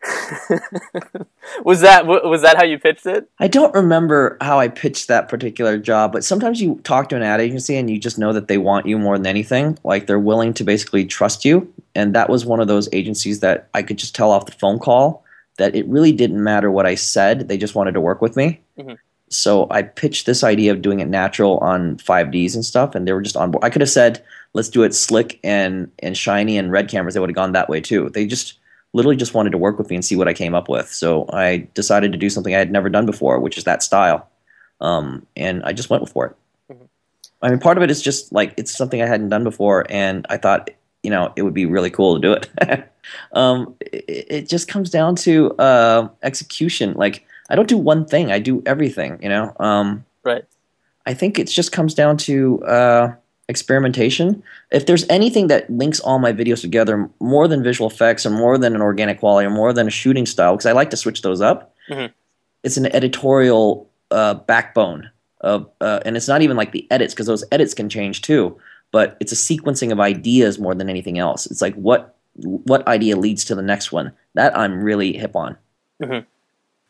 was 1.64 1.80
that 1.80 2.06
was 2.06 2.42
that 2.42 2.56
how 2.56 2.64
you 2.64 2.78
pitched 2.78 3.06
it? 3.06 3.28
I 3.40 3.48
don't 3.48 3.74
remember 3.74 4.36
how 4.40 4.60
I 4.60 4.68
pitched 4.68 5.08
that 5.08 5.28
particular 5.28 5.76
job, 5.76 6.12
but 6.12 6.22
sometimes 6.22 6.60
you 6.60 6.80
talk 6.84 7.08
to 7.08 7.16
an 7.16 7.22
ad 7.22 7.40
agency 7.40 7.76
and 7.76 7.90
you 7.90 7.98
just 7.98 8.18
know 8.18 8.32
that 8.32 8.46
they 8.46 8.58
want 8.58 8.86
you 8.86 8.96
more 8.96 9.18
than 9.18 9.26
anything. 9.26 9.76
Like 9.82 10.06
they're 10.06 10.18
willing 10.18 10.54
to 10.54 10.64
basically 10.64 11.04
trust 11.04 11.44
you, 11.44 11.72
and 11.94 12.14
that 12.14 12.28
was 12.28 12.46
one 12.46 12.60
of 12.60 12.68
those 12.68 12.88
agencies 12.92 13.40
that 13.40 13.68
I 13.74 13.82
could 13.82 13.98
just 13.98 14.14
tell 14.14 14.30
off 14.30 14.46
the 14.46 14.52
phone 14.52 14.78
call 14.78 15.24
that 15.56 15.74
it 15.74 15.86
really 15.88 16.12
didn't 16.12 16.42
matter 16.42 16.70
what 16.70 16.86
I 16.86 16.94
said; 16.94 17.48
they 17.48 17.58
just 17.58 17.74
wanted 17.74 17.92
to 17.92 18.00
work 18.00 18.22
with 18.22 18.36
me. 18.36 18.60
Mm-hmm. 18.78 18.94
So 19.30 19.66
I 19.70 19.82
pitched 19.82 20.26
this 20.26 20.44
idea 20.44 20.72
of 20.72 20.80
doing 20.80 21.00
it 21.00 21.08
natural 21.08 21.58
on 21.58 21.96
5Ds 21.98 22.54
and 22.54 22.64
stuff, 22.64 22.94
and 22.94 23.06
they 23.06 23.12
were 23.12 23.20
just 23.20 23.36
on 23.36 23.50
board. 23.50 23.64
I 23.64 23.70
could 23.70 23.82
have 23.82 23.90
said, 23.90 24.24
"Let's 24.52 24.68
do 24.68 24.84
it 24.84 24.94
slick 24.94 25.40
and 25.42 25.90
and 25.98 26.16
shiny 26.16 26.56
and 26.56 26.70
red 26.70 26.88
cameras." 26.88 27.14
They 27.14 27.20
would 27.20 27.30
have 27.30 27.36
gone 27.36 27.52
that 27.52 27.68
way 27.68 27.80
too. 27.80 28.10
They 28.10 28.26
just 28.26 28.54
literally 28.92 29.16
just 29.16 29.34
wanted 29.34 29.50
to 29.50 29.58
work 29.58 29.78
with 29.78 29.90
me 29.90 29.96
and 29.96 30.04
see 30.04 30.16
what 30.16 30.28
I 30.28 30.34
came 30.34 30.54
up 30.54 30.68
with. 30.68 30.90
So 30.90 31.26
I 31.32 31.68
decided 31.74 32.12
to 32.12 32.18
do 32.18 32.30
something 32.30 32.54
I 32.54 32.58
had 32.58 32.72
never 32.72 32.88
done 32.88 33.06
before, 33.06 33.38
which 33.38 33.58
is 33.58 33.64
that 33.64 33.82
style. 33.82 34.28
Um, 34.80 35.26
and 35.36 35.62
I 35.64 35.72
just 35.72 35.90
went 35.90 36.08
for 36.08 36.26
it. 36.26 36.36
Mm-hmm. 36.72 36.84
I 37.42 37.50
mean, 37.50 37.58
part 37.58 37.76
of 37.76 37.82
it 37.82 37.90
is 37.90 38.00
just 38.00 38.32
like 38.32 38.54
it's 38.56 38.76
something 38.76 39.02
I 39.02 39.06
hadn't 39.06 39.28
done 39.28 39.44
before, 39.44 39.86
and 39.88 40.26
I 40.30 40.36
thought, 40.36 40.70
you 41.02 41.10
know, 41.10 41.32
it 41.36 41.42
would 41.42 41.54
be 41.54 41.66
really 41.66 41.90
cool 41.90 42.14
to 42.14 42.20
do 42.20 42.32
it. 42.32 42.92
um, 43.32 43.74
it, 43.80 44.26
it, 44.28 44.48
just 44.48 44.68
comes 44.68 44.90
down 44.90 45.16
to 45.16 45.52
uh, 45.56 46.08
execution. 46.22 46.94
Like, 46.94 47.24
I 47.50 47.56
don't 47.56 47.68
do 47.68 47.78
one 47.78 48.04
thing; 48.04 48.32
I 48.32 48.38
do 48.38 48.62
everything. 48.66 49.18
You 49.22 49.28
know. 49.28 49.56
Um, 49.58 50.04
right. 50.24 50.44
I 51.06 51.14
think 51.14 51.38
it 51.38 51.48
just 51.48 51.72
comes 51.72 51.94
down 51.94 52.18
to 52.18 52.62
uh, 52.64 53.14
experimentation. 53.48 54.42
If 54.70 54.86
there's 54.86 55.06
anything 55.08 55.46
that 55.46 55.70
links 55.70 56.00
all 56.00 56.18
my 56.18 56.32
videos 56.32 56.60
together 56.60 57.08
more 57.18 57.48
than 57.48 57.62
visual 57.62 57.90
effects 57.90 58.26
or 58.26 58.30
more 58.30 58.58
than 58.58 58.74
an 58.74 58.82
organic 58.82 59.20
quality 59.20 59.46
or 59.46 59.50
more 59.50 59.72
than 59.72 59.86
a 59.86 59.90
shooting 59.90 60.26
style, 60.26 60.54
because 60.54 60.66
I 60.66 60.72
like 60.72 60.90
to 60.90 60.96
switch 60.96 61.22
those 61.22 61.40
up, 61.40 61.74
mm-hmm. 61.88 62.12
it's 62.62 62.76
an 62.76 62.86
editorial 62.94 63.88
uh, 64.10 64.34
backbone 64.34 65.10
of, 65.40 65.70
uh, 65.80 66.00
and 66.04 66.16
it's 66.16 66.28
not 66.28 66.42
even 66.42 66.56
like 66.56 66.72
the 66.72 66.86
edits 66.90 67.14
because 67.14 67.26
those 67.26 67.44
edits 67.50 67.74
can 67.74 67.88
change 67.88 68.22
too. 68.22 68.58
But 68.90 69.16
it's 69.20 69.32
a 69.32 69.34
sequencing 69.34 69.92
of 69.92 70.00
ideas 70.00 70.58
more 70.58 70.74
than 70.74 70.88
anything 70.88 71.18
else. 71.18 71.46
It's 71.46 71.60
like 71.60 71.74
what 71.74 72.14
what 72.34 72.86
idea 72.86 73.16
leads 73.16 73.44
to 73.46 73.54
the 73.54 73.62
next 73.62 73.92
one. 73.92 74.12
That 74.34 74.56
I'm 74.56 74.82
really 74.82 75.12
hip 75.12 75.36
on. 75.36 75.58
Mm-hmm. 76.02 76.26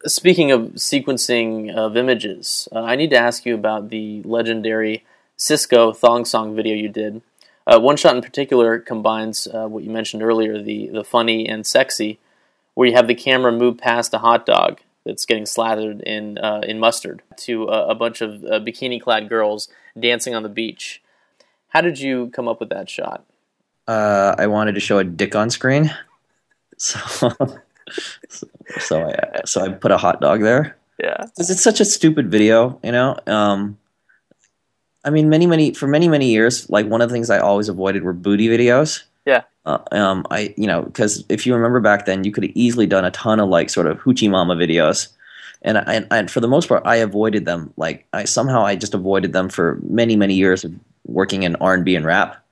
Speaking 0.07 0.53
of 0.53 0.61
sequencing 0.75 1.75
of 1.75 1.97
images, 1.97 2.69
uh, 2.71 2.83
I 2.83 2.95
need 2.95 3.11
to 3.11 3.17
ask 3.17 3.45
you 3.45 3.55
about 3.55 3.89
the 3.89 4.23
legendary 4.23 5.05
Sisqó 5.39 5.97
thong 5.97 6.25
song 6.25 6.55
video 6.57 6.75
you 6.75 6.89
did. 6.89 7.23
Uh, 7.67 7.79
one 7.79 7.97
shot 7.97 8.17
in 8.17 8.23
particular 8.23 8.79
combines 8.79 9.47
uh, 9.47 9.69
what 9.69 9.85
you 9.85 9.91
mentioned 9.91 10.23
earlier, 10.23 10.61
the, 10.61 10.89
the 10.89 11.05
funny 11.05 11.47
and 11.47 11.67
sexy, 11.67 12.19
where 12.75 12.89
you 12.89 12.95
have 12.95 13.07
the 13.07 13.15
camera 13.15 13.53
move 13.53 13.79
past 13.79 14.15
a 14.15 14.19
hot 14.19 14.47
dog 14.47 14.81
that's 15.05 15.27
getting 15.27 15.47
slathered 15.47 16.01
in, 16.01 16.39
uh, 16.39 16.63
in 16.67 16.79
mustard 16.79 17.23
to 17.37 17.65
a, 17.65 17.89
a 17.89 17.95
bunch 17.95 18.21
of 18.21 18.43
uh, 18.45 18.59
bikini 18.59 19.01
clad 19.01 19.29
girls 19.29 19.69
dancing 19.99 20.35
on 20.35 20.43
the 20.43 20.49
beach. 20.49 21.03
How 21.69 21.83
did 21.83 22.01
you 22.01 22.31
come 22.31 22.49
up 22.49 22.59
with 22.59 22.71
that 22.71 22.89
shot? 22.89 23.25
Uh, 23.87 24.35
I 24.39 24.47
wanted 24.47 24.75
to 24.75 24.81
show 24.81 24.99
a 24.99 25.05
dick 25.05 25.35
on 25.35 25.51
screen. 25.51 25.95
So, 26.81 27.01
so, 28.29 28.47
so, 28.79 29.03
I, 29.03 29.41
so 29.45 29.63
I 29.63 29.71
put 29.71 29.91
a 29.91 29.97
hot 29.97 30.21
dog 30.21 30.43
there. 30.43 30.77
Yeah. 31.03 31.25
It's 31.37 31.61
such 31.61 31.81
a 31.81 31.85
stupid 31.85 32.31
video, 32.31 32.79
you 32.85 32.93
know? 32.93 33.17
Um, 33.27 33.79
I 35.09 35.11
mean, 35.11 35.31
many, 35.31 35.47
many 35.47 35.73
for 35.73 35.87
many, 35.87 36.07
many 36.07 36.29
years, 36.31 36.69
like 36.69 36.87
one 36.87 37.01
of 37.01 37.09
the 37.09 37.15
things 37.15 37.31
I 37.31 37.39
always 37.39 37.71
avoided 37.71 38.03
were 38.03 38.13
booty 38.13 38.47
videos. 38.47 39.05
Yeah. 39.25 39.45
Uh, 39.65 39.79
um, 39.91 40.27
I, 40.31 40.53
you 40.59 40.67
know, 40.67 40.83
because 40.83 41.25
if 41.31 41.47
you 41.47 41.55
remember 41.55 41.81
back 41.81 42.05
then, 42.05 42.25
you 42.25 42.31
could 42.31 42.45
have 42.45 42.53
easily 42.55 42.87
done 42.87 43.07
a 43.07 43.11
ton 43.11 43.41
of 43.41 43.49
like 43.49 43.71
sort 43.71 43.87
of 43.87 43.99
hoochie 44.01 44.29
mama 44.29 44.55
videos, 44.55 45.09
and 45.63 45.79
I, 45.79 46.05
and 46.11 46.31
for 46.31 46.41
the 46.41 46.47
most 46.49 46.69
part, 46.69 46.83
I 46.85 46.97
avoided 46.97 47.47
them. 47.47 47.73
Like 47.79 48.07
I 48.13 48.25
somehow 48.25 48.67
I 48.67 48.77
just 48.77 48.93
avoided 48.93 49.33
them 49.33 49.49
for 49.49 49.79
many, 49.83 50.15
many 50.15 50.35
years 50.35 50.63
of 50.63 50.75
working 51.07 51.43
in 51.43 51.57
R 51.57 51.73
and 51.73 51.87
B 51.87 51.97
and 51.97 52.05
rap. 52.05 52.45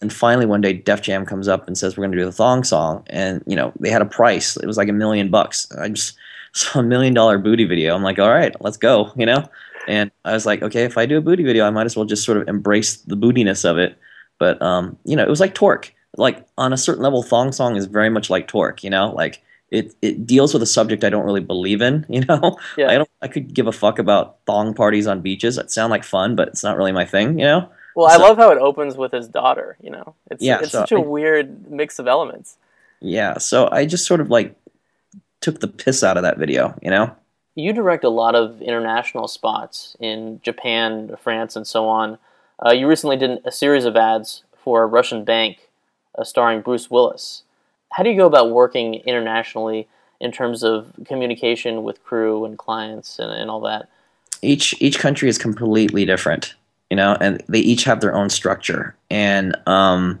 And 0.00 0.12
finally, 0.12 0.46
one 0.46 0.60
day, 0.60 0.74
Def 0.74 1.02
Jam 1.02 1.26
comes 1.26 1.48
up 1.48 1.66
and 1.66 1.76
says, 1.76 1.96
"We're 1.96 2.02
going 2.02 2.12
to 2.12 2.18
do 2.18 2.24
the 2.24 2.30
thong 2.30 2.62
song," 2.62 3.02
and 3.08 3.42
you 3.48 3.56
know 3.56 3.72
they 3.80 3.90
had 3.90 4.02
a 4.02 4.06
price. 4.06 4.56
It 4.56 4.66
was 4.66 4.76
like 4.76 4.88
a 4.88 4.92
million 4.92 5.28
bucks. 5.28 5.66
I 5.72 5.88
just 5.88 6.16
saw 6.52 6.78
a 6.78 6.84
million 6.84 7.14
dollar 7.14 7.38
booty 7.38 7.64
video. 7.64 7.96
I'm 7.96 8.04
like, 8.04 8.20
"All 8.20 8.30
right, 8.30 8.54
let's 8.60 8.76
go," 8.76 9.12
you 9.16 9.26
know. 9.26 9.48
And 9.88 10.10
I 10.24 10.32
was 10.32 10.46
like, 10.46 10.62
okay, 10.62 10.84
if 10.84 10.98
I 10.98 11.06
do 11.06 11.18
a 11.18 11.20
booty 11.20 11.44
video, 11.44 11.64
I 11.66 11.70
might 11.70 11.86
as 11.86 11.96
well 11.96 12.04
just 12.06 12.24
sort 12.24 12.38
of 12.38 12.48
embrace 12.48 12.96
the 12.98 13.16
bootiness 13.16 13.64
of 13.64 13.78
it. 13.78 13.96
But 14.38 14.60
um, 14.60 14.98
you 15.04 15.16
know, 15.16 15.22
it 15.22 15.28
was 15.30 15.40
like 15.40 15.54
Torque. 15.54 15.92
Like 16.16 16.46
on 16.58 16.72
a 16.72 16.76
certain 16.76 17.02
level, 17.02 17.22
Thong 17.22 17.52
Song 17.52 17.76
is 17.76 17.86
very 17.86 18.10
much 18.10 18.30
like 18.30 18.48
Torque. 18.48 18.82
You 18.82 18.90
know, 18.90 19.12
like 19.14 19.42
it 19.70 19.94
it 20.02 20.26
deals 20.26 20.52
with 20.54 20.62
a 20.62 20.66
subject 20.66 21.04
I 21.04 21.10
don't 21.10 21.24
really 21.24 21.40
believe 21.40 21.80
in. 21.82 22.04
You 22.10 22.20
know, 22.24 22.58
Yeah. 22.76 22.88
I 22.88 22.94
don't. 22.98 23.08
I 23.22 23.28
could 23.28 23.52
give 23.54 23.66
a 23.66 23.72
fuck 23.72 23.98
about 23.98 24.38
thong 24.46 24.74
parties 24.74 25.06
on 25.06 25.20
beaches. 25.20 25.56
That 25.56 25.70
sound 25.70 25.90
like 25.90 26.04
fun, 26.04 26.36
but 26.36 26.48
it's 26.48 26.64
not 26.64 26.76
really 26.76 26.92
my 26.92 27.04
thing. 27.04 27.38
You 27.38 27.44
know. 27.46 27.68
Well, 27.94 28.06
I 28.08 28.16
love 28.16 28.36
how 28.36 28.50
it 28.50 28.58
opens 28.58 28.96
with 28.96 29.12
his 29.12 29.26
daughter. 29.28 29.76
You 29.82 29.90
know, 29.90 30.14
it's 30.30 30.42
Yeah, 30.42 30.58
it's 30.60 30.72
so 30.72 30.80
such 30.80 30.92
a 30.92 30.96
I- 30.96 31.00
weird 31.00 31.70
mix 31.70 31.98
of 31.98 32.06
elements. 32.06 32.56
Yeah. 33.00 33.38
So 33.38 33.68
I 33.70 33.86
just 33.86 34.06
sort 34.06 34.20
of 34.20 34.30
like 34.30 34.54
took 35.40 35.60
the 35.60 35.68
piss 35.68 36.02
out 36.02 36.16
of 36.16 36.22
that 36.24 36.38
video. 36.38 36.74
You 36.82 36.90
know. 36.90 37.14
You 37.56 37.72
direct 37.72 38.04
a 38.04 38.08
lot 38.08 38.36
of 38.36 38.62
international 38.62 39.26
spots 39.26 39.96
in 39.98 40.40
Japan, 40.44 41.16
France, 41.20 41.56
and 41.56 41.66
so 41.66 41.88
on. 41.88 42.18
Uh, 42.64 42.70
you 42.70 42.86
recently 42.86 43.16
did 43.16 43.40
a 43.44 43.50
series 43.50 43.84
of 43.84 43.96
ads 43.96 44.44
for 44.62 44.82
a 44.82 44.86
Russian 44.86 45.24
bank 45.24 45.68
uh, 46.16 46.22
starring 46.22 46.60
Bruce 46.60 46.88
Willis. 46.90 47.42
How 47.92 48.04
do 48.04 48.10
you 48.10 48.16
go 48.16 48.26
about 48.26 48.50
working 48.52 48.94
internationally 49.06 49.88
in 50.20 50.30
terms 50.30 50.62
of 50.62 50.92
communication 51.04 51.82
with 51.82 52.04
crew 52.04 52.44
and 52.44 52.56
clients 52.56 53.18
and, 53.18 53.32
and 53.32 53.50
all 53.50 53.60
that? 53.62 53.88
each 54.42 54.74
each 54.80 54.98
country 54.98 55.28
is 55.28 55.38
completely 55.38 56.04
different 56.04 56.54
you 56.90 56.96
know 56.96 57.16
and 57.20 57.42
they 57.48 57.58
each 57.58 57.84
have 57.84 58.00
their 58.00 58.14
own 58.14 58.30
structure 58.30 58.94
and 59.10 59.56
um 59.66 60.18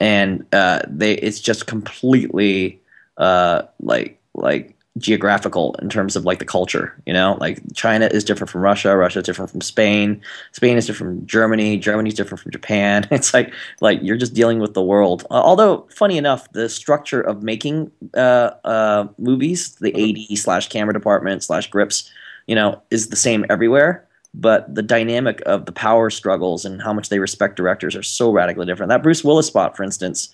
and 0.00 0.44
uh 0.52 0.80
they 0.86 1.14
it's 1.14 1.40
just 1.40 1.66
completely 1.66 2.80
uh 3.18 3.62
like 3.80 4.18
like 4.34 4.73
geographical 4.98 5.74
in 5.82 5.88
terms 5.88 6.14
of 6.14 6.24
like 6.24 6.38
the 6.38 6.44
culture 6.44 6.94
you 7.04 7.12
know 7.12 7.36
like 7.40 7.60
china 7.74 8.06
is 8.06 8.22
different 8.22 8.48
from 8.48 8.60
russia 8.60 8.96
russia 8.96 9.18
is 9.18 9.24
different 9.24 9.50
from 9.50 9.60
spain 9.60 10.20
spain 10.52 10.76
is 10.76 10.86
different 10.86 11.18
from 11.18 11.26
germany 11.26 11.76
germany 11.76 12.08
is 12.08 12.14
different 12.14 12.40
from 12.40 12.52
japan 12.52 13.04
it's 13.10 13.34
like 13.34 13.52
like 13.80 13.98
you're 14.02 14.16
just 14.16 14.34
dealing 14.34 14.60
with 14.60 14.74
the 14.74 14.82
world 14.82 15.26
Uh, 15.30 15.34
although 15.34 15.86
funny 15.90 16.16
enough 16.16 16.50
the 16.52 16.68
structure 16.68 17.20
of 17.20 17.42
making 17.42 17.90
uh 18.16 18.50
uh 18.64 19.06
movies 19.18 19.74
the 19.76 19.92
ad 19.94 20.38
slash 20.38 20.68
camera 20.68 20.94
department 20.94 21.42
slash 21.42 21.68
grips 21.68 22.10
you 22.46 22.54
know, 22.54 22.80
is 22.90 23.08
the 23.08 23.16
same 23.16 23.44
everywhere. 23.48 24.06
But 24.34 24.74
the 24.74 24.82
dynamic 24.82 25.42
of 25.46 25.66
the 25.66 25.72
power 25.72 26.10
struggles 26.10 26.64
and 26.64 26.82
how 26.82 26.92
much 26.92 27.08
they 27.08 27.20
respect 27.20 27.56
directors 27.56 27.94
are 27.94 28.02
so 28.02 28.32
radically 28.32 28.66
different. 28.66 28.90
That 28.90 29.02
Bruce 29.02 29.22
Willis 29.22 29.46
spot, 29.46 29.76
for 29.76 29.84
instance, 29.84 30.28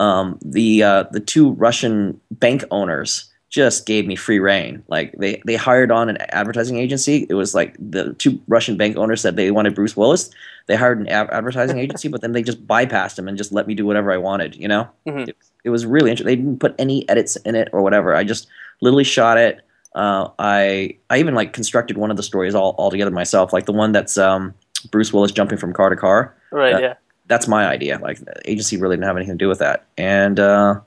um, 0.00 0.38
the 0.44 0.82
uh, 0.82 1.04
the 1.12 1.20
two 1.20 1.52
Russian 1.52 2.20
bank 2.32 2.64
owners 2.72 3.30
just 3.48 3.86
gave 3.86 4.06
me 4.06 4.16
free 4.16 4.38
reign. 4.38 4.82
Like 4.88 5.12
they 5.18 5.40
they 5.46 5.54
hired 5.56 5.90
on 5.90 6.08
an 6.08 6.16
advertising 6.30 6.78
agency. 6.78 7.26
It 7.28 7.34
was 7.34 7.54
like 7.54 7.76
the 7.78 8.12
two 8.14 8.40
Russian 8.48 8.76
bank 8.76 8.96
owners 8.96 9.20
said 9.20 9.36
they 9.36 9.50
wanted 9.50 9.74
Bruce 9.74 9.96
Willis. 9.96 10.30
They 10.66 10.74
hired 10.76 10.98
an 11.00 11.08
ad- 11.08 11.30
advertising 11.30 11.78
agency, 11.84 12.08
but 12.08 12.20
then 12.22 12.32
they 12.32 12.42
just 12.42 12.66
bypassed 12.66 13.18
him 13.18 13.28
and 13.28 13.38
just 13.38 13.52
let 13.52 13.66
me 13.66 13.74
do 13.74 13.86
whatever 13.86 14.10
I 14.12 14.16
wanted. 14.16 14.56
You 14.56 14.68
know, 14.68 14.88
Mhm. 15.06 15.28
it, 15.28 15.36
it 15.64 15.70
was 15.70 15.86
really 15.86 16.10
interesting. 16.10 16.26
They 16.26 16.36
didn't 16.42 16.58
put 16.60 16.74
any 16.78 17.08
edits 17.08 17.36
in 17.36 17.54
it 17.54 17.68
or 17.72 17.82
whatever. 17.82 18.14
I 18.14 18.24
just 18.24 18.48
literally 18.80 19.04
shot 19.04 19.38
it. 19.38 19.60
Uh, 19.94 20.28
I 20.38 20.96
I 21.08 21.18
even 21.18 21.34
like 21.34 21.52
constructed 21.52 21.96
one 21.96 22.10
of 22.10 22.16
the 22.16 22.22
stories 22.22 22.54
all, 22.54 22.74
all 22.78 22.90
together 22.90 23.10
myself, 23.10 23.52
like 23.52 23.64
the 23.66 23.72
one 23.72 23.92
that's 23.92 24.18
um, 24.18 24.52
Bruce 24.90 25.12
Willis 25.12 25.32
jumping 25.32 25.56
from 25.56 25.72
car 25.72 25.88
to 25.88 25.96
car. 25.96 26.34
Right, 26.50 26.72
Yeah. 26.72 26.78
yeah. 26.80 26.94
That's 27.28 27.48
my 27.48 27.66
idea. 27.66 27.98
Like 28.00 28.18
the 28.18 28.34
agency 28.50 28.76
really 28.76 28.96
didn't 28.96 29.06
have 29.06 29.16
anything 29.16 29.34
to 29.38 29.42
do 29.44 29.48
with 29.48 29.58
that, 29.60 29.84
and 29.96 30.38
uh, 30.38 30.80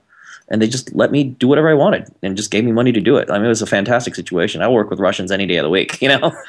and 0.50 0.60
they 0.60 0.66
just 0.66 0.94
let 0.94 1.12
me 1.12 1.24
do 1.24 1.46
whatever 1.48 1.70
I 1.70 1.74
wanted 1.74 2.08
and 2.22 2.36
just 2.36 2.50
gave 2.50 2.64
me 2.64 2.72
money 2.72 2.92
to 2.92 3.00
do 3.00 3.16
it. 3.16 3.30
I 3.30 3.34
mean, 3.34 3.46
it 3.46 3.48
was 3.48 3.62
a 3.62 3.66
fantastic 3.66 4.14
situation. 4.14 4.62
I 4.62 4.68
work 4.68 4.90
with 4.90 4.98
Russians 4.98 5.30
any 5.30 5.46
day 5.46 5.56
of 5.56 5.64
the 5.64 5.70
week, 5.70 6.00
you 6.02 6.08
know. 6.08 6.32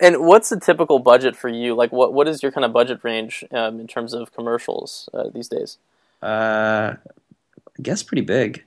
And 0.00 0.18
what's 0.20 0.52
a 0.52 0.60
typical 0.60 1.00
budget 1.00 1.34
for 1.34 1.48
you? 1.48 1.74
Like, 1.74 1.90
what 1.90 2.12
what 2.14 2.28
is 2.28 2.42
your 2.42 2.52
kind 2.52 2.64
of 2.64 2.72
budget 2.72 3.00
range 3.02 3.42
um, 3.50 3.80
in 3.80 3.88
terms 3.88 4.14
of 4.14 4.32
commercials 4.32 5.08
uh, 5.12 5.30
these 5.34 5.48
days? 5.48 5.78
uh, 6.22 6.94
I 6.96 7.82
guess 7.82 8.02
pretty 8.02 8.22
big. 8.22 8.64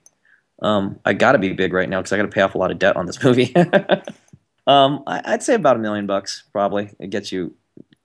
Um, 0.62 1.00
I 1.06 1.14
got 1.14 1.32
to 1.32 1.38
be 1.38 1.54
big 1.54 1.74
right 1.74 1.90
now 1.90 2.00
because 2.00 2.14
I 2.14 2.18
got 2.18 2.24
to 2.24 2.30
pay 2.30 2.42
off 2.42 2.56
a 2.56 2.58
lot 2.58 2.72
of 2.72 2.80
debt 2.80 2.96
on 2.96 3.06
this 3.06 3.24
movie. 3.24 3.56
um, 4.68 5.04
I, 5.08 5.22
I'd 5.26 5.44
say 5.44 5.54
about 5.54 5.78
a 5.78 5.80
million 5.80 6.06
bucks 6.08 6.44
probably. 6.52 6.92
It 7.00 7.10
gets 7.10 7.32
you 7.32 7.54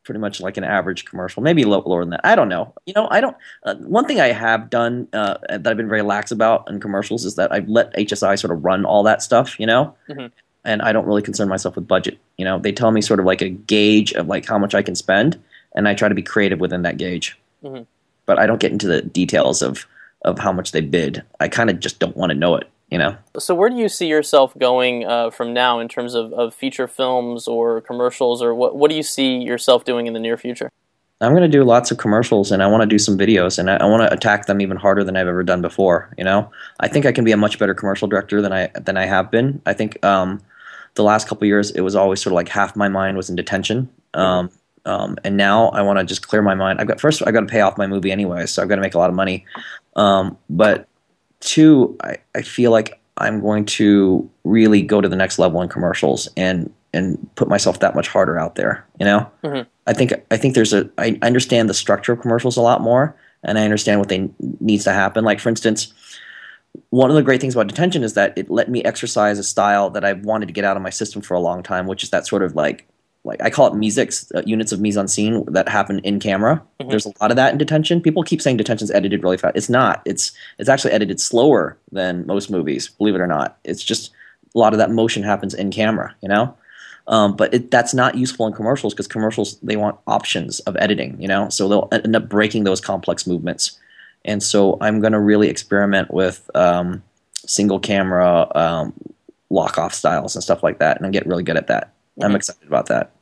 pretty 0.06 0.20
much 0.20 0.40
like 0.40 0.56
an 0.56 0.64
average 0.64 1.04
commercial, 1.04 1.42
maybe 1.42 1.64
low, 1.64 1.82
lower 1.84 2.00
than 2.02 2.10
that. 2.10 2.20
I 2.24 2.34
don't 2.34 2.48
know. 2.48 2.72
You 2.86 2.94
know, 2.94 3.08
I 3.10 3.20
don't. 3.20 3.36
Uh, 3.64 3.74
one 3.74 4.06
thing 4.06 4.20
I 4.20 4.28
have 4.28 4.70
done 4.70 5.08
uh, 5.12 5.36
that 5.48 5.66
I've 5.66 5.76
been 5.76 5.88
very 5.88 6.02
lax 6.02 6.30
about 6.30 6.70
in 6.70 6.80
commercials 6.80 7.24
is 7.24 7.34
that 7.34 7.52
I've 7.52 7.68
let 7.68 7.92
HSI 7.94 8.38
sort 8.38 8.52
of 8.52 8.64
run 8.64 8.84
all 8.86 9.02
that 9.02 9.20
stuff. 9.22 9.60
You 9.60 9.66
know. 9.66 9.94
Mhm. 10.08 10.30
And 10.64 10.82
I 10.82 10.92
don't 10.92 11.06
really 11.06 11.22
concern 11.22 11.48
myself 11.48 11.76
with 11.76 11.86
budget. 11.86 12.18
You 12.38 12.44
know, 12.44 12.58
they 12.58 12.72
tell 12.72 12.90
me 12.90 13.00
sort 13.00 13.20
of 13.20 13.26
like 13.26 13.40
a 13.42 13.50
gauge 13.50 14.12
of 14.14 14.26
like 14.26 14.46
how 14.46 14.58
much 14.58 14.74
I 14.74 14.82
can 14.82 14.94
spend, 14.96 15.38
and 15.74 15.86
I 15.86 15.94
try 15.94 16.08
to 16.08 16.14
be 16.14 16.22
creative 16.22 16.58
within 16.60 16.82
that 16.82 16.96
gauge. 16.96 17.38
Mhm. 17.62 17.86
But 18.24 18.38
I 18.38 18.46
don't 18.46 18.60
get 18.60 18.72
into 18.72 18.86
the 18.86 19.02
details 19.02 19.60
of 19.62 19.86
of 20.22 20.38
how 20.38 20.50
much 20.52 20.72
they 20.72 20.80
bid. 20.80 21.22
I 21.38 21.48
kind 21.48 21.70
of 21.70 21.78
just 21.78 21.98
don't 22.00 22.16
want 22.16 22.30
to 22.30 22.38
know 22.38 22.56
it. 22.56 22.68
You 22.90 22.98
know. 22.98 23.16
So, 23.38 23.54
where 23.54 23.68
do 23.68 23.76
you 23.76 23.88
see 23.88 24.06
yourself 24.06 24.56
going 24.56 25.04
uh, 25.04 25.30
from 25.30 25.52
now 25.52 25.80
in 25.80 25.88
terms 25.88 26.14
of, 26.14 26.32
of 26.32 26.54
feature 26.54 26.86
films 26.86 27.48
or 27.48 27.80
commercials, 27.80 28.42
or 28.42 28.54
what 28.54 28.76
what 28.76 28.90
do 28.90 28.96
you 28.96 29.02
see 29.02 29.38
yourself 29.38 29.84
doing 29.84 30.06
in 30.06 30.12
the 30.12 30.20
near 30.20 30.36
future? 30.36 30.70
I'm 31.20 31.32
going 31.32 31.42
to 31.42 31.48
do 31.48 31.64
lots 31.64 31.90
of 31.90 31.96
commercials 31.96 32.52
and 32.52 32.62
I 32.62 32.66
want 32.66 32.82
to 32.82 32.86
do 32.86 32.98
some 32.98 33.16
videos 33.16 33.58
and 33.58 33.70
I, 33.70 33.76
I 33.76 33.86
want 33.86 34.02
to 34.02 34.12
attack 34.12 34.46
them 34.46 34.60
even 34.60 34.76
harder 34.76 35.02
than 35.02 35.16
I've 35.16 35.26
ever 35.26 35.42
done 35.42 35.62
before. 35.62 36.12
You 36.18 36.24
know, 36.24 36.50
I 36.80 36.88
think 36.88 37.06
I 37.06 37.12
can 37.12 37.24
be 37.24 37.32
a 37.32 37.38
much 37.38 37.58
better 37.58 37.74
commercial 37.74 38.06
director 38.06 38.42
than 38.42 38.52
I 38.52 38.68
than 38.74 38.98
I 38.98 39.06
have 39.06 39.30
been. 39.30 39.62
I 39.64 39.72
think 39.72 40.04
um, 40.04 40.42
the 40.94 41.02
last 41.02 41.26
couple 41.26 41.44
of 41.44 41.48
years 41.48 41.70
it 41.70 41.80
was 41.80 41.96
always 41.96 42.20
sort 42.20 42.32
of 42.32 42.36
like 42.36 42.48
half 42.48 42.76
my 42.76 42.88
mind 42.88 43.16
was 43.16 43.30
in 43.30 43.36
detention. 43.36 43.88
Um, 44.12 44.50
um, 44.84 45.16
and 45.24 45.36
now 45.36 45.68
I 45.70 45.80
want 45.82 45.98
to 45.98 46.04
just 46.04 46.28
clear 46.28 46.42
my 46.42 46.54
mind. 46.54 46.80
I've 46.80 46.86
got 46.86 47.00
first 47.00 47.22
I've 47.26 47.32
got 47.32 47.40
to 47.40 47.46
pay 47.46 47.62
off 47.62 47.78
my 47.78 47.86
movie 47.86 48.12
anyway, 48.12 48.44
so 48.44 48.62
I've 48.62 48.68
got 48.68 48.76
to 48.76 48.82
make 48.82 48.94
a 48.94 48.98
lot 48.98 49.08
of 49.08 49.16
money. 49.16 49.46
Um, 49.96 50.36
but 50.50 50.86
two, 51.40 51.96
I, 52.02 52.16
I 52.34 52.42
feel 52.42 52.70
like 52.70 53.00
I'm 53.18 53.40
going 53.40 53.64
to 53.66 54.28
really 54.44 54.82
go 54.82 55.00
to 55.00 55.08
the 55.08 55.16
next 55.16 55.38
level 55.38 55.62
in 55.62 55.68
commercials 55.68 56.28
and 56.36 56.72
and 56.92 57.28
put 57.34 57.48
myself 57.48 57.80
that 57.80 57.94
much 57.94 58.08
harder 58.08 58.38
out 58.38 58.54
there. 58.54 58.86
You 58.98 59.06
know. 59.06 59.30
Mm-hmm. 59.44 59.68
I 59.86 59.92
think 59.92 60.12
I 60.30 60.36
think 60.36 60.54
there's 60.54 60.72
a 60.72 60.90
I 60.98 61.18
understand 61.22 61.68
the 61.68 61.74
structure 61.74 62.12
of 62.12 62.20
commercials 62.20 62.56
a 62.56 62.62
lot 62.62 62.80
more, 62.80 63.16
and 63.42 63.58
I 63.58 63.64
understand 63.64 64.00
what 64.00 64.08
they 64.08 64.28
needs 64.60 64.84
to 64.84 64.92
happen. 64.92 65.24
Like 65.24 65.40
for 65.40 65.48
instance, 65.48 65.92
one 66.90 67.10
of 67.10 67.16
the 67.16 67.22
great 67.22 67.40
things 67.40 67.54
about 67.54 67.68
detention 67.68 68.02
is 68.02 68.14
that 68.14 68.36
it 68.36 68.50
let 68.50 68.68
me 68.68 68.82
exercise 68.84 69.38
a 69.38 69.44
style 69.44 69.90
that 69.90 70.04
I've 70.04 70.24
wanted 70.24 70.46
to 70.46 70.52
get 70.52 70.64
out 70.64 70.76
of 70.76 70.82
my 70.82 70.90
system 70.90 71.22
for 71.22 71.34
a 71.34 71.40
long 71.40 71.62
time, 71.62 71.86
which 71.86 72.02
is 72.02 72.10
that 72.10 72.26
sort 72.26 72.42
of 72.42 72.54
like 72.54 72.86
like 73.26 73.42
I 73.42 73.50
call 73.50 73.66
it 73.66 73.74
musics, 73.74 74.30
uh, 74.34 74.42
units 74.46 74.72
of 74.72 74.80
mise 74.80 74.96
en 74.96 75.08
scene 75.08 75.44
that 75.48 75.68
happen 75.68 75.98
in 76.00 76.18
camera. 76.20 76.62
Mhm. 76.80 76.90
There's 76.90 77.06
a 77.06 77.12
lot 77.20 77.30
of 77.30 77.36
that 77.36 77.52
in 77.52 77.58
detention. 77.58 78.00
People 78.00 78.22
keep 78.22 78.40
saying 78.40 78.56
detention's 78.56 78.90
edited 78.90 79.22
really 79.22 79.36
fast. 79.36 79.56
It's 79.56 79.68
not. 79.68 80.00
It's 80.04 80.32
it's 80.58 80.68
actually 80.68 80.92
edited 80.92 81.20
slower 81.20 81.76
than 81.92 82.26
most 82.26 82.50
movies. 82.50 82.88
Believe 82.98 83.14
it 83.14 83.20
or 83.20 83.26
not, 83.26 83.58
it's 83.64 83.82
just 83.82 84.12
a 84.54 84.58
lot 84.58 84.72
of 84.72 84.78
that 84.78 84.90
motion 84.90 85.22
happens 85.22 85.52
in 85.54 85.70
camera. 85.70 86.14
You 86.22 86.28
know. 86.28 86.54
Um, 87.08 87.36
but 87.36 87.54
it, 87.54 87.70
that's 87.70 87.94
not 87.94 88.16
useful 88.16 88.48
in 88.48 88.52
commercials 88.52 88.92
because 88.92 89.06
commercials 89.06 89.58
they 89.62 89.76
want 89.76 89.96
options 90.08 90.58
of 90.60 90.76
editing, 90.76 91.16
you 91.22 91.28
know, 91.28 91.48
so 91.50 91.68
they'll 91.68 91.88
end 91.92 92.16
up 92.16 92.28
breaking 92.28 92.64
those 92.64 92.80
complex 92.80 93.28
movements. 93.28 93.78
And 94.24 94.42
so 94.42 94.76
I'm 94.80 94.98
going 95.00 95.12
to 95.12 95.20
really 95.20 95.48
experiment 95.48 96.12
with 96.12 96.50
um, 96.56 97.04
single 97.46 97.78
camera 97.78 98.50
um, 98.56 98.92
lock 99.50 99.78
off 99.78 99.94
styles 99.94 100.34
and 100.34 100.42
stuff 100.42 100.64
like 100.64 100.80
that, 100.80 101.00
and 101.00 101.12
get 101.12 101.24
really 101.26 101.44
good 101.44 101.56
at 101.56 101.68
that. 101.68 101.92
I'm 102.20 102.32
Mhm. 102.32 102.36
excited 102.36 102.66
about 102.66 102.86
that. 102.86 103.12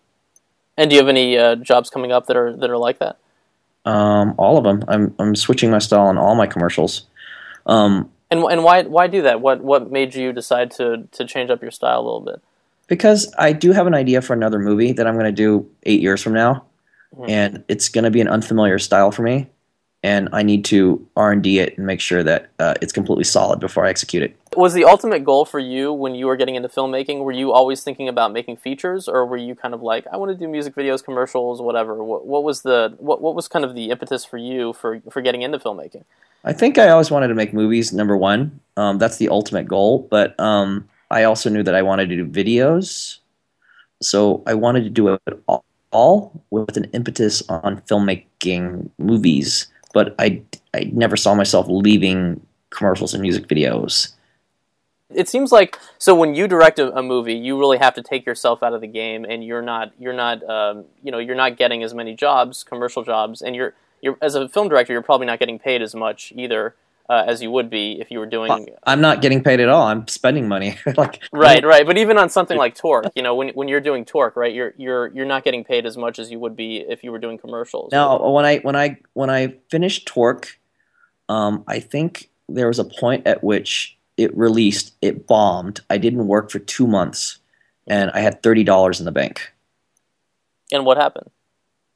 And 0.76 0.90
do 0.90 0.96
you 0.96 1.00
have 1.02 1.08
any 1.08 1.38
uh, 1.38 1.56
jobs 1.56 1.90
coming 1.90 2.12
up 2.12 2.26
that 2.26 2.36
are 2.36 2.56
that 2.56 2.70
are 2.70 2.76
like 2.78 2.98
that? 2.98 3.16
Um, 3.84 4.34
all 4.38 4.56
of 4.58 4.64
them. 4.64 4.84
I'm 4.88 5.14
I'm 5.18 5.36
switching 5.36 5.70
my 5.70 5.78
style 5.78 6.06
on 6.06 6.18
all 6.18 6.34
my 6.34 6.46
commercials. 6.46 7.02
Um, 7.66 8.10
And 8.30 8.42
and 8.44 8.64
why 8.64 8.82
why 8.82 9.06
do 9.06 9.22
that? 9.22 9.40
What 9.40 9.62
what 9.62 9.90
made 9.90 10.14
you 10.14 10.32
decide 10.32 10.70
to 10.72 11.06
to 11.12 11.24
change 11.24 11.50
up 11.50 11.62
your 11.62 11.70
style 11.70 12.00
a 12.00 12.04
little 12.04 12.20
bit? 12.20 12.40
because 12.86 13.32
I 13.38 13.54
do 13.54 13.72
have 13.72 13.86
an 13.86 13.94
idea 13.94 14.20
for 14.20 14.34
another 14.34 14.58
movie 14.58 14.92
that 14.92 15.06
I'm 15.06 15.14
going 15.14 15.24
to 15.24 15.32
do 15.32 15.66
eight 15.84 16.02
years 16.02 16.20
from 16.20 16.34
now, 16.34 16.64
Mhm. 17.16 17.30
and 17.30 17.64
it's 17.66 17.88
going 17.88 18.04
to 18.04 18.10
be 18.10 18.20
an 18.20 18.28
unfamiliar 18.28 18.78
style 18.78 19.10
for 19.10 19.22
me, 19.22 19.48
and 20.02 20.28
I 20.34 20.42
need 20.42 20.66
to 20.66 21.00
R 21.16 21.32
and 21.32 21.42
D 21.42 21.60
it 21.60 21.78
and 21.78 21.86
make 21.86 22.00
sure 22.02 22.22
that 22.22 22.50
uh, 22.58 22.74
it's 22.82 22.92
completely 22.92 23.24
solid 23.24 23.58
before 23.58 23.86
I 23.86 23.88
execute 23.88 24.22
it. 24.22 24.36
Was 24.56 24.74
the 24.74 24.84
ultimate 24.84 25.24
goal 25.24 25.44
for 25.44 25.58
you 25.58 25.92
when 25.92 26.14
you 26.14 26.26
were 26.26 26.36
getting 26.36 26.54
into 26.54 26.68
filmmaking? 26.68 27.24
Were 27.24 27.32
you 27.32 27.52
always 27.52 27.82
thinking 27.82 28.08
about 28.08 28.32
making 28.32 28.56
features, 28.56 29.08
or 29.08 29.26
were 29.26 29.36
you 29.36 29.54
kind 29.54 29.74
of 29.74 29.82
like, 29.82 30.06
I 30.12 30.16
want 30.16 30.32
to 30.32 30.38
do 30.38 30.48
music 30.48 30.74
videos, 30.74 31.04
commercials, 31.04 31.60
whatever? 31.60 32.02
What, 32.02 32.26
what 32.26 32.44
was 32.44 32.62
the 32.62 32.94
what, 32.98 33.20
what 33.20 33.34
was 33.34 33.48
kind 33.48 33.64
of 33.64 33.74
the 33.74 33.90
impetus 33.90 34.24
for 34.24 34.38
you 34.38 34.72
for 34.72 35.00
for 35.10 35.22
getting 35.22 35.42
into 35.42 35.58
filmmaking? 35.58 36.04
I 36.44 36.52
think 36.52 36.78
I 36.78 36.88
always 36.88 37.10
wanted 37.10 37.28
to 37.28 37.34
make 37.34 37.54
movies. 37.54 37.92
Number 37.92 38.16
one, 38.16 38.60
um, 38.76 38.98
that's 38.98 39.16
the 39.16 39.28
ultimate 39.28 39.66
goal. 39.66 40.06
But 40.10 40.38
um, 40.38 40.88
I 41.10 41.24
also 41.24 41.48
knew 41.48 41.62
that 41.62 41.74
I 41.74 41.82
wanted 41.82 42.08
to 42.10 42.16
do 42.16 42.26
videos, 42.26 43.18
so 44.02 44.42
I 44.46 44.54
wanted 44.54 44.84
to 44.84 44.90
do 44.90 45.08
it 45.08 45.20
all, 45.46 45.64
all 45.90 46.42
with 46.50 46.76
an 46.76 46.84
impetus 46.92 47.42
on 47.48 47.80
filmmaking 47.82 48.90
movies. 48.98 49.68
But 49.94 50.14
I, 50.18 50.42
I 50.74 50.90
never 50.92 51.16
saw 51.16 51.34
myself 51.34 51.66
leaving 51.68 52.44
commercials 52.70 53.14
and 53.14 53.22
music 53.22 53.46
videos. 53.46 54.12
It 55.14 55.28
seems 55.28 55.52
like 55.52 55.78
so 55.98 56.14
when 56.14 56.34
you 56.34 56.46
direct 56.48 56.78
a, 56.78 56.96
a 56.96 57.02
movie, 57.02 57.34
you 57.34 57.58
really 57.58 57.78
have 57.78 57.94
to 57.94 58.02
take 58.02 58.26
yourself 58.26 58.62
out 58.62 58.74
of 58.74 58.80
the 58.80 58.86
game, 58.86 59.24
and 59.24 59.44
you're 59.44 59.62
not 59.62 59.92
you're 59.98 60.12
not 60.12 60.48
um, 60.48 60.84
you 61.02 61.10
know 61.10 61.18
you're 61.18 61.36
not 61.36 61.56
getting 61.56 61.82
as 61.82 61.94
many 61.94 62.14
jobs, 62.14 62.64
commercial 62.64 63.02
jobs, 63.02 63.42
and 63.42 63.54
you're 63.56 63.74
you're 64.00 64.16
as 64.20 64.34
a 64.34 64.48
film 64.48 64.68
director, 64.68 64.92
you're 64.92 65.02
probably 65.02 65.26
not 65.26 65.38
getting 65.38 65.58
paid 65.58 65.82
as 65.82 65.94
much 65.94 66.32
either. 66.36 66.74
uh, 67.08 67.24
as 67.26 67.42
you 67.42 67.50
would 67.50 67.68
be 67.68 68.00
if 68.00 68.10
you 68.10 68.18
were 68.18 68.26
doing. 68.26 68.68
I'm 68.84 69.00
not 69.00 69.20
getting 69.20 69.42
paid 69.42 69.60
at 69.60 69.68
all. 69.68 69.86
I'm 69.86 70.08
spending 70.08 70.48
money. 70.48 70.78
like 70.96 71.22
right, 71.32 71.64
right. 71.64 71.86
But 71.86 71.98
even 71.98 72.16
on 72.18 72.30
something 72.30 72.56
like 72.56 72.74
Torque, 72.74 73.06
you 73.14 73.22
know, 73.22 73.34
when 73.34 73.50
when 73.50 73.68
you're 73.68 73.80
doing 73.80 74.04
Torque, 74.04 74.36
right, 74.36 74.54
you're 74.54 74.74
you're 74.76 75.08
you're 75.08 75.26
not 75.26 75.44
getting 75.44 75.64
paid 75.64 75.86
as 75.86 75.96
much 75.96 76.18
as 76.18 76.30
you 76.30 76.38
would 76.38 76.56
be 76.56 76.78
if 76.78 77.04
you 77.04 77.12
were 77.12 77.18
doing 77.18 77.38
commercials. 77.38 77.92
No, 77.92 78.30
when 78.30 78.44
I 78.44 78.58
when 78.58 78.76
I 78.76 78.98
when 79.12 79.30
I 79.30 79.56
finished 79.70 80.06
Torque, 80.06 80.58
um, 81.28 81.64
I 81.66 81.80
think 81.80 82.30
there 82.48 82.68
was 82.68 82.78
a 82.78 82.84
point 82.84 83.26
at 83.26 83.44
which 83.44 83.93
it 84.16 84.36
released, 84.36 84.94
it 85.02 85.26
bombed. 85.26 85.80
I 85.90 85.98
didn't 85.98 86.26
work 86.26 86.50
for 86.50 86.58
two 86.58 86.86
months, 86.86 87.38
and 87.86 88.10
I 88.12 88.20
had 88.20 88.42
thirty 88.42 88.64
dollars 88.64 89.00
in 89.00 89.06
the 89.06 89.12
bank. 89.12 89.52
And 90.72 90.84
what 90.84 90.96
happened? 90.96 91.30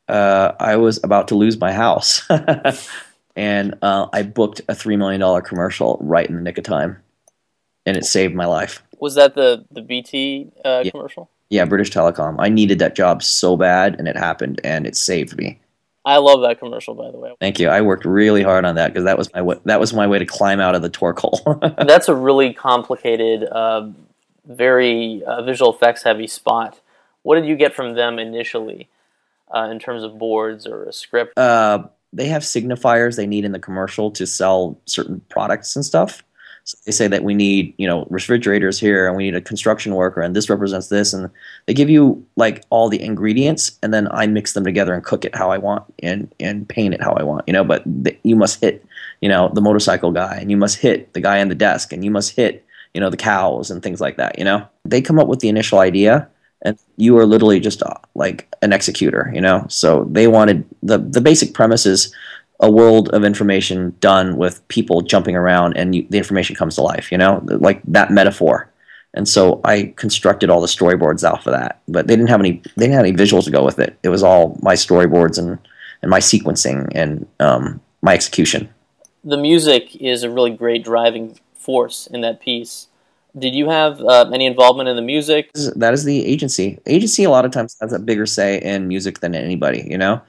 Uh, 0.09 0.53
I 0.59 0.77
was 0.77 1.03
about 1.05 1.29
to 1.29 1.35
lose 1.35 1.59
my 1.59 1.73
house. 1.73 2.23
and 3.37 3.77
uh, 3.83 4.09
I 4.13 4.23
booked 4.23 4.63
a 4.69 4.75
three 4.75 4.97
million 4.97 5.21
dollar 5.21 5.41
commercial 5.41 5.99
right 6.01 6.29
in 6.29 6.35
the 6.35 6.43
nick 6.43 6.59
of 6.59 6.65
time, 6.65 7.03
and 7.87 7.97
it 7.97 8.05
saved 8.05 8.35
my 8.35 8.47
life. 8.47 8.83
Was 8.99 9.15
that 9.15 9.35
the 9.35 9.65
the 9.71 9.83
BT 9.83 10.51
uh, 10.65 10.83
yeah. 10.85 10.91
commercial? 10.91 11.31
Yeah, 11.51 11.65
British 11.65 11.91
Telecom. 11.91 12.37
I 12.39 12.51
needed 12.51 12.79
that 12.81 12.95
job 12.95 13.23
so 13.23 13.57
bad, 13.57 13.95
and 13.99 14.07
it 14.07 14.17
happened, 14.17 14.61
and 14.65 14.87
it 14.87 14.97
saved 14.97 15.37
me. 15.37 15.61
I 16.05 16.19
love 16.19 16.43
that 16.43 16.59
commercial, 16.59 16.95
by 16.95 17.11
the 17.11 17.19
way. 17.19 17.35
Thank 17.41 17.59
you. 17.59 17.69
I 17.69 17.83
worked 17.83 18.05
really 18.05 18.43
hard 18.43 18.65
on 18.65 18.77
that 18.77 18.89
because 18.89 19.05
that 19.05 19.19
was 19.19 19.33
my 19.35 19.43
way, 19.43 19.57
that 19.65 19.81
was 19.81 19.93
my 19.93 20.07
way 20.07 20.19
to 20.19 20.27
climb 20.27 20.61
out 20.61 20.75
of 20.75 20.83
the 20.83 20.89
torque 20.89 21.19
hole. 21.19 21.61
That's 21.79 22.09
a 22.09 22.15
really 22.15 22.55
complicated, 22.55 23.45
uh, 23.45 23.91
very 24.47 25.23
uh, 25.25 25.43
visual 25.43 25.75
effects 25.75 26.03
heavy 26.03 26.27
spot. 26.27 26.81
What 27.23 27.35
did 27.35 27.47
you 27.47 27.57
get 27.57 27.75
from 27.75 27.95
them 27.95 28.19
initially, 28.19 28.89
uh, 29.55 29.69
in 29.71 29.79
terms 29.79 30.03
of 30.03 30.19
boards 30.19 30.67
or 30.67 30.85
a 30.85 30.93
script? 30.93 31.37
Uh, 31.37 31.85
they 32.13 32.29
have 32.29 32.43
signifiers 32.43 33.17
they 33.17 33.27
need 33.27 33.45
in 33.45 33.53
the 33.53 33.59
commercial 33.59 34.11
to 34.13 34.27
sell 34.27 34.79
certain 34.87 35.21
products 35.29 35.77
and 35.77 35.85
stuff. 35.85 36.23
They 36.85 36.93
say 36.93 37.09
that 37.09 37.25
we 37.25 37.35
need, 37.35 37.75
you 37.79 37.87
know, 37.87 38.07
refrigerators 38.11 38.79
here 38.79 39.07
and 39.07 39.17
we 39.17 39.25
need 39.25 39.35
a 39.35 39.41
construction 39.41 39.95
worker 39.95 40.21
and 40.21 40.35
this 40.35 40.51
represents 40.51 40.89
this 40.89 41.13
and 41.13 41.31
they 41.67 41.75
give 41.75 41.89
you 41.89 42.25
like 42.37 42.65
all 42.71 42.89
the 42.89 43.01
ingredients 43.01 43.79
and 43.83 43.93
then 43.93 44.09
I 44.11 44.27
mix 44.27 44.53
them 44.53 44.65
together 44.65 44.95
and 44.95 45.03
cook 45.03 45.25
it 45.25 45.35
how 45.35 45.51
I 45.51 45.59
want 45.59 45.85
and 46.03 46.33
and 46.41 46.69
paint 46.69 46.95
it 46.95 47.03
how 47.03 47.13
I 47.13 47.23
want, 47.23 47.45
you 47.47 47.53
know, 47.53 47.65
but 47.65 47.83
the, 47.87 48.17
you 48.23 48.37
must 48.37 48.61
hit, 48.61 48.85
you 49.21 49.29
know, 49.29 49.51
the 49.53 49.61
motorcycle 49.61 50.13
guy 50.13 50.37
and 50.41 50.51
you 50.51 50.57
must 50.57 50.79
hit 50.79 51.13
the 51.15 51.21
guy 51.21 51.41
on 51.41 51.49
the 51.49 51.55
desk 51.55 51.93
and 51.93 52.05
you 52.05 52.11
must 52.11 52.37
hit, 52.37 52.65
you 52.95 53.01
know, 53.01 53.11
the 53.11 53.17
cows 53.17 53.71
and 53.71 53.83
things 53.83 54.01
like 54.01 54.17
that, 54.17 54.39
you 54.39 54.45
know. 54.45 54.67
They 54.85 55.01
come 55.01 55.19
up 55.19 55.29
with 55.29 55.41
the 55.41 55.49
initial 55.49 55.79
idea 55.79 56.29
and 56.63 56.79
you 56.97 57.17
are 57.19 57.27
literally 57.27 57.61
just 57.61 57.83
uh, 57.83 57.95
like 58.15 58.49
an 58.63 58.73
executor, 58.73 59.31
you 59.35 59.41
know. 59.41 59.67
So 59.69 60.05
they 60.11 60.27
wanted 60.27 60.65
the 60.83 60.99
the 60.99 61.21
basic 61.21 61.55
premise 61.55 61.87
is 61.87 62.15
a 62.61 62.71
world 62.71 63.09
of 63.11 63.25
information 63.25 63.95
done 64.01 64.37
with 64.37 64.67
people 64.69 65.01
jumping 65.01 65.37
around, 65.37 65.77
and 65.77 65.95
you, 65.95 66.07
the 66.11 66.19
information 66.19 66.57
comes 66.57 66.75
to 66.75 66.83
life, 66.83 67.13
you 67.13 67.19
know, 67.19 67.41
like 67.45 67.81
that 67.85 68.11
metaphor. 68.11 68.71
And 69.15 69.29
so 69.29 69.61
I 69.65 69.95
constructed 69.97 70.51
all 70.51 70.61
the 70.61 70.67
storyboards 70.67 71.29
off 71.29 71.47
of 71.47 71.53
that, 71.53 71.81
but 71.89 72.07
they 72.07 72.15
didn't 72.15 72.29
have 72.29 72.41
any 72.41 72.63
they 72.77 72.87
didn't 72.87 72.95
have 72.95 73.07
any 73.07 73.17
visuals 73.17 73.45
to 73.45 73.51
go 73.51 73.65
with 73.65 73.79
it. 73.79 73.99
It 74.03 74.09
was 74.09 74.23
all 74.23 74.59
my 74.63 74.75
storyboards 74.75 75.39
and 75.39 75.59
and 76.03 76.11
my 76.11 76.21
sequencing 76.21 76.89
and 76.95 77.27
um, 77.41 77.81
my 78.03 78.15
execution. 78.15 78.69
The 79.25 79.37
music 79.37 79.97
is 79.97 80.23
a 80.23 80.31
really 80.31 80.51
great 80.51 80.85
driving 80.85 81.39
force 81.55 82.07
in 82.07 82.21
that 82.21 82.41
piece. 82.41 82.89
Did 83.39 83.55
you 83.55 83.69
have 83.69 84.01
uh, 84.01 84.31
any 84.33 84.47
involvement 84.47 84.89
in 84.89 84.97
the 84.97 85.03
music? 85.03 85.51
That 85.77 85.93
is 85.93 86.05
the 86.05 86.25
agency. 86.25 86.79
Agency 86.87 87.25
a 87.25 87.31
lot 87.31 87.45
of 87.45 87.53
times 87.53 87.77
has 87.81 87.93
a 87.93 87.99
bigger 87.99 88.27
say 88.27 88.61
in 88.61 88.89
music 88.89 89.21
than 89.21 89.35
anybody, 89.35 89.87
you 89.89 89.99
know? 89.99 90.23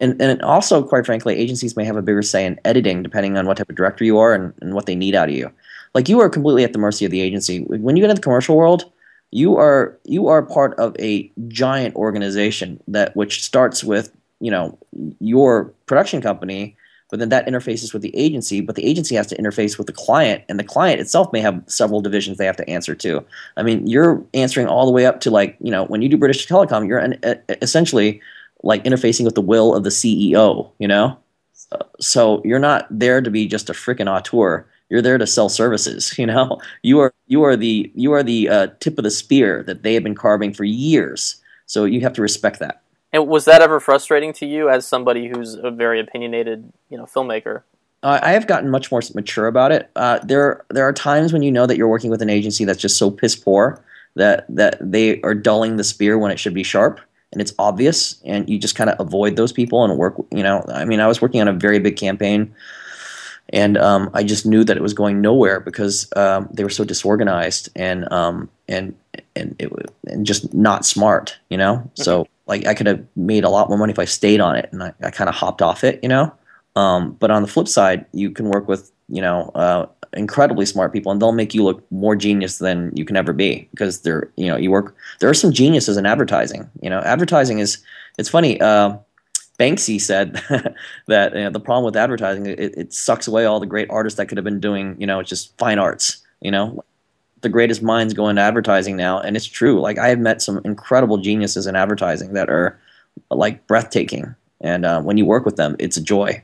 And, 0.00 0.20
and 0.22 0.40
also, 0.42 0.82
quite 0.82 1.06
frankly, 1.06 1.36
agencies 1.36 1.76
may 1.76 1.84
have 1.84 1.96
a 1.96 2.02
bigger 2.02 2.22
say 2.22 2.46
in 2.46 2.60
editing 2.64 3.02
depending 3.02 3.36
on 3.36 3.46
what 3.46 3.56
type 3.56 3.68
of 3.68 3.76
director 3.76 4.04
you 4.04 4.18
are 4.18 4.32
and, 4.32 4.52
and 4.60 4.74
what 4.74 4.86
they 4.86 4.94
need 4.94 5.14
out 5.14 5.28
of 5.28 5.34
you. 5.34 5.50
Like 5.94 6.08
you 6.08 6.20
are 6.20 6.28
completely 6.28 6.64
at 6.64 6.72
the 6.72 6.78
mercy 6.78 7.04
of 7.04 7.10
the 7.10 7.20
agency. 7.20 7.64
When 7.64 7.96
you 7.96 8.02
get 8.02 8.10
into 8.10 8.20
the 8.20 8.24
commercial 8.24 8.56
world, 8.56 8.90
you 9.30 9.56
are 9.56 9.98
you 10.04 10.28
are 10.28 10.42
part 10.42 10.78
of 10.78 10.96
a 10.98 11.30
giant 11.48 11.94
organization 11.96 12.82
that 12.88 13.14
which 13.14 13.42
starts 13.42 13.84
with 13.84 14.12
you 14.40 14.50
know 14.50 14.78
your 15.20 15.64
production 15.86 16.22
company 16.22 16.76
but 17.10 17.18
then 17.18 17.30
that 17.30 17.46
interfaces 17.46 17.92
with 17.92 18.00
the 18.00 18.16
agency 18.16 18.60
but 18.60 18.74
the 18.74 18.86
agency 18.86 19.14
has 19.14 19.26
to 19.26 19.36
interface 19.36 19.76
with 19.76 19.86
the 19.86 19.92
client 19.92 20.42
and 20.48 20.58
the 20.58 20.64
client 20.64 21.00
itself 21.00 21.30
may 21.32 21.40
have 21.40 21.62
several 21.66 22.00
divisions 22.00 22.38
they 22.38 22.46
have 22.46 22.56
to 22.56 22.68
answer 22.70 22.94
to 22.94 23.22
i 23.58 23.62
mean 23.62 23.86
you're 23.86 24.24
answering 24.32 24.66
all 24.66 24.86
the 24.86 24.92
way 24.92 25.04
up 25.04 25.20
to 25.20 25.30
like 25.30 25.56
you 25.60 25.70
know 25.70 25.84
when 25.84 26.00
you 26.00 26.08
do 26.08 26.16
british 26.16 26.46
telecom 26.46 26.88
you're 26.88 26.98
an, 26.98 27.18
essentially 27.60 28.20
like 28.62 28.84
interfacing 28.84 29.24
with 29.24 29.34
the 29.34 29.40
will 29.40 29.74
of 29.74 29.84
the 29.84 29.90
ceo 29.90 30.70
you 30.78 30.88
know? 30.88 31.18
So, 32.00 32.40
you're 32.44 32.58
not 32.58 32.86
there 32.90 33.20
to 33.20 33.30
be 33.30 33.46
just 33.46 33.68
a 33.68 33.74
freaking 33.74 34.08
auteur. 34.08 34.66
You're 34.88 35.02
there 35.02 35.18
to 35.18 35.26
sell 35.26 35.48
services 35.48 36.16
you 36.18 36.26
know? 36.26 36.60
You 36.82 37.00
are 37.00 37.12
you 37.26 37.42
are 37.44 37.56
the 37.56 37.90
you 37.94 38.12
are 38.12 38.22
the 38.22 38.48
uh, 38.48 38.66
tip 38.80 38.98
of 38.98 39.04
the 39.04 39.10
spear 39.10 39.62
that 39.64 39.82
they 39.82 39.94
have 39.94 40.02
been 40.02 40.14
carving 40.14 40.54
for 40.54 40.64
years. 40.64 41.42
So 41.66 41.84
you 41.84 42.00
have 42.00 42.14
to 42.14 42.22
respect 42.22 42.58
that. 42.60 42.82
And 43.12 43.26
was 43.26 43.44
that 43.46 43.62
ever 43.62 43.80
frustrating 43.80 44.32
to 44.34 44.46
you 44.46 44.68
as 44.68 44.86
somebody 44.86 45.28
who's 45.28 45.54
a 45.54 45.70
very 45.70 46.00
opinionated, 46.00 46.72
you 46.90 46.98
know, 46.98 47.04
filmmaker? 47.04 47.62
Uh, 48.02 48.20
I 48.22 48.32
have 48.32 48.46
gotten 48.46 48.70
much 48.70 48.92
more 48.92 49.00
mature 49.14 49.46
about 49.46 49.72
it. 49.72 49.90
Uh, 49.96 50.18
there, 50.22 50.64
there 50.70 50.86
are 50.86 50.92
times 50.92 51.32
when 51.32 51.42
you 51.42 51.50
know 51.50 51.66
that 51.66 51.76
you're 51.76 51.88
working 51.88 52.10
with 52.10 52.22
an 52.22 52.30
agency 52.30 52.64
that's 52.64 52.80
just 52.80 52.96
so 52.96 53.10
piss 53.10 53.34
poor 53.34 53.82
that 54.14 54.46
that 54.48 54.78
they 54.80 55.20
are 55.22 55.34
dulling 55.34 55.76
the 55.76 55.84
spear 55.84 56.18
when 56.18 56.30
it 56.30 56.38
should 56.38 56.54
be 56.54 56.62
sharp, 56.62 57.00
and 57.32 57.40
it's 57.40 57.52
obvious, 57.58 58.20
and 58.24 58.48
you 58.48 58.58
just 58.58 58.74
kind 58.74 58.90
of 58.90 58.98
avoid 59.00 59.36
those 59.36 59.52
people 59.52 59.84
and 59.84 59.96
work. 59.96 60.16
You 60.30 60.42
know, 60.42 60.64
I 60.68 60.84
mean, 60.84 61.00
I 61.00 61.06
was 61.06 61.20
working 61.20 61.40
on 61.40 61.48
a 61.48 61.52
very 61.52 61.78
big 61.78 61.96
campaign, 61.96 62.54
and 63.50 63.76
um, 63.78 64.10
I 64.14 64.22
just 64.24 64.46
knew 64.46 64.64
that 64.64 64.76
it 64.76 64.82
was 64.82 64.94
going 64.94 65.20
nowhere 65.20 65.60
because 65.60 66.08
um, 66.16 66.48
they 66.52 66.64
were 66.64 66.70
so 66.70 66.84
disorganized 66.84 67.68
and 67.76 68.10
um, 68.12 68.50
and 68.68 68.94
and 69.36 69.56
it 69.58 69.70
and 70.06 70.26
just 70.26 70.54
not 70.54 70.84
smart. 70.84 71.38
You 71.50 71.58
know, 71.58 71.76
mm-hmm. 71.76 72.02
so 72.02 72.26
like 72.46 72.66
I 72.66 72.74
could 72.74 72.86
have 72.86 73.04
made 73.14 73.44
a 73.44 73.50
lot 73.50 73.68
more 73.68 73.78
money 73.78 73.92
if 73.92 73.98
I 73.98 74.06
stayed 74.06 74.40
on 74.40 74.56
it 74.56 74.70
and 74.72 74.82
I, 74.82 74.92
I 75.02 75.10
kind 75.10 75.28
of 75.28 75.34
hopped 75.34 75.62
off 75.62 75.84
it, 75.84 76.00
you 76.02 76.08
know. 76.08 76.32
Um, 76.76 77.12
but 77.20 77.30
on 77.30 77.42
the 77.42 77.48
flip 77.48 77.68
side, 77.68 78.06
you 78.12 78.30
can 78.30 78.48
work 78.48 78.68
with 78.68 78.90
you 79.08 79.22
know 79.22 79.50
uh, 79.54 79.86
incredibly 80.12 80.66
smart 80.66 80.92
people, 80.92 81.12
and 81.12 81.20
they'll 81.20 81.32
make 81.32 81.54
you 81.54 81.64
look 81.64 81.90
more 81.90 82.16
genius 82.16 82.58
than 82.58 82.92
you 82.94 83.04
can 83.04 83.16
ever 83.16 83.32
be 83.32 83.68
because 83.70 84.02
they're 84.02 84.30
you 84.36 84.46
know 84.46 84.56
you 84.56 84.70
work. 84.70 84.96
There 85.20 85.28
are 85.28 85.34
some 85.34 85.52
geniuses 85.52 85.96
in 85.96 86.06
advertising. 86.06 86.68
You 86.82 86.90
know, 86.90 87.00
advertising 87.00 87.58
is 87.58 87.78
it's 88.18 88.28
funny. 88.28 88.60
Uh, 88.60 88.98
Banksy 89.58 90.00
said 90.00 90.34
that 91.08 91.34
you 91.34 91.40
know, 91.40 91.50
the 91.50 91.60
problem 91.60 91.84
with 91.84 91.96
advertising 91.96 92.46
it, 92.46 92.58
it 92.58 92.92
sucks 92.92 93.26
away 93.26 93.44
all 93.44 93.60
the 93.60 93.66
great 93.66 93.90
artists 93.90 94.16
that 94.16 94.26
could 94.26 94.38
have 94.38 94.44
been 94.44 94.60
doing 94.60 94.96
you 95.00 95.06
know 95.06 95.20
it's 95.20 95.28
just 95.30 95.56
fine 95.58 95.78
arts. 95.78 96.24
You 96.40 96.52
know, 96.52 96.84
the 97.40 97.48
greatest 97.48 97.82
minds 97.82 98.14
go 98.14 98.28
into 98.28 98.42
advertising 98.42 98.96
now, 98.96 99.20
and 99.20 99.36
it's 99.36 99.46
true. 99.46 99.80
Like 99.80 99.98
I 99.98 100.08
have 100.08 100.18
met 100.18 100.42
some 100.42 100.60
incredible 100.64 101.18
geniuses 101.18 101.66
in 101.66 101.76
advertising 101.76 102.34
that 102.34 102.48
are 102.48 102.78
like 103.30 103.66
breathtaking, 103.66 104.34
and 104.60 104.84
uh, 104.84 105.02
when 105.02 105.18
you 105.18 105.26
work 105.26 105.44
with 105.44 105.56
them, 105.56 105.76
it's 105.78 105.96
a 105.96 106.02
joy. 106.02 106.42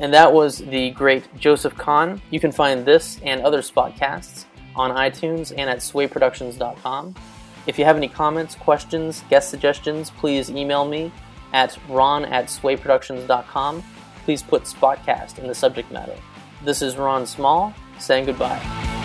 And 0.00 0.12
that 0.14 0.32
was 0.32 0.58
the 0.58 0.90
great 0.90 1.24
Joseph 1.38 1.76
Kahn. 1.76 2.20
You 2.30 2.40
can 2.40 2.52
find 2.52 2.84
this 2.84 3.20
and 3.22 3.42
other 3.42 3.60
Spotcasts 3.60 4.46
on 4.74 4.90
iTunes 4.92 5.52
and 5.56 5.68
at 5.68 5.78
swayproductions.com. 5.78 7.14
If 7.66 7.78
you 7.78 7.84
have 7.84 7.96
any 7.96 8.08
comments, 8.08 8.54
questions, 8.54 9.22
guest 9.28 9.50
suggestions, 9.50 10.10
please 10.10 10.50
email 10.50 10.86
me 10.86 11.12
at 11.52 11.76
ron 11.88 12.24
at 12.24 12.46
swayproductions.com. 12.46 13.84
Please 14.24 14.42
put 14.42 14.62
Spotcast 14.64 15.38
in 15.38 15.46
the 15.46 15.54
subject 15.54 15.92
matter. 15.92 16.16
This 16.64 16.80
is 16.82 16.96
Ron 16.96 17.26
Small 17.26 17.74
saying 17.98 18.26
goodbye. 18.26 18.99